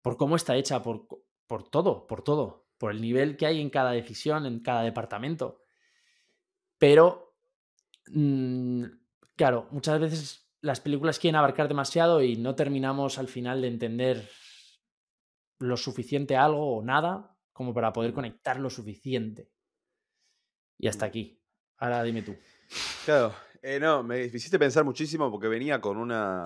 Por 0.00 0.16
cómo 0.16 0.34
está 0.36 0.56
hecha, 0.56 0.82
por, 0.82 1.06
por 1.46 1.68
todo, 1.68 2.06
por 2.06 2.22
todo. 2.22 2.66
Por 2.78 2.92
el 2.92 3.02
nivel 3.02 3.36
que 3.36 3.44
hay 3.44 3.60
en 3.60 3.68
cada 3.68 3.90
decisión, 3.90 4.46
en 4.46 4.60
cada 4.60 4.80
departamento. 4.82 5.60
Pero, 6.78 7.34
mm, 8.12 8.84
claro, 9.36 9.68
muchas 9.72 10.00
veces 10.00 10.48
las 10.62 10.80
películas 10.80 11.18
quieren 11.18 11.36
abarcar 11.36 11.68
demasiado 11.68 12.22
y 12.22 12.36
no 12.36 12.54
terminamos 12.54 13.18
al 13.18 13.28
final 13.28 13.60
de 13.60 13.68
entender 13.68 14.28
lo 15.58 15.76
suficiente 15.76 16.36
algo 16.36 16.76
o 16.76 16.82
nada 16.84 17.36
como 17.52 17.74
para 17.74 17.92
poder 17.92 18.12
conectar 18.12 18.58
lo 18.60 18.70
suficiente. 18.70 19.50
Y 20.78 20.86
hasta 20.88 21.06
Mm. 21.06 21.08
aquí. 21.08 21.40
Ahora 21.78 22.02
dime 22.02 22.22
tú. 22.22 22.36
Claro, 23.04 23.34
eh, 23.62 23.78
no, 23.80 24.02
me 24.02 24.24
hiciste 24.24 24.58
pensar 24.58 24.84
muchísimo 24.84 25.30
porque 25.30 25.48
venía 25.48 25.80
con 25.80 25.96
una, 25.96 26.44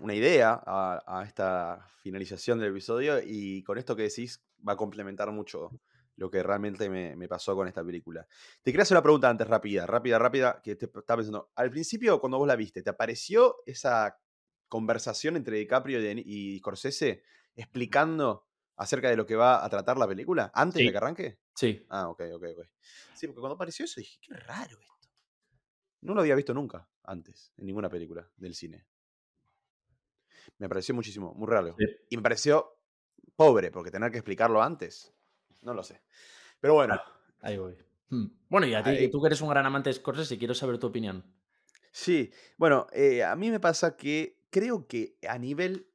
una 0.00 0.14
idea 0.14 0.60
a, 0.64 1.02
a 1.06 1.24
esta 1.24 1.86
finalización 2.02 2.58
del 2.58 2.70
episodio 2.70 3.20
y 3.24 3.62
con 3.62 3.78
esto 3.78 3.94
que 3.94 4.02
decís 4.04 4.42
va 4.66 4.72
a 4.72 4.76
complementar 4.76 5.30
mucho 5.30 5.70
lo 6.16 6.30
que 6.30 6.42
realmente 6.42 6.88
me, 6.90 7.16
me 7.16 7.28
pasó 7.28 7.54
con 7.54 7.66
esta 7.68 7.84
película. 7.84 8.26
Te 8.62 8.70
quería 8.72 8.82
hacer 8.82 8.96
una 8.96 9.02
pregunta 9.02 9.30
antes 9.30 9.46
rápida, 9.46 9.86
rápida, 9.86 10.18
rápida, 10.18 10.60
que 10.62 10.76
te 10.76 10.86
estaba 10.86 11.16
pensando. 11.18 11.50
Al 11.54 11.70
principio, 11.70 12.20
cuando 12.20 12.38
vos 12.38 12.46
la 12.46 12.56
viste, 12.56 12.82
¿te 12.82 12.90
apareció 12.90 13.56
esa 13.64 14.18
conversación 14.68 15.36
entre 15.36 15.58
DiCaprio 15.58 16.00
y, 16.00 16.22
y 16.24 16.58
Scorsese 16.58 17.22
explicando 17.54 18.46
acerca 18.76 19.08
de 19.10 19.16
lo 19.16 19.26
que 19.26 19.36
va 19.36 19.64
a 19.64 19.68
tratar 19.68 19.98
la 19.98 20.08
película 20.08 20.50
antes 20.54 20.78
Sí. 20.80 20.86
de 20.86 20.90
que 20.92 20.96
arranque? 20.96 21.38
Sí. 21.54 21.84
Ah, 21.90 22.08
ok, 22.08 22.22
ok, 22.34 22.44
ok. 22.56 22.66
Sí, 23.14 23.26
porque 23.26 23.40
cuando 23.40 23.54
apareció 23.54 23.84
eso 23.84 24.00
dije, 24.00 24.18
qué 24.22 24.34
raro 24.34 24.78
esto. 24.80 25.08
No 26.02 26.14
lo 26.14 26.20
había 26.22 26.34
visto 26.34 26.54
nunca 26.54 26.88
antes, 27.04 27.52
en 27.58 27.66
ninguna 27.66 27.90
película 27.90 28.30
del 28.36 28.54
cine. 28.54 28.86
Me 30.58 30.68
pareció 30.68 30.94
muchísimo, 30.94 31.34
muy 31.34 31.46
raro. 31.48 31.74
Sí. 31.78 31.84
Y 32.10 32.16
me 32.16 32.22
pareció 32.22 32.78
pobre, 33.36 33.70
porque 33.70 33.90
tener 33.90 34.10
que 34.10 34.18
explicarlo 34.18 34.62
antes, 34.62 35.12
no 35.62 35.74
lo 35.74 35.82
sé. 35.82 36.02
Pero 36.60 36.74
bueno, 36.74 37.00
Ahí 37.42 37.56
voy. 37.56 37.76
Hmm. 38.08 38.26
Bueno, 38.48 38.66
y 38.66 38.74
a 38.74 38.82
ti, 38.82 39.08
tú 39.10 39.20
que 39.20 39.28
eres 39.28 39.40
un 39.40 39.48
gran 39.48 39.64
amante 39.64 39.88
de 39.90 39.94
Scorsese, 39.94 40.38
quiero 40.38 40.54
saber 40.54 40.78
tu 40.78 40.86
opinión. 40.88 41.24
sí. 41.92 42.30
Bueno, 42.56 42.86
eh, 42.92 43.22
a 43.24 43.34
mí 43.36 43.50
me 43.50 43.60
pasa 43.60 43.96
que 43.96 44.42
creo 44.50 44.86
que 44.86 45.16
a 45.28 45.38
nivel 45.38 45.89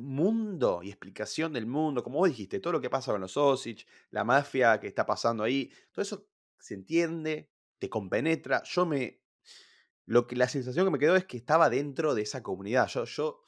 mundo 0.00 0.80
y 0.82 0.88
explicación 0.90 1.52
del 1.52 1.66
mundo, 1.66 2.02
como 2.02 2.18
vos 2.18 2.28
dijiste, 2.28 2.60
todo 2.60 2.72
lo 2.74 2.80
que 2.80 2.90
pasa 2.90 3.12
con 3.12 3.20
los 3.20 3.36
Osage, 3.36 3.86
la 4.10 4.24
mafia 4.24 4.80
que 4.80 4.88
está 4.88 5.06
pasando 5.06 5.44
ahí, 5.44 5.72
todo 5.92 6.02
eso 6.02 6.28
se 6.58 6.74
entiende, 6.74 7.50
te 7.78 7.88
compenetra. 7.90 8.62
Yo 8.64 8.86
me. 8.86 9.22
Lo 10.06 10.26
que 10.26 10.36
la 10.36 10.48
sensación 10.48 10.86
que 10.86 10.90
me 10.92 10.98
quedó 10.98 11.16
es 11.16 11.24
que 11.26 11.36
estaba 11.36 11.70
dentro 11.70 12.14
de 12.14 12.22
esa 12.22 12.42
comunidad. 12.42 12.88
Yo, 12.88 13.04
yo 13.04 13.42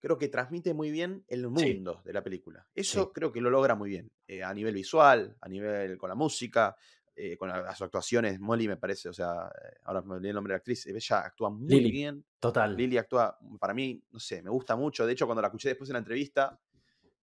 creo 0.00 0.18
que 0.18 0.28
transmite 0.28 0.74
muy 0.74 0.90
bien 0.90 1.24
el 1.28 1.48
Sí. 1.54 1.82
mundo 1.82 2.02
de 2.04 2.12
la 2.12 2.22
película. 2.24 2.68
Eso 2.74 3.12
Sí. 3.12 3.12
creo 3.12 3.32
que 3.32 3.40
lo 3.40 3.50
logra 3.50 3.74
muy 3.76 3.90
bien. 3.90 4.12
eh, 4.28 4.42
a 4.44 4.54
nivel 4.54 4.74
visual, 4.74 5.36
a 5.42 5.48
nivel 5.48 5.98
con 5.98 6.08
la 6.08 6.14
música, 6.16 6.76
eh, 7.14 7.36
con 7.36 7.48
la- 7.48 7.60
las 7.62 7.80
actuaciones. 7.82 8.40
Molly 8.40 8.68
me 8.68 8.76
parece, 8.76 9.08
o 9.08 9.12
sea, 9.12 9.48
eh, 9.48 9.76
ahora 9.84 10.02
me 10.02 10.14
olvidé 10.14 10.30
el 10.30 10.34
nombre 10.34 10.52
de 10.52 10.54
la 10.54 10.58
actriz. 10.58 10.86
Ella 10.86 11.20
actúa 11.20 11.50
muy 11.50 11.68
Lily. 11.68 11.90
bien. 11.90 12.24
Total. 12.40 12.76
Lily 12.76 12.98
actúa, 12.98 13.38
para 13.60 13.74
mí, 13.74 14.02
no 14.10 14.18
sé, 14.18 14.42
me 14.42 14.50
gusta 14.50 14.76
mucho. 14.76 15.06
De 15.06 15.12
hecho, 15.12 15.26
cuando 15.26 15.42
la 15.42 15.48
escuché 15.48 15.68
después 15.68 15.88
en 15.90 15.94
la 15.94 15.98
entrevista 16.00 16.58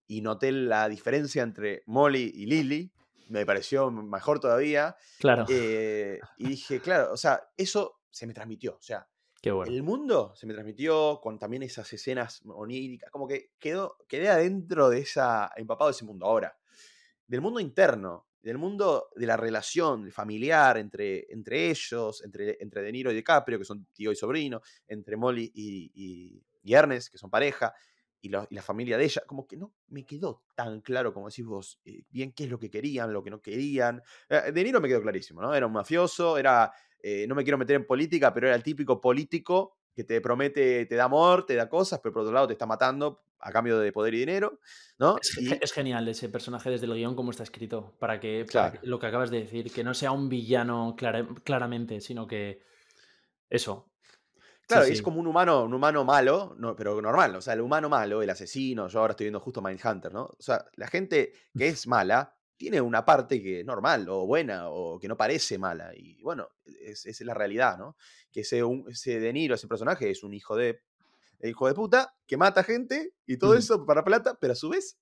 y 0.08 0.22
noté 0.22 0.52
la 0.52 0.88
diferencia 0.90 1.44
entre 1.44 1.84
Molly 1.88 2.32
y 2.36 2.46
Lily, 2.46 2.92
me 3.30 3.46
pareció 3.46 3.92
mejor 3.92 4.40
todavía. 4.40 4.96
Claro. 5.20 5.46
eh, 5.50 6.20
y 6.38 6.48
dije, 6.50 6.80
claro, 6.82 7.14
o 7.14 7.18
sea, 7.18 7.42
eso 7.58 8.00
se 8.10 8.26
me 8.26 8.34
transmitió. 8.34 8.76
O 8.76 8.82
sea, 8.82 9.08
Qué 9.42 9.52
bueno. 9.52 9.72
el 9.72 9.84
mundo 9.84 10.34
se 10.36 10.48
me 10.48 10.54
transmitió 10.54 11.20
con 11.22 11.38
también 11.40 11.62
esas 11.64 11.92
escenas 11.94 12.42
oníricas, 12.46 13.10
como 13.12 13.28
que 13.28 13.52
quedó, 13.60 13.98
quedé 14.08 14.30
adentro 14.30 14.90
de 14.90 15.00
esa, 15.00 15.52
empapado 15.56 15.90
de 15.90 15.96
ese 15.96 16.06
mundo. 16.06 16.26
Ahora, 16.26 16.58
del 17.28 17.42
mundo 17.42 17.60
interno, 17.60 18.28
del 18.42 18.58
mundo 18.58 19.10
de 19.16 19.26
la 19.26 19.38
relación 19.38 20.12
familiar 20.12 20.78
entre, 20.78 21.26
entre 21.32 21.70
ellos, 21.70 22.24
entre, 22.24 22.58
entre 22.62 22.82
De 22.82 22.92
Niro 22.92 23.12
y 23.12 23.16
DiCaprio, 23.16 23.60
que 23.60 23.66
son 23.66 23.86
tío 23.94 24.12
y 24.12 24.16
sobrino, 24.16 24.62
entre 24.88 25.18
Molly 25.18 25.52
y, 25.54 25.92
y- 25.94 26.44
Ernest, 26.74 27.12
que 27.12 27.18
son 27.18 27.30
pareja, 27.32 27.74
y, 28.22 28.30
la- 28.30 28.46
y 28.50 28.56
la 28.56 28.62
familia 28.62 28.98
de 28.98 29.06
ella, 29.06 29.24
como 29.26 29.48
que 29.48 29.56
no 29.58 29.74
me 29.88 30.06
quedó 30.06 30.44
tan 30.56 30.82
claro 30.82 31.14
como 31.14 31.30
decís 31.30 31.46
vos, 31.46 31.80
eh, 31.86 32.04
bien 32.10 32.34
qué 32.34 32.44
es 32.44 32.50
lo 32.50 32.60
que 32.60 32.70
querían, 32.70 33.14
lo 33.14 33.24
que 33.24 33.30
no 33.30 33.42
querían. 33.42 34.02
Eh, 34.30 34.52
De 34.52 34.64
Niro 34.64 34.82
me 34.82 34.88
quedó 34.90 35.02
clarísimo, 35.02 35.42
¿no? 35.42 35.54
Era 35.54 35.66
un 35.66 35.72
mafioso, 35.74 36.38
era, 36.38 36.72
eh, 37.02 37.26
no 37.28 37.36
me 37.36 37.44
quiero 37.44 37.58
meter 37.58 37.78
en 37.78 37.86
política, 37.86 38.34
pero 38.34 38.48
era 38.48 38.56
el 38.56 38.64
típico 38.64 39.00
político 39.00 39.78
que 39.96 40.04
te 40.04 40.22
promete, 40.22 40.86
te 40.86 40.96
da 40.96 41.06
amor, 41.06 41.46
te 41.46 41.56
da 41.56 41.68
cosas, 41.70 42.00
pero 42.02 42.14
por 42.14 42.22
otro 42.24 42.34
lado 42.34 42.48
te 42.48 42.54
está 42.54 42.66
matando 42.66 43.22
a 43.42 43.52
cambio 43.52 43.80
de 43.80 43.92
poder 43.92 44.14
y 44.14 44.20
dinero, 44.20 44.60
¿no? 44.98 45.18
Es, 45.22 45.38
Y- 45.38 45.46
ge- 45.48 45.60
es 45.62 45.72
genial 45.72 46.08
ese 46.08 46.30
personaje 46.30 46.70
desde 46.70 46.86
el 46.86 46.94
guion, 46.94 47.16
como 47.16 47.32
está 47.32 47.44
escrito, 47.44 47.96
para 48.00 48.20
que, 48.20 48.46
para 48.46 48.52
Claro. 48.72 48.82
que- 48.82 48.88
lo 48.88 49.00
que 49.00 49.06
acabas 49.08 49.32
de 49.32 49.42
decir, 49.42 49.72
que 49.72 49.84
no 49.84 49.94
sea 49.94 50.12
un 50.12 50.28
villano 50.30 50.96
clara- 50.98 51.28
claramente, 51.44 52.02
sino 52.02 52.28
que 52.28 52.62
eso. 53.50 53.92
Claro, 54.68 54.86
sí. 54.86 54.94
es 54.94 55.02
como 55.02 55.20
un 55.20 55.26
humano, 55.26 55.64
un 55.64 55.74
humano 55.74 56.06
malo, 56.06 56.56
no, 56.60 56.76
pero 56.76 57.02
normal. 57.02 57.36
O 57.36 57.42
sea, 57.42 57.54
el 57.56 57.62
humano 57.62 57.90
malo, 57.90 58.22
el 58.22 58.30
asesino, 58.30 58.88
yo 58.88 59.00
ahora 59.00 59.12
estoy 59.12 59.26
viendo 59.26 59.40
justo 59.40 59.64
Mindhunter, 59.64 60.14
¿no? 60.14 60.26
O 60.26 60.36
sea, 60.42 60.64
la 60.76 60.88
gente 60.88 61.34
que 61.58 61.70
es 61.70 61.88
mala 61.88 62.36
tiene 62.56 62.80
una 62.80 63.04
parte 63.04 63.42
que 63.42 63.62
es 63.62 63.66
normal 63.66 64.08
o 64.10 64.28
buena 64.28 64.70
o 64.70 65.00
que 65.00 65.08
no 65.08 65.18
parece 65.18 65.58
mala. 65.58 65.92
Y 65.96 66.22
bueno, 66.22 66.50
es, 66.66 67.06
es 67.08 67.20
la 67.22 67.34
realidad, 67.34 67.80
¿no? 67.80 67.96
Que 68.32 68.42
ese, 68.42 68.64
un- 68.64 68.86
ese 68.92 69.20
De 69.20 69.34
Niro, 69.34 69.56
ese 69.56 69.68
personaje, 69.68 70.12
es 70.12 70.22
un 70.24 70.34
hijo 70.36 70.56
de, 70.56 70.82
hijo 71.44 71.68
de 71.68 71.74
puta 71.74 72.16
que 72.28 72.38
mata 72.38 72.64
gente 72.64 73.14
y 73.26 73.38
todo 73.38 73.56
eso 73.56 73.86
para 73.86 74.04
plata, 74.04 74.38
pero 74.40 74.54
a 74.54 74.56
su 74.56 74.70
vez 74.70 75.00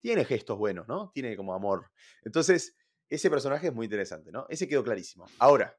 tiene 0.00 0.24
gestos 0.24 0.56
buenos, 0.56 0.86
¿no? 0.88 1.10
Tiene 1.12 1.36
como 1.36 1.54
amor. 1.54 1.90
Entonces, 2.24 2.76
ese 3.08 3.28
personaje 3.28 3.68
es 3.68 3.74
muy 3.74 3.84
interesante, 3.84 4.30
¿no? 4.30 4.46
Ese 4.48 4.68
quedó 4.68 4.82
clarísimo. 4.84 5.26
Ahora, 5.38 5.76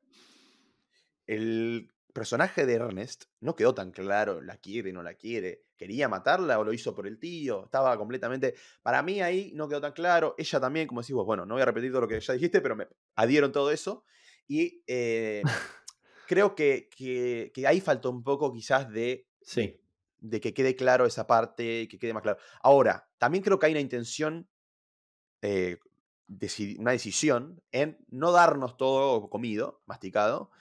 el 1.26 1.90
personaje 2.14 2.66
de 2.66 2.74
Ernest 2.74 3.26
no 3.40 3.56
quedó 3.56 3.74
tan 3.74 3.92
claro, 3.92 4.42
la 4.42 4.58
quiere, 4.58 4.92
no 4.92 5.02
la 5.02 5.14
quiere, 5.14 5.64
quería 5.78 6.10
matarla 6.10 6.60
o 6.60 6.64
lo 6.64 6.74
hizo 6.74 6.94
por 6.94 7.08
el 7.08 7.18
tío, 7.18 7.66
estaba 7.66 7.98
completamente... 7.98 8.56
Para 8.84 9.02
mí 9.02 9.22
ahí 9.22 9.54
no 9.56 9.70
quedó 9.70 9.80
tan 9.80 9.94
claro, 9.94 10.36
ella 10.38 10.60
también, 10.60 10.88
como 10.88 11.02
decís 11.02 11.16
vos, 11.16 11.26
bueno, 11.26 11.46
no 11.46 11.56
voy 11.56 11.62
a 11.62 11.66
repetir 11.66 11.90
todo 11.92 12.02
lo 12.02 12.08
que 12.08 12.20
ya 12.20 12.34
dijiste, 12.34 12.60
pero 12.60 12.76
me 12.76 12.88
adhieron 13.16 13.54
todo 13.54 13.72
eso 13.72 14.04
y 14.46 14.84
eh, 14.88 15.42
creo 16.28 16.54
que, 16.54 16.90
que, 16.96 17.52
que 17.54 17.66
ahí 17.66 17.80
faltó 17.80 18.12
un 18.12 18.24
poco 18.24 18.52
quizás 18.52 18.92
de, 18.92 19.26
Sí. 19.42 19.81
De 20.22 20.40
que 20.40 20.54
quede 20.54 20.76
claro 20.76 21.06
esa 21.06 21.28
parte, 21.28 21.88
que 21.88 22.00
quede 22.00 22.14
más 22.14 22.24
claro. 22.24 22.40
Ahora, 22.62 23.10
también 23.18 23.44
creo 23.44 23.60
que 23.60 23.66
hay 23.66 23.72
una 23.74 23.82
intención, 23.82 24.48
eh, 25.42 25.78
una 26.78 26.92
decisión 26.92 27.62
en 27.72 27.98
no 28.10 28.32
darnos 28.32 28.78
todo 28.78 29.30
comido, 29.30 29.82
masticado, 29.86 30.52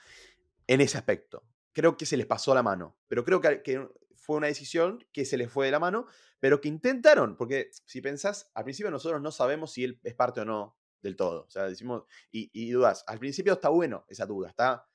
en 0.67 0.81
ese 0.81 0.97
aspecto. 0.97 1.43
Creo 1.73 1.95
que 1.95 2.05
se 2.05 2.17
les 2.17 2.25
pasó 2.25 2.53
la 2.53 2.63
mano, 2.63 2.97
pero 3.07 3.23
creo 3.23 3.39
que, 3.39 3.61
que 3.61 3.87
fue 4.15 4.37
una 4.37 4.47
decisión 4.47 5.05
que 5.13 5.25
se 5.25 5.37
les 5.37 5.49
fue 5.49 5.67
de 5.67 5.71
la 5.71 5.79
mano, 5.79 6.07
pero 6.39 6.59
que 6.59 6.67
intentaron, 6.67 7.37
porque 7.37 7.69
si 7.85 8.01
pensás, 8.01 8.51
al 8.55 8.63
principio 8.63 8.91
nosotros 8.91 9.21
no 9.21 9.31
sabemos 9.31 9.71
si 9.71 9.83
él 9.83 9.99
es 10.03 10.15
parte 10.15 10.41
o 10.41 10.45
no 10.45 10.77
del 11.01 11.15
todo, 11.15 11.45
o 11.45 11.49
sea, 11.49 11.63
decimos, 11.67 12.03
y, 12.31 12.49
y 12.53 12.71
dudas, 12.71 13.03
al 13.07 13.19
principio 13.19 13.53
está 13.53 13.69
bueno 13.69 14.05
esa 14.07 14.25
duda, 14.25 14.49
está, 14.49 14.87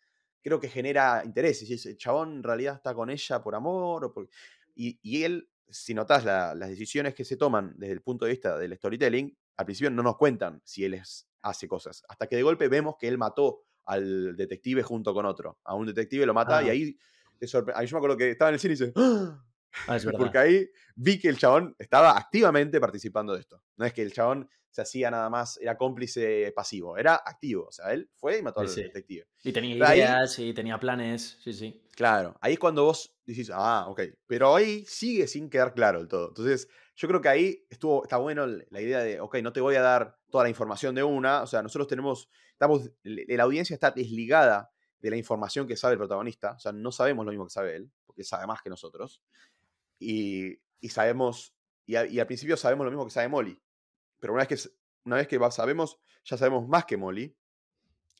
creo 0.47 0.61
que 0.61 0.69
genera 0.69 1.23
interés, 1.25 1.59
si 1.59 1.75
ese 1.75 1.97
chabón 1.97 2.35
en 2.35 2.43
realidad 2.45 2.77
está 2.77 2.95
con 2.95 3.11
ella 3.11 3.43
por 3.43 3.57
amor, 3.57 4.05
o 4.05 4.13
por, 4.13 4.29
y, 4.77 4.99
y 5.03 5.25
él, 5.25 5.49
si 5.69 5.95
notás 5.95 6.25
la- 6.25 6.55
las 6.55 6.69
decisiones 6.69 7.15
que 7.15 7.25
se 7.25 7.37
toman 7.37 7.75
desde 7.77 7.95
el 7.95 8.03
punto 8.03 8.25
de 8.25 8.31
vista 8.33 8.57
del 8.59 8.77
storytelling, 8.77 9.37
al 9.57 9.65
principio 9.67 9.91
no 9.91 10.03
nos 10.05 10.17
cuentan 10.17 10.61
si 10.65 10.85
él 10.85 10.95
es- 10.95 11.27
hace 11.43 11.67
cosas, 11.67 12.05
hasta 12.09 12.27
que 12.29 12.37
de 12.37 12.43
golpe 12.43 12.69
vemos 12.69 12.97
que 12.99 13.09
él 13.09 13.19
mató 13.19 13.63
al 13.87 14.37
detective 14.37 14.83
junto 14.83 15.15
con 15.15 15.27
otro. 15.27 15.59
A 15.65 15.75
un 15.75 15.87
detective 15.87 16.27
lo 16.27 16.35
mata 16.35 16.63
y 16.63 16.69
Ah. 16.69 16.73
ahí 16.73 16.99
te 17.39 17.47
sorpre- 17.47 17.73
Ahí 17.77 17.87
yo 17.87 17.97
me 17.97 17.99
acuerdo 17.99 18.17
que 18.17 18.31
estaba 18.31 18.49
en 18.51 18.55
el 18.55 18.61
cine 18.61 18.75
y 18.75 18.77
dice, 18.77 18.93
"¡Ah!". 18.97 19.43
Ah, 19.87 19.97
es 19.97 20.05
verdad. 20.05 20.19
Porque 20.19 20.39
ahí 20.39 20.69
vi 20.95 21.19
que 21.19 21.29
el 21.29 21.39
chabón 21.39 21.75
estaba 21.79 22.17
activamente 22.17 22.81
participando 22.81 23.35
de 23.35 23.41
esto. 23.41 23.63
No 23.77 23.85
es 23.85 23.93
que 23.93 24.03
el 24.03 24.13
chabón 24.13 24.49
se 24.71 24.83
hacía 24.83 25.11
nada 25.11 25.31
más, 25.31 25.59
era 25.59 25.77
cómplice 25.79 26.53
pasivo, 26.55 26.99
era 26.99 27.15
activo. 27.15 27.67
O 27.69 27.73
sea, 27.73 27.93
él 27.93 28.11
fue 28.15 28.39
y 28.39 28.43
mató 28.43 28.61
Sí, 28.61 28.67
al 28.67 28.73
sí. 28.75 28.83
detective. 28.83 29.27
Y 29.43 29.53
tenía 29.53 29.75
Pero 29.75 29.87
ahí- 29.87 29.99
ideas 30.01 30.39
y 30.39 30.53
tenía 30.53 30.79
planes, 30.79 31.39
sí, 31.43 31.53
sí. 31.53 31.83
Claro, 31.95 32.37
ahí 32.43 32.55
es 32.55 32.59
cuando 32.59 32.85
vos 32.85 33.17
decís, 33.25 33.51
ah, 33.55 33.87
ok. 33.89 34.03
Pero 34.27 34.55
ahí 34.55 34.85
sigue 34.87 35.27
sin 35.29 35.49
quedar 35.49 35.73
claro 35.73 35.99
el 36.01 36.09
todo. 36.09 36.29
Entonces, 36.29 36.69
yo 36.95 37.09
creo 37.09 37.23
que 37.23 37.29
ahí 37.29 37.67
estuvo, 37.71 38.03
está 38.03 38.19
bueno 38.19 38.47
la 38.47 38.81
idea 38.83 38.99
de, 38.99 39.19
ok, 39.21 39.37
no 39.43 39.53
te 39.53 39.63
voy 39.63 39.77
a 39.77 39.81
dar 39.83 40.19
toda 40.31 40.45
la 40.45 40.51
información 40.51 40.95
de 40.95 41.03
una. 41.03 41.43
O 41.43 41.47
sea, 41.47 41.63
nosotros 41.63 41.89
tenemos, 41.89 42.29
estamos, 42.53 42.91
la 43.03 43.43
audiencia 43.45 43.73
está 43.73 43.91
desligada 43.93 44.71
de 44.99 45.11
la 45.11 45.17
información 45.17 45.67
que 45.67 45.77
sabe 45.77 45.93
el 45.93 45.99
protagonista. 45.99 46.53
O 46.53 46.59
sea, 46.59 46.73
no 46.73 46.93
sabemos 46.93 47.25
lo 47.25 47.31
mismo 47.31 47.47
que 47.47 47.51
sabe 47.53 47.77
él, 47.77 47.91
porque 48.05 48.25
sabe 48.25 48.47
más 48.47 48.61
que 48.61 48.69
nosotros. 48.69 49.23
Y, 49.99 50.59
y 50.81 50.89
sabemos, 50.91 51.55
y, 51.87 51.97
a- 51.97 52.07
y 52.07 52.21
al 52.21 52.27
principio 52.27 52.57
sabemos 52.57 52.85
lo 52.85 52.91
mismo 52.91 53.05
que 53.05 53.11
sabe 53.11 53.29
Molly. 53.29 53.61
Pero 54.21 54.33
una 54.35 54.45
vez 54.45 54.49
que, 54.63 54.69
una 55.05 55.17
vez 55.17 55.29
que 55.29 55.39
sabemos, 55.51 55.99
ya 56.25 56.37
sabemos 56.37 56.67
más 56.69 56.85
que 56.85 56.97
Molly. 56.97 57.37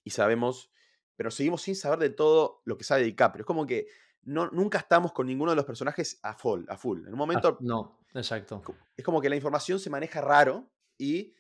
Y 0.05 0.11
sabemos, 0.11 0.71
pero 1.17 1.31
seguimos 1.31 1.63
sin 1.63 1.75
saber 1.75 1.99
de 1.99 2.11
todo 2.11 2.63
lo 2.65 2.79
que 2.79 2.85
sabe 2.85 3.03
DiCaprio. 3.03 3.43
Es 3.43 3.47
como 3.47 3.67
que 3.67 3.87
no, 4.23 4.49
nunca 4.51 4.79
estamos 4.79 5.13
con 5.13 5.27
ninguno 5.27 5.51
de 5.53 5.57
los 5.57 5.65
personajes 5.65 6.19
a 6.23 6.35
full. 6.35 6.65
A 6.69 6.77
full. 6.77 7.01
En 7.01 7.09
un 7.09 7.15
Ah, 7.15 7.17
momento 7.17 7.59
no, 7.61 7.99
exacto. 8.15 8.63
es 8.97 9.05
como 9.05 9.21
que 9.21 9.29
la 9.29 9.37
información 9.37 9.79
se 9.81 9.91
maneja 9.91 10.21
raro 10.21 10.71
y 10.99 11.35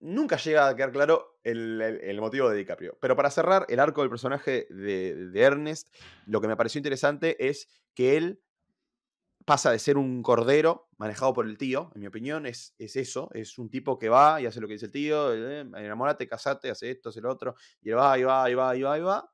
nunca 0.00 0.36
llega 0.36 0.68
a 0.68 0.74
quedar 0.76 0.90
claro 0.92 1.38
el, 1.44 1.80
el- 1.80 2.00
el 2.00 2.20
motivo 2.20 2.48
de 2.50 2.56
DiCaprio. 2.56 2.96
Pero 3.00 3.14
para 3.16 3.30
cerrar 3.30 3.66
el 3.68 3.78
arco 3.80 4.00
del 4.00 4.10
personaje 4.10 4.66
de, 4.70 5.14
de 5.30 5.40
Ernest, 5.42 5.88
lo 6.26 6.40
que 6.40 6.48
me 6.48 6.56
pareció 6.56 6.78
interesante 6.78 7.48
es 7.48 7.68
que 7.94 8.16
él 8.16 8.42
pasa 9.44 9.70
de 9.70 9.78
ser 9.78 9.96
un 9.96 10.22
cordero 10.22 10.88
manejado 10.98 11.32
por 11.32 11.46
el 11.46 11.58
tío, 11.58 11.90
en 11.94 12.00
mi 12.00 12.06
opinión, 12.06 12.46
es, 12.46 12.74
es 12.78 12.96
eso, 12.96 13.28
es 13.34 13.58
un 13.58 13.70
tipo 13.70 13.98
que 13.98 14.08
va 14.08 14.40
y 14.40 14.46
hace 14.46 14.60
lo 14.60 14.66
que 14.66 14.74
dice 14.74 14.86
el 14.86 14.92
tío, 14.92 15.34
eh, 15.34 15.60
enamórate, 15.60 16.28
casate, 16.28 16.70
hace 16.70 16.90
esto, 16.90 17.08
hace 17.08 17.20
lo 17.20 17.30
otro, 17.30 17.54
y 17.80 17.90
va, 17.90 18.18
y 18.18 18.22
va, 18.22 18.50
y 18.50 18.54
va, 18.54 18.76
y 18.76 18.82
va, 18.82 18.98
y 18.98 19.00
va, 19.00 19.32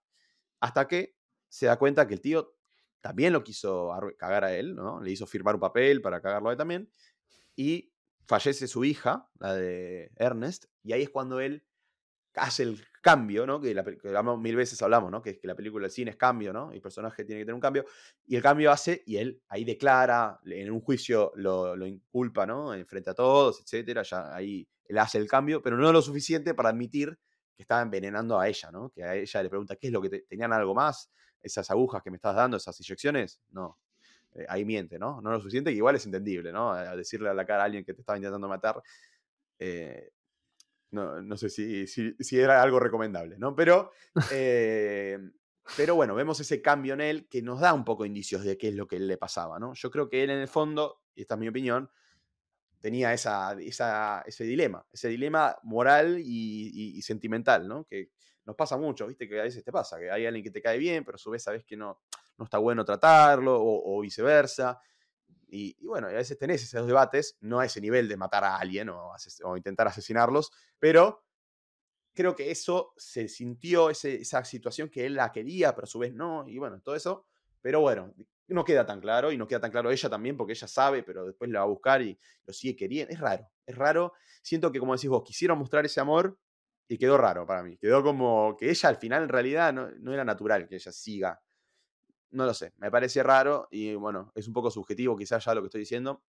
hasta 0.60 0.88
que 0.88 1.16
se 1.48 1.66
da 1.66 1.78
cuenta 1.78 2.06
que 2.06 2.14
el 2.14 2.20
tío 2.20 2.56
también 3.00 3.32
lo 3.32 3.44
quiso 3.44 3.90
cagar 4.18 4.44
a 4.44 4.54
él, 4.54 4.74
¿no? 4.74 5.00
Le 5.00 5.10
hizo 5.10 5.26
firmar 5.26 5.54
un 5.54 5.60
papel 5.60 6.00
para 6.00 6.20
cagarlo 6.20 6.48
a 6.48 6.52
él 6.52 6.58
también, 6.58 6.92
y 7.54 7.92
fallece 8.26 8.66
su 8.66 8.84
hija, 8.84 9.28
la 9.38 9.54
de 9.54 10.10
Ernest, 10.16 10.66
y 10.82 10.92
ahí 10.92 11.02
es 11.02 11.10
cuando 11.10 11.40
él 11.40 11.67
hace 12.38 12.62
el 12.64 12.84
cambio, 13.02 13.46
¿no? 13.46 13.60
Que, 13.60 13.74
la, 13.74 13.84
que 13.84 13.98
mil 14.38 14.56
veces 14.56 14.80
hablamos, 14.82 15.10
¿no? 15.10 15.22
Que, 15.22 15.40
la 15.42 15.54
película 15.54 15.84
del 15.84 15.90
cine 15.90 16.10
es 16.10 16.16
cambio, 16.16 16.52
¿no? 16.52 16.72
Y 16.72 16.76
el 16.76 16.82
personaje 16.82 17.24
tiene 17.24 17.40
que 17.40 17.44
tener 17.44 17.54
un 17.54 17.60
cambio. 17.60 17.84
Y 18.26 18.36
el 18.36 18.42
cambio 18.42 18.70
hace, 18.70 19.02
y 19.06 19.16
él 19.16 19.40
ahí 19.48 19.64
declara, 19.64 20.40
en 20.44 20.70
un 20.70 20.80
juicio 20.80 21.32
lo, 21.36 21.76
lo 21.76 21.86
inculpa, 21.86 22.46
¿no? 22.46 22.74
En 22.74 22.86
frente 22.86 23.10
a 23.10 23.14
todos, 23.14 23.60
etcétera. 23.60 24.02
Ya 24.02 24.34
ahí 24.34 24.68
él 24.84 24.98
hace 24.98 25.18
el 25.18 25.28
cambio, 25.28 25.62
pero 25.62 25.76
no 25.76 25.92
lo 25.92 26.02
suficiente 26.02 26.54
para 26.54 26.70
admitir 26.70 27.18
que 27.56 27.62
estaba 27.62 27.82
envenenando 27.82 28.38
a 28.38 28.48
ella, 28.48 28.70
¿no? 28.70 28.90
Que 28.90 29.04
a 29.04 29.14
ella 29.14 29.42
le 29.42 29.48
pregunta, 29.48 29.76
¿qué 29.76 29.88
es 29.88 29.92
lo 29.92 30.00
que 30.00 30.08
te- 30.10 30.20
tenían 30.28 30.52
algo 30.52 30.74
más? 30.74 31.10
Esas 31.42 31.70
agujas 31.70 32.02
que 32.02 32.10
me 32.10 32.16
estás 32.16 32.34
dando, 32.34 32.56
esas 32.56 32.78
inyecciones, 32.80 33.40
no. 33.50 33.78
Eh, 34.34 34.44
ahí 34.48 34.64
miente, 34.64 34.98
¿no? 34.98 35.20
No 35.20 35.30
lo 35.30 35.38
suficiente, 35.38 35.70
que 35.70 35.76
igual 35.76 35.96
es 35.96 36.04
entendible, 36.06 36.52
¿no? 36.52 36.72
A 36.72 36.94
decirle 36.96 37.28
a 37.28 37.34
la 37.34 37.44
cara 37.46 37.62
a 37.62 37.66
alguien 37.66 37.84
que 37.84 37.94
te 37.94 38.00
estaba 38.00 38.16
intentando 38.18 38.48
matar, 38.48 38.80
eh, 39.58 40.10
no, 40.90 41.20
no 41.22 41.36
sé 41.36 41.50
si, 41.50 41.86
si, 41.86 42.38
era 42.38 42.62
algo 42.62 42.80
recomendable, 42.80 43.38
¿no? 43.38 43.54
Pero, 43.54 43.90
eh, 44.32 45.18
pero 45.76 45.94
bueno, 45.94 46.14
vemos 46.14 46.40
ese 46.40 46.62
cambio 46.62 46.94
en 46.94 47.00
él 47.00 47.28
que 47.28 47.42
nos 47.42 47.60
da 47.60 47.74
un 47.74 47.84
poco 47.84 48.04
indicios 48.06 48.44
de 48.44 48.56
qué 48.56 48.68
es 48.68 48.74
lo 48.74 48.86
que 48.86 48.98
le 48.98 49.18
pasaba, 49.18 49.58
¿no? 49.58 49.74
Yo 49.74 49.90
creo 49.90 50.08
que 50.08 50.24
él 50.24 50.30
en 50.30 50.38
el 50.38 50.48
fondo, 50.48 51.02
y 51.14 51.22
esta 51.22 51.34
es 51.34 51.40
mi 51.40 51.48
opinión, 51.48 51.90
tenía 52.80 53.12
esa, 53.12 53.52
esa- 53.60 54.22
ese 54.26 54.44
dilema, 54.44 54.86
ese 54.92 55.08
dilema 55.08 55.56
moral 55.62 56.18
y, 56.20 57.00
sentimental, 57.02 57.68
¿no? 57.68 57.84
Que 57.84 58.10
nos 58.46 58.56
pasa 58.56 58.76
mucho, 58.78 59.06
¿viste? 59.06 59.28
Que 59.28 59.40
a 59.40 59.44
veces 59.44 59.64
te 59.64 59.72
pasa, 59.72 59.98
que 59.98 60.10
hay 60.10 60.24
alguien 60.24 60.44
que 60.44 60.50
te 60.50 60.62
cae 60.62 60.78
bien, 60.78 61.04
pero 61.04 61.16
a 61.16 61.18
su 61.18 61.30
vez 61.30 61.42
sabes 61.42 61.64
que 61.64 61.76
no, 61.76 62.00
no 62.38 62.44
está 62.44 62.58
bueno 62.58 62.84
tratarlo, 62.84 63.58
o 63.60 64.00
viceversa. 64.00 64.80
Y, 65.50 65.76
bueno, 65.86 66.08
a 66.08 66.12
veces 66.12 66.38
tenés 66.38 66.62
esos 66.62 66.86
debates, 66.86 67.36
no 67.40 67.60
a 67.60 67.66
ese 67.66 67.80
nivel 67.80 68.08
de 68.08 68.16
matar 68.16 68.44
a 68.44 68.56
alguien 68.56 68.90
o, 68.90 69.56
intentar 69.56 69.88
asesinarlos, 69.88 70.50
pero 70.78 71.24
creo 72.14 72.36
que 72.36 72.50
eso 72.50 72.92
se 72.96 73.28
sintió, 73.28 73.90
esa 73.90 74.44
situación 74.44 74.88
que 74.90 75.06
él 75.06 75.14
la 75.14 75.32
quería, 75.32 75.74
pero 75.74 75.84
a 75.84 75.88
su 75.88 75.98
vez 75.98 76.12
no, 76.12 76.46
y 76.48 76.58
bueno, 76.58 76.80
todo 76.80 76.96
eso. 76.96 77.26
Pero 77.60 77.80
bueno, 77.80 78.14
no 78.48 78.64
queda 78.64 78.86
tan 78.86 79.00
claro, 79.00 79.30
y 79.32 79.38
no 79.38 79.46
queda 79.46 79.60
tan 79.60 79.70
claro 79.70 79.90
ella 79.90 80.08
también, 80.08 80.36
porque 80.36 80.52
ella 80.52 80.68
sabe, 80.68 81.02
pero 81.02 81.26
después 81.26 81.50
la 81.50 81.60
va 81.60 81.64
a 81.64 81.68
buscar 81.68 82.02
y 82.02 82.18
lo 82.44 82.52
sigue 82.52 82.76
queriendo. 82.76 83.12
Es 83.12 83.20
raro, 83.20 83.50
es 83.66 83.76
raro. 83.76 84.12
Siento 84.42 84.72
que, 84.72 84.78
como 84.78 84.94
decís 84.94 85.10
vos, 85.10 85.22
quisieron 85.24 85.58
mostrar 85.58 85.84
ese 85.84 86.00
amor 86.00 86.38
y 86.88 86.98
quedó 86.98 87.18
raro 87.18 87.46
para 87.46 87.62
mí. 87.62 87.76
Quedó 87.78 88.02
como 88.02 88.56
que 88.56 88.70
ella 88.70 88.88
al 88.88 88.96
final 88.96 89.24
en 89.24 89.28
realidad 89.28 89.72
no, 89.72 89.90
no 89.98 90.12
era 90.12 90.24
natural 90.24 90.66
que 90.66 90.76
ella 90.76 90.92
siga. 90.92 91.40
No 92.30 92.44
lo 92.46 92.52
sé, 92.54 92.72
me 92.76 92.90
parece 92.90 93.22
raro 93.22 93.68
y 93.70 93.94
bueno, 93.94 94.32
es 94.34 94.46
un 94.46 94.52
poco 94.54 94.70
subjetivo 94.70 95.16
quizás 95.16 95.44
ya 95.44 95.54
lo 95.54 95.62
que 95.62 95.66
estoy 95.66 95.80
diciendo. 95.80 96.22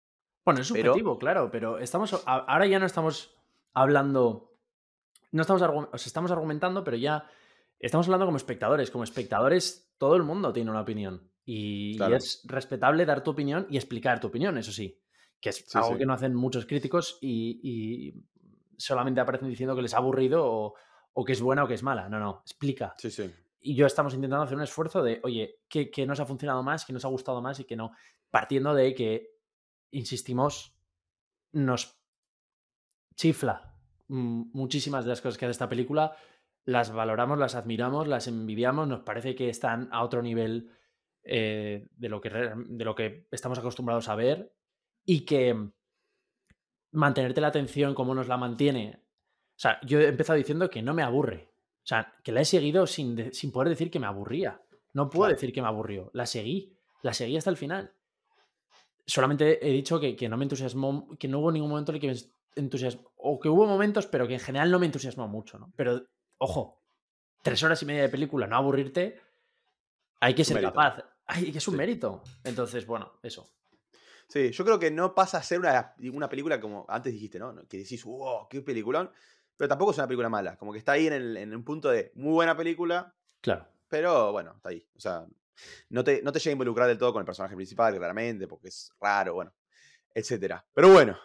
Bueno, 0.44 0.60
es 0.60 0.70
Pero- 0.72 0.92
subjetivo, 0.92 1.18
claro, 1.18 1.50
pero 1.50 1.78
estamos 1.78 2.22
ahora 2.26 2.66
ya 2.66 2.78
no 2.78 2.86
estamos 2.86 3.34
hablando, 3.74 4.54
no 5.32 5.42
estamos, 5.42 5.62
argu- 5.62 5.88
o 5.92 5.98
sea, 5.98 6.06
estamos 6.06 6.30
argumentando, 6.30 6.84
pero 6.84 6.96
ya 6.96 7.28
estamos 7.78 8.06
hablando 8.06 8.26
como 8.26 8.36
espectadores. 8.36 8.90
Como 8.90 9.04
espectadores, 9.04 9.92
todo 9.98 10.16
el 10.16 10.22
mundo 10.22 10.52
tiene 10.52 10.70
una 10.70 10.80
opinión 10.80 11.30
y, 11.44 11.98
es 12.14 12.42
respetable 12.44 13.04
dar 13.06 13.22
tu 13.24 13.30
opinión 13.32 13.66
y 13.70 13.76
explicar 13.76 14.20
tu 14.20 14.28
opinión, 14.28 14.56
eso 14.58 14.72
sí, 14.72 15.00
que 15.40 15.50
es 15.50 15.56
Sí, 15.66 15.76
algo 15.78 15.92
sí. 15.92 15.98
que 15.98 16.06
no 16.06 16.12
hacen 16.14 16.34
muchos 16.34 16.66
críticos 16.66 17.18
y, 17.20 17.60
y 17.62 18.24
solamente 18.76 19.20
aparecen 19.20 19.48
diciendo 19.48 19.74
que 19.76 19.82
les 19.82 19.94
ha 19.94 19.98
aburrido 19.98 20.44
o, 20.46 20.74
o 21.12 21.24
que 21.24 21.32
es 21.32 21.40
buena 21.42 21.64
o 21.64 21.68
que 21.68 21.74
es 21.74 21.82
mala. 21.82 22.08
No, 22.08 22.18
no, 22.18 22.40
explica. 22.44 22.94
Sí, 22.98 23.10
sí. 23.10 23.30
Y 23.60 23.74
yo 23.74 23.86
estamos 23.86 24.14
intentando 24.14 24.44
hacer 24.44 24.56
un 24.56 24.62
esfuerzo 24.62 25.02
de, 25.02 25.20
oye, 25.24 25.60
¿qué, 25.68 25.90
qué 25.90 26.06
nos 26.06 26.20
ha 26.20 26.26
funcionado 26.26 26.62
más, 26.62 26.84
qué 26.84 26.92
nos 26.92 27.04
ha 27.04 27.08
gustado 27.08 27.42
más 27.42 27.60
y 27.60 27.64
qué 27.64 27.76
no? 27.76 27.92
Partiendo 28.30 28.74
de 28.74 28.94
que, 28.94 29.30
insistimos, 29.90 30.76
nos 31.52 31.98
chifla 33.14 33.74
muchísimas 34.08 35.04
de 35.04 35.10
las 35.10 35.20
cosas 35.20 35.38
que 35.38 35.44
hace 35.44 35.52
esta 35.52 35.68
película, 35.68 36.16
las 36.64 36.92
valoramos, 36.92 37.38
las 37.38 37.54
admiramos, 37.54 38.08
las 38.08 38.26
envidiamos, 38.26 38.88
nos 38.88 39.00
parece 39.00 39.34
que 39.34 39.48
están 39.48 39.88
a 39.92 40.02
otro 40.02 40.22
nivel 40.22 40.70
eh, 41.22 41.88
de, 41.90 42.08
lo 42.08 42.20
que, 42.20 42.30
de 42.30 42.84
lo 42.84 42.94
que 42.94 43.26
estamos 43.30 43.58
acostumbrados 43.58 44.08
a 44.08 44.14
ver 44.14 44.54
y 45.04 45.24
que 45.24 45.70
mantenerte 46.92 47.40
la 47.40 47.48
atención 47.48 47.94
como 47.94 48.14
nos 48.14 48.28
la 48.28 48.36
mantiene. 48.36 49.02
O 49.02 49.60
sea, 49.60 49.80
yo 49.84 50.00
he 50.00 50.08
empezado 50.08 50.36
diciendo 50.36 50.70
que 50.70 50.82
no 50.82 50.94
me 50.94 51.02
aburre. 51.02 51.47
O 51.88 51.94
sea, 51.96 52.12
que 52.22 52.32
la 52.32 52.42
he 52.42 52.44
seguido 52.44 52.86
sin, 52.86 53.16
de- 53.16 53.32
sin 53.32 53.50
poder 53.50 53.70
decir 53.70 53.90
que 53.90 53.98
me 53.98 54.06
aburría. 54.06 54.60
No 54.92 55.08
puedo 55.08 55.22
Claro. 55.28 55.34
decir 55.36 55.54
que 55.54 55.62
me 55.62 55.68
aburrió. 55.68 56.10
La 56.12 56.26
seguí. 56.26 56.76
La 57.00 57.14
seguí 57.14 57.34
hasta 57.38 57.48
el 57.48 57.56
final. 57.56 57.94
Solamente 59.06 59.66
he 59.66 59.72
dicho 59.72 59.98
que, 59.98 60.14
que 60.14 60.28
no 60.28 60.36
me 60.36 60.44
entusiasmó, 60.44 61.08
que 61.18 61.28
no 61.28 61.38
hubo 61.38 61.50
ningún 61.50 61.70
momento 61.70 61.92
en 61.92 61.96
el 61.96 62.00
que 62.02 62.08
me 62.08 62.16
entusiasmó. 62.56 63.10
O 63.16 63.40
que 63.40 63.48
hubo 63.48 63.66
momentos, 63.66 64.06
pero 64.06 64.28
que 64.28 64.34
en 64.34 64.40
general 64.40 64.70
no 64.70 64.78
me 64.78 64.84
entusiasmó 64.84 65.26
mucho, 65.28 65.58
¿no? 65.58 65.72
Pero, 65.76 66.02
ojo, 66.36 66.82
tres 67.42 67.62
horas 67.62 67.80
y 67.82 67.86
media 67.86 68.02
de 68.02 68.08
película, 68.10 68.46
no 68.46 68.56
aburrirte, 68.56 69.18
hay 70.20 70.34
que 70.34 70.44
ser 70.44 70.56
mérito. 70.56 70.72
capaz. 70.74 71.02
Ay, 71.26 71.50
que 71.50 71.56
es 71.56 71.68
un 71.68 71.72
Sí. 71.74 71.78
mérito. 71.78 72.22
Entonces, 72.44 72.84
bueno, 72.86 73.12
eso. 73.22 73.48
Sí, 74.28 74.50
yo 74.50 74.62
creo 74.62 74.78
que 74.78 74.90
no 74.90 75.14
pasa 75.14 75.38
a 75.38 75.42
ser 75.42 75.58
una, 75.60 75.94
una 76.12 76.28
película 76.28 76.60
como 76.60 76.84
antes 76.86 77.14
dijiste, 77.14 77.38
¿no? 77.38 77.54
Que 77.66 77.78
decís, 77.78 78.04
wow, 78.04 78.46
qué 78.50 78.60
peliculón. 78.60 79.10
Pero 79.58 79.68
tampoco 79.68 79.90
es 79.90 79.98
una 79.98 80.06
película 80.06 80.30
mala. 80.30 80.56
Como 80.56 80.72
que 80.72 80.78
está 80.78 80.92
ahí 80.92 81.06
en, 81.08 81.12
el- 81.12 81.36
en 81.36 81.54
un 81.54 81.64
punto 81.64 81.90
de 81.90 82.10
muy 82.14 82.32
buena 82.32 82.56
película, 82.56 83.14
Claro. 83.42 83.66
pero 83.88 84.32
bueno, 84.32 84.54
está 84.56 84.70
ahí. 84.70 84.86
O 84.96 85.00
sea, 85.00 85.26
no 85.90 86.02
te, 86.04 86.22
no 86.22 86.32
te 86.32 86.38
llega 86.38 86.52
a 86.52 86.52
involucrar 86.52 86.88
del 86.88 86.96
todo 86.96 87.12
con 87.12 87.20
el 87.20 87.26
personaje 87.26 87.54
principal, 87.56 87.94
claramente, 87.96 88.46
porque 88.48 88.68
es 88.68 88.90
raro, 89.00 89.34
bueno, 89.34 89.52
etcétera. 90.14 90.64
Pero 90.72 90.90
bueno, 90.92 91.18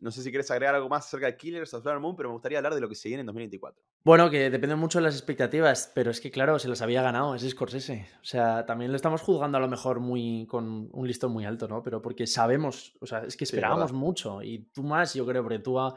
no 0.00 0.10
sé 0.12 0.22
si 0.22 0.30
quieres 0.30 0.48
agregar 0.52 0.76
algo 0.76 0.88
más 0.88 1.06
acerca 1.06 1.26
de 1.26 1.36
Killers 1.36 1.74
of 1.74 1.82
Flower 1.82 1.98
Moon, 1.98 2.14
pero 2.14 2.28
me 2.28 2.34
gustaría 2.34 2.58
hablar 2.58 2.74
de 2.74 2.80
lo 2.80 2.88
que 2.88 2.94
se 2.94 3.08
viene 3.08 3.20
en 3.22 3.26
2024. 3.26 3.82
Bueno, 4.04 4.30
que 4.30 4.48
depende 4.48 4.76
mucho 4.76 4.98
de 4.98 5.04
las 5.04 5.14
expectativas, 5.16 5.90
pero 5.94 6.10
es 6.12 6.20
que 6.20 6.30
claro, 6.30 6.58
se 6.60 6.68
las 6.68 6.82
había 6.82 7.02
ganado, 7.02 7.34
es 7.34 7.42
Scorsese. 7.48 8.06
O 8.22 8.24
sea, 8.24 8.64
también 8.64 8.92
lo 8.92 8.96
estamos 8.96 9.22
juzgando 9.22 9.58
a 9.58 9.60
lo 9.60 9.66
mejor 9.68 9.98
muy 10.00 10.46
con 10.48 10.88
un 10.92 11.06
listón 11.08 11.32
muy 11.32 11.44
alto, 11.46 11.66
¿no? 11.66 11.82
Pero 11.82 12.00
porque 12.00 12.26
sabemos, 12.26 12.94
o 13.00 13.06
sea, 13.06 13.20
es 13.24 13.36
que 13.36 13.44
Sí, 13.44 13.44
es 13.44 13.50
esperábamos 13.54 13.90
verdad. 13.90 13.98
mucho 13.98 14.42
y 14.42 14.60
tú 14.72 14.82
más, 14.84 15.14
yo 15.14 15.26
creo, 15.26 15.42
porque 15.42 15.58
tú 15.58 15.80
ha- 15.80 15.94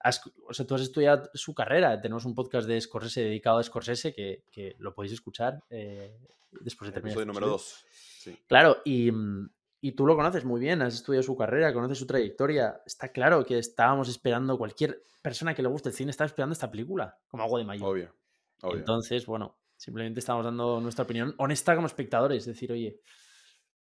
has, 0.00 0.20
o 0.46 0.52
sea, 0.52 0.66
tú 0.66 0.74
has 0.74 0.82
estudiado 0.82 1.30
su 1.34 1.54
carrera. 1.54 2.00
Tenemos 2.00 2.24
un 2.24 2.34
podcast 2.34 2.66
de 2.66 2.80
Scorsese 2.80 3.22
dedicado 3.22 3.58
a 3.58 3.62
Scorsese 3.62 4.12
que, 4.12 4.44
que 4.50 4.76
lo 4.78 4.94
podéis 4.94 5.12
escuchar 5.14 5.62
eh, 5.70 6.18
después 6.60 6.88
de 6.88 6.94
terminar. 6.94 7.18
Episodio 7.18 7.22
este 7.22 7.26
número 7.26 7.46
episodio. 7.46 7.52
2. 7.52 7.86
Sí. 8.20 8.38
Claro, 8.46 8.78
y, 8.84 9.10
mm, 9.10 9.50
y 9.80 9.92
tú 9.92 10.06
lo 10.06 10.16
conoces 10.16 10.44
muy 10.44 10.60
bien, 10.60 10.82
has 10.82 10.94
estudiado 10.94 11.22
su 11.22 11.36
carrera, 11.36 11.72
conoces 11.72 11.98
su 11.98 12.06
trayectoria. 12.06 12.82
Está 12.84 13.08
claro 13.08 13.44
que 13.44 13.58
estábamos 13.58 14.08
esperando, 14.08 14.58
cualquier 14.58 15.02
persona 15.22 15.54
que 15.54 15.62
le 15.62 15.68
guste 15.68 15.90
el 15.90 15.94
cine 15.94 16.10
estaba 16.10 16.26
esperando 16.26 16.52
esta 16.52 16.70
película, 16.70 17.18
como 17.28 17.42
agua 17.42 17.58
de 17.60 17.66
mayo. 17.66 17.86
Obvio. 17.86 18.14
Obvio. 18.62 18.78
Entonces, 18.78 19.24
bueno, 19.26 19.58
simplemente 19.76 20.20
estamos 20.20 20.44
dando 20.44 20.80
nuestra 20.80 21.04
opinión 21.04 21.34
honesta 21.38 21.74
como 21.74 21.86
espectadores. 21.86 22.38
Es 22.38 22.46
decir, 22.46 22.72
oye, 22.72 23.00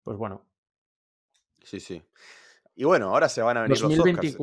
pues 0.02 0.16
bueno, 0.16 0.48
Sí, 1.68 1.80
sí. 1.80 2.02
Y 2.76 2.84
bueno, 2.84 3.10
ahora 3.10 3.28
se 3.28 3.42
van 3.42 3.56
a 3.56 3.62
venir 3.62 3.80
los 3.80 3.98
Oscars. 3.98 4.36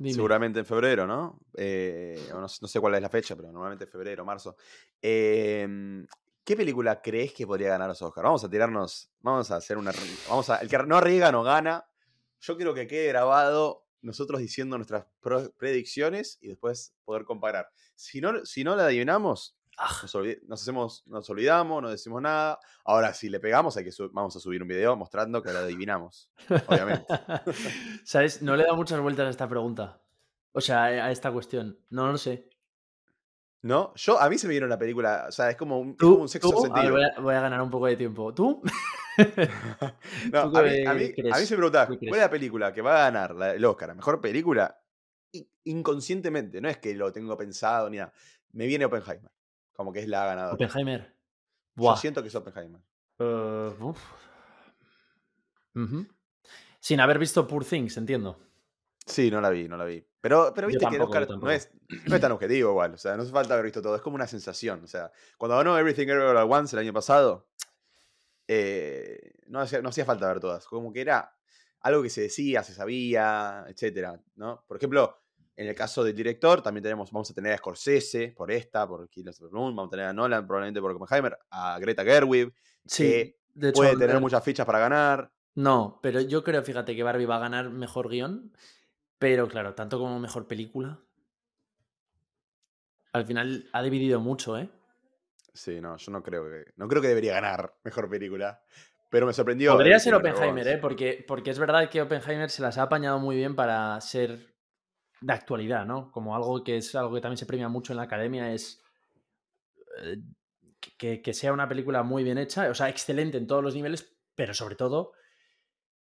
2024. 0.00 0.14
Seguramente 0.14 0.58
en 0.60 0.64
febrero, 0.64 1.06
¿no? 1.06 1.38
Eh, 1.54 2.18
no, 2.32 2.48
sé 2.48 2.80
cuál 2.80 2.94
es 2.94 3.02
la 3.02 3.10
fecha, 3.10 3.36
pero 3.36 3.52
normalmente 3.52 3.84
en 3.84 3.90
febrero, 3.90 4.24
marzo. 4.24 4.56
Em, 5.00 6.06
¿Qué 6.42 6.56
película 6.56 7.02
crees 7.02 7.34
que 7.34 7.46
podría 7.46 7.68
ganar 7.68 7.88
los 7.88 8.00
Oscars? 8.00 8.24
Vamos 8.24 8.42
a 8.42 8.48
tirarnos, 8.48 9.10
vamos 9.20 9.50
a 9.50 9.56
hacer 9.56 9.76
una... 9.76 9.92
Vamos 10.26 10.48
a, 10.48 10.56
el 10.56 10.68
que 10.70 10.78
no 10.78 10.96
arriesga 10.96 11.30
no 11.30 11.42
gana. 11.42 11.86
Yo 12.40 12.56
quiero 12.56 12.72
que 12.72 12.86
quede 12.86 13.08
grabado 13.08 13.86
nosotros 14.00 14.40
diciendo 14.40 14.78
nuestras 14.78 15.04
predicciones 15.58 16.38
y 16.40 16.48
después 16.48 16.94
poder 17.04 17.24
comparar. 17.24 17.68
Si 17.94 18.22
no, 18.22 18.46
si 18.46 18.64
no 18.64 18.76
la 18.76 18.86
adivinamos, 18.86 19.59
ah. 19.80 20.06
nos, 20.48 20.60
hacemos, 20.60 21.04
nos 21.06 21.30
olvidamos, 21.30 21.82
no 21.82 21.90
decimos 21.90 22.22
nada. 22.22 22.58
Ahora, 22.84 23.14
si 23.14 23.28
le 23.28 23.40
pegamos, 23.40 23.76
hay 23.76 23.84
que 23.84 23.90
vamos 24.12 24.36
a 24.36 24.40
subir 24.40 24.62
un 24.62 24.68
video 24.68 24.96
mostrando 24.96 25.42
que 25.42 25.52
la 25.52 25.60
adivinamos. 25.60 26.30
Obviamente. 26.66 27.06
¿Sabes? 28.04 28.42
No 28.42 28.56
le 28.56 28.62
he 28.62 28.66
dado 28.66 28.76
muchas 28.76 29.00
vueltas 29.00 29.26
a 29.26 29.30
esta 29.30 29.48
pregunta. 29.48 30.00
O 30.52 30.60
sea, 30.60 30.84
a 30.84 31.10
esta 31.10 31.32
cuestión. 31.32 31.78
No 31.90 32.10
lo 32.10 32.18
sé. 32.18 32.48
¿No? 33.62 33.92
Yo, 33.94 34.20
a 34.20 34.28
mí 34.30 34.38
se 34.38 34.46
me 34.46 34.52
vieron 34.52 34.70
la 34.70 34.78
película, 34.78 35.26
o 35.28 35.32
sea, 35.32 35.50
es 35.50 35.56
como 35.56 35.80
un, 35.80 36.28
sexo 36.28 36.48
sentido. 36.62 36.96
voy, 37.20 37.34
a, 37.34 37.40
ganar 37.40 37.60
un 37.60 37.70
poco 37.70 37.86
de 37.86 37.96
tiempo. 37.96 38.32
¿Tú? 38.32 38.62
no, 40.32 40.40
a, 40.40 40.62
mí, 40.62 40.86
a, 40.86 40.94
mí, 40.94 41.12
se 41.14 41.54
me 41.54 41.56
preguntaba, 41.56 41.86
¿cuál 41.86 42.14
es 42.14 42.18
la 42.18 42.30
película 42.30 42.72
que 42.72 42.80
va 42.80 43.06
a 43.06 43.10
ganar 43.10 43.36
el 43.54 43.64
Oscar? 43.66 43.88
¿La 43.88 43.94
mejor 43.94 44.20
película? 44.20 44.80
Inconscientemente, 45.64 46.60
no 46.60 46.70
es 46.70 46.78
que 46.78 46.94
lo 46.94 47.12
tengo 47.12 47.36
pensado 47.36 47.90
ni 47.90 47.98
nada. 47.98 48.12
Me 48.52 48.66
viene 48.66 48.86
Oppenheimer, 48.86 49.30
como 49.80 49.94
que 49.94 50.00
es 50.00 50.08
la 50.08 50.26
ganadora. 50.26 50.52
Oppenheimer. 50.52 51.16
Yo 51.74 51.96
siento 51.96 52.20
que 52.20 52.28
es 52.28 52.34
Oppenheimer. 52.34 52.82
Uh, 53.18 53.94
Sin 56.78 57.00
haber 57.00 57.18
visto 57.18 57.46
Poor 57.46 57.64
Things, 57.64 57.96
entiendo. 57.96 58.38
Sí, 59.06 59.30
no 59.30 59.40
la 59.40 59.48
vi, 59.48 59.68
no 59.68 59.78
la 59.78 59.86
vi. 59.86 60.06
Pero, 60.20 60.52
pero 60.54 60.66
viste 60.66 60.86
que 60.86 60.96
el 60.96 61.00
Oscar 61.00 61.26
no 61.30 61.50
es, 61.50 61.70
no 62.06 62.14
es, 62.14 62.20
tan 62.20 62.32
objetivo 62.32 62.72
igual. 62.72 62.92
O 62.92 62.98
sea, 62.98 63.16
no 63.16 63.22
hace 63.22 63.32
falta 63.32 63.54
haber 63.54 63.64
visto 63.64 63.80
todo. 63.80 63.96
Es 63.96 64.02
como 64.02 64.16
una 64.16 64.26
sensación. 64.26 64.84
O 64.84 64.86
sea, 64.86 65.10
cuando 65.38 65.56
ganó 65.56 65.78
Everything 65.78 66.08
Everywhere 66.08 66.40
at 66.40 66.46
Once 66.46 66.76
el 66.76 66.80
año 66.80 66.92
pasado, 66.92 67.48
eh, 68.48 69.32
no, 69.46 69.60
hacía, 69.60 69.80
no 69.80 69.88
hacía 69.88 70.04
falta 70.04 70.28
ver 70.28 70.40
todas. 70.40 70.66
Como 70.66 70.92
que 70.92 71.00
era 71.00 71.34
algo 71.80 72.02
que 72.02 72.10
se 72.10 72.20
decía, 72.20 72.62
se 72.62 72.74
sabía, 72.74 73.64
etcétera, 73.66 74.20
¿no? 74.34 74.62
Por 74.68 74.76
ejemplo, 74.76 75.22
en 75.56 75.68
el 75.68 75.74
caso 75.74 76.02
del 76.02 76.14
director, 76.14 76.62
también 76.62 76.82
tenemos, 76.82 77.10
vamos 77.10 77.30
a 77.30 77.34
tener 77.34 77.52
a 77.52 77.58
Scorsese 77.58 78.32
por 78.36 78.50
esta, 78.50 78.86
por 78.88 79.08
Killers 79.08 79.40
of 79.42 79.50
the 79.50 79.56
Moon, 79.56 79.74
vamos 79.76 79.88
a 79.88 79.92
tener 79.92 80.06
a 80.06 80.12
Nolan 80.12 80.46
probablemente 80.46 80.80
por 80.80 80.92
Oppenheimer, 80.92 81.36
a 81.50 81.78
Greta 81.78 82.04
Gerwig, 82.04 82.52
que 82.96 83.36
puede 83.74 83.96
tener 83.96 84.20
muchas 84.20 84.42
fichas 84.42 84.64
para 84.64 84.78
ganar. 84.78 85.30
No, 85.54 85.98
pero 86.02 86.20
yo 86.20 86.42
creo, 86.44 86.62
fíjate, 86.62 86.94
que 86.96 87.02
Barbie 87.02 87.26
va 87.26 87.36
a 87.36 87.40
ganar 87.40 87.70
mejor 87.70 88.08
guion 88.08 88.52
pero 89.20 89.46
claro, 89.48 89.74
tanto 89.74 89.98
como 89.98 90.18
mejor 90.18 90.48
película. 90.48 90.98
Al 93.12 93.26
final 93.26 93.68
ha 93.74 93.82
dividido 93.82 94.18
mucho, 94.18 94.56
¿eh? 94.56 94.70
Sí, 95.52 95.78
no, 95.78 95.98
yo 95.98 96.10
no 96.10 96.22
creo 96.22 96.44
que. 96.48 96.72
No 96.76 96.88
creo 96.88 97.02
que 97.02 97.08
debería 97.08 97.34
ganar 97.34 97.74
mejor 97.84 98.08
película. 98.08 98.62
Pero 99.10 99.26
me 99.26 99.34
sorprendió. 99.34 99.74
Podría 99.74 99.98
ser 99.98 100.14
Oppenheimer, 100.14 100.66
¿eh? 100.66 100.78
Porque, 100.78 101.22
porque 101.28 101.50
es 101.50 101.58
verdad 101.58 101.90
que 101.90 102.00
Oppenheimer 102.00 102.48
se 102.48 102.62
las 102.62 102.78
ha 102.78 102.82
apañado 102.82 103.18
muy 103.18 103.36
bien 103.36 103.54
para 103.54 104.00
ser 104.00 104.49
de 105.20 105.32
actualidad, 105.32 105.84
¿no? 105.86 106.10
Como 106.10 106.34
algo 106.34 106.64
que 106.64 106.78
es 106.78 106.94
algo 106.94 107.14
que 107.14 107.20
también 107.20 107.36
se 107.36 107.46
premia 107.46 107.68
mucho 107.68 107.92
en 107.92 107.98
la 107.98 108.04
academia, 108.04 108.52
es 108.52 108.82
eh, 110.02 111.20
que, 111.22 111.34
sea 111.34 111.52
una 111.52 111.68
película 111.68 112.02
muy 112.02 112.24
bien 112.24 112.38
hecha, 112.38 112.70
o 112.70 112.74
sea, 112.74 112.88
excelente 112.88 113.38
en 113.38 113.46
todos 113.46 113.62
los 113.62 113.74
niveles, 113.74 114.16
pero 114.34 114.54
sobre 114.54 114.76
todo 114.76 115.12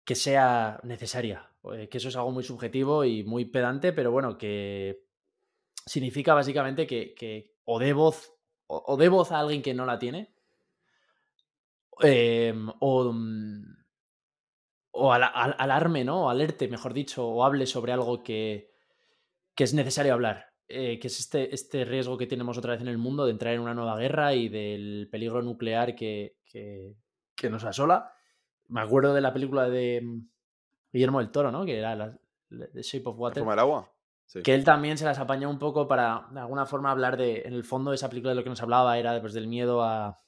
que 0.05 0.14
sea 0.14 0.80
necesaria. 0.85 1.51
Eh, 1.74 1.89
que 1.89 1.98
eso 1.98 2.09
es 2.09 2.16
algo 2.16 2.30
muy 2.30 2.44
subjetivo 2.44 3.05
y 3.05 3.24
muy 3.24 3.44
pedante, 3.47 3.93
pero 3.93 4.10
bueno, 4.10 4.39
que 4.39 5.05
significa 5.86 6.35
básicamente 6.35 6.86
que, 6.86 7.55
o 7.64 7.78
de 7.78 7.93
voz 7.93 8.35
o, 8.66 8.97
de 8.98 9.09
voz 9.09 9.32
a 9.32 9.40
alguien 9.40 9.62
que 9.62 9.74
no 9.74 9.86
la 9.86 9.98
tiene, 9.98 10.35
em, 12.01 12.68
o, 12.80 13.12
mm, 13.12 13.78
o 14.93 15.12
al, 15.12 15.22
alarme, 15.24 16.05
¿no? 16.05 16.26
O 16.26 16.30
alerte, 16.30 16.68
mejor 16.68 16.93
dicho, 16.93 17.26
o 17.26 17.44
hable 17.44 17.66
sobre 17.66 17.93
algo 17.93 18.22
que, 18.22 18.70
que 19.59 19.64
es 19.64 19.74
necesario 19.74 20.14
hablar. 20.14 20.52
Eh, 20.68 21.01
que 21.01 21.09
es 21.09 21.18
este, 21.18 21.52
este 21.52 21.85
riesgo 21.85 22.16
que 22.16 22.28
tenemos 22.28 22.56
otra 22.56 22.74
vez 22.74 22.80
en 22.80 22.86
el 22.86 22.97
mundo 22.97 23.24
de 23.24 23.32
entrar 23.32 23.55
en 23.55 23.60
una 23.60 23.74
nueva 23.74 23.98
guerra 23.98 24.32
y 24.32 24.48
del 24.48 25.09
peligro 25.10 25.43
nuclear 25.43 25.97
que, 25.97 26.36
que, 26.44 26.94
que 27.35 27.51
nos 27.51 27.64
asola. 27.64 28.12
Me 28.68 28.80
acuerdo 28.80 29.14
de 29.14 29.20
la 29.20 29.32
película 29.32 29.68
de 29.68 30.01
mm, 30.01 30.28
Guillermo 30.93 31.18
del 31.18 31.32
Toro, 31.32 31.51
¿no? 31.51 31.64
Que 31.64 31.76
era 31.76 31.97
la, 31.97 32.16
The 32.48 32.82
Shape 32.82 33.09
of 33.09 33.18
Water. 33.18 33.43
¿La 33.43 33.51
del 33.51 33.59
agua? 33.59 33.93
Que 34.44 34.55
él 34.55 34.62
también 34.62 34.97
se 34.97 35.06
las 35.06 35.18
apañó 35.18 35.51
un 35.51 35.59
poco 35.59 35.89
para, 35.89 36.28
de 36.30 36.39
alguna 36.39 36.64
forma, 36.64 36.93
hablar 36.93 37.16
de. 37.16 37.43
En 37.44 37.52
el 37.52 37.64
fondo, 37.64 37.90
de 37.90 37.97
esa 37.97 38.09
película 38.09 38.30
de 38.30 38.36
lo 38.36 38.44
que 38.44 38.51
nos 38.51 38.62
hablaba 38.62 38.97
era 38.97 39.20
pues, 39.20 39.32
del 39.32 39.48
miedo 39.48 39.82
a, 39.82 40.22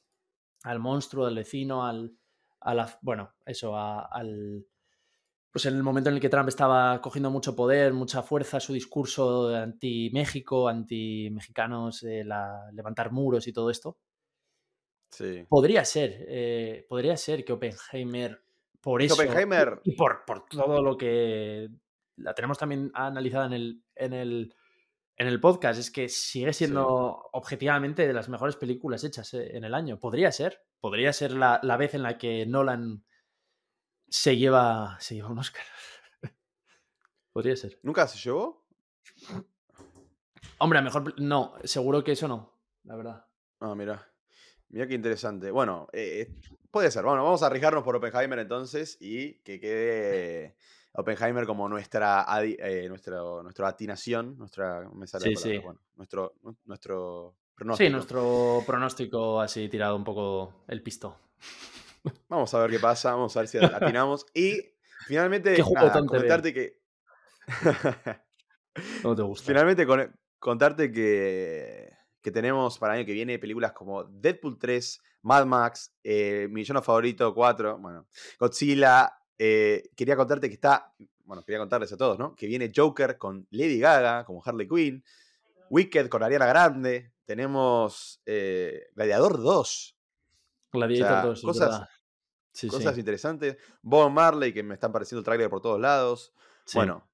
al 0.65 0.81
monstruo, 0.81 1.27
del 1.27 1.37
vecino, 1.37 1.87
al. 1.87 2.17
A 2.59 2.75
la, 2.75 2.99
bueno, 3.01 3.33
eso, 3.47 3.77
al. 3.77 4.67
Pues 5.53 5.67
en 5.67 5.75
el 5.75 5.83
momento 5.83 6.11
en 6.11 6.17
el 6.17 6.21
que 6.21 6.29
Trump 6.29 6.49
estaba 6.49 7.01
cogiendo 7.01 7.31
mucho 7.31 7.57
poder, 7.57 7.93
mucha 7.93 8.23
fuerza, 8.23 8.61
su 8.61 8.73
discurso 8.73 9.55
anti-México, 9.55 10.69
anti-mexicanos, 10.69 12.05
eh, 12.05 12.25
levantar 12.73 13.11
muros 13.11 13.49
y 13.49 13.53
todo 13.53 13.71
esto. 13.71 13.99
Sí. 15.11 15.45
Podría 15.49 15.85
ser, 15.85 16.25
eh, 16.29 16.87
podría 16.89 17.17
ser 17.17 17.45
que 17.45 17.53
Oppenheimer 17.53 18.45
por 18.81 19.03
eso. 19.03 19.15
Y 19.85 19.93
por, 19.93 20.25
por, 20.25 20.47
todo 20.47 20.83
lo 20.83 20.97
que 20.97 21.69
la 22.17 22.35
tenemos 22.35 22.59
también 22.59 22.91
analizada 22.95 23.47
en 23.47 23.53
el, 23.53 23.83
en 23.95 24.13
el, 24.13 24.55
en 25.17 25.27
el 25.27 25.41
podcast. 25.41 25.81
Es 25.81 25.91
que 25.91 26.09
sigue 26.09 26.53
siendo 26.53 27.29
objetivamente 27.33 28.07
de 28.07 28.13
las 28.13 28.29
mejores 28.29 28.57
películas 28.57 29.05
hechas 29.05 29.35
eh, 29.35 29.57
en 29.57 29.65
el 29.65 29.75
año. 29.75 29.99
Podría 29.99 30.33
ser. 30.33 30.63
Podría 30.81 31.13
ser 31.13 31.33
la, 31.33 31.61
la 31.63 31.77
vez 31.77 31.95
en 31.95 32.03
la 32.03 32.17
que 32.17 32.47
Nolan 32.47 33.05
se 34.11 34.37
lleva, 34.37 34.99
se 35.01 35.15
lleva 35.15 35.31
un 35.31 35.39
Oscar. 35.39 35.65
Podría 37.33 37.57
ser. 37.57 37.79
¿Nunca 37.83 38.07
se 38.09 38.19
llevó? 38.19 38.67
Hombre, 40.59 40.81
a 40.81 40.83
mejor. 40.83 41.19
No, 41.21 41.55
seguro 41.65 42.05
que 42.05 42.13
eso 42.13 42.29
no, 42.29 42.53
la 42.85 42.97
verdad. 42.97 43.27
Ah, 43.61 43.75
mira. 43.75 44.07
Mira 44.69 44.87
qué 44.87 44.95
interesante. 44.95 45.51
Bueno, 45.51 45.89
eh, 45.93 46.29
eh, 46.29 46.35
puede 46.71 46.91
ser. 46.91 47.05
Bueno, 47.05 47.25
vamos 47.25 47.43
a 47.43 47.47
arriesgarnos 47.47 47.83
por 47.83 47.97
Oppenheimer 47.97 48.39
entonces 48.39 48.97
y 49.01 49.35
que 49.43 49.59
quede 49.59 50.57
Oppenheimer 50.93 51.47
como 51.47 51.69
nuestra, 51.69 52.25
eh, 52.43 52.87
nuestro, 52.89 53.43
nuestra 53.43 53.69
atinación, 53.69 54.37
nuestra, 54.39 54.89
sí, 55.19 55.35
sí. 55.35 55.59
Bueno, 55.59 55.81
nuestro, 55.97 56.35
nuestro 56.67 57.35
pronóstico. 57.55 57.87
Sí, 57.87 57.93
nuestro 57.93 58.63
pronóstico 58.65 59.41
así 59.41 59.69
tirado 59.69 59.97
un 59.97 60.05
poco 60.05 60.65
el 60.69 60.83
pisto. 60.83 61.17
Vamos 62.29 62.53
a 62.55 62.61
ver 62.61 62.71
qué 62.71 62.79
pasa, 62.79 63.13
vamos 63.13 63.37
a 63.37 63.41
ver 63.41 63.49
si 63.49 63.59
atinamos. 63.65 64.27
Y 64.35 64.61
finalmente, 65.07 65.63
contarte 65.63 66.55
que... 66.55 66.81
no 69.05 69.15
te 69.15 69.23
gusta. 69.23 69.47
Finalmente 69.47 69.87
contarte 70.39 70.91
que 70.93 71.91
que 72.23 72.31
tenemos 72.31 72.79
para 72.79 72.95
el 72.95 73.01
año 73.01 73.07
que 73.07 73.13
viene 73.13 73.39
películas 73.39 73.73
como 73.73 74.05
Deadpool 74.05 74.59
3, 74.59 75.01
Mad 75.23 75.47
Max, 75.47 75.95
eh, 76.05 76.49
Mi 76.51 76.65
Favorito 76.65 77.35
4, 77.35 77.79
bueno, 77.79 78.07
Godzilla. 78.39 79.17
Eh, 79.39 79.91
quería 79.97 80.17
contarte 80.17 80.49
que 80.49 80.55
está, 80.55 80.93
bueno, 81.25 81.43
quería 81.43 81.59
contarles 81.59 81.93
a 81.93 81.97
todos, 81.97 82.19
¿no? 82.19 82.35
Que 82.35 82.47
viene 82.47 82.71
Joker 82.75 83.17
con 83.17 83.47
Lady 83.51 83.79
Gaga, 83.79 84.25
como 84.25 84.43
Harley 84.45 84.69
Quinn, 84.69 85.03
Wicked 85.71 86.09
con 86.09 86.23
Ariana 86.23 86.47
Grande, 86.47 87.13
tenemos 87.25 88.21
eh, 88.27 88.89
Gladiador 88.95 89.41
2. 89.41 89.97
Gladiator 90.73 91.25
2, 91.25 91.43
cosas, 91.43 91.89
cosas 92.71 92.99
interesantes. 92.99 93.57
Bob 93.83 94.11
Marley, 94.11 94.53
que 94.53 94.63
me 94.63 94.75
están 94.75 94.93
pareciendo 94.93 95.21
el 95.21 95.25
trailer 95.25 95.51
por 95.51 95.61
todos 95.61 95.81
lados. 95.81 96.33
Bueno, 96.75 97.11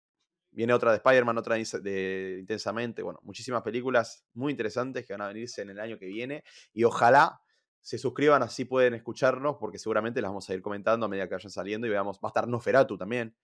Viene 0.57 0.73
otra 0.73 0.91
de 0.91 0.97
Spider-Man, 0.97 1.37
otra 1.37 1.57
de 1.57 2.37
Intensamente. 2.41 3.03
Bueno, 3.03 3.21
muchísimas 3.23 3.63
películas 3.63 4.25
muy 4.33 4.53
interesantes 4.53 5.05
que 5.05 5.13
van 5.13 5.21
a 5.21 5.29
venirse 5.29 5.61
en 5.61 5.69
el 5.69 5.79
año 5.79 5.99
que 5.99 6.07
viene. 6.07 6.45
Y 6.73 6.85
ojalá 6.85 7.43
se 7.83 7.99
suscriban, 7.99 8.43
así 8.43 8.65
pueden 8.65 8.95
escucharnos, 8.95 9.59
porque 9.61 9.79
seguramente 9.79 10.23
las 10.23 10.31
vamos 10.31 10.49
a 10.49 10.55
ir 10.55 10.63
comentando 10.63 11.05
a 11.05 11.11
medida 11.11 11.29
que 11.29 11.35
vayan 11.35 11.51
saliendo 11.51 11.87
y 11.87 11.91
veamos. 11.91 12.17
Va 12.25 12.29
a 12.29 12.31
estar 12.31 12.49
Noferatu 12.49 12.97
también. 12.97 13.37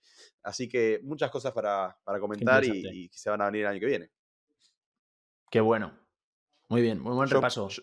Así 0.42 0.70
que 0.70 1.00
muchas 1.02 1.30
cosas 1.30 1.52
para, 1.52 1.94
comentar 2.18 2.64
y, 2.64 3.10
que 3.10 3.18
se 3.18 3.28
van 3.28 3.42
a 3.42 3.44
venir 3.44 3.60
el 3.60 3.66
año 3.66 3.80
que 3.80 3.86
viene. 3.86 4.10
Qué 5.50 5.60
bueno. 5.60 5.92
Muy 6.70 6.80
bien, 6.80 6.98
muy 6.98 7.14
buen 7.14 7.28
repaso. 7.28 7.68
Yo, 7.68 7.82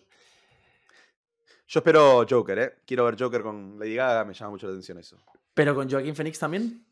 yo, 1.70 1.78
espero 1.78 2.26
Joker, 2.28 2.58
¿eh? 2.58 2.72
Quiero 2.84 3.04
ver 3.04 3.16
Joker 3.16 3.42
con 3.42 3.78
Lady 3.78 3.94
Gaga, 3.94 4.24
me 4.24 4.34
llama 4.34 4.50
mucho 4.50 4.66
la 4.66 4.72
atención 4.72 4.98
eso. 4.98 5.16
¿Pero 5.54 5.74
con 5.74 5.88
Joaquín 5.88 6.16
Phoenix 6.16 6.38
también? 6.38 6.84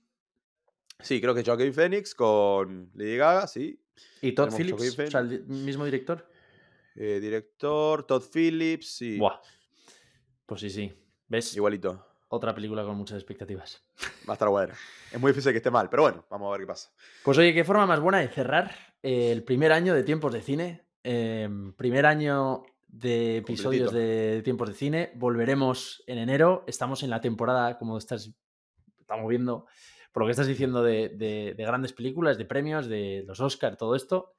Sí, 1.01 1.21
creo 1.21 1.35
que 1.35 1.45
Joaquin 1.45 1.75
Phoenix 1.75 2.15
con 2.15 2.91
Lady 2.95 3.17
Gaga, 3.17 3.47
sí. 3.47 3.81
¿Y 4.23 4.33
Todd 4.33 4.55
Phillips? 4.55 4.99
O 4.99 5.11
sea, 5.11 5.21
el 5.21 5.45
mismo 5.47 5.85
director. 5.85 6.29
Eh, 6.95 7.19
director, 7.21 8.05
Todd 8.05 8.23
Phillips, 8.33 8.97
sí. 8.97 9.19
Buah. 9.19 9.41
Pues 10.47 10.61
sí, 10.61 10.71
sí. 10.71 10.93
¿Ves? 11.29 11.55
Igualito. 11.57 12.07
otra 12.29 12.55
película 12.55 12.85
con 12.85 12.97
muchas 12.97 13.17
expectativas. 13.19 13.83
Va 14.29 14.33
a 14.33 14.35
estar 14.35 14.49
bueno. 14.49 14.75
Es 15.13 15.21
muy 15.21 15.33
difícil 15.33 15.53
que 15.53 15.59
esté 15.59 15.71
mal, 15.71 15.91
pero 15.91 16.03
bueno, 16.05 16.25
vamos 16.31 16.49
a 16.49 16.53
ver 16.53 16.61
qué 16.61 16.67
pasa. 16.67 16.91
Pues 17.25 17.37
oye, 17.39 17.53
qué 17.53 17.65
forma 17.65 17.87
más 17.87 18.01
buena 18.01 18.19
de 18.19 18.29
cerrar 18.29 18.75
el 19.03 19.43
primer 19.43 19.73
año 19.73 19.95
de 19.95 20.05
tiempos 20.05 20.33
de 20.33 20.41
cine. 20.41 20.85
Em, 21.03 21.73
primer 21.75 22.07
año 22.07 22.65
de 22.89 23.37
episodios 23.37 23.93
de 23.93 24.43
tiempos 24.43 24.69
de 24.69 24.75
cine. 24.75 25.13
Volveremos 25.15 26.03
en 26.07 26.19
enero. 26.19 26.65
Estamos 26.67 27.03
en 27.03 27.11
la 27.11 27.21
temporada, 27.21 27.79
como 27.79 27.97
estás, 27.97 28.35
estamos 28.99 29.29
viendo, 29.29 29.67
por 30.13 30.23
lo 30.23 30.27
que 30.27 30.33
estás 30.33 30.49
diciendo 30.49 30.83
de, 30.83 31.11
de 31.11 31.65
grandes 31.65 31.93
películas, 31.93 32.37
de 32.39 32.45
premios, 32.45 32.89
de 32.89 33.25
los 33.27 33.41
Oscars, 33.41 33.77
todo 33.77 33.95
esto. 33.95 34.35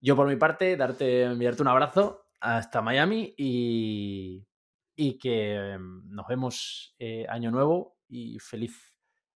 Yo 0.00 0.14
por 0.16 0.28
mi 0.28 0.36
parte, 0.36 0.76
darte, 0.76 1.22
enviarte 1.22 1.62
un 1.62 1.68
abrazo 1.68 2.26
hasta 2.40 2.82
Miami 2.82 3.34
y, 3.36 4.46
y 4.94 5.18
que 5.18 5.72
em, 5.72 6.02
nos 6.08 6.26
vemos 6.26 6.94
eh, 6.98 7.26
año 7.28 7.50
nuevo 7.50 7.98
y 8.08 8.38
feliz 8.38 8.96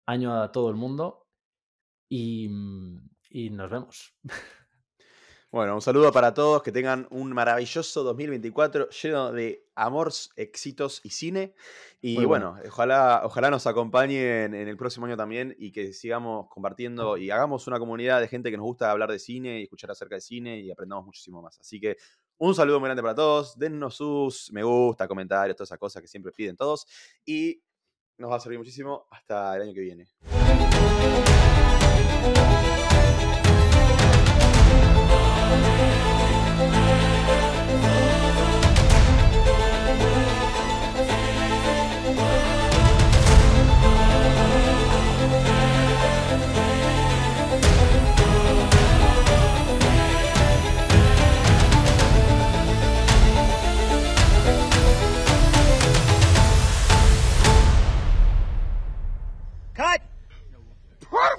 año 0.07 0.41
a 0.41 0.51
todo 0.53 0.71
el 0.71 0.77
mundo 0.77 1.29
y, 2.09 2.49
mm, 2.49 3.11
y 3.31 3.51
nos 3.51 3.71
vemos. 3.71 4.15
Bueno, 5.53 5.77
un 5.77 5.81
saludo 5.81 6.11
para 6.11 6.35
todos, 6.35 6.61
que 6.63 6.73
tengan 6.73 7.07
un 7.11 7.33
maravilloso 7.33 8.03
2024 8.03 8.91
lleno 8.91 9.31
de 9.31 9.65
amor, 9.77 10.13
éxitos 10.35 11.01
y 11.05 11.11
cine. 11.11 11.55
Y 12.01 12.25
bueno. 12.25 12.59
ojalá, 12.67 13.23
ojalá 13.25 13.49
nos 13.49 13.67
acompañen 13.69 14.55
en 14.55 14.69
el 14.69 14.77
próximo 14.77 15.07
año 15.07 15.17
también 15.17 15.55
y 15.57 15.71
que 15.71 15.93
sigamos 15.93 16.49
compartiendo 16.49 17.17
y 17.17 17.31
hagamos 17.31 17.69
una 17.69 17.79
comunidad 17.79 18.21
de 18.21 18.27
gente 18.27 18.51
que 18.51 18.57
nos 18.57 18.67
gusta 18.67 18.91
hablar 18.91 19.11
de 19.11 19.21
cine 19.21 19.61
y 19.61 19.63
escuchar 19.63 19.91
acerca 19.93 20.17
de 20.17 20.21
cine 20.21 20.59
y 20.59 20.71
aprendamos 20.71 21.07
muchísimo 21.07 21.41
más. 21.41 21.61
Así 21.61 21.79
que 21.81 21.97
un 22.39 22.55
saludo 22.55 22.81
muy 22.81 22.89
grande 22.89 23.03
para 23.03 23.15
todos, 23.15 23.57
dennos 23.57 23.95
sus 23.95 24.53
me 24.53 24.65
gusta, 24.65 25.07
comentarios, 25.07 25.57
todas 25.57 25.69
esas 25.69 25.79
cosas 25.79 26.03
que 26.03 26.09
siempre 26.09 26.33
piden 26.33 26.57
todos 26.57 26.87
y 27.25 27.63
nos 28.19 28.33
va 28.33 28.37
a 28.37 28.41
servir 28.41 28.59
muchísimo 28.59 29.07
hasta 29.11 29.55
el 29.57 29.63
año 29.63 29.75
que 29.75 29.81
viene. 29.81 30.07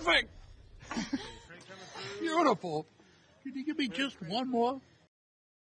Perfect! 0.07 0.29
Beautiful. 2.21 2.85
Can 3.43 3.57
you 3.57 3.65
give 3.65 3.77
me 3.77 3.89
just 3.89 4.15
one 4.21 4.49
more? 4.49 4.79